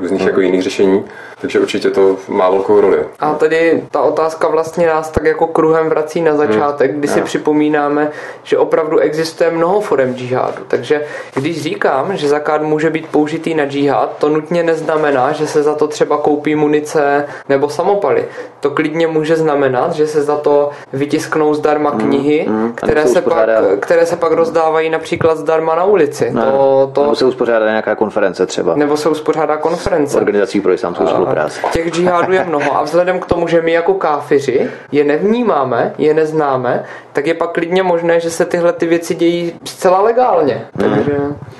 různých 0.00 0.20
hmm. 0.20 0.28
jako 0.28 0.40
jiných 0.40 0.62
řešení. 0.62 1.04
Takže 1.40 1.60
určitě 1.60 1.90
to 1.90 2.16
má 2.28 2.50
velkou 2.50 2.80
roli. 2.80 2.98
A 3.20 3.34
tady 3.34 3.82
ta 3.90 4.02
otázka 4.02 4.48
vlastně 4.48 4.86
nás 4.86 5.10
tak 5.10 5.24
jako 5.24 5.46
kruhem 5.46 5.88
vrací 5.88 6.20
na 6.20 6.36
začátek, 6.36 6.90
hmm. 6.90 6.98
kdy 6.98 7.08
si 7.08 7.22
připomínáme, 7.22 8.10
že 8.42 8.58
opravdu 8.58 8.98
existuje 8.98 9.50
mnoho 9.50 9.80
forem 9.80 10.14
džihádu. 10.14 10.62
Takže 10.68 11.04
když 11.34 11.62
říkám, 11.62 12.16
že 12.16 12.28
zakád 12.28 12.62
může 12.62 12.90
být 12.90 13.06
použitý 13.06 13.54
na 13.54 13.64
džihad, 13.64 14.16
to 14.18 14.28
nutně 14.28 14.62
neznamená, 14.62 15.32
že 15.32 15.46
se 15.46 15.62
za 15.62 15.74
to 15.74 15.88
třeba 15.88 16.16
koupí 16.16 16.54
munice 16.54 17.26
nebo 17.48 17.68
samopaly. 17.68 18.24
To 18.60 18.70
klidně 18.70 19.06
může 19.06 19.36
znamenat, 19.36 19.92
že 19.92 20.06
se 20.06 20.22
za 20.22 20.36
to 20.36 20.70
vytisknou 20.92 21.54
zdarma 21.54 21.90
hmm. 21.90 22.00
knihy, 22.00 22.44
hmm. 22.48 22.72
Které, 22.72 23.06
se 23.06 23.20
pak, 23.20 23.48
které 23.80 24.06
se 24.06 24.16
pak 24.16 24.32
rozdávají 24.32 24.90
například 24.90 25.38
zdarma 25.38 25.74
na 25.74 25.84
ulici. 25.84 26.30
Ne. 26.30 26.42
To, 26.42 26.90
to... 26.92 27.02
Nebo 27.02 27.14
se 27.14 27.24
uspořádá 27.24 27.66
nějaká 27.66 27.94
konference 27.94 28.46
třeba. 28.46 28.74
Nebo 28.74 28.96
se 28.96 29.08
uspořádá 29.08 29.56
konference. 29.56 30.16
Organizací 30.16 30.60
pro 30.60 30.72
islámskou 30.72 31.06
spolupráci. 31.06 31.60
Těch 31.72 31.90
džihádů 31.90 32.32
je 32.32 32.44
mnoho 32.44 32.78
a 32.78 32.82
vzhledem 32.82 33.20
k 33.20 33.26
tomu, 33.26 33.48
že 33.48 33.62
my 33.62 33.72
jako 33.72 33.94
káfiři 33.94 34.70
je 34.92 35.04
nevnímáme, 35.04 35.94
je 35.98 36.14
neznáme, 36.14 36.84
tak 37.12 37.26
je 37.26 37.34
pak 37.34 37.52
klidně 37.52 37.82
možné, 37.82 38.20
že 38.20 38.30
se 38.30 38.44
tyhle 38.44 38.72
ty 38.72 38.86
věci 38.86 39.14
dějí 39.14 39.52
zcela 39.64 40.00
legálně. 40.00 40.66
Hmm. 40.74 40.94
Takže... 40.94 41.18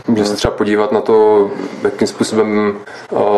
Může 0.08 0.24
se 0.24 0.36
třeba 0.36 0.54
podívat 0.54 0.92
na 0.92 1.00
to, 1.00 1.50
jakým 1.84 2.08
způsobem 2.08 2.74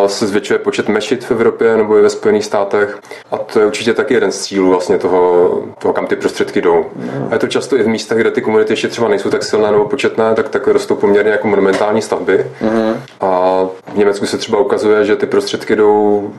se 0.06 0.26
zvětšuje 0.26 0.58
počet 0.58 0.88
mešit 0.88 1.24
v 1.24 1.30
Evropě 1.30 1.76
nebo 1.76 1.98
i 1.98 2.02
ve 2.02 2.10
Spojených 2.10 2.33
státech. 2.42 2.98
A 3.30 3.38
to 3.38 3.60
je 3.60 3.66
určitě 3.66 3.94
taky 3.94 4.14
jeden 4.14 4.32
z 4.32 4.42
cílů 4.42 4.70
vlastně 4.70 4.98
toho, 4.98 5.62
toho 5.78 5.94
kam 5.94 6.06
ty 6.06 6.16
prostředky 6.16 6.60
jdou. 6.60 6.86
A 7.30 7.32
je 7.32 7.38
to 7.38 7.46
často 7.46 7.76
i 7.76 7.82
v 7.82 7.88
místech, 7.88 8.18
kde 8.18 8.30
ty 8.30 8.40
komunity 8.40 8.72
ještě 8.72 8.88
třeba 8.88 9.08
nejsou 9.08 9.30
tak 9.30 9.42
silné 9.42 9.70
nebo 9.70 9.84
početné, 9.84 10.34
tak, 10.34 10.48
tak 10.48 10.66
rostou 10.66 10.94
poměrně 10.94 11.30
jako 11.30 11.48
monumentální 11.48 12.02
stavby. 12.02 12.46
Hmm. 12.60 12.94
A 13.20 13.60
v 13.92 13.96
Německu 13.96 14.26
se 14.26 14.38
třeba 14.38 14.58
ukazuje, 14.58 15.04
že 15.04 15.16
ty 15.16 15.26
prostředky 15.26 15.76
jdou 15.76 16.30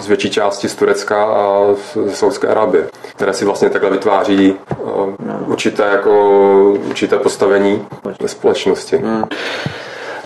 z 0.00 0.08
větší 0.08 0.30
části 0.30 0.68
z 0.68 0.74
Turecka 0.74 1.24
a 1.24 1.74
z 1.74 2.14
Saudské 2.14 2.48
Arábie, 2.48 2.88
které 3.16 3.32
si 3.34 3.44
vlastně 3.44 3.70
takhle 3.70 3.90
vytváří 3.90 4.54
určité, 5.46 5.82
jako, 5.82 6.78
určité 6.88 7.18
postavení 7.18 7.86
ve 8.20 8.28
společnosti. 8.28 8.96
Hmm. 8.96 9.24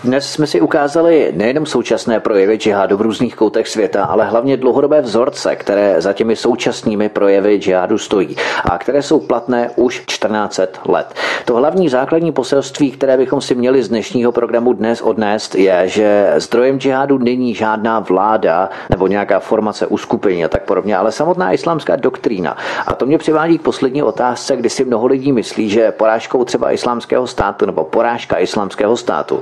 Dnes 0.03 0.31
jsme 0.31 0.47
si 0.47 0.61
ukázali 0.61 1.33
nejenom 1.35 1.65
současné 1.65 2.19
projevy 2.19 2.55
džihádu 2.55 2.97
v 2.97 3.01
různých 3.01 3.35
koutech 3.35 3.67
světa, 3.67 4.03
ale 4.03 4.25
hlavně 4.25 4.57
dlouhodobé 4.57 5.01
vzorce, 5.01 5.55
které 5.55 6.01
za 6.01 6.13
těmi 6.13 6.35
současnými 6.35 7.09
projevy 7.09 7.57
džihádu 7.57 7.97
stojí 7.97 8.35
a 8.63 8.77
které 8.77 9.01
jsou 9.01 9.19
platné 9.19 9.69
už 9.75 10.03
14 10.07 10.59
let. 10.85 11.13
To 11.45 11.55
hlavní 11.55 11.89
základní 11.89 12.31
poselství, 12.31 12.91
které 12.91 13.17
bychom 13.17 13.41
si 13.41 13.55
měli 13.55 13.83
z 13.83 13.89
dnešního 13.89 14.31
programu 14.31 14.73
dnes 14.73 15.01
odnést, 15.01 15.55
je, 15.55 15.81
že 15.85 16.33
zdrojem 16.37 16.79
džihádu 16.79 17.17
není 17.17 17.55
žádná 17.55 17.99
vláda 17.99 18.69
nebo 18.89 19.07
nějaká 19.07 19.39
formace 19.39 19.87
uskupení 19.87 20.45
a 20.45 20.49
tak 20.49 20.63
podobně, 20.63 20.97
ale 20.97 21.11
samotná 21.11 21.51
islámská 21.53 21.95
doktrína. 21.95 22.57
A 22.87 22.93
to 22.95 23.05
mě 23.05 23.17
přivádí 23.17 23.57
k 23.57 23.61
poslední 23.61 24.03
otázce, 24.03 24.55
kdy 24.55 24.69
si 24.69 24.85
mnoho 24.85 25.07
lidí 25.07 25.31
myslí, 25.31 25.69
že 25.69 25.91
porážkou 25.91 26.43
třeba 26.43 26.71
islámského 26.71 27.27
státu 27.27 27.65
nebo 27.65 27.83
porážka 27.83 28.37
islámského 28.37 28.97
státu 28.97 29.39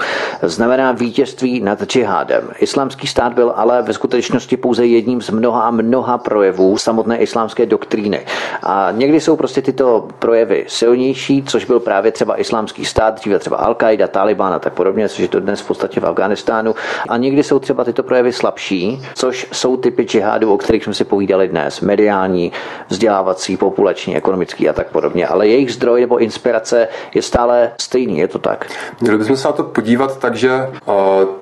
znamená 0.50 0.92
vítězství 0.92 1.60
nad 1.62 1.84
džihádem. 1.84 2.50
Islámský 2.60 3.08
stát 3.08 3.34
byl 3.34 3.54
ale 3.56 3.82
ve 3.82 3.94
skutečnosti 3.94 4.58
pouze 4.58 4.86
jedním 4.86 5.22
z 5.22 5.30
mnoha 5.30 5.62
a 5.62 5.72
mnoha 5.72 6.18
projevů 6.18 6.78
samotné 6.78 7.18
islámské 7.18 7.66
doktríny. 7.66 8.26
A 8.64 8.92
někdy 8.92 9.22
jsou 9.22 9.36
prostě 9.36 9.62
tyto 9.62 10.08
projevy 10.20 10.66
silnější, 10.68 11.44
což 11.44 11.66
byl 11.66 11.80
právě 11.80 12.12
třeba 12.12 12.40
islámský 12.40 12.86
stát, 12.86 13.16
dříve 13.16 13.40
třeba 13.40 13.68
Al-Qaida, 13.68 14.08
Taliban 14.08 14.54
a 14.54 14.60
tak 14.60 14.74
podobně, 14.74 15.10
což 15.10 15.20
je 15.20 15.28
to 15.28 15.40
dnes 15.40 15.62
v 15.62 15.68
podstatě 15.68 16.00
v 16.00 16.06
Afganistánu. 16.06 16.76
A 17.10 17.18
někdy 17.18 17.44
jsou 17.44 17.60
třeba 17.60 17.84
tyto 17.84 18.04
projevy 18.04 18.34
slabší, 18.34 19.02
což 19.16 19.48
jsou 19.52 19.78
typy 19.78 20.04
džihádu, 20.04 20.54
o 20.54 20.58
kterých 20.58 20.84
jsme 20.84 20.94
si 20.94 21.04
povídali 21.04 21.48
dnes. 21.48 21.82
Mediální, 21.82 22.52
vzdělávací, 22.88 23.58
populační, 23.58 24.18
ekonomický 24.18 24.70
a 24.70 24.74
tak 24.74 24.88
podobně. 24.88 25.28
Ale 25.28 25.48
jejich 25.48 25.74
zdroj 25.74 26.02
nebo 26.02 26.18
inspirace 26.18 26.88
je 27.14 27.22
stále 27.22 27.72
stejný, 27.82 28.18
je 28.18 28.28
to 28.28 28.40
tak? 28.40 28.66
Měli 29.02 29.18
bychom 29.18 29.38
se 29.38 29.48
na 29.48 29.52
to 29.52 29.64
podívat 29.64 30.20
tak, 30.20 30.35
že 30.36 30.70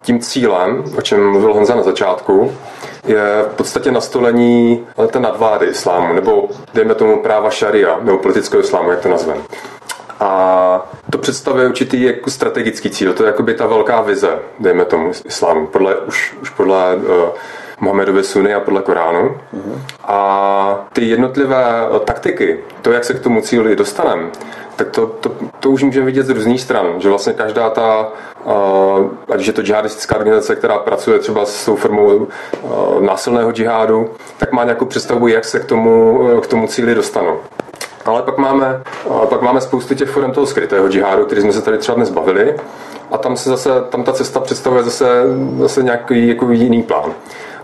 tím 0.01 0.19
cílem, 0.19 0.83
o 0.97 1.01
čem 1.01 1.29
mluvil 1.29 1.53
Honza 1.53 1.75
na 1.75 1.83
začátku, 1.83 2.51
je 3.05 3.45
v 3.51 3.55
podstatě 3.55 3.91
nastolení 3.91 4.87
té 5.07 5.19
nadvlády 5.19 5.65
islámu, 5.65 6.13
nebo 6.13 6.49
dejme 6.73 6.95
tomu 6.95 7.21
práva 7.21 7.49
šaria, 7.49 7.99
nebo 8.01 8.17
politického 8.17 8.63
islámu, 8.63 8.91
jak 8.91 8.99
to 8.99 9.09
nazveme. 9.09 9.41
A 10.19 10.91
to 11.09 11.17
představuje 11.17 11.67
určitý 11.67 12.03
jako 12.03 12.29
strategický 12.29 12.89
cíl, 12.89 13.13
to 13.13 13.23
je 13.23 13.27
jakoby 13.27 13.53
ta 13.53 13.67
velká 13.67 14.01
vize, 14.01 14.39
dejme 14.59 14.85
tomu 14.85 15.11
islámu, 15.25 15.67
podle, 15.67 15.95
už, 15.95 16.35
už 16.41 16.49
podle 16.49 16.95
uh, 16.95 17.03
Mohamedovy 17.79 18.23
suny 18.23 18.53
a 18.53 18.59
podle 18.59 18.81
Koránu. 18.81 19.29
Uh-huh. 19.29 19.79
A 20.03 20.87
ty 20.93 21.05
jednotlivé 21.05 21.65
taktiky, 22.05 22.59
to, 22.81 22.91
jak 22.91 23.03
se 23.03 23.13
k 23.13 23.19
tomu 23.19 23.41
cíli 23.41 23.75
dostaneme, 23.75 24.23
tak 24.75 24.89
to, 24.89 25.07
to, 25.07 25.31
to 25.59 25.69
už 25.69 25.83
můžeme 25.83 26.05
vidět 26.05 26.25
z 26.25 26.29
různých 26.29 26.61
stran, 26.61 26.85
že 26.97 27.09
vlastně 27.09 27.33
každá 27.33 27.69
ta, 27.69 28.07
uh, 28.45 28.53
ať 29.33 29.47
je 29.47 29.53
to 29.53 29.61
džihadistická 29.61 30.15
organizace, 30.15 30.55
která 30.55 30.77
pracuje 30.77 31.19
třeba 31.19 31.45
s 31.45 31.65
tou 31.65 31.75
formou 31.75 32.05
uh, 32.05 33.01
násilného 33.01 33.51
džihádu, 33.51 34.09
tak 34.37 34.51
má 34.51 34.63
nějakou 34.63 34.85
představu, 34.85 35.27
jak 35.27 35.45
se 35.45 35.59
k 35.59 35.65
tomu, 35.65 36.19
k 36.41 36.47
tomu 36.47 36.67
cíli 36.67 36.95
dostanou. 36.95 37.39
Ale 38.05 38.21
pak 38.21 38.37
máme, 38.37 38.81
pak 39.29 39.41
máme 39.41 39.61
spoustu 39.61 39.95
těch 39.95 40.09
forem 40.09 40.31
toho 40.31 40.45
skrytého 40.45 40.89
džihádu, 40.89 41.25
který 41.25 41.41
jsme 41.41 41.53
se 41.53 41.61
tady 41.61 41.77
třeba 41.77 41.95
dnes 41.95 42.09
bavili, 42.09 42.55
a 43.11 43.17
tam 43.17 43.37
se 43.37 43.49
zase, 43.49 43.69
tam 43.89 44.03
ta 44.03 44.13
cesta 44.13 44.39
představuje 44.39 44.83
zase, 44.83 45.23
zase 45.59 45.83
nějaký 45.83 46.27
jako 46.27 46.51
jiný 46.51 46.83
plán. 46.83 47.13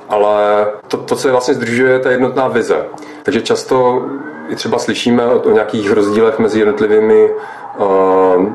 Ale 0.09 0.67
to, 0.87 0.97
to, 0.97 1.15
co 1.15 1.27
je 1.27 1.31
vlastně 1.31 1.53
združuje, 1.53 1.91
je 1.91 1.99
ta 1.99 2.11
jednotná 2.11 2.47
vize. 2.47 2.85
Takže 3.23 3.41
často 3.41 4.05
i 4.49 4.55
třeba 4.55 4.79
slyšíme 4.79 5.25
o, 5.25 5.39
o 5.39 5.51
nějakých 5.51 5.91
rozdílech 5.91 6.39
mezi 6.39 6.59
jednotlivými 6.59 7.29
uh, 7.77 8.45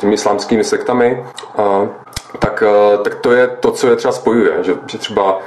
těmi 0.00 0.14
islámskými 0.14 0.64
sektami. 0.64 1.24
Uh, 1.58 1.88
tak, 2.38 2.62
eh, 2.66 2.98
tak 2.98 3.14
to 3.14 3.32
je 3.32 3.46
to, 3.46 3.70
co 3.70 3.88
je 3.88 3.96
třeba 3.96 4.12
spojuje, 4.12 4.52
že, 4.62 4.74
že 4.86 4.98
třeba 4.98 5.38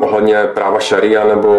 ohledně 0.00 0.44
práva 0.54 0.80
šaria 0.80 1.24
nebo, 1.24 1.52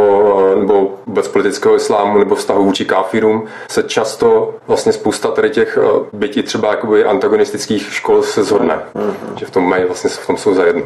eh, 0.53 0.59
nebo 0.59 0.91
vůbec 1.05 1.27
politického 1.27 1.75
islámu 1.75 2.17
nebo 2.17 2.35
vztahu 2.35 2.63
vůči 2.63 2.85
káfirům 2.85 3.45
se 3.67 3.83
často 3.83 4.55
vlastně 4.67 4.93
spousta 4.93 5.31
tady 5.31 5.49
těch 5.49 5.79
eh, 5.81 5.87
bytí 6.13 6.43
třeba 6.43 6.69
jakoby 6.69 7.05
antagonistických 7.05 7.93
škol 7.93 8.23
se 8.23 8.43
zhodne, 8.43 8.79
mm-hmm. 8.95 9.35
že 9.35 9.45
v 9.45 9.51
tom 9.51 9.69
mají 9.69 9.85
vlastně 9.85 10.09
v 10.09 10.27
tom 10.27 10.37
jsou 10.37 10.53
zajedno. 10.53 10.83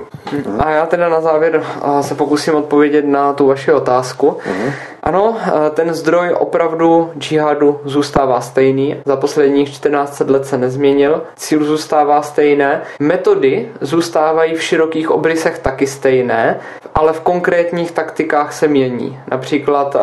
A 0.60 0.70
já 0.70 0.86
teda 0.86 1.10
na 1.10 1.22
závěr 1.22 1.64
se 2.02 2.16
pokusím 2.16 2.56
odpovědět 2.56 3.06
na 3.06 3.34
tu 3.34 3.48
vaši 3.48 3.74
otázku. 3.74 4.38
Mm-hmm. 4.46 4.72
Ano, 5.08 5.38
ten 5.74 5.94
zdroj 5.94 6.36
opravdu 6.40 7.12
džihadu 7.18 7.80
zůstává 7.86 8.42
stejný. 8.42 8.96
Za 9.06 9.16
posledních 9.16 9.74
14 9.74 10.20
let 10.20 10.46
se 10.46 10.58
nezměnil. 10.58 11.22
Cíl 11.36 11.64
zůstává 11.64 12.22
stejné. 12.22 12.82
Metody 13.00 13.72
zůstávají 13.82 14.56
v 14.56 14.64
širokých 14.64 15.12
obrysech 15.12 15.60
taky 15.60 15.88
stejné, 15.88 16.60
ale 16.96 17.14
v 17.14 17.22
konkrétních 17.22 17.92
taktikách 17.92 18.54
se 18.54 18.68
mění. 18.68 19.20
Například 19.32 19.96
uh, 19.96 20.02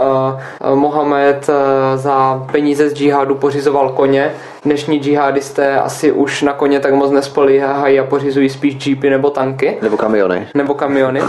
Mohamed 0.74 1.48
uh, 1.48 1.54
za 1.96 2.46
peníze 2.52 2.88
z 2.88 2.94
džihadu 2.94 3.34
pořizoval 3.34 3.88
koně, 3.88 4.34
dnešní 4.64 5.00
džihadisté 5.00 5.80
asi 5.80 6.12
už 6.12 6.42
na 6.42 6.52
koně 6.52 6.80
tak 6.80 6.94
moc 6.94 7.10
nespolíhají 7.10 8.00
a 8.00 8.04
pořizují 8.04 8.48
spíš 8.48 8.86
jeepy 8.86 9.10
nebo 9.10 9.30
tanky. 9.30 9.78
Nebo 9.82 9.96
kamiony. 9.96 10.48
Nebo 10.54 10.74
kamiony. 10.74 11.20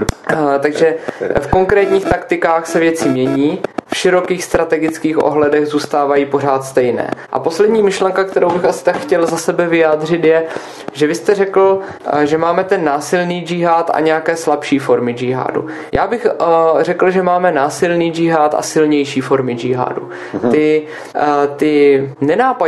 takže 0.60 0.96
v 1.40 1.46
konkrétních 1.46 2.04
taktikách 2.04 2.66
se 2.66 2.80
věci 2.80 3.08
mění, 3.08 3.58
v 3.92 3.96
širokých 3.96 4.44
strategických 4.44 5.24
ohledech 5.24 5.66
zůstávají 5.66 6.26
pořád 6.26 6.64
stejné. 6.64 7.10
A 7.32 7.38
poslední 7.38 7.82
myšlenka, 7.82 8.24
kterou 8.24 8.50
bych 8.50 8.64
asi 8.64 8.84
tak 8.84 8.96
chtěl 8.96 9.26
za 9.26 9.36
sebe 9.36 9.66
vyjádřit, 9.66 10.24
je, 10.24 10.44
že 10.92 11.06
vy 11.06 11.14
jste 11.14 11.34
řekl, 11.34 11.80
že 12.24 12.38
máme 12.38 12.64
ten 12.64 12.84
násilný 12.84 13.44
džihad 13.46 13.90
a 13.94 14.00
nějaké 14.00 14.36
slabší 14.36 14.78
formy 14.78 15.12
džihádu. 15.12 15.66
Já 15.92 16.06
bych 16.06 16.26
uh, 16.26 16.82
řekl, 16.82 17.10
že 17.10 17.22
máme 17.22 17.52
násilný 17.52 18.12
džihad 18.12 18.54
a 18.54 18.62
silnější 18.62 19.20
formy 19.20 19.54
džihádu. 19.54 20.10
Mhm. 20.34 20.50
Ty, 20.50 20.82
uh, 21.14 21.56
ty 21.56 22.10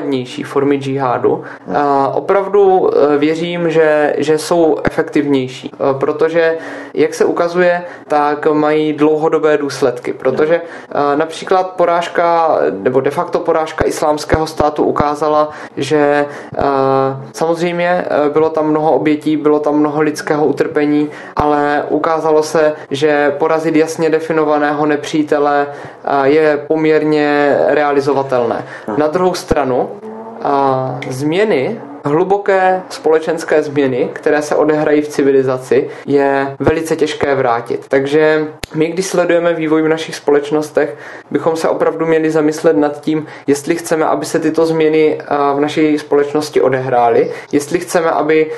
nenápadnější 0.04 0.42
formy 0.42 0.76
džihádu 0.76 1.44
opravdu 2.14 2.78
uh, 2.78 2.90
věřím, 3.18 3.70
že, 3.70 4.14
že 4.18 4.38
jsou 4.38 4.78
efektivnější, 4.84 5.70
uh, 5.72 5.98
protože, 5.98 6.58
jak 6.94 7.14
se 7.14 7.24
ukazuje, 7.24 7.82
tak 8.08 8.46
mají 8.52 8.92
dlouhodobé 8.92 9.58
důsledky, 9.58 10.12
protože 10.12 10.60
uh, 10.60 11.18
například 11.18 11.70
porážka, 11.76 12.58
nebo 12.70 13.00
de 13.00 13.10
facto 13.10 13.38
porážka 13.38 13.86
islámského 13.86 14.46
státu 14.46 14.84
ukázala, 14.84 15.50
že 15.76 16.26
samozřejmě 17.32 18.04
bylo 18.32 18.50
tam 18.50 18.66
mnoho 18.66 18.92
obětí, 18.92 19.36
bylo 19.36 19.58
tam 19.60 19.74
mnoho 19.74 20.00
lidského 20.00 20.46
utrpení, 20.46 21.10
ale 21.36 21.84
ukázalo 21.88 22.42
se, 22.42 22.72
že 22.90 23.34
porazit 23.38 23.76
jasně 23.76 24.10
definovaného 24.10 24.86
nepřítele 24.86 25.66
je 26.24 26.64
poměrně 26.66 27.56
realizovatelné. 27.68 28.64
Na 28.96 29.06
druhou 29.06 29.34
stranu, 29.34 29.90
změny 31.08 31.80
hluboké 32.04 32.82
společenské 32.88 33.62
změny, 33.62 34.10
které 34.12 34.42
se 34.42 34.54
odehrají 34.54 35.02
v 35.02 35.08
civilizaci, 35.08 35.90
je 36.06 36.56
velice 36.58 36.96
těžké 36.96 37.34
vrátit. 37.34 37.84
Takže 37.88 38.48
my, 38.74 38.86
když 38.86 39.06
sledujeme 39.06 39.54
vývoj 39.54 39.82
v 39.82 39.88
našich 39.88 40.14
společnostech, 40.14 40.96
bychom 41.30 41.56
se 41.56 41.68
opravdu 41.68 42.06
měli 42.06 42.30
zamyslet 42.30 42.76
nad 42.76 43.00
tím, 43.00 43.26
jestli 43.46 43.76
chceme, 43.76 44.04
aby 44.04 44.24
se 44.26 44.38
tyto 44.38 44.66
změny 44.66 45.18
v 45.54 45.60
naší 45.60 45.98
společnosti 45.98 46.60
odehrály, 46.60 47.30
jestli 47.52 47.80
chceme, 47.80 48.10
aby 48.10 48.50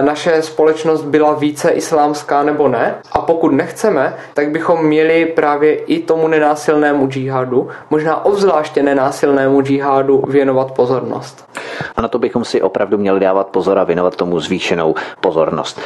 naše 0.00 0.42
společnost 0.42 1.02
byla 1.02 1.34
více 1.34 1.70
islámská 1.70 2.42
nebo 2.42 2.68
ne. 2.68 2.94
A 3.12 3.20
pokud 3.20 3.52
nechceme, 3.52 4.16
tak 4.34 4.50
bychom 4.50 4.86
měli 4.86 5.26
právě 5.26 5.74
i 5.74 6.02
tomu 6.02 6.28
nenásilnému 6.28 7.08
džihadu, 7.08 7.68
možná 7.90 8.24
obzvláště 8.24 8.82
nenásilnému 8.82 9.62
džihadu 9.62 10.22
věnovat 10.28 10.72
pozornost. 10.72 11.48
A 11.96 12.02
na 12.02 12.08
to 12.08 12.18
bychom 12.18 12.44
si 12.44 12.62
opravdu 12.66 12.98
měli 12.98 13.20
dávat 13.20 13.46
pozor 13.46 13.78
a 13.78 13.84
věnovat 13.84 14.16
tomu 14.16 14.40
zvýšenou 14.40 14.94
pozornost. 15.20 15.80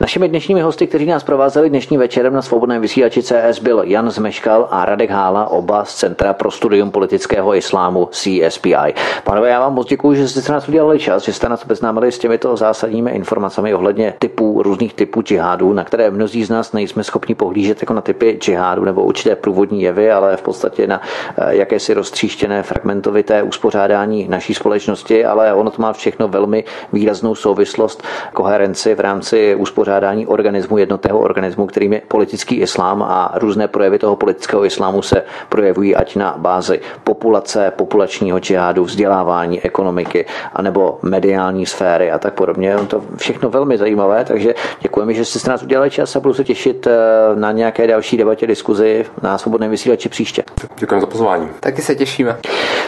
Našimi 0.00 0.28
dnešními 0.28 0.60
hosty, 0.60 0.86
kteří 0.86 1.06
nás 1.06 1.24
provázeli 1.24 1.70
dnešním 1.70 2.00
večerem 2.00 2.32
na 2.32 2.42
svobodném 2.42 2.82
vysílači 2.82 3.22
CS, 3.22 3.58
byl 3.62 3.82
Jan 3.84 4.10
Zmeškal 4.10 4.68
a 4.70 4.84
Radek 4.84 5.10
Hála, 5.10 5.50
oba 5.50 5.84
z 5.84 5.94
Centra 5.94 6.32
pro 6.32 6.50
studium 6.50 6.90
politického 6.90 7.54
islámu 7.54 8.08
CSPI. 8.12 8.94
Pánové, 9.24 9.48
já 9.48 9.60
vám 9.60 9.74
moc 9.74 9.88
děkuji, 9.88 10.14
že 10.14 10.28
jste 10.28 10.42
se 10.42 10.52
nás 10.52 10.68
udělali 10.68 10.98
čas, 10.98 11.22
že 11.24 11.32
jste 11.32 11.48
nás 11.48 11.66
beznámili 11.66 12.12
s 12.12 12.18
těmito 12.18 12.56
zásadními 12.56 13.10
informacemi 13.10 13.74
ohledně 13.74 14.14
typů, 14.18 14.62
různých 14.62 14.94
typů 14.94 15.22
džihádů, 15.22 15.72
na 15.72 15.84
které 15.84 16.10
mnozí 16.10 16.44
z 16.44 16.50
nás 16.50 16.72
nejsme 16.72 17.04
schopni 17.04 17.34
pohlížet 17.34 17.82
jako 17.82 17.94
na 17.94 18.00
typy 18.00 18.38
džihádu 18.40 18.84
nebo 18.84 19.02
určité 19.02 19.36
průvodní 19.36 19.82
jevy, 19.82 20.10
ale 20.10 20.36
v 20.36 20.42
podstatě 20.42 20.86
na 20.86 21.00
eh, 21.38 21.56
jakési 21.56 21.94
roztříštěné 21.94 22.62
fragmentovité 22.62 23.42
uspořádání 23.42 24.28
naší 24.28 24.54
společnosti, 24.54 25.24
ale 25.24 25.54
ono 25.54 25.70
to 25.70 25.82
má 25.82 25.92
všechno 25.92 26.17
velmi 26.26 26.64
výraznou 26.92 27.34
souvislost, 27.34 28.02
koherenci 28.32 28.94
v 28.94 29.00
rámci 29.00 29.54
uspořádání 29.54 30.26
organismu, 30.26 30.78
jednotného 30.78 31.18
organismu, 31.18 31.66
kterým 31.66 31.92
je 31.92 32.02
politický 32.08 32.54
islám 32.54 33.02
a 33.02 33.32
různé 33.34 33.68
projevy 33.68 33.98
toho 33.98 34.16
politického 34.16 34.64
islámu 34.64 35.02
se 35.02 35.22
projevují 35.48 35.96
ať 35.96 36.16
na 36.16 36.34
bázi 36.38 36.80
populace, 37.04 37.72
populačního 37.76 38.38
džihádu, 38.38 38.84
vzdělávání, 38.84 39.60
ekonomiky, 39.60 40.26
anebo 40.52 40.98
mediální 41.02 41.66
sféry 41.66 42.10
a 42.10 42.18
tak 42.18 42.34
podobně. 42.34 42.76
On 42.76 42.86
to 42.86 43.02
všechno 43.16 43.50
velmi 43.50 43.78
zajímavé, 43.78 44.24
takže 44.24 44.54
děkujeme, 44.80 45.14
že 45.14 45.24
jste 45.24 45.38
se 45.38 45.50
nás 45.50 45.62
udělali 45.62 45.90
čas 45.90 46.16
a 46.16 46.20
budu 46.20 46.34
se 46.34 46.44
těšit 46.44 46.86
eh, 46.86 46.90
na 47.34 47.52
nějaké 47.52 47.86
další 47.86 48.16
debatě, 48.16 48.46
diskuzi 48.46 49.04
na 49.22 49.38
svobodném 49.38 49.70
vysílači 49.70 50.08
příště. 50.08 50.42
Děkujeme 50.78 51.00
za 51.00 51.06
pozvání. 51.06 51.48
Taky 51.60 51.82
se 51.82 51.94
těšíme. 51.94 52.36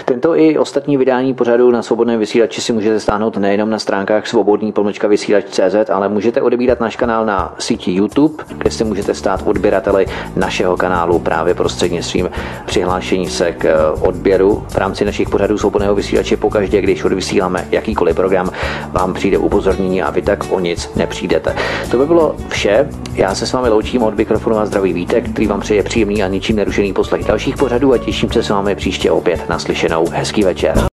Tento 0.04 0.36
i 0.36 0.58
ostatní 0.58 0.96
vydání 0.96 1.34
pořadu 1.34 1.70
na 1.70 1.82
svobodném 1.82 2.18
vysílači 2.20 2.60
si 2.60 2.72
můžete 2.72 3.00
stáhnout 3.00 3.19
nejenom 3.38 3.70
na 3.70 3.78
stránkách 3.78 4.26
svobodný 4.26 4.72
pomlčka 4.72 5.08
vysílač.cz, 5.08 5.90
ale 5.90 6.08
můžete 6.08 6.42
odebírat 6.42 6.80
náš 6.80 6.96
kanál 6.96 7.26
na 7.26 7.54
síti 7.58 7.92
YouTube, 7.92 8.44
kde 8.58 8.70
si 8.70 8.84
můžete 8.84 9.14
stát 9.14 9.42
odběrateli 9.44 10.06
našeho 10.36 10.76
kanálu 10.76 11.18
právě 11.18 11.54
prostřednictvím 11.54 12.30
přihlášení 12.66 13.28
se 13.28 13.52
k 13.52 13.64
eh, 13.64 13.74
odběru 14.00 14.64
v 14.68 14.76
rámci 14.76 15.04
našich 15.04 15.28
pořadů 15.28 15.58
svobodného 15.58 15.94
vysílače. 15.94 16.36
Pokaždé, 16.36 16.80
když 16.80 17.04
odvysíláme 17.04 17.68
jakýkoliv 17.70 18.16
program, 18.16 18.50
vám 18.92 19.14
přijde 19.14 19.38
upozornění 19.38 20.02
a 20.02 20.10
vy 20.10 20.22
tak 20.22 20.44
o 20.50 20.60
nic 20.60 20.90
nepřijdete. 20.96 21.56
To 21.90 21.98
by 21.98 22.06
bylo 22.06 22.36
vše. 22.48 22.88
Já 23.14 23.34
se 23.34 23.46
s 23.46 23.52
vámi 23.52 23.68
loučím 23.68 24.02
od 24.02 24.16
mikrofonu 24.16 24.58
a 24.58 24.66
zdravý 24.66 24.92
vítek, 24.92 25.30
který 25.30 25.46
vám 25.46 25.60
přeje 25.60 25.82
příjemný 25.82 26.22
a 26.22 26.28
ničím 26.28 26.56
nerušený 26.56 26.92
poslech 26.92 27.24
dalších 27.24 27.56
pořadů 27.56 27.92
a 27.92 27.98
těším 27.98 28.32
se 28.32 28.42
s 28.42 28.48
vámi 28.48 28.74
příště 28.74 29.10
opět 29.10 29.48
naslyšenou. 29.48 30.06
Hezký 30.12 30.42
večer. 30.42 30.89